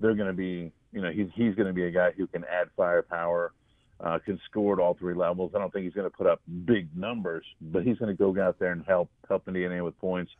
They're 0.00 0.14
going 0.14 0.28
to 0.28 0.34
be 0.34 0.72
you 0.96 1.02
know, 1.02 1.10
he's 1.10 1.28
he's 1.34 1.54
going 1.54 1.66
to 1.66 1.74
be 1.74 1.84
a 1.84 1.90
guy 1.90 2.12
who 2.16 2.26
can 2.26 2.44
add 2.44 2.68
firepower, 2.74 3.52
uh, 4.00 4.18
can 4.24 4.40
score 4.48 4.72
at 4.72 4.82
all 4.82 4.94
three 4.94 5.14
levels. 5.14 5.52
I 5.54 5.58
don't 5.58 5.70
think 5.70 5.84
he's 5.84 5.92
going 5.92 6.10
to 6.10 6.16
put 6.16 6.26
up 6.26 6.40
big 6.64 6.88
numbers, 6.96 7.44
but 7.60 7.84
he's 7.84 7.98
going 7.98 8.16
to 8.16 8.16
go 8.16 8.34
out 8.42 8.58
there 8.58 8.72
and 8.72 8.82
help 8.86 9.10
help 9.28 9.46
Indiana 9.46 9.84
with 9.84 9.98
points. 9.98 10.32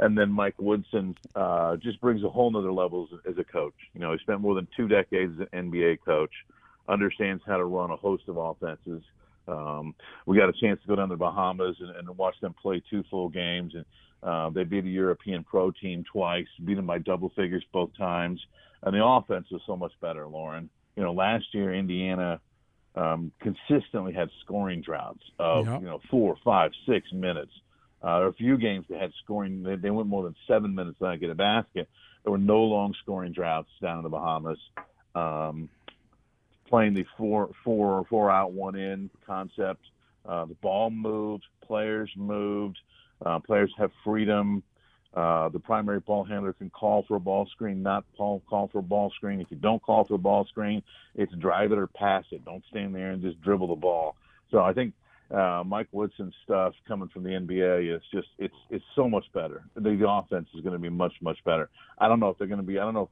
And 0.00 0.18
then 0.18 0.32
Mike 0.32 0.56
Woodson 0.58 1.14
uh, 1.36 1.76
just 1.76 2.00
brings 2.00 2.24
a 2.24 2.28
whole 2.28 2.50
nother 2.50 2.72
level 2.72 3.08
as, 3.12 3.32
as 3.32 3.38
a 3.38 3.44
coach. 3.44 3.74
You 3.94 4.00
know, 4.00 4.10
he 4.10 4.18
spent 4.18 4.40
more 4.40 4.56
than 4.56 4.66
two 4.76 4.88
decades 4.88 5.40
as 5.40 5.46
an 5.52 5.70
NBA 5.70 5.98
coach, 6.04 6.32
understands 6.88 7.42
how 7.46 7.56
to 7.56 7.64
run 7.64 7.90
a 7.90 7.96
host 7.96 8.24
of 8.28 8.36
offenses. 8.36 9.02
Um, 9.46 9.94
we 10.26 10.38
got 10.38 10.48
a 10.48 10.54
chance 10.58 10.80
to 10.82 10.88
go 10.88 10.96
down 10.96 11.08
to 11.08 11.14
the 11.14 11.18
Bahamas 11.18 11.76
and, 11.80 11.90
and 11.96 12.16
watch 12.16 12.34
them 12.40 12.54
play 12.60 12.82
two 12.90 13.04
full 13.10 13.28
games, 13.28 13.74
and 13.74 13.84
uh, 14.22 14.50
they 14.50 14.64
beat 14.64 14.84
a 14.84 14.88
European 14.88 15.44
pro 15.44 15.70
team 15.70 16.04
twice, 16.10 16.46
beat 16.64 16.74
them 16.74 16.86
by 16.86 16.98
double 16.98 17.30
figures 17.36 17.64
both 17.72 17.90
times 17.96 18.40
and 18.84 18.94
the 18.94 19.04
offense 19.04 19.46
was 19.50 19.62
so 19.66 19.76
much 19.76 19.92
better, 20.00 20.26
Loren. 20.26 20.68
You 20.96 21.02
know, 21.02 21.12
last 21.12 21.46
year 21.52 21.74
Indiana 21.74 22.40
um, 22.94 23.32
consistently 23.40 24.12
had 24.12 24.28
scoring 24.44 24.82
droughts 24.82 25.22
of 25.38 25.66
yep. 25.66 25.80
you 25.80 25.86
know 25.86 26.00
four, 26.10 26.36
five, 26.44 26.70
six 26.86 27.10
minutes. 27.12 27.50
Uh, 28.02 28.16
there 28.16 28.24
were 28.24 28.30
a 28.30 28.34
few 28.34 28.58
games 28.58 28.84
that 28.90 29.00
had 29.00 29.10
scoring. 29.24 29.62
They, 29.62 29.76
they 29.76 29.90
went 29.90 30.08
more 30.08 30.22
than 30.22 30.36
seven 30.46 30.74
minutes 30.74 31.00
without 31.00 31.18
get 31.18 31.30
a 31.30 31.34
basket. 31.34 31.88
There 32.22 32.30
were 32.30 32.38
no 32.38 32.60
long 32.60 32.94
scoring 33.02 33.32
droughts 33.32 33.70
down 33.82 33.98
in 33.98 34.04
the 34.04 34.10
Bahamas. 34.10 34.58
Um, 35.14 35.68
playing 36.68 36.94
the 36.94 37.04
four 37.16 37.50
four 37.64 37.98
or 37.98 38.04
four 38.04 38.30
out, 38.30 38.52
one 38.52 38.76
in 38.76 39.10
concept. 39.26 39.82
Uh, 40.26 40.46
the 40.46 40.54
ball 40.54 40.90
moved, 40.90 41.44
players 41.66 42.10
moved, 42.16 42.78
uh, 43.24 43.38
players 43.38 43.72
have 43.76 43.90
freedom. 44.02 44.62
Uh, 45.14 45.48
the 45.50 45.60
primary 45.60 46.00
ball 46.00 46.24
handler 46.24 46.52
can 46.52 46.68
call 46.70 47.04
for 47.06 47.16
a 47.16 47.20
ball 47.20 47.46
screen, 47.46 47.82
not 47.82 48.04
call, 48.16 48.42
call 48.48 48.66
for 48.68 48.78
a 48.78 48.82
ball 48.82 49.12
screen. 49.14 49.40
If 49.40 49.46
you 49.50 49.56
don't 49.56 49.80
call 49.80 50.04
for 50.04 50.14
a 50.14 50.18
ball 50.18 50.44
screen, 50.46 50.82
it's 51.14 51.32
drive 51.34 51.70
it 51.70 51.78
or 51.78 51.86
pass 51.86 52.24
it. 52.32 52.44
Don't 52.44 52.64
stand 52.68 52.94
there 52.94 53.12
and 53.12 53.22
just 53.22 53.40
dribble 53.40 53.68
the 53.68 53.76
ball. 53.76 54.16
So 54.50 54.60
I 54.60 54.72
think 54.72 54.92
uh, 55.30 55.62
Mike 55.64 55.86
Woodson's 55.92 56.34
stuff 56.42 56.74
coming 56.88 57.08
from 57.08 57.22
the 57.22 57.30
NBA 57.30 57.94
is 57.94 58.02
just 58.12 58.28
it's 58.38 58.54
it's 58.70 58.84
so 58.96 59.08
much 59.08 59.24
better. 59.32 59.64
The, 59.74 59.96
the 59.96 60.08
offense 60.08 60.48
is 60.54 60.62
going 60.62 60.72
to 60.72 60.80
be 60.80 60.88
much 60.88 61.14
much 61.20 61.38
better. 61.44 61.70
I 61.98 62.08
don't 62.08 62.18
know 62.18 62.30
if 62.30 62.38
they're 62.38 62.48
going 62.48 62.60
to 62.60 62.66
be. 62.66 62.78
I 62.78 62.82
don't 62.82 62.94
know. 62.94 63.10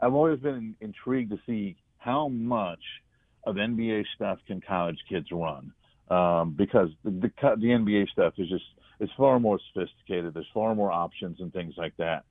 I've 0.00 0.14
always 0.14 0.38
been 0.40 0.76
intrigued 0.80 1.30
to 1.30 1.38
see 1.46 1.76
how 1.98 2.28
much 2.28 2.80
of 3.44 3.56
NBA 3.56 4.04
stuff 4.14 4.38
can 4.46 4.60
college 4.60 4.98
kids 5.08 5.26
run 5.30 5.72
um, 6.10 6.54
because 6.56 6.88
the, 7.04 7.10
the 7.10 7.30
the 7.56 7.66
NBA 7.66 8.08
stuff 8.08 8.34
is 8.38 8.48
just 8.48 8.64
it's 9.00 9.12
far 9.16 9.38
more 9.38 9.58
sophisticated. 9.72 10.34
There's 10.34 10.46
far 10.52 10.74
more 10.74 10.90
options 10.90 11.40
and 11.40 11.52
things 11.52 11.74
like 11.76 11.96
that. 11.98 12.24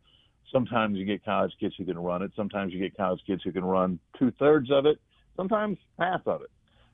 Sometimes 0.51 0.97
you 0.97 1.05
get 1.05 1.23
college 1.23 1.51
kids 1.59 1.75
who 1.77 1.85
can 1.85 1.97
run 1.97 2.21
it. 2.21 2.31
Sometimes 2.35 2.73
you 2.73 2.79
get 2.79 2.95
college 2.95 3.21
kids 3.25 3.41
who 3.43 3.51
can 3.51 3.65
run 3.65 3.99
two 4.17 4.31
thirds 4.39 4.71
of 4.71 4.85
it. 4.85 4.99
Sometimes 5.35 5.77
half 5.99 6.21
of 6.25 6.41
it. 6.41 6.49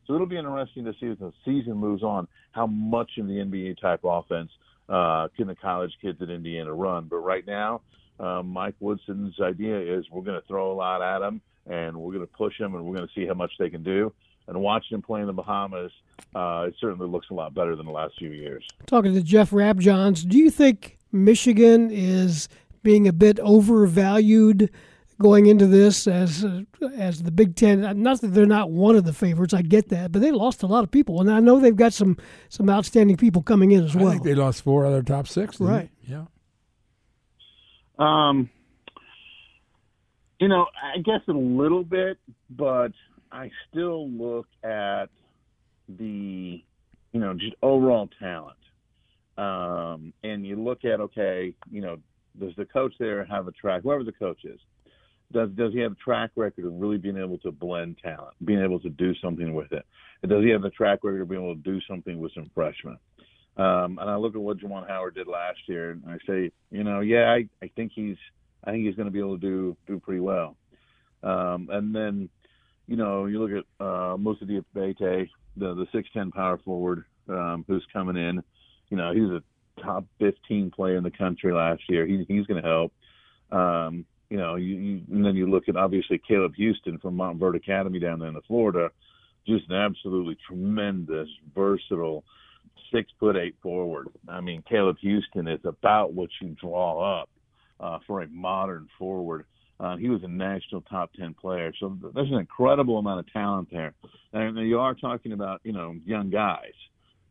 So 0.06 0.14
it'll 0.14 0.28
be 0.28 0.38
interesting 0.38 0.86
to 0.86 0.94
see 1.00 1.08
as 1.08 1.18
the 1.20 1.32
season 1.46 1.76
moves 1.76 2.04
on 2.04 2.28
how 2.52 2.68
much 2.68 3.12
of 3.18 3.28
the 3.28 3.34
NBA 3.34 3.80
type 3.80 4.02
offense 4.04 4.52
uh, 4.90 5.28
can 5.38 5.48
the 5.48 5.56
college 5.56 5.94
kids 6.02 6.22
at 6.22 6.30
Indiana 6.30 6.74
run. 6.74 7.08
But 7.10 7.18
right 7.18 7.46
now, 7.48 7.82
um, 8.20 8.48
Mike 8.48 8.76
Woodson's 8.80 9.40
idea 9.40 9.80
is 9.80 10.06
we're 10.12 10.24
going 10.24 10.40
to 10.40 10.48
throw 10.48 10.72
a 10.72 10.76
lot 10.76 11.02
at 11.02 11.20
them 11.20 11.42
and 11.70 11.96
we're 11.98 12.14
going 12.14 12.26
to 12.26 12.34
push 12.34 12.58
them 12.60 12.76
and 12.76 12.86
we're 12.86 12.96
going 12.96 13.08
to 13.08 13.14
see 13.14 13.26
how 13.26 13.34
much 13.34 13.52
they 13.60 13.70
can 13.70 13.84
do. 13.84 14.14
and 14.48 14.60
watching 14.60 14.96
him 14.96 15.02
play 15.02 15.22
in 15.22 15.28
the 15.28 15.34
Bahamas, 15.34 15.92
uh, 16.36 16.66
it 16.68 16.76
certainly 16.80 17.08
looks 17.08 17.28
a 17.32 17.34
lot 17.34 17.54
better 17.54 17.76
than 17.76 17.86
the 17.86 17.92
last 17.92 18.14
few 18.18 18.32
years. 18.32 18.66
Talking 18.88 19.14
to 19.14 19.22
Jeff 19.22 19.52
Rabjohns, 19.52 20.28
do 20.28 20.38
you 20.38 20.50
think 20.50 20.98
Michigan 21.12 21.90
is 21.92 22.50
being 22.82 23.08
a 23.08 23.14
bit 23.14 23.40
overvalued 23.40 24.70
going 25.22 25.46
into 25.46 25.68
this 25.68 26.08
as 26.08 26.44
uh, 26.44 26.64
as 26.98 27.24
the 27.24 27.32
Big 27.32 27.56
Ten. 27.56 28.02
Not 28.02 28.22
that 28.22 28.28
they're 28.30 28.46
not 28.46 28.72
one 28.72 28.96
of 28.96 29.06
the 29.06 29.14
favorites, 29.14 29.54
I 29.54 29.62
get 29.62 29.90
that, 29.90 30.12
but 30.12 30.22
they 30.22 30.32
lost 30.32 30.64
a 30.64 30.68
lot 30.68 30.84
of 30.84 30.92
people, 30.92 31.22
and 31.22 31.32
I 31.32 31.40
know 31.40 31.60
they've 31.60 31.76
got 31.76 31.94
some 31.94 32.18
some 32.50 32.70
outstanding 32.70 33.18
people 33.18 33.42
coming 33.42 33.72
in 33.72 33.84
as 33.84 33.96
well. 33.96 34.10
I 34.10 34.12
think 34.12 34.24
they 34.24 34.36
lost 34.36 34.64
four 34.64 34.86
other 34.86 35.02
top 35.02 35.28
six. 35.28 35.60
Right. 35.60 35.90
Yeah. 36.04 36.26
Um. 37.98 38.50
You 40.44 40.50
know, 40.50 40.66
I 40.76 40.98
guess 40.98 41.22
a 41.30 41.32
little 41.32 41.86
bit, 41.86 42.18
but 42.50 42.92
I 43.32 43.50
still 43.70 44.10
look 44.10 44.46
at 44.62 45.06
the, 45.88 46.62
you 47.14 47.20
know, 47.22 47.34
just 47.34 47.56
overall 47.62 48.10
talent. 48.20 48.58
Um, 49.38 50.12
and 50.22 50.46
you 50.46 50.62
look 50.62 50.84
at 50.84 51.00
okay, 51.00 51.56
you 51.72 51.80
know, 51.80 51.96
does 52.38 52.52
the 52.58 52.66
coach 52.66 52.94
there 53.00 53.24
have 53.24 53.48
a 53.48 53.54
track? 53.54 53.84
Whoever 53.84 54.04
the 54.04 54.12
coach 54.12 54.44
is, 54.44 54.60
does 55.32 55.50
does 55.52 55.72
he 55.72 55.80
have 55.80 55.94
a 55.94 56.04
track 56.04 56.32
record 56.36 56.66
of 56.66 56.74
really 56.74 56.98
being 56.98 57.16
able 57.16 57.38
to 57.38 57.50
blend 57.50 58.00
talent, 58.04 58.34
being 58.44 58.62
able 58.62 58.82
to 58.82 58.90
do 58.90 59.16
something 59.24 59.54
with 59.54 59.72
it? 59.72 59.86
And 60.24 60.30
does 60.30 60.44
he 60.44 60.50
have 60.50 60.66
a 60.66 60.72
track 60.72 61.06
record 61.06 61.22
of 61.22 61.30
being 61.30 61.42
able 61.42 61.56
to 61.56 61.62
do 61.62 61.80
something 61.90 62.20
with 62.20 62.34
some 62.34 62.52
freshmen? 62.54 62.98
Um, 63.56 63.98
and 63.98 64.10
I 64.10 64.18
look 64.18 64.36
at 64.36 64.42
what 64.42 64.58
Juwan 64.58 64.90
Howard 64.90 65.16
did 65.16 65.28
last 65.28 65.60
year, 65.68 65.92
and 65.92 66.04
I 66.06 66.18
say, 66.28 66.52
you 66.70 66.84
know, 66.84 67.00
yeah, 67.00 67.32
I, 67.32 67.48
I 67.64 67.72
think 67.78 67.94
he's 67.96 68.18
I 68.64 68.72
think 68.72 68.86
he's 68.86 68.96
going 68.96 69.08
to 69.08 69.12
be 69.12 69.20
able 69.20 69.40
to 69.40 69.42
do 69.42 69.78
do 69.88 70.00
pretty 70.00 70.22
well. 70.22 70.56
Um, 71.22 71.70
and 71.72 71.96
then, 71.96 72.30
you 72.88 72.98
know, 72.98 73.26
you 73.26 73.44
look 73.44 73.66
at 73.80 73.86
uh, 73.86 74.18
Moussa 74.18 74.46
Diabate, 74.46 75.30
the 75.58 75.74
the 75.74 75.88
six 75.94 76.10
ten 76.14 76.32
power 76.32 76.58
forward 76.58 77.06
um, 77.30 77.64
who's 77.68 77.86
coming 77.92 78.18
in. 78.18 78.44
You 78.90 78.98
know, 78.98 79.14
he's 79.14 79.24
a 79.24 79.44
top 79.82 80.06
15 80.20 80.72
player 80.72 80.98
in 80.98 81.04
the 81.04 81.12
country 81.12 81.52
last 81.54 81.82
year. 81.90 82.06
He, 82.06 82.26
he's 82.28 82.46
going 82.46 82.62
to 82.62 82.68
help. 82.70 82.94
Um, 83.52 84.06
you 84.30 84.38
know, 84.38 84.56
you, 84.56 84.76
you 84.76 85.02
and 85.12 85.26
then 85.26 85.36
you 85.36 85.50
look 85.50 85.70
at 85.70 85.76
obviously 85.76 86.20
Caleb 86.28 86.54
Houstan 86.60 87.02
from 87.02 87.16
Montverde 87.16 87.58
Academy 87.58 88.00
down 88.00 88.20
there 88.20 88.30
in 88.30 88.42
Florida, 88.48 88.90
just 89.48 89.70
an 89.70 89.76
absolutely 89.76 90.38
tremendous, 90.48 91.30
versatile, 91.54 92.24
six 92.92 93.12
foot 93.20 93.36
eight 93.36 93.56
forward. 93.62 94.08
I 94.28 94.42
mean, 94.42 94.64
Caleb 94.68 94.98
Houstan 95.04 95.54
is 95.54 95.64
about 95.66 96.14
what 96.14 96.30
you 96.42 96.56
draw 96.60 97.22
up 97.22 97.30
uh, 97.84 98.00
for 98.08 98.22
a 98.22 98.28
modern 98.28 98.88
forward. 98.98 99.46
Uh, 99.80 99.98
he 99.98 100.08
was 100.08 100.24
a 100.24 100.28
national 100.28 100.82
top 100.82 101.12
ten 101.14 101.34
player, 101.34 101.74
so 101.80 101.98
there's 102.16 102.32
an 102.32 102.38
incredible 102.38 102.98
amount 102.98 103.20
of 103.20 103.32
talent 103.34 103.70
there. 103.72 103.94
And 104.32 104.58
you 104.58 104.80
are 104.80 104.94
talking 104.94 105.34
about 105.34 105.60
you 105.64 105.74
know 105.74 105.96
young 106.06 106.30
guys, 106.30 106.74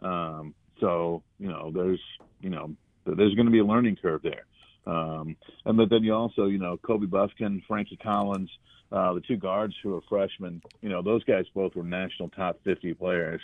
um, 0.03 0.55
so 0.81 1.23
you 1.39 1.49
know 1.49 1.70
there's 1.74 2.01
you 2.41 2.51
know 2.51 2.74
there's 3.07 3.35
going 3.35 3.47
to 3.47 3.53
be 3.53 3.61
a 3.61 3.65
learning 3.65 3.97
curve 4.01 4.23
there. 4.23 4.45
Um, 4.87 5.37
and 5.65 5.77
but 5.77 5.89
then 5.91 6.03
you 6.03 6.12
also, 6.12 6.47
you 6.47 6.59
know, 6.59 6.77
Kobe 6.77 7.07
Bufkin, 7.07 7.62
Frankie 7.66 7.97
Collins, 7.97 8.51
uh, 8.91 9.12
the 9.15 9.20
two 9.20 9.37
guards 9.37 9.74
who 9.83 9.97
are 9.97 10.01
freshmen, 10.09 10.61
you 10.83 10.89
know, 10.89 11.03
those 11.03 11.24
guys 11.24 11.47
both 11.55 11.74
were 11.74 11.85
national 11.85 12.29
top 12.31 12.59
50 12.65 12.95
players. 12.95 13.41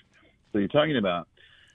So 0.53 0.59
you're 0.59 0.69
talking 0.69 0.97
about, 0.97 1.29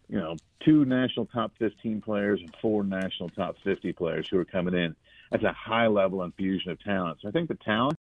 you 0.10 0.19
know, 0.19 0.38
two 0.65 0.85
national 0.85 1.27
top 1.27 1.53
15 1.60 2.01
players 2.01 2.39
and 2.41 2.53
four 2.61 2.84
national 2.84 3.30
top 3.30 3.55
50 3.64 3.93
players 3.93 4.27
who 4.30 4.38
are 4.38 4.45
coming 4.45 4.73
in. 4.73 4.95
That's 5.31 5.43
a 5.43 5.53
high 5.53 5.87
level 5.87 6.23
infusion 6.23 6.71
of 6.71 6.83
talent. 6.83 7.19
So 7.21 7.27
I 7.27 7.31
think 7.31 7.47
the 7.47 7.57
talent, 7.65 7.97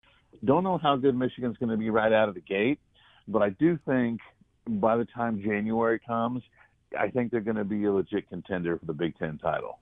don't 0.46 0.64
know 0.64 0.78
how 0.78 0.96
good 0.96 1.16
Michigan's 1.16 1.58
going 1.58 1.70
to 1.70 1.78
be 1.78 1.90
right 1.90 2.14
out 2.14 2.30
of 2.30 2.36
the 2.36 2.42
gate, 2.42 2.80
but 3.28 3.42
I 3.42 3.50
do 3.50 3.78
think 3.86 4.22
by 4.68 4.98
the 4.98 5.06
time 5.06 5.42
January 5.42 6.00
comes, 6.00 6.44
I 6.98 7.10
think 7.10 7.32
they're 7.32 7.42
going 7.42 7.58
to 7.58 7.66
be 7.66 7.84
a 7.86 7.92
legit 7.92 8.30
contender 8.30 8.78
for 8.78 8.86
the 8.86 8.94
Big 8.94 9.18
Ten 9.18 9.38
title. 9.38 9.80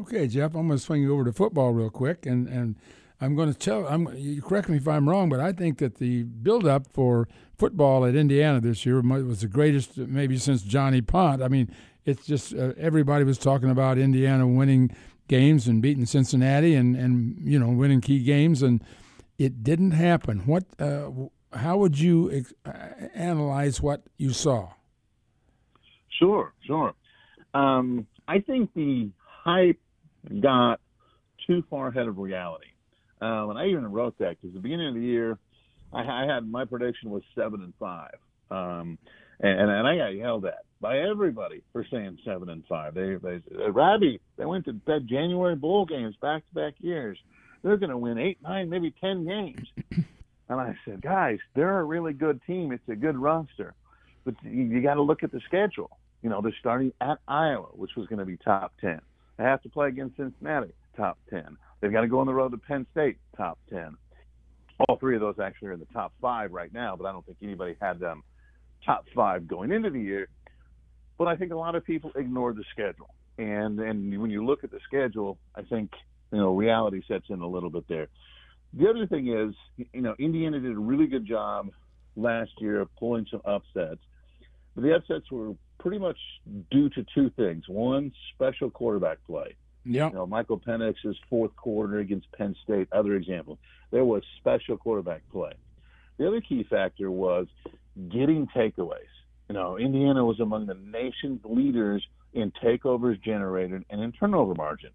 Okay, 0.00 0.26
Jeff, 0.26 0.54
I'm 0.54 0.66
going 0.66 0.78
to 0.78 0.84
swing 0.84 1.02
you 1.02 1.14
over 1.14 1.24
to 1.24 1.32
football 1.32 1.72
real 1.72 1.90
quick, 1.90 2.26
and, 2.26 2.46
and 2.48 2.76
I'm 3.20 3.34
going 3.34 3.52
to 3.52 3.58
tell. 3.58 3.86
I'm 3.86 4.14
you 4.16 4.42
correct 4.42 4.68
me 4.68 4.76
if 4.76 4.86
I'm 4.86 5.08
wrong, 5.08 5.28
but 5.28 5.40
I 5.40 5.52
think 5.52 5.78
that 5.78 5.96
the 5.96 6.24
buildup 6.24 6.86
for 6.92 7.28
football 7.56 8.04
at 8.04 8.14
Indiana 8.14 8.60
this 8.60 8.84
year 8.84 9.00
was 9.00 9.40
the 9.40 9.48
greatest 9.48 9.96
maybe 9.96 10.36
since 10.36 10.62
Johnny 10.62 11.00
Pont. 11.00 11.42
I 11.42 11.48
mean, 11.48 11.70
it's 12.04 12.26
just 12.26 12.54
uh, 12.54 12.72
everybody 12.76 13.24
was 13.24 13.38
talking 13.38 13.70
about 13.70 13.96
Indiana 13.96 14.46
winning 14.46 14.94
games 15.28 15.66
and 15.66 15.82
beating 15.82 16.06
Cincinnati 16.06 16.74
and 16.74 16.96
and 16.96 17.36
you 17.42 17.58
know 17.58 17.68
winning 17.68 18.00
key 18.00 18.22
games, 18.22 18.62
and 18.62 18.82
it 19.38 19.62
didn't 19.62 19.92
happen. 19.92 20.40
What? 20.46 20.64
Uh, 20.78 21.10
how 21.52 21.78
would 21.78 21.98
you 21.98 22.30
ex- 22.32 22.54
uh, 22.66 23.08
analyze 23.14 23.80
what 23.80 24.02
you 24.18 24.32
saw? 24.32 24.70
Sure, 26.18 26.52
sure. 26.66 26.94
Um, 27.54 28.06
I 28.28 28.40
think 28.40 28.72
the 28.74 29.10
hype 29.44 29.78
got 30.42 30.80
too 31.46 31.62
far 31.70 31.88
ahead 31.88 32.08
of 32.08 32.18
reality. 32.18 32.66
Um, 33.20 33.50
and 33.50 33.58
I 33.58 33.66
even 33.66 33.86
wrote 33.86 34.18
that 34.18 34.36
because 34.40 34.54
the 34.54 34.60
beginning 34.60 34.88
of 34.88 34.94
the 34.94 35.00
year, 35.00 35.38
I, 35.92 36.00
I 36.00 36.26
had 36.26 36.46
my 36.50 36.64
prediction 36.64 37.10
was 37.10 37.22
seven 37.34 37.62
and 37.62 37.72
five, 37.78 38.16
um, 38.50 38.98
and, 39.40 39.70
and 39.70 39.86
I 39.86 39.96
got 39.96 40.08
yelled 40.08 40.44
at 40.44 40.64
by 40.86 40.98
everybody 41.00 41.62
for 41.72 41.84
saying 41.90 42.16
seven 42.24 42.48
and 42.48 42.62
five. 42.68 42.94
They, 42.94 43.16
they, 43.16 43.40
uh, 43.58 43.72
Robbie, 43.72 44.20
they 44.36 44.44
went 44.44 44.66
to 44.66 44.80
that 44.86 45.06
January 45.06 45.56
bowl 45.56 45.84
games 45.84 46.14
back 46.22 46.46
to 46.46 46.54
back 46.54 46.74
years. 46.78 47.18
They're 47.62 47.76
going 47.76 47.90
to 47.90 47.98
win 47.98 48.18
eight, 48.18 48.38
nine, 48.40 48.70
maybe 48.70 48.94
ten 49.00 49.26
games. 49.26 49.66
And 50.48 50.60
I 50.60 50.76
said, 50.84 51.02
guys, 51.02 51.38
they're 51.56 51.80
a 51.80 51.82
really 51.82 52.12
good 52.12 52.40
team. 52.46 52.70
It's 52.70 52.88
a 52.88 52.94
good 52.94 53.18
roster, 53.18 53.74
but 54.24 54.36
you, 54.44 54.62
you 54.62 54.80
got 54.80 54.94
to 54.94 55.02
look 55.02 55.24
at 55.24 55.32
the 55.32 55.40
schedule. 55.44 55.90
You 56.22 56.30
know, 56.30 56.40
they're 56.40 56.54
starting 56.60 56.92
at 57.00 57.18
Iowa, 57.26 57.66
which 57.72 57.96
was 57.96 58.06
going 58.06 58.20
to 58.20 58.24
be 58.24 58.36
top 58.36 58.72
ten. 58.80 59.00
They 59.38 59.42
have 59.42 59.60
to 59.62 59.68
play 59.68 59.88
against 59.88 60.16
Cincinnati, 60.16 60.72
top 60.96 61.18
10. 61.30 61.56
They've 61.80 61.90
got 61.90 62.02
to 62.02 62.06
go 62.06 62.20
on 62.20 62.28
the 62.28 62.32
road 62.32 62.52
to 62.52 62.58
Penn 62.58 62.86
State, 62.92 63.18
top 63.36 63.58
10. 63.70 63.96
All 64.88 64.98
three 64.98 65.16
of 65.16 65.20
those 65.20 65.40
actually 65.42 65.70
are 65.70 65.72
in 65.72 65.80
the 65.80 65.86
top 65.86 66.12
five 66.20 66.52
right 66.52 66.72
now, 66.72 66.94
but 66.94 67.08
I 67.08 67.12
don't 67.12 67.26
think 67.26 67.38
anybody 67.42 67.74
had 67.82 67.98
them 67.98 68.22
top 68.84 69.04
five 69.16 69.48
going 69.48 69.72
into 69.72 69.90
the 69.90 70.00
year. 70.00 70.28
But 71.18 71.28
I 71.28 71.36
think 71.36 71.52
a 71.52 71.56
lot 71.56 71.74
of 71.74 71.84
people 71.84 72.12
ignore 72.14 72.52
the 72.52 72.64
schedule. 72.70 73.14
And 73.38 73.78
and 73.80 74.20
when 74.20 74.30
you 74.30 74.44
look 74.44 74.64
at 74.64 74.70
the 74.70 74.80
schedule, 74.86 75.38
I 75.54 75.62
think 75.62 75.92
you 76.32 76.38
know 76.38 76.54
reality 76.54 77.02
sets 77.06 77.26
in 77.28 77.40
a 77.40 77.46
little 77.46 77.70
bit 77.70 77.84
there. 77.88 78.08
The 78.72 78.88
other 78.88 79.06
thing 79.06 79.28
is, 79.28 79.54
you 79.92 80.02
know, 80.02 80.14
Indiana 80.18 80.60
did 80.60 80.72
a 80.72 80.78
really 80.78 81.06
good 81.06 81.26
job 81.26 81.70
last 82.16 82.50
year 82.58 82.80
of 82.80 82.94
pulling 82.96 83.26
some 83.30 83.40
upsets, 83.44 84.00
but 84.74 84.82
the 84.82 84.94
upsets 84.94 85.30
were 85.30 85.54
pretty 85.78 85.98
much 85.98 86.18
due 86.70 86.88
to 86.90 87.04
two 87.14 87.30
things. 87.30 87.64
One, 87.68 88.12
special 88.34 88.70
quarterback 88.70 89.18
play. 89.26 89.54
Yeah. 89.84 90.08
You 90.08 90.14
know, 90.14 90.26
Michael 90.26 90.58
Penix's 90.58 91.16
fourth 91.30 91.54
quarter 91.56 92.00
against 92.00 92.30
Penn 92.32 92.56
State, 92.64 92.88
other 92.92 93.14
example. 93.14 93.58
There 93.92 94.04
was 94.04 94.22
special 94.38 94.76
quarterback 94.76 95.22
play. 95.30 95.52
The 96.18 96.26
other 96.26 96.40
key 96.40 96.64
factor 96.64 97.10
was 97.10 97.46
getting 98.10 98.46
takeaways. 98.48 99.12
You 99.48 99.54
know, 99.54 99.78
Indiana 99.78 100.24
was 100.24 100.40
among 100.40 100.66
the 100.66 100.74
nation's 100.74 101.40
leaders 101.44 102.04
in 102.32 102.52
takeovers 102.62 103.22
generated 103.22 103.84
and 103.90 104.00
in 104.00 104.12
turnover 104.12 104.54
margin. 104.54 104.90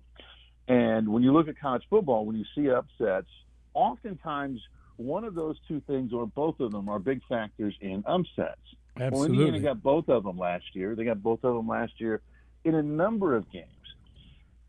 And 0.67 1.09
when 1.09 1.23
you 1.23 1.33
look 1.33 1.47
at 1.47 1.59
college 1.59 1.83
football, 1.89 2.25
when 2.25 2.35
you 2.35 2.45
see 2.55 2.69
upsets, 2.69 3.29
oftentimes 3.73 4.59
one 4.97 5.23
of 5.23 5.35
those 5.35 5.57
two 5.67 5.81
things 5.87 6.13
or 6.13 6.27
both 6.27 6.59
of 6.59 6.71
them 6.71 6.89
are 6.89 6.99
big 6.99 7.21
factors 7.27 7.73
in 7.81 8.03
upsets. 8.05 8.61
Absolutely. 8.97 9.37
Well, 9.37 9.47
Indiana 9.47 9.59
got 9.59 9.81
both 9.81 10.09
of 10.09 10.23
them 10.23 10.37
last 10.37 10.65
year. 10.73 10.95
They 10.95 11.05
got 11.05 11.23
both 11.23 11.43
of 11.43 11.55
them 11.55 11.67
last 11.67 11.93
year 11.97 12.21
in 12.63 12.75
a 12.75 12.83
number 12.83 13.35
of 13.35 13.49
games. 13.51 13.67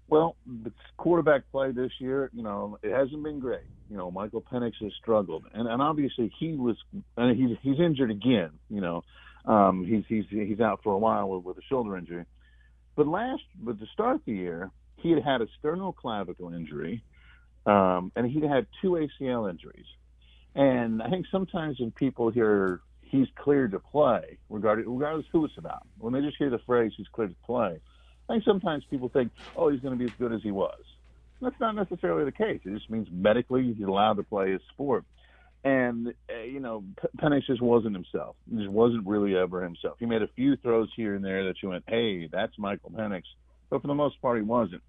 Well, 0.08 0.36
the 0.46 0.72
quarterback 0.98 1.50
play 1.50 1.72
this 1.72 1.92
year, 1.98 2.30
you 2.34 2.42
know, 2.42 2.78
it 2.82 2.92
hasn't 2.92 3.22
been 3.22 3.40
great. 3.40 3.64
You 3.90 3.96
know, 3.96 4.10
Michael 4.10 4.42
Penix 4.42 4.72
has 4.82 4.92
struggled, 5.00 5.44
and 5.54 5.66
and 5.66 5.80
obviously 5.80 6.30
he 6.38 6.52
was, 6.52 6.76
and 7.16 7.36
he's 7.36 7.56
he's 7.62 7.80
injured 7.80 8.10
again. 8.10 8.50
You 8.68 8.80
know, 8.82 9.04
um, 9.44 9.84
he's 9.84 10.04
he's 10.08 10.24
he's 10.28 10.60
out 10.60 10.80
for 10.82 10.92
a 10.92 10.98
while 10.98 11.28
with, 11.28 11.44
with 11.44 11.58
a 11.58 11.62
shoulder 11.68 11.96
injury. 11.96 12.24
But 12.96 13.06
last, 13.06 13.42
but 13.58 13.78
to 13.80 13.86
start 13.92 14.20
the 14.26 14.32
year, 14.32 14.70
he 14.96 15.10
had 15.10 15.22
had 15.22 15.40
a 15.40 15.46
sternoclavicle 15.62 16.54
injury, 16.54 17.02
um, 17.66 18.12
and 18.14 18.30
he'd 18.30 18.44
had 18.44 18.66
two 18.80 18.90
ACL 19.20 19.50
injuries. 19.50 19.86
And 20.54 21.02
I 21.02 21.08
think 21.08 21.26
sometimes 21.30 21.80
when 21.80 21.90
people 21.92 22.30
hear 22.30 22.80
he's 23.12 23.28
cleared 23.36 23.72
to 23.72 23.78
play, 23.78 24.38
regardless, 24.48 24.86
regardless 24.88 25.26
who 25.30 25.44
it's 25.44 25.56
about. 25.58 25.86
When 25.98 26.12
they 26.12 26.20
just 26.20 26.38
hear 26.38 26.50
the 26.50 26.58
phrase 26.66 26.92
he's 26.96 27.06
cleared 27.08 27.30
to 27.30 27.46
play, 27.46 27.78
I 28.28 28.32
think 28.32 28.44
sometimes 28.44 28.84
people 28.90 29.10
think, 29.10 29.30
oh, 29.54 29.68
he's 29.68 29.80
going 29.80 29.96
to 29.96 29.98
be 29.98 30.10
as 30.10 30.16
good 30.18 30.32
as 30.32 30.42
he 30.42 30.50
was. 30.50 30.80
That's 31.40 31.58
not 31.60 31.74
necessarily 31.74 32.24
the 32.24 32.32
case. 32.32 32.60
It 32.64 32.72
just 32.72 32.88
means 32.88 33.08
medically 33.10 33.72
he's 33.72 33.84
allowed 33.86 34.14
to 34.14 34.22
play 34.22 34.52
his 34.52 34.62
sport. 34.72 35.04
And, 35.64 36.08
uh, 36.28 36.42
you 36.42 36.58
know, 36.58 36.84
Penix 37.18 37.46
just 37.46 37.62
wasn't 37.62 37.94
himself. 37.94 38.34
He 38.50 38.56
just 38.56 38.68
wasn't 38.68 39.06
really 39.06 39.36
ever 39.36 39.62
himself. 39.62 39.96
He 40.00 40.06
made 40.06 40.22
a 40.22 40.28
few 40.28 40.56
throws 40.56 40.88
here 40.96 41.14
and 41.14 41.24
there 41.24 41.44
that 41.46 41.62
you 41.62 41.68
went, 41.68 41.84
hey, 41.86 42.26
that's 42.26 42.52
Michael 42.58 42.90
Penix. 42.90 43.22
But 43.70 43.80
for 43.80 43.86
the 43.86 43.94
most 43.94 44.20
part, 44.20 44.38
he 44.38 44.42
wasn't. 44.42 44.82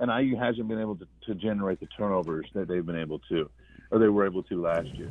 And 0.00 0.10
IU 0.10 0.36
hasn't 0.36 0.68
been 0.68 0.80
able 0.80 0.96
to, 0.96 1.06
to 1.26 1.34
generate 1.34 1.80
the 1.80 1.86
turnovers 1.96 2.46
that 2.54 2.68
they've 2.68 2.84
been 2.84 2.98
able 2.98 3.20
to, 3.30 3.48
or 3.90 3.98
they 3.98 4.08
were 4.08 4.26
able 4.26 4.42
to 4.44 4.60
last 4.60 4.88
year. 4.94 5.10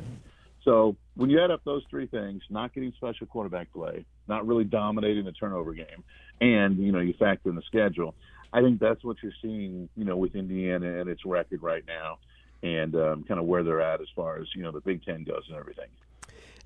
So 0.64 0.96
when 1.14 1.30
you 1.30 1.42
add 1.42 1.50
up 1.50 1.62
those 1.64 1.82
three 1.88 2.06
things, 2.06 2.42
not 2.50 2.74
getting 2.74 2.92
special 2.96 3.26
quarterback 3.26 3.72
play, 3.72 4.04
not 4.28 4.46
really 4.46 4.64
dominating 4.64 5.24
the 5.24 5.32
turnover 5.32 5.72
game, 5.72 6.04
and 6.40 6.76
you 6.78 6.90
know 6.90 6.98
you 6.98 7.14
factor 7.18 7.48
in 7.48 7.54
the 7.54 7.62
schedule, 7.62 8.14
I 8.52 8.62
think 8.62 8.80
that's 8.80 9.02
what 9.04 9.16
you're 9.22 9.32
seeing, 9.40 9.88
you 9.96 10.04
know, 10.04 10.16
with 10.16 10.34
Indiana 10.34 11.00
and 11.00 11.08
its 11.08 11.24
record 11.24 11.62
right 11.62 11.84
now, 11.86 12.18
and 12.62 12.94
um, 12.96 13.24
kind 13.24 13.40
of 13.40 13.46
where 13.46 13.62
they're 13.62 13.80
at 13.80 14.00
as 14.00 14.08
far 14.14 14.38
as 14.38 14.46
you 14.54 14.62
know 14.62 14.72
the 14.72 14.80
Big 14.80 15.04
Ten 15.04 15.24
goes 15.24 15.44
and 15.48 15.56
everything. 15.56 15.88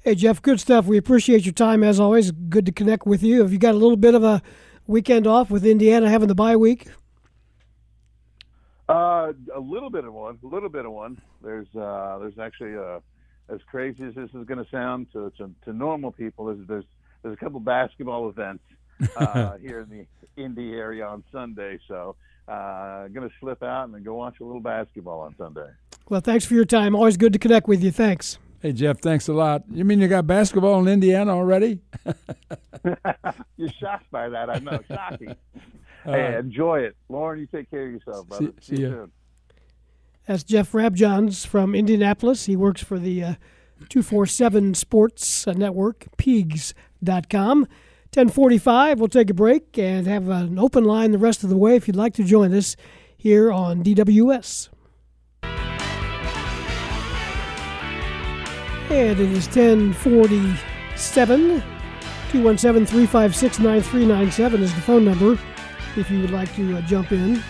Hey 0.02 0.14
Jeff, 0.14 0.40
good 0.40 0.60
stuff. 0.60 0.86
We 0.86 0.96
appreciate 0.96 1.44
your 1.44 1.52
time 1.52 1.84
as 1.84 2.00
always. 2.00 2.30
Good 2.30 2.66
to 2.66 2.72
connect 2.72 3.06
with 3.06 3.22
you. 3.22 3.42
Have 3.42 3.52
you 3.52 3.58
got 3.58 3.74
a 3.74 3.78
little 3.78 3.96
bit 3.96 4.14
of 4.14 4.24
a 4.24 4.42
weekend 4.86 5.26
off 5.26 5.50
with 5.50 5.64
Indiana 5.64 6.08
having 6.08 6.28
the 6.28 6.34
bye 6.34 6.56
week? 6.56 6.88
Uh, 8.88 9.32
a 9.54 9.60
little 9.60 9.90
bit 9.90 10.04
of 10.04 10.12
one, 10.12 10.38
a 10.42 10.46
little 10.46 10.68
bit 10.68 10.84
of 10.84 10.92
one. 10.92 11.20
There's 11.42 11.68
uh, 11.76 12.18
there's 12.20 12.38
actually 12.38 12.74
a 12.74 13.00
as 13.50 13.60
crazy 13.66 14.04
as 14.04 14.14
this 14.14 14.30
is 14.30 14.46
going 14.46 14.64
to 14.64 14.70
sound 14.70 15.12
to, 15.12 15.32
to, 15.36 15.50
to 15.64 15.72
normal 15.72 16.12
people, 16.12 16.46
there's, 16.46 16.66
there's 16.66 16.84
there's 17.22 17.34
a 17.34 17.36
couple 17.36 17.60
basketball 17.60 18.30
events 18.30 18.64
uh, 19.16 19.56
here 19.60 19.80
in 19.80 19.90
the 19.90 20.42
Indy 20.42 20.72
area 20.72 21.06
on 21.06 21.22
Sunday. 21.30 21.78
So 21.86 22.16
uh, 22.50 23.08
going 23.08 23.28
to 23.28 23.34
slip 23.38 23.62
out 23.62 23.88
and 23.88 24.04
go 24.04 24.14
watch 24.14 24.40
a 24.40 24.44
little 24.44 24.60
basketball 24.60 25.20
on 25.20 25.34
Sunday. 25.38 25.70
Well, 26.08 26.20
thanks 26.20 26.44
for 26.44 26.54
your 26.54 26.64
time. 26.64 26.94
Always 26.94 27.16
good 27.16 27.32
to 27.32 27.38
connect 27.38 27.68
with 27.68 27.82
you. 27.82 27.90
Thanks. 27.92 28.38
Hey 28.60 28.72
Jeff, 28.72 29.00
thanks 29.00 29.26
a 29.28 29.32
lot. 29.32 29.62
You 29.72 29.86
mean 29.86 30.02
you 30.02 30.08
got 30.08 30.26
basketball 30.26 30.80
in 30.80 30.88
Indiana 30.88 31.34
already? 31.34 31.80
You're 33.56 33.70
shocked 33.80 34.10
by 34.10 34.28
that, 34.28 34.50
I 34.50 34.58
know. 34.58 34.80
Shocking. 34.86 35.34
hey, 36.04 36.36
enjoy 36.36 36.80
it, 36.80 36.94
Loren. 37.08 37.40
You 37.40 37.46
take 37.46 37.70
care 37.70 37.86
of 37.86 37.92
yourself, 37.92 38.28
brother. 38.28 38.46
See, 38.46 38.52
see, 38.60 38.76
see 38.76 38.82
you 38.82 38.88
ya. 38.88 38.94
soon. 38.94 39.12
That's 40.26 40.44
Jeff 40.44 40.72
Rabjohns 40.72 41.46
from 41.46 41.74
Indianapolis. 41.74 42.44
He 42.44 42.54
works 42.54 42.82
for 42.82 42.98
the 42.98 43.24
uh, 43.24 43.34
247 43.88 44.74
Sports 44.74 45.48
uh, 45.48 45.52
Network, 45.52 46.08
peegs.com. 46.18 47.66
1045, 48.12 48.98
we'll 48.98 49.08
take 49.08 49.30
a 49.30 49.34
break 49.34 49.78
and 49.78 50.08
have 50.08 50.28
an 50.28 50.58
open 50.58 50.82
line 50.82 51.12
the 51.12 51.18
rest 51.18 51.44
of 51.44 51.48
the 51.48 51.56
way 51.56 51.76
if 51.76 51.86
you'd 51.86 51.94
like 51.94 52.12
to 52.12 52.24
join 52.24 52.52
us 52.52 52.74
here 53.16 53.52
on 53.52 53.84
DWS. 53.84 54.68
And 58.90 58.90
it 58.90 59.20
is 59.20 59.46
1047. 59.46 61.62
217 62.30 62.86
356 62.86 63.58
9397 63.60 64.62
is 64.62 64.74
the 64.74 64.80
phone 64.80 65.04
number 65.04 65.38
if 65.96 66.10
you 66.10 66.20
would 66.20 66.32
like 66.32 66.52
to 66.56 66.76
uh, 66.76 66.80
jump 66.82 67.12
in. 67.12 67.40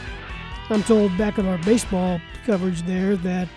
I'm 0.69 0.82
told 0.82 1.16
back 1.16 1.39
in 1.39 1.47
our 1.47 1.57
baseball 1.59 2.20
coverage 2.45 2.82
there 2.82 3.16
that 3.16 3.49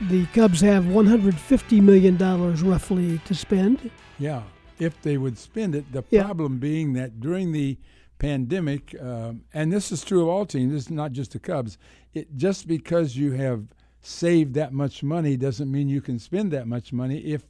the 0.00 0.24
Cubs 0.26 0.62
have 0.62 0.84
$150 0.84 1.82
million 1.82 2.16
roughly 2.16 3.18
to 3.26 3.34
spend. 3.34 3.90
Yeah, 4.18 4.42
if 4.78 5.00
they 5.02 5.16
would 5.16 5.38
spend 5.38 5.74
it. 5.74 5.92
The 5.92 6.04
Yeah. 6.10 6.24
problem 6.24 6.58
being 6.58 6.92
that 6.94 7.20
during 7.20 7.52
the 7.52 7.78
pandemic, 8.18 8.94
um, 9.00 9.42
and 9.52 9.72
this 9.72 9.92
is 9.92 10.04
true 10.04 10.22
of 10.22 10.28
all 10.28 10.46
teams, 10.46 10.72
this 10.72 10.84
is 10.84 10.90
not 10.90 11.12
just 11.12 11.32
the 11.32 11.38
Cubs, 11.38 11.78
it, 12.12 12.36
just 12.36 12.66
because 12.66 13.16
you 13.16 13.32
have 13.32 13.66
saved 14.00 14.54
that 14.54 14.72
much 14.72 15.02
money 15.02 15.36
doesn't 15.36 15.70
mean 15.70 15.88
you 15.88 16.00
can 16.00 16.18
spend 16.18 16.52
that 16.52 16.66
much 16.66 16.92
money 16.92 17.18
if 17.18 17.44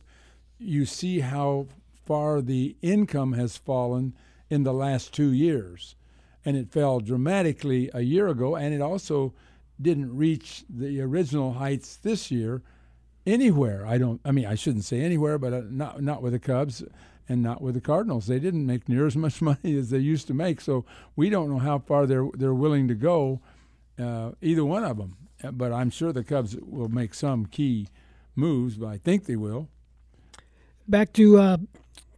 you 0.58 0.84
see 0.86 1.20
how 1.20 1.66
far 2.06 2.40
the 2.40 2.76
income 2.82 3.32
has 3.32 3.56
fallen 3.56 4.14
in 4.50 4.62
the 4.62 4.72
last 4.72 5.12
two 5.12 5.32
years. 5.32 5.96
And 6.44 6.56
it 6.56 6.70
fell 6.70 7.00
dramatically 7.00 7.90
a 7.94 8.02
year 8.02 8.28
ago, 8.28 8.54
and 8.56 8.74
it 8.74 8.80
also 8.80 9.32
didn't 9.80 10.14
reach 10.16 10.64
the 10.68 11.00
original 11.00 11.54
heights 11.54 11.96
this 11.96 12.30
year 12.30 12.62
anywhere. 13.26 13.86
I 13.86 13.98
don't. 13.98 14.20
I 14.24 14.30
mean, 14.30 14.46
I 14.46 14.54
shouldn't 14.54 14.84
say 14.84 15.00
anywhere, 15.00 15.38
but 15.38 15.52
uh, 15.52 15.62
not 15.68 16.02
not 16.02 16.22
with 16.22 16.32
the 16.32 16.38
Cubs 16.38 16.84
and 17.28 17.42
not 17.42 17.62
with 17.62 17.74
the 17.74 17.80
Cardinals. 17.80 18.26
They 18.26 18.38
didn't 18.38 18.66
make 18.66 18.88
near 18.88 19.06
as 19.06 19.16
much 19.16 19.40
money 19.50 19.76
as 19.76 19.90
they 19.90 19.98
used 19.98 20.26
to 20.28 20.34
make. 20.34 20.60
So 20.60 20.84
we 21.16 21.30
don't 21.30 21.50
know 21.50 21.58
how 21.58 21.78
far 21.78 22.06
they're 22.06 22.28
they're 22.34 22.54
willing 22.54 22.88
to 22.88 22.94
go, 22.94 23.40
uh, 23.98 24.32
either 24.42 24.64
one 24.64 24.84
of 24.84 24.98
them. 24.98 25.16
Uh, 25.42 25.50
But 25.52 25.72
I'm 25.72 25.90
sure 25.90 26.12
the 26.12 26.24
Cubs 26.24 26.56
will 26.56 26.88
make 26.88 27.14
some 27.14 27.46
key 27.46 27.88
moves. 28.34 28.76
But 28.76 28.88
I 28.88 28.98
think 28.98 29.24
they 29.26 29.36
will. 29.36 29.68
Back 30.86 31.12
to 31.14 31.38
uh, 31.38 31.56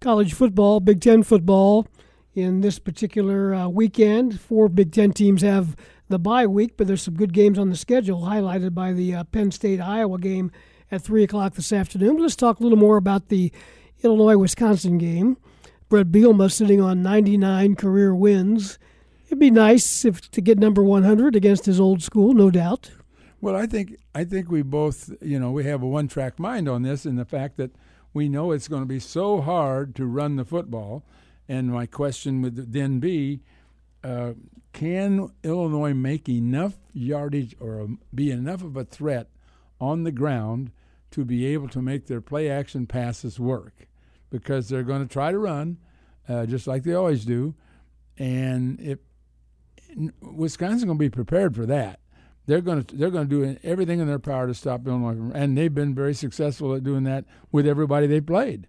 college 0.01 0.33
football, 0.35 0.81
Big 0.81 1.01
Ten 1.01 1.23
football. 1.23 1.87
In 2.35 2.61
this 2.61 2.79
particular 2.79 3.55
uh, 3.55 3.69
weekend, 3.69 4.39
four 4.41 4.69
Big 4.69 4.93
Ten 4.93 5.13
teams 5.13 5.41
have 5.41 5.75
the 6.09 6.19
bye 6.19 6.47
week, 6.47 6.77
but 6.77 6.87
there's 6.87 7.03
some 7.03 7.15
good 7.15 7.33
games 7.33 7.59
on 7.59 7.71
the 7.71 7.77
schedule, 7.77 8.21
highlighted 8.21 8.75
by 8.75 8.93
the 8.93 9.15
uh, 9.15 9.25
Penn 9.25 9.51
State 9.51 9.81
Iowa 9.81 10.19
game 10.19 10.53
at 10.91 11.03
3 11.03 11.25
o'clock 11.25 11.55
this 11.55 11.73
afternoon. 11.73 12.19
Let's 12.19 12.37
talk 12.37 12.61
a 12.61 12.63
little 12.63 12.79
more 12.79 12.97
about 12.97 13.29
the 13.29 13.53
Illinois 14.03 14.37
Wisconsin 14.37 14.99
game. 14.99 15.37
Bret 15.89 16.11
Bielema 16.11 16.51
sitting 16.51 16.81
on 16.81 17.03
99 17.03 17.77
career 17.77 18.15
wins. 18.15 18.79
It'd 19.27 19.39
be 19.39 19.51
nice 19.51 20.05
if 20.05 20.31
to 20.33 20.41
get 20.41 20.59
number 20.59 20.83
100 20.83 21.37
against 21.37 21.67
his 21.67 21.79
old 21.79 22.03
school, 22.03 22.33
no 22.33 22.51
doubt. 22.51 22.91
Well, 23.41 23.55
I 23.55 23.67
think 23.67 23.97
I 24.15 24.25
think 24.25 24.51
we 24.51 24.63
both, 24.63 25.13
you 25.21 25.39
know, 25.39 25.51
we 25.51 25.65
have 25.65 25.83
a 25.83 25.87
one-track 25.87 26.39
mind 26.39 26.69
on 26.69 26.83
this, 26.83 27.05
and 27.05 27.19
the 27.19 27.25
fact 27.25 27.57
that 27.59 27.71
we 28.13 28.29
know 28.29 28.51
it's 28.51 28.69
going 28.69 28.83
to 28.83 28.87
be 28.87 28.99
so 28.99 29.41
hard 29.41 29.95
to 29.97 30.07
run 30.07 30.37
the 30.37 30.45
football. 30.45 31.05
And 31.49 31.71
my 31.71 31.87
question 31.87 32.43
would 32.43 32.73
then 32.73 32.99
be, 32.99 33.43
uh, 34.03 34.33
can 34.73 35.31
Illinois 35.45 35.95
make 35.95 36.29
enough 36.29 36.75
yardage 36.93 37.55
or 37.61 37.81
um, 37.83 38.01
be 38.15 38.31
enough 38.31 38.63
of 38.63 38.77
a 38.77 38.85
threat 38.85 39.29
on 39.81 40.05
the 40.05 40.13
ground 40.13 40.71
to 41.13 41.25
be 41.25 41.47
able 41.47 41.69
to 41.69 41.83
make 41.83 42.07
their 42.07 42.21
play-action 42.21 42.87
passes 42.87 43.39
work? 43.39 43.87
Because 44.31 44.69
they're 44.69 44.83
going 44.83 45.07
to 45.07 45.13
try 45.13 45.31
to 45.31 45.39
run, 45.39 45.79
uh, 46.29 46.47
just 46.47 46.67
like 46.67 46.83
they 46.83 46.95
always 46.95 47.25
do, 47.25 47.55
and 48.19 48.81
if 48.81 48.99
Wisconsin's 50.21 50.85
going 50.85 50.99
to 50.99 51.05
be 51.05 51.11
prepared 51.11 51.55
for 51.55 51.67
that 51.67 52.01
they're 52.47 52.61
going 52.61 52.85
to 52.85 52.97
they're 52.97 53.11
going 53.11 53.29
to 53.29 53.45
do 53.45 53.59
everything 53.63 54.01
in 54.01 54.07
their 54.07 54.19
power 54.19 54.47
to 54.47 54.55
stop 54.55 54.87
Illinois, 54.87 55.33
and 55.35 55.59
they've 55.59 55.75
been 55.75 55.95
very 55.95 56.15
successful 56.15 56.75
at 56.75 56.85
doing 56.85 57.05
that 57.05 57.25
with 57.53 57.67
everybody 57.67 58.07
they 58.07 58.21
played. 58.21 58.69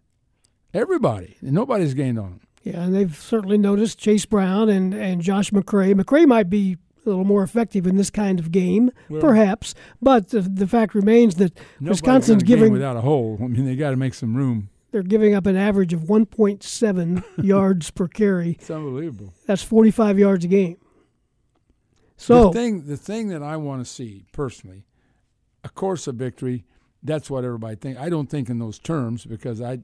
Everybody, 0.73 1.37
nobody's 1.41 1.93
gained 1.93 2.19
on 2.19 2.31
them. 2.31 2.41
Yeah, 2.63 2.81
and 2.81 2.93
they've 2.95 3.15
certainly 3.15 3.57
noticed 3.57 3.99
Chase 3.99 4.25
Brown 4.25 4.67
and, 4.67 4.93
and 4.93 5.21
Josh 5.21 5.51
McCray. 5.51 5.93
McCray 5.93 6.27
might 6.27 6.49
be 6.49 6.77
a 7.07 7.09
little 7.09 7.25
more 7.25 7.41
effective 7.41 7.87
in 7.87 7.95
this 7.97 8.09
kind 8.11 8.39
of 8.39 8.51
game, 8.51 8.91
Well- 9.09 9.21
perhaps, 9.21 9.73
but 10.01 10.29
the, 10.29 10.41
the 10.41 10.67
fact 10.67 10.93
remains 10.93 11.35
that 11.35 11.57
Wisconsin's 11.81 12.43
giving 12.43 12.71
without 12.71 12.95
a 12.97 13.01
hole. 13.01 13.37
I 13.41 13.47
mean, 13.47 13.65
they 13.65 13.75
got 13.75 13.91
to 13.91 13.97
make 13.97 14.13
some 14.13 14.35
room. 14.35 14.69
they're 14.91 15.01
giving 15.03 15.33
up 15.33 15.45
an 15.45 15.55
average 15.57 15.93
of 15.93 16.01
1.7 16.01 17.23
yards 17.43 17.89
per 17.91 18.07
carry. 18.07 18.51
It's 18.51 18.69
unbelievable. 18.69 19.33
That's 19.45 19.63
45 19.63 20.19
yards 20.19 20.45
a 20.45 20.47
game. 20.47 20.77
So 22.17 22.45
the 22.45 22.53
thing, 22.53 22.87
the 22.87 22.97
thing 22.97 23.27
that 23.29 23.43
I 23.43 23.57
want 23.57 23.85
to 23.85 23.91
see 23.91 24.25
personally, 24.31 24.85
of 25.63 25.73
course, 25.75 26.07
a 26.07 26.11
victory. 26.11 26.65
That's 27.03 27.29
what 27.29 27.43
everybody 27.43 27.75
thinks. 27.75 27.99
I 28.01 28.09
don't 28.09 28.27
think 28.27 28.49
in 28.49 28.57
those 28.57 28.79
terms 28.79 29.23
because 29.23 29.61
I, 29.61 29.79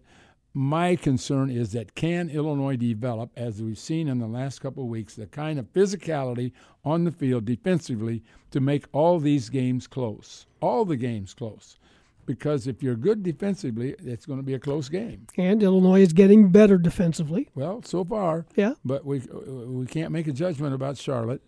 my 0.54 0.96
concern 0.96 1.50
is 1.50 1.72
that 1.72 1.96
can 1.96 2.30
Illinois 2.30 2.76
develop, 2.76 3.32
as 3.36 3.62
we've 3.62 3.78
seen 3.80 4.08
in 4.08 4.20
the 4.20 4.28
last 4.28 4.60
couple 4.60 4.84
of 4.84 4.90
weeks, 4.90 5.16
the 5.16 5.26
kind 5.26 5.58
of 5.58 5.72
physicality 5.74 6.52
on 6.86 7.04
the 7.06 7.12
field 7.12 7.46
defensively 7.46 8.24
to 8.52 8.60
make 8.60 8.86
all 8.92 9.20
these 9.20 9.50
games 9.50 9.88
close, 9.88 10.46
all 10.62 10.86
the 10.86 10.98
games 10.98 11.34
close. 11.34 11.78
Because 12.26 12.68
if 12.68 12.82
you're 12.82 12.96
good 12.96 13.22
defensively, 13.22 13.96
it's 14.00 14.26
going 14.26 14.40
to 14.40 14.46
be 14.46 14.54
a 14.54 14.60
close 14.60 14.88
game. 14.88 15.28
and 15.38 15.62
Illinois 15.62 16.02
is 16.02 16.14
getting 16.14 16.50
better 16.50 16.78
defensively. 16.78 17.50
Well, 17.54 17.82
so 17.84 18.06
far, 18.06 18.46
Yeah. 18.56 18.76
But 18.86 19.06
we 19.06 19.20
we 19.20 19.86
can't 19.88 20.12
make 20.12 20.28
a 20.28 20.32
judgment 20.32 20.74
about 20.74 20.98
Charlotte, 20.98 21.42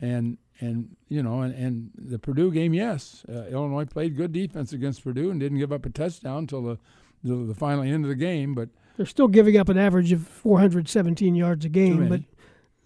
and 0.00 0.38
and 0.60 0.96
you 1.08 1.22
know, 1.22 1.42
and, 1.42 1.54
and 1.54 1.90
the 1.94 2.18
Purdue 2.18 2.50
game. 2.50 2.72
Yes, 2.72 3.26
uh, 3.28 3.44
Illinois 3.48 3.84
played 3.84 4.16
good 4.16 4.32
defense 4.32 4.72
against 4.72 5.04
Purdue 5.04 5.30
and 5.30 5.38
didn't 5.38 5.58
give 5.58 5.72
up 5.72 5.84
a 5.84 5.90
touchdown 5.90 6.38
until 6.38 6.62
the, 6.62 6.78
the 7.22 7.34
the 7.36 7.54
final 7.54 7.82
end 7.82 8.04
of 8.04 8.08
the 8.08 8.14
game. 8.16 8.54
But 8.54 8.68
They're 8.96 9.06
still 9.06 9.28
giving 9.28 9.56
up 9.56 9.68
an 9.68 9.78
average 9.78 10.12
of 10.12 10.26
417 10.26 11.34
yards 11.34 11.64
a 11.64 11.68
game, 11.68 12.08
but 12.08 12.20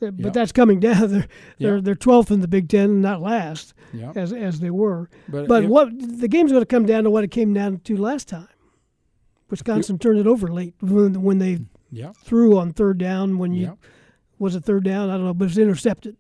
uh, 0.07 0.11
but 0.11 0.25
Yeah. 0.27 0.31
that's 0.31 0.53
coming 0.53 0.79
down. 0.81 1.09
They're 1.11 1.27
they're, 1.59 1.75
Yeah. 1.77 1.81
they're 1.83 1.95
12th 1.95 2.31
in 2.31 2.41
the 2.41 2.49
Big 2.49 2.69
Ten, 2.69 2.91
and 2.91 3.03
not 3.03 3.21
last, 3.23 3.75
Yeah. 3.95 4.13
as 4.15 4.33
as 4.33 4.61
they 4.61 4.71
were. 4.71 5.09
But 5.29 5.49
But, 5.49 5.65
what 5.67 5.89
the 6.21 6.29
game's 6.29 6.53
going 6.53 6.63
to 6.63 6.67
come 6.67 6.87
down 6.87 7.05
to 7.05 7.11
what 7.11 7.25
it 7.25 7.31
came 7.31 7.53
down 7.55 7.79
to 7.85 7.97
last 7.97 8.29
time. 8.29 8.49
Wisconsin 9.49 9.99
turned 9.99 10.19
it 10.19 10.27
over 10.27 10.49
late 10.49 10.75
when, 10.81 11.23
when 11.23 11.39
they 11.39 11.61
threw 12.25 12.59
on 12.59 12.73
third 12.73 12.99
down. 12.99 13.39
When 13.39 13.53
you 13.53 13.79
was 14.39 14.55
it 14.57 14.65
third 14.65 14.85
down? 14.85 15.09
I 15.09 15.15
don't 15.15 15.25
know, 15.25 15.35
but 15.35 15.45
it 15.45 15.49
was 15.49 15.59
intercepted 15.59 16.17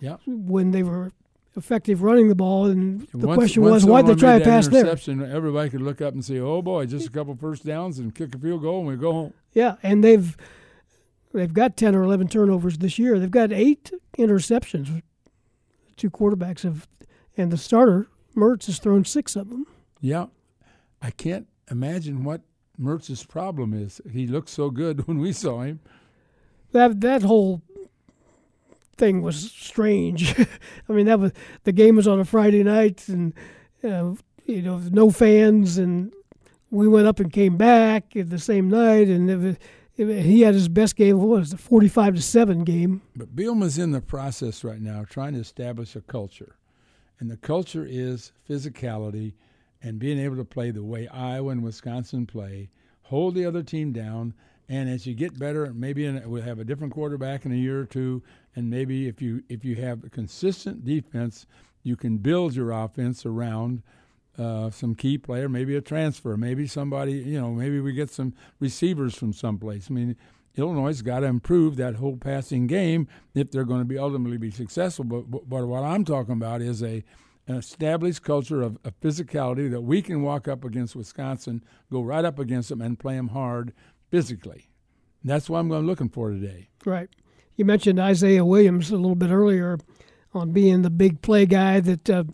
yeah, 0.00 0.16
when 0.26 0.70
they 0.70 0.82
were 0.82 1.10
effective 1.56 2.02
running 2.02 2.28
the 2.28 2.34
ball. 2.34 2.66
And 2.66 3.02
the 3.12 3.26
Once- 3.26 3.36
question 3.38 3.62
once 3.62 3.72
was, 3.72 3.86
why'd 3.86 4.06
they 4.06 4.14
try 4.14 4.38
to 4.38 4.44
pass 4.44 4.68
there? 4.68 4.86
Everybody 4.86 5.70
could 5.70 5.82
look 5.82 6.00
up 6.00 6.14
and 6.14 6.24
say, 6.24 6.38
"Oh 6.38 6.62
boy, 6.62 6.86
just 6.86 7.06
a 7.06 7.10
couple 7.10 7.34
first 7.36 7.64
downs 7.64 7.98
and 7.98 8.14
kick 8.14 8.34
a 8.34 8.38
field 8.38 8.62
goal 8.62 8.80
and 8.80 8.88
we 8.88 8.96
go 8.96 9.12
home." 9.12 9.34
Yeah, 9.52 9.76
and 9.82 10.02
they've 10.02 10.36
they've 11.32 11.52
got 11.52 11.76
ten 11.76 11.94
or 11.94 12.02
eleven 12.02 12.28
turnovers 12.28 12.78
this 12.78 12.98
year. 12.98 13.18
They've 13.18 13.30
got 13.30 13.52
eight 13.52 13.92
interceptions. 14.18 15.02
Two 15.96 16.10
quarterbacks 16.10 16.62
have, 16.62 16.88
and 17.36 17.50
the 17.52 17.56
starter 17.56 18.08
Mertz 18.36 18.66
has 18.66 18.78
thrown 18.78 19.04
six 19.04 19.36
of 19.36 19.48
them. 19.50 19.66
Yeah, 20.00 20.26
I 21.00 21.10
can't 21.12 21.46
imagine 21.70 22.24
what 22.24 22.40
Mertz's 22.80 23.24
problem 23.24 23.72
is. 23.72 24.00
He 24.10 24.26
looked 24.26 24.48
so 24.48 24.70
good 24.70 25.06
when 25.06 25.18
we 25.18 25.32
saw 25.32 25.60
him. 25.62 25.78
That 26.72 27.00
that 27.02 27.22
whole 27.22 27.62
thing 28.94 29.22
was 29.22 29.52
strange. 29.52 30.34
I 30.88 30.92
mean, 30.92 31.06
that 31.06 31.20
was 31.20 31.32
the 31.64 31.72
game 31.72 31.96
was 31.96 32.08
on 32.08 32.20
a 32.20 32.24
Friday 32.24 32.62
night, 32.62 33.08
and 33.08 33.32
uh, 33.82 34.14
you 34.46 34.62
know, 34.62 34.78
no 34.90 35.10
fans, 35.10 35.78
and 35.78 36.12
we 36.70 36.88
went 36.88 37.06
up 37.06 37.20
and 37.20 37.32
came 37.32 37.56
back 37.56 38.12
the 38.14 38.38
same 38.38 38.68
night, 38.68 39.08
and 39.08 39.30
it 39.30 39.36
was, 39.36 39.56
it, 39.96 40.22
he 40.22 40.40
had 40.42 40.54
his 40.54 40.68
best 40.68 40.96
game. 40.96 41.18
What 41.18 41.28
was 41.28 41.52
it, 41.52 41.60
forty-five 41.60 42.14
to 42.14 42.22
seven 42.22 42.64
game? 42.64 43.02
But 43.16 43.34
Bielema's 43.34 43.78
in 43.78 43.92
the 43.92 44.00
process 44.00 44.64
right 44.64 44.80
now, 44.80 45.04
trying 45.08 45.34
to 45.34 45.40
establish 45.40 45.96
a 45.96 46.00
culture, 46.00 46.56
and 47.20 47.30
the 47.30 47.36
culture 47.36 47.86
is 47.88 48.32
physicality 48.48 49.34
and 49.84 49.98
being 49.98 50.18
able 50.18 50.36
to 50.36 50.44
play 50.44 50.70
the 50.70 50.82
way 50.82 51.06
Iowa 51.08 51.50
and 51.50 51.62
Wisconsin 51.62 52.24
play, 52.24 52.70
hold 53.02 53.34
the 53.34 53.44
other 53.44 53.62
team 53.62 53.92
down. 53.92 54.32
And 54.68 54.88
as 54.88 55.06
you 55.06 55.14
get 55.14 55.38
better, 55.38 55.72
maybe 55.74 56.06
in, 56.06 56.22
we'll 56.28 56.42
have 56.42 56.58
a 56.58 56.64
different 56.64 56.92
quarterback 56.92 57.44
in 57.44 57.52
a 57.52 57.56
year 57.56 57.80
or 57.80 57.84
two, 57.84 58.22
and 58.56 58.70
maybe 58.70 59.08
if 59.08 59.20
you 59.20 59.42
if 59.48 59.64
you 59.64 59.76
have 59.76 60.04
a 60.04 60.10
consistent 60.10 60.84
defense, 60.84 61.46
you 61.82 61.96
can 61.96 62.16
build 62.18 62.54
your 62.54 62.70
offense 62.70 63.26
around 63.26 63.82
uh, 64.38 64.70
some 64.70 64.94
key 64.94 65.18
player, 65.18 65.48
maybe 65.48 65.76
a 65.76 65.80
transfer, 65.80 66.36
maybe 66.36 66.66
somebody, 66.66 67.12
you 67.12 67.40
know, 67.40 67.52
maybe 67.52 67.80
we 67.80 67.92
get 67.92 68.10
some 68.10 68.34
receivers 68.58 69.14
from 69.14 69.32
someplace. 69.32 69.88
I 69.90 69.94
mean, 69.94 70.16
Illinois 70.56 71.02
got 71.02 71.20
to 71.20 71.26
improve 71.26 71.76
that 71.76 71.96
whole 71.96 72.16
passing 72.16 72.66
game 72.66 73.08
if 73.34 73.50
they're 73.50 73.64
going 73.64 73.80
to 73.80 73.84
be 73.84 73.98
ultimately 73.98 74.38
be 74.38 74.50
successful. 74.50 75.04
But, 75.04 75.30
but, 75.30 75.48
but 75.48 75.66
what 75.66 75.82
I'm 75.82 76.04
talking 76.04 76.34
about 76.34 76.62
is 76.62 76.82
a 76.82 77.04
an 77.46 77.56
established 77.56 78.22
culture 78.22 78.62
of, 78.62 78.78
of, 78.84 78.98
physicality 79.00 79.70
that 79.70 79.82
we 79.82 80.00
can 80.00 80.22
walk 80.22 80.48
up 80.48 80.64
against 80.64 80.96
Wisconsin, 80.96 81.62
go 81.92 82.00
right 82.00 82.24
up 82.24 82.38
against 82.38 82.70
them, 82.70 82.80
and 82.80 82.98
play 82.98 83.16
them 83.16 83.28
hard 83.28 83.74
physically. 84.10 84.68
That's 85.24 85.48
what 85.48 85.58
I'm 85.58 85.70
looking 85.70 86.08
for 86.08 86.30
today. 86.30 86.68
Right. 86.84 87.08
You 87.56 87.64
mentioned 87.64 87.98
Isaiah 87.98 88.44
Williams 88.44 88.90
a 88.90 88.96
little 88.96 89.14
bit 89.14 89.30
earlier 89.30 89.78
on 90.34 90.52
being 90.52 90.82
the 90.82 90.90
big 90.90 91.22
play 91.22 91.46
guy 91.46 91.80
that 91.80 92.10
uh, 92.10 92.24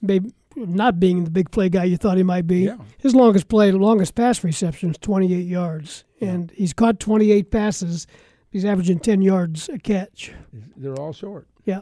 maybe 0.00 0.32
not 0.56 0.98
being 0.98 1.24
the 1.24 1.30
big 1.30 1.50
play 1.50 1.68
guy 1.68 1.84
you 1.84 1.96
thought 1.96 2.16
he 2.16 2.22
might 2.22 2.46
be. 2.46 2.60
Yeah. 2.60 2.78
His 2.98 3.14
longest 3.14 3.48
play, 3.48 3.70
longest 3.72 4.14
pass 4.14 4.42
reception 4.42 4.90
is 4.90 4.98
28 4.98 5.46
yards, 5.46 6.04
yeah. 6.18 6.30
and 6.30 6.50
he's 6.52 6.72
caught 6.72 6.98
28 6.98 7.50
passes. 7.50 8.06
He's 8.50 8.64
averaging 8.64 8.98
10 8.98 9.22
yards 9.22 9.68
a 9.68 9.78
catch. 9.78 10.32
They're 10.76 10.98
all 10.98 11.12
short. 11.12 11.46
Yeah, 11.64 11.80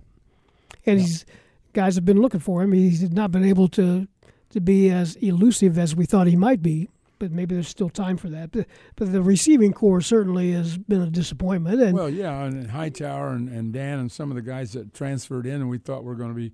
and 0.84 0.98
yeah. 0.98 1.06
he's 1.06 1.24
guys 1.72 1.94
have 1.94 2.04
been 2.04 2.20
looking 2.20 2.40
for 2.40 2.62
him. 2.62 2.72
He's 2.72 3.10
not 3.10 3.30
been 3.30 3.44
able 3.44 3.68
to 3.68 4.06
to 4.50 4.60
be 4.60 4.90
as 4.90 5.16
elusive 5.16 5.78
as 5.78 5.94
we 5.94 6.06
thought 6.06 6.26
he 6.26 6.36
might 6.36 6.62
be. 6.62 6.88
But 7.18 7.32
maybe 7.32 7.54
there's 7.54 7.68
still 7.68 7.90
time 7.90 8.16
for 8.16 8.28
that. 8.30 8.52
But, 8.52 8.66
but 8.96 9.12
the 9.12 9.22
receiving 9.22 9.72
corps 9.72 10.00
certainly 10.00 10.52
has 10.52 10.78
been 10.78 11.02
a 11.02 11.10
disappointment. 11.10 11.80
And 11.80 11.94
well, 11.94 12.08
yeah, 12.08 12.44
and 12.44 12.70
Hightower 12.70 13.30
and, 13.30 13.48
and 13.48 13.72
Dan 13.72 13.98
and 13.98 14.12
some 14.12 14.30
of 14.30 14.36
the 14.36 14.42
guys 14.42 14.72
that 14.72 14.94
transferred 14.94 15.46
in 15.46 15.54
and 15.56 15.68
we 15.68 15.78
thought 15.78 16.04
were 16.04 16.14
going 16.14 16.30
to 16.30 16.36
be 16.36 16.52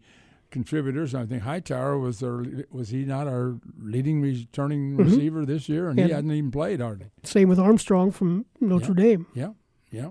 contributors. 0.51 1.15
I 1.15 1.27
think 1.27 1.43
Hightower 1.43 1.99
was 1.99 2.23
our 2.23 2.45
was 2.71 2.89
he 2.91 3.05
not 3.05 3.27
our 3.27 3.59
leading 3.83 4.21
returning 4.23 4.97
Mhm. 4.97 5.05
receiver 5.05 5.45
this 5.45 5.69
year, 5.69 5.89
and 5.89 5.99
And- 5.99 6.09
he 6.09 6.15
hadn't 6.15 6.31
even 6.31 6.51
played 6.51 6.81
hardly. 6.81 7.07
same 7.25 7.49
with 7.49 7.59
Armstrong 7.59 8.11
from 8.13 8.47
Notre 8.61 8.95
Yeah. 8.97 9.05
Dame. 9.05 9.27
Yeah, 9.35 9.49
yeah. 9.91 10.11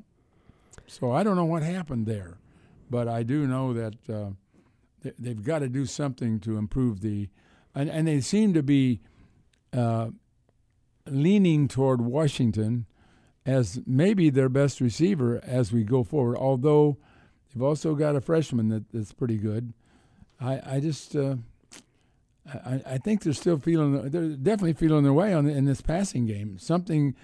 So 0.86 1.12
I 1.12 1.24
don't 1.24 1.36
know 1.38 1.46
what 1.46 1.64
happened 1.64 2.06
there, 2.08 2.38
but 2.90 3.08
I 3.08 3.24
do 3.24 3.48
know 3.48 3.74
that 3.74 3.96
uh, 4.10 4.32
they, 5.02 5.14
they've 5.18 5.42
got 5.44 5.60
to 5.60 5.70
do 5.70 5.86
something 5.86 6.40
to 6.42 6.58
improve 6.58 7.00
the, 7.00 7.30
and, 7.74 7.90
and 7.90 8.06
they 8.08 8.20
seem 8.20 8.54
to 8.54 8.62
be 8.62 9.00
uh, 9.72 10.10
leaning 11.08 11.68
toward 11.68 12.02
Washington 12.02 12.86
as 13.46 13.82
maybe 13.86 14.30
their 14.30 14.50
best 14.50 14.80
receiver 14.80 15.40
as 15.44 15.72
we 15.72 15.84
go 15.84 16.04
forward. 16.04 16.38
Although 16.38 16.98
they've 17.54 17.64
also 17.64 17.96
got 17.96 18.16
a 18.16 18.22
freshman 18.22 18.70
that, 18.70 18.84
that's 18.94 19.14
pretty 19.14 19.38
good. 19.38 19.74
I 20.40 20.62
I 20.66 20.80
just. 20.80 21.16
Uh, 21.16 21.36
I, 22.46 22.82
I 22.86 22.98
think 22.98 23.24
they're 23.24 23.32
still 23.32 23.58
feeling 23.58 24.10
they're 24.10 24.36
definitely 24.36 24.74
feeling 24.74 25.04
their 25.04 25.14
way 25.14 25.34
on 25.34 25.48
in 25.48 25.64
this 25.64 25.80
passing 25.80 26.26
game. 26.26 26.58
Something 26.58 27.16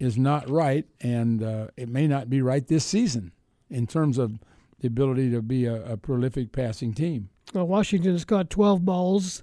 is 0.00 0.18
not 0.18 0.50
right, 0.50 0.84
and 1.00 1.42
uh, 1.42 1.68
it 1.76 1.88
may 1.88 2.08
not 2.08 2.28
be 2.28 2.42
right 2.42 2.66
this 2.66 2.84
season 2.84 3.32
in 3.70 3.86
terms 3.86 4.18
of 4.18 4.40
the 4.80 4.88
ability 4.88 5.30
to 5.30 5.42
be 5.42 5.66
a, 5.66 5.92
a 5.92 5.96
prolific 5.96 6.52
passing 6.52 6.92
team. 6.92 7.28
Well, 7.52 7.66
Washington 7.66 8.12
has 8.12 8.24
caught 8.24 8.50
12 8.50 8.84
balls. 8.84 9.42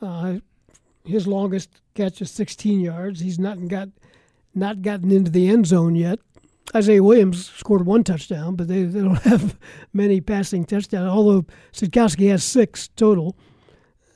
Uh, 0.00 0.38
his 1.04 1.26
longest 1.26 1.81
catch 1.94 2.20
is 2.20 2.30
16 2.30 2.80
yards. 2.80 3.20
He's 3.20 3.38
not 3.38 3.68
got 3.68 3.88
not 4.54 4.82
gotten 4.82 5.10
into 5.10 5.30
the 5.30 5.48
end 5.48 5.66
zone 5.66 5.94
yet. 5.94 6.18
Isaiah 6.74 7.02
Williams 7.02 7.50
scored 7.50 7.84
one 7.84 8.04
touchdown, 8.04 8.56
but 8.56 8.68
they, 8.68 8.84
they 8.84 9.00
don't 9.00 9.22
have 9.22 9.58
many 9.92 10.20
passing 10.20 10.64
touchdowns. 10.64 11.08
Although 11.08 11.46
Sitkowski 11.72 12.30
has 12.30 12.44
six 12.44 12.88
total, 12.88 13.36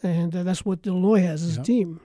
and 0.03 0.35
uh, 0.35 0.43
that's 0.43 0.65
what 0.65 0.87
Illinois 0.87 1.21
has 1.21 1.43
as 1.43 1.59
a 1.59 1.63
team. 1.63 2.01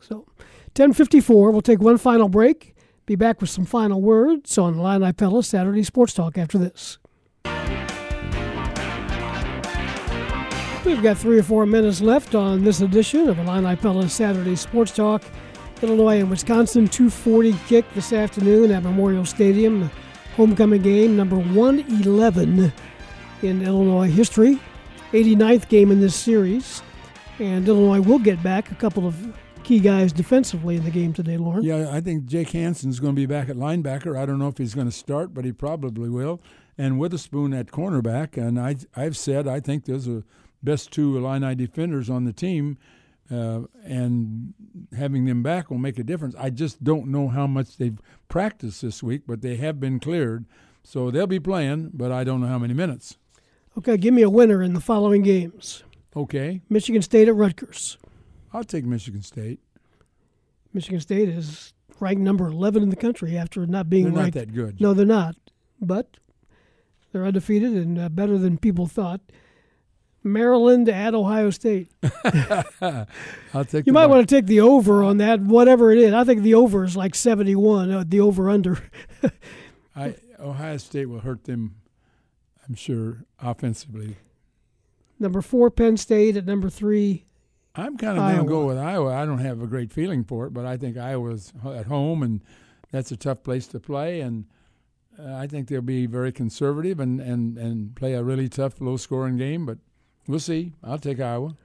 So, 0.00 0.26
10:54. 0.74 1.52
We'll 1.52 1.62
take 1.62 1.80
one 1.80 1.98
final 1.98 2.28
break. 2.28 2.74
Be 3.04 3.16
back 3.16 3.40
with 3.40 3.50
some 3.50 3.64
final 3.64 4.00
words 4.00 4.56
on 4.56 4.78
Illini 4.78 5.12
Pella 5.12 5.42
Saturday 5.42 5.82
Sports 5.82 6.14
Talk 6.14 6.38
after 6.38 6.56
this. 6.56 6.98
We've 10.84 11.00
got 11.00 11.16
three 11.16 11.38
or 11.38 11.44
four 11.44 11.64
minutes 11.64 12.00
left 12.00 12.34
on 12.34 12.64
this 12.64 12.80
edition 12.80 13.28
of 13.28 13.38
Illini 13.38 13.76
Pella 13.76 14.08
Saturday 14.08 14.56
Sports 14.56 14.90
Talk. 14.90 15.22
Illinois 15.80 16.18
and 16.18 16.28
Wisconsin, 16.28 16.88
240 16.88 17.54
kick 17.68 17.84
this 17.94 18.12
afternoon 18.12 18.72
at 18.72 18.82
Memorial 18.82 19.24
Stadium. 19.24 19.88
Homecoming 20.36 20.82
game, 20.82 21.16
number 21.16 21.36
111 21.36 22.72
in 23.42 23.62
Illinois 23.62 24.10
history. 24.10 24.58
89th 25.12 25.68
game 25.68 25.92
in 25.92 26.00
this 26.00 26.16
series. 26.16 26.82
And 27.38 27.68
Illinois 27.68 28.00
will 28.00 28.18
get 28.18 28.42
back 28.42 28.72
a 28.72 28.74
couple 28.74 29.06
of 29.06 29.36
key 29.62 29.78
guys 29.78 30.12
defensively 30.12 30.74
in 30.74 30.84
the 30.84 30.90
game 30.90 31.12
today, 31.12 31.36
Loren. 31.36 31.62
Yeah, 31.62 31.90
I 31.92 32.00
think 32.00 32.26
Jake 32.26 32.50
Hansen's 32.50 32.98
going 32.98 33.14
to 33.14 33.20
be 33.20 33.26
back 33.26 33.48
at 33.48 33.54
linebacker. 33.54 34.18
I 34.18 34.26
don't 34.26 34.40
know 34.40 34.48
if 34.48 34.58
he's 34.58 34.74
going 34.74 34.88
to 34.88 34.92
start, 34.92 35.32
but 35.32 35.44
he 35.44 35.52
probably 35.52 36.08
will. 36.08 36.40
And 36.76 36.98
Witherspoon 36.98 37.54
at 37.54 37.66
cornerback. 37.68 38.36
And 38.36 38.58
I, 38.58 38.76
I've 38.96 39.16
said 39.16 39.46
I 39.46 39.60
think 39.60 39.84
there's 39.84 40.08
are 40.08 40.24
best 40.62 40.90
two 40.90 41.16
Illini 41.16 41.54
defenders 41.54 42.08
on 42.10 42.24
the 42.24 42.32
team, 42.32 42.78
uh, 43.30 43.62
and 43.84 44.54
having 44.96 45.24
them 45.24 45.42
back 45.42 45.70
will 45.70 45.78
make 45.78 45.98
a 45.98 46.04
difference. 46.04 46.34
I 46.38 46.50
just 46.50 46.82
don't 46.84 47.08
know 47.08 47.28
how 47.28 47.46
much 47.46 47.76
they've 47.76 47.98
practiced 48.28 48.82
this 48.82 49.02
week, 49.02 49.22
but 49.26 49.42
they 49.42 49.56
have 49.56 49.80
been 49.80 49.98
cleared, 50.00 50.44
so 50.82 51.10
they'll 51.10 51.26
be 51.26 51.40
playing. 51.40 51.90
But 51.94 52.12
I 52.12 52.24
don't 52.24 52.40
know 52.40 52.46
how 52.48 52.58
many 52.58 52.74
minutes. 52.74 53.16
Okay, 53.78 53.96
give 53.96 54.12
me 54.12 54.22
a 54.22 54.28
winner 54.30 54.62
in 54.62 54.74
the 54.74 54.80
following 54.80 55.22
games 55.22 55.82
Okay, 56.14 56.60
Michigan 56.68 57.00
State 57.00 57.28
at 57.28 57.34
Rutgers. 57.34 57.96
I'll 58.52 58.64
take 58.64 58.84
Michigan 58.84 59.22
State. 59.22 59.60
Michigan 60.74 61.00
State 61.00 61.28
is 61.30 61.72
ranked 62.00 62.20
number 62.20 62.46
11 62.48 62.82
in 62.82 62.90
the 62.90 62.96
country 62.96 63.36
after 63.38 63.66
not 63.66 63.88
being 63.88 64.04
They're 64.04 64.12
not 64.12 64.20
ranked. 64.20 64.34
that 64.34 64.52
good. 64.54 64.80
No, 64.80 64.92
they're 64.92 65.06
not. 65.06 65.36
But 65.80 66.18
they're 67.12 67.24
undefeated 67.24 67.72
and 67.72 67.98
uh, 67.98 68.08
better 68.10 68.36
than 68.36 68.58
people 68.58 68.86
thought. 68.86 69.20
Maryland 70.24 70.88
at 70.88 71.14
Ohio 71.14 71.50
State. 71.50 71.90
I'll 72.80 73.64
take. 73.64 73.86
You 73.86 73.92
might 73.92 74.06
Buck- 74.06 74.10
want 74.10 74.28
to 74.28 74.34
take 74.34 74.46
the 74.46 74.60
over 74.60 75.02
on 75.02 75.18
that, 75.18 75.40
whatever 75.40 75.90
it 75.90 75.98
is. 75.98 76.12
I 76.12 76.24
think 76.24 76.42
the 76.42 76.54
over 76.54 76.84
is 76.84 76.96
like 76.96 77.14
71, 77.14 77.90
uh, 77.90 78.04
the 78.06 78.20
over 78.20 78.48
under. 78.48 78.82
I 79.96 80.16
Ohio 80.38 80.76
State 80.76 81.06
will 81.06 81.20
hurt 81.20 81.44
them. 81.44 81.76
I'm 82.68 82.74
sure 82.74 83.24
offensively. 83.40 84.16
number 85.18 85.42
four, 85.42 85.70
Penn 85.70 85.96
State 85.96 86.36
at 86.36 86.46
number 86.46 86.70
three. 86.70 87.24
I'm 87.74 87.96
kind 87.96 88.18
of 88.18 88.24
going 88.24 88.44
to 88.44 88.48
go 88.48 88.66
with 88.66 88.76
Iowa. 88.78 89.14
I 89.14 89.24
don't 89.24 89.38
have 89.38 89.62
a 89.62 89.66
great 89.66 89.90
feeling 89.92 90.24
for 90.24 90.46
it, 90.46 90.52
but 90.52 90.66
I 90.66 90.76
think 90.76 90.98
Iowa's 90.98 91.52
at 91.64 91.86
home, 91.86 92.22
and 92.22 92.42
that's 92.90 93.10
a 93.12 93.16
tough 93.16 93.42
place 93.42 93.66
to 93.68 93.80
play. 93.80 94.20
And 94.20 94.44
uh, 95.18 95.34
I 95.34 95.46
think 95.46 95.68
they'll 95.68 95.80
be 95.80 96.06
very 96.06 96.32
conservative 96.32 97.00
and, 97.00 97.20
and, 97.20 97.56
and 97.56 97.96
play 97.96 98.12
a 98.12 98.22
really 98.22 98.48
tough, 98.48 98.80
low 98.80 98.98
scoring 98.98 99.38
game. 99.38 99.64
But 99.64 99.78
we'll 100.26 100.40
see. 100.40 100.72
I'll 100.82 100.98
take 100.98 101.20
Iowa. 101.20 101.56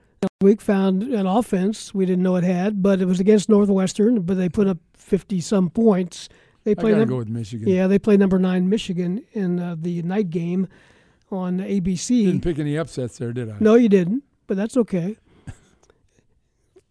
Week 0.41 0.61
found 0.61 1.03
an 1.03 1.25
offense 1.25 1.93
we 1.93 2.05
didn't 2.05 2.23
know 2.23 2.35
it 2.35 2.43
had, 2.43 2.81
but 2.83 3.01
it 3.01 3.05
was 3.05 3.19
against 3.19 3.49
Northwestern, 3.49 4.21
but 4.21 4.37
they 4.37 4.49
put 4.49 4.67
up 4.67 4.77
50 4.95 5.41
some 5.41 5.69
points. 5.69 6.29
They 6.63 6.71
I 6.71 6.75
played 6.75 6.91
gotta 6.91 6.99
num- 7.01 7.09
go 7.09 7.17
with 7.17 7.29
Michigan. 7.29 7.67
Yeah, 7.67 7.87
they 7.87 7.97
played 7.97 8.19
number 8.19 8.37
nine 8.37 8.69
Michigan 8.69 9.23
in 9.33 9.59
uh, 9.59 9.75
the 9.79 10.01
night 10.03 10.29
game 10.29 10.67
on 11.31 11.59
ABC. 11.59 12.25
Didn't 12.25 12.41
pick 12.41 12.59
any 12.59 12.77
upsets 12.77 13.17
there, 13.17 13.31
did 13.33 13.49
I? 13.49 13.55
No, 13.59 13.75
you 13.75 13.89
didn't, 13.89 14.23
but 14.47 14.57
that's 14.57 14.77
okay. 14.77 15.17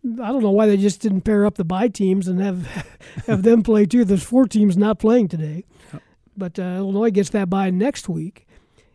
I 0.04 0.28
don't 0.28 0.42
know 0.42 0.50
why 0.52 0.66
they 0.66 0.76
just 0.76 1.00
didn't 1.00 1.22
pair 1.22 1.44
up 1.44 1.56
the 1.56 1.64
bye 1.64 1.88
teams 1.88 2.28
and 2.28 2.40
have 2.40 2.66
have 3.26 3.42
them 3.42 3.62
play 3.62 3.86
too. 3.86 4.04
There's 4.04 4.22
four 4.22 4.46
teams 4.46 4.76
not 4.76 4.98
playing 5.00 5.28
today, 5.28 5.64
but 6.36 6.58
uh, 6.58 6.62
Illinois 6.62 7.10
gets 7.10 7.30
that 7.30 7.50
bye 7.50 7.70
next 7.70 8.08
week, 8.08 8.46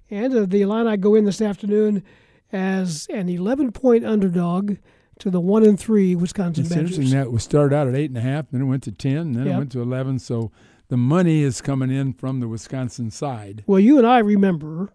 and 0.10 0.34
uh, 0.34 0.46
the 0.46 0.62
Illini 0.62 0.96
go 0.98 1.16
in 1.16 1.26
this 1.26 1.42
afternoon 1.42 2.04
as 2.52 3.08
an 3.10 3.30
11 3.30 3.72
point 3.72 4.06
underdog 4.06 4.78
to 5.20 5.30
the 5.30 5.40
one 5.40 5.64
and 5.64 5.80
three 5.80 6.16
Wisconsin 6.16 6.64
It's 6.66 6.74
Badgers. 6.74 6.92
interesting 6.98 7.18
that 7.20 7.32
we 7.32 7.40
started 7.40 7.76
out 7.76 7.88
at 7.88 7.96
eight 7.96 8.10
and 8.10 8.18
a 8.18 8.22
half, 8.22 8.48
then 8.52 8.62
it 8.62 8.66
went 8.66 8.84
to 8.84 8.92
ten, 8.92 9.34
then 9.34 9.46
Yep. 9.46 9.54
it 9.54 9.58
went 9.58 9.72
to 9.74 9.82
eleven. 9.82 10.18
So 10.20 10.52
the 10.88 10.98
money 10.98 11.42
is 11.44 11.62
coming 11.62 11.92
in 11.92 12.14
from 12.14 12.40
the 12.40 12.48
Wisconsin 12.48 13.12
side. 13.12 13.64
Well, 13.68 13.80
you 13.80 13.98
and 13.98 14.08
I 14.08 14.20
remember 14.20 14.90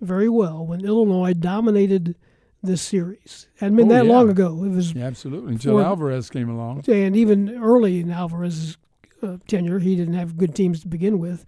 very 0.00 0.28
well 0.28 0.64
when 0.64 0.84
Illinois 0.84 1.34
dominated 1.34 2.14
this 2.62 2.82
series. 2.82 3.48
It 3.56 3.60
Hadn't 3.60 3.76
been 3.76 3.86
Oh, 3.90 3.94
that 3.94 4.06
yeah. 4.06 4.12
long 4.12 4.28
ago. 4.30 4.64
It 4.64 4.70
was 4.70 4.92
Yeah, 4.92 5.04
absolutely. 5.06 5.52
Until 5.54 5.76
before- 5.76 5.86
Alvarez 5.88 6.30
came 6.30 6.48
along. 6.48 6.82
and 6.88 7.16
even 7.16 7.50
early 7.50 8.00
in 8.00 8.10
Alvarez's 8.10 8.76
uh, 9.22 9.38
tenure, 9.48 9.78
he 9.78 9.96
didn't 9.96 10.14
have 10.14 10.36
good 10.36 10.54
teams 10.54 10.80
to 10.80 10.88
begin 10.88 11.18
with. 11.18 11.44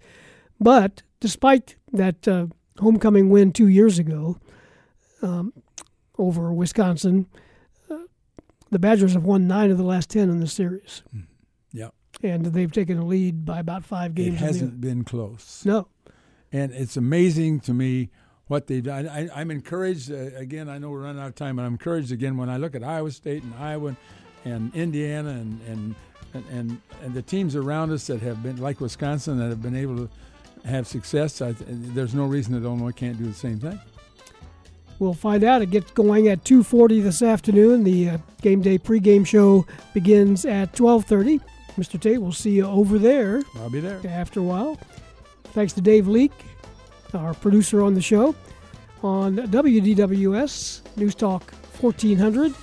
But 0.59 1.03
despite 1.19 1.75
that 1.93 2.27
uh, 2.27 2.47
homecoming 2.79 3.29
win 3.29 3.51
two 3.51 3.67
years 3.67 3.99
ago 3.99 4.37
um, 5.21 5.53
over 6.17 6.51
Wisconsin, 6.53 7.27
uh, 7.89 7.97
the 8.71 8.79
Badgers 8.79 9.13
have 9.13 9.23
won 9.23 9.47
nine 9.47 9.71
of 9.71 9.77
the 9.77 9.83
last 9.83 10.09
ten 10.09 10.29
in 10.29 10.39
the 10.39 10.47
series, 10.47 11.01
Yeah. 11.71 11.89
and 12.23 12.45
they've 12.47 12.71
taken 12.71 12.97
a 12.97 13.05
lead 13.05 13.45
by 13.45 13.59
about 13.59 13.83
five 13.85 14.15
games. 14.15 14.39
the- 14.39 14.45
hasn't 14.45 14.81
been 14.81 15.03
close. 15.03 15.63
No. 15.65 15.87
And 16.51 16.71
it's 16.71 16.97
amazing 16.97 17.59
to 17.61 17.73
me 17.73 18.09
what 18.47 18.65
they've 18.67 18.83
done. 18.83 19.07
I, 19.07 19.29
I'm 19.39 19.51
encouraged, 19.51 20.11
uh, 20.11 20.15
again, 20.35 20.67
I 20.67 20.79
know 20.79 20.89
we're 20.89 21.03
running 21.03 21.21
out 21.21 21.27
of 21.27 21.35
time, 21.35 21.57
but 21.57 21.61
I'm 21.63 21.73
encouraged 21.73 22.11
again 22.11 22.37
when 22.37 22.49
I 22.49 22.57
look 22.57 22.73
at 22.73 22.83
Iowa 22.83 23.11
State 23.11 23.43
and 23.43 23.53
Iowa 23.55 23.95
and 24.45 24.73
Indiana 24.73 25.29
and, 25.29 25.61
and, 25.67 25.95
and, 26.33 26.45
and, 26.51 26.81
and 27.03 27.13
the 27.13 27.21
teams 27.21 27.55
around 27.55 27.91
us 27.91 28.07
that 28.07 28.21
have 28.21 28.41
been, 28.41 28.57
like 28.57 28.81
Wisconsin, 28.81 29.37
that 29.37 29.49
have 29.49 29.61
been 29.61 29.75
able 29.75 30.07
to 30.07 30.09
have 30.67 30.87
success. 30.87 31.39
I, 31.41 31.53
there's 31.59 32.15
no 32.15 32.25
reason 32.25 32.53
that 32.53 32.63
Illinois 32.67 32.91
can't 32.93 33.17
do 33.19 33.25
the 33.25 33.33
same 33.33 33.59
thing. 33.59 33.79
We'll 34.99 35.13
find 35.13 35.43
out. 35.43 35.61
It 35.61 35.71
gets 35.71 35.91
going 35.91 36.27
at 36.27 36.43
2:40 36.43 37.01
this 37.01 37.21
afternoon. 37.21 37.83
The 37.85 38.09
uh, 38.09 38.17
game 38.41 38.61
day 38.61 38.77
pregame 38.77 39.25
show 39.25 39.65
begins 39.93 40.45
at 40.45 40.73
12:30. 40.73 41.39
Mr. 41.77 41.99
Tate, 41.99 42.21
we'll 42.21 42.33
see 42.33 42.51
you 42.51 42.65
over 42.65 42.99
there. 42.99 43.41
I'll 43.55 43.69
be 43.69 43.79
there. 43.79 44.01
After 44.05 44.41
a 44.41 44.43
while. 44.43 44.77
Thanks 45.53 45.73
to 45.73 45.81
Dave 45.81 46.07
Leake, 46.07 46.33
our 47.13 47.33
producer 47.33 47.81
on 47.81 47.95
the 47.95 48.01
show, 48.01 48.35
on 49.01 49.37
WDWS 49.37 50.81
News 50.97 51.15
Talk 51.15 51.53
1400 51.79 52.53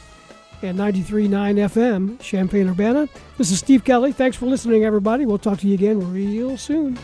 and 0.63 0.79
93.9 0.79 1.29
FM, 1.29 2.21
Champaign 2.21 2.69
Urbana. 2.69 3.09
This 3.39 3.51
is 3.51 3.59
Steve 3.59 3.85
Kelly. 3.85 4.13
Thanks 4.13 4.37
for 4.37 4.47
listening, 4.47 4.85
everybody. 4.85 5.27
We'll 5.27 5.39
talk 5.39 5.59
to 5.61 5.67
you 5.67 5.75
again 5.75 6.13
real 6.13 6.57
soon. 6.57 6.99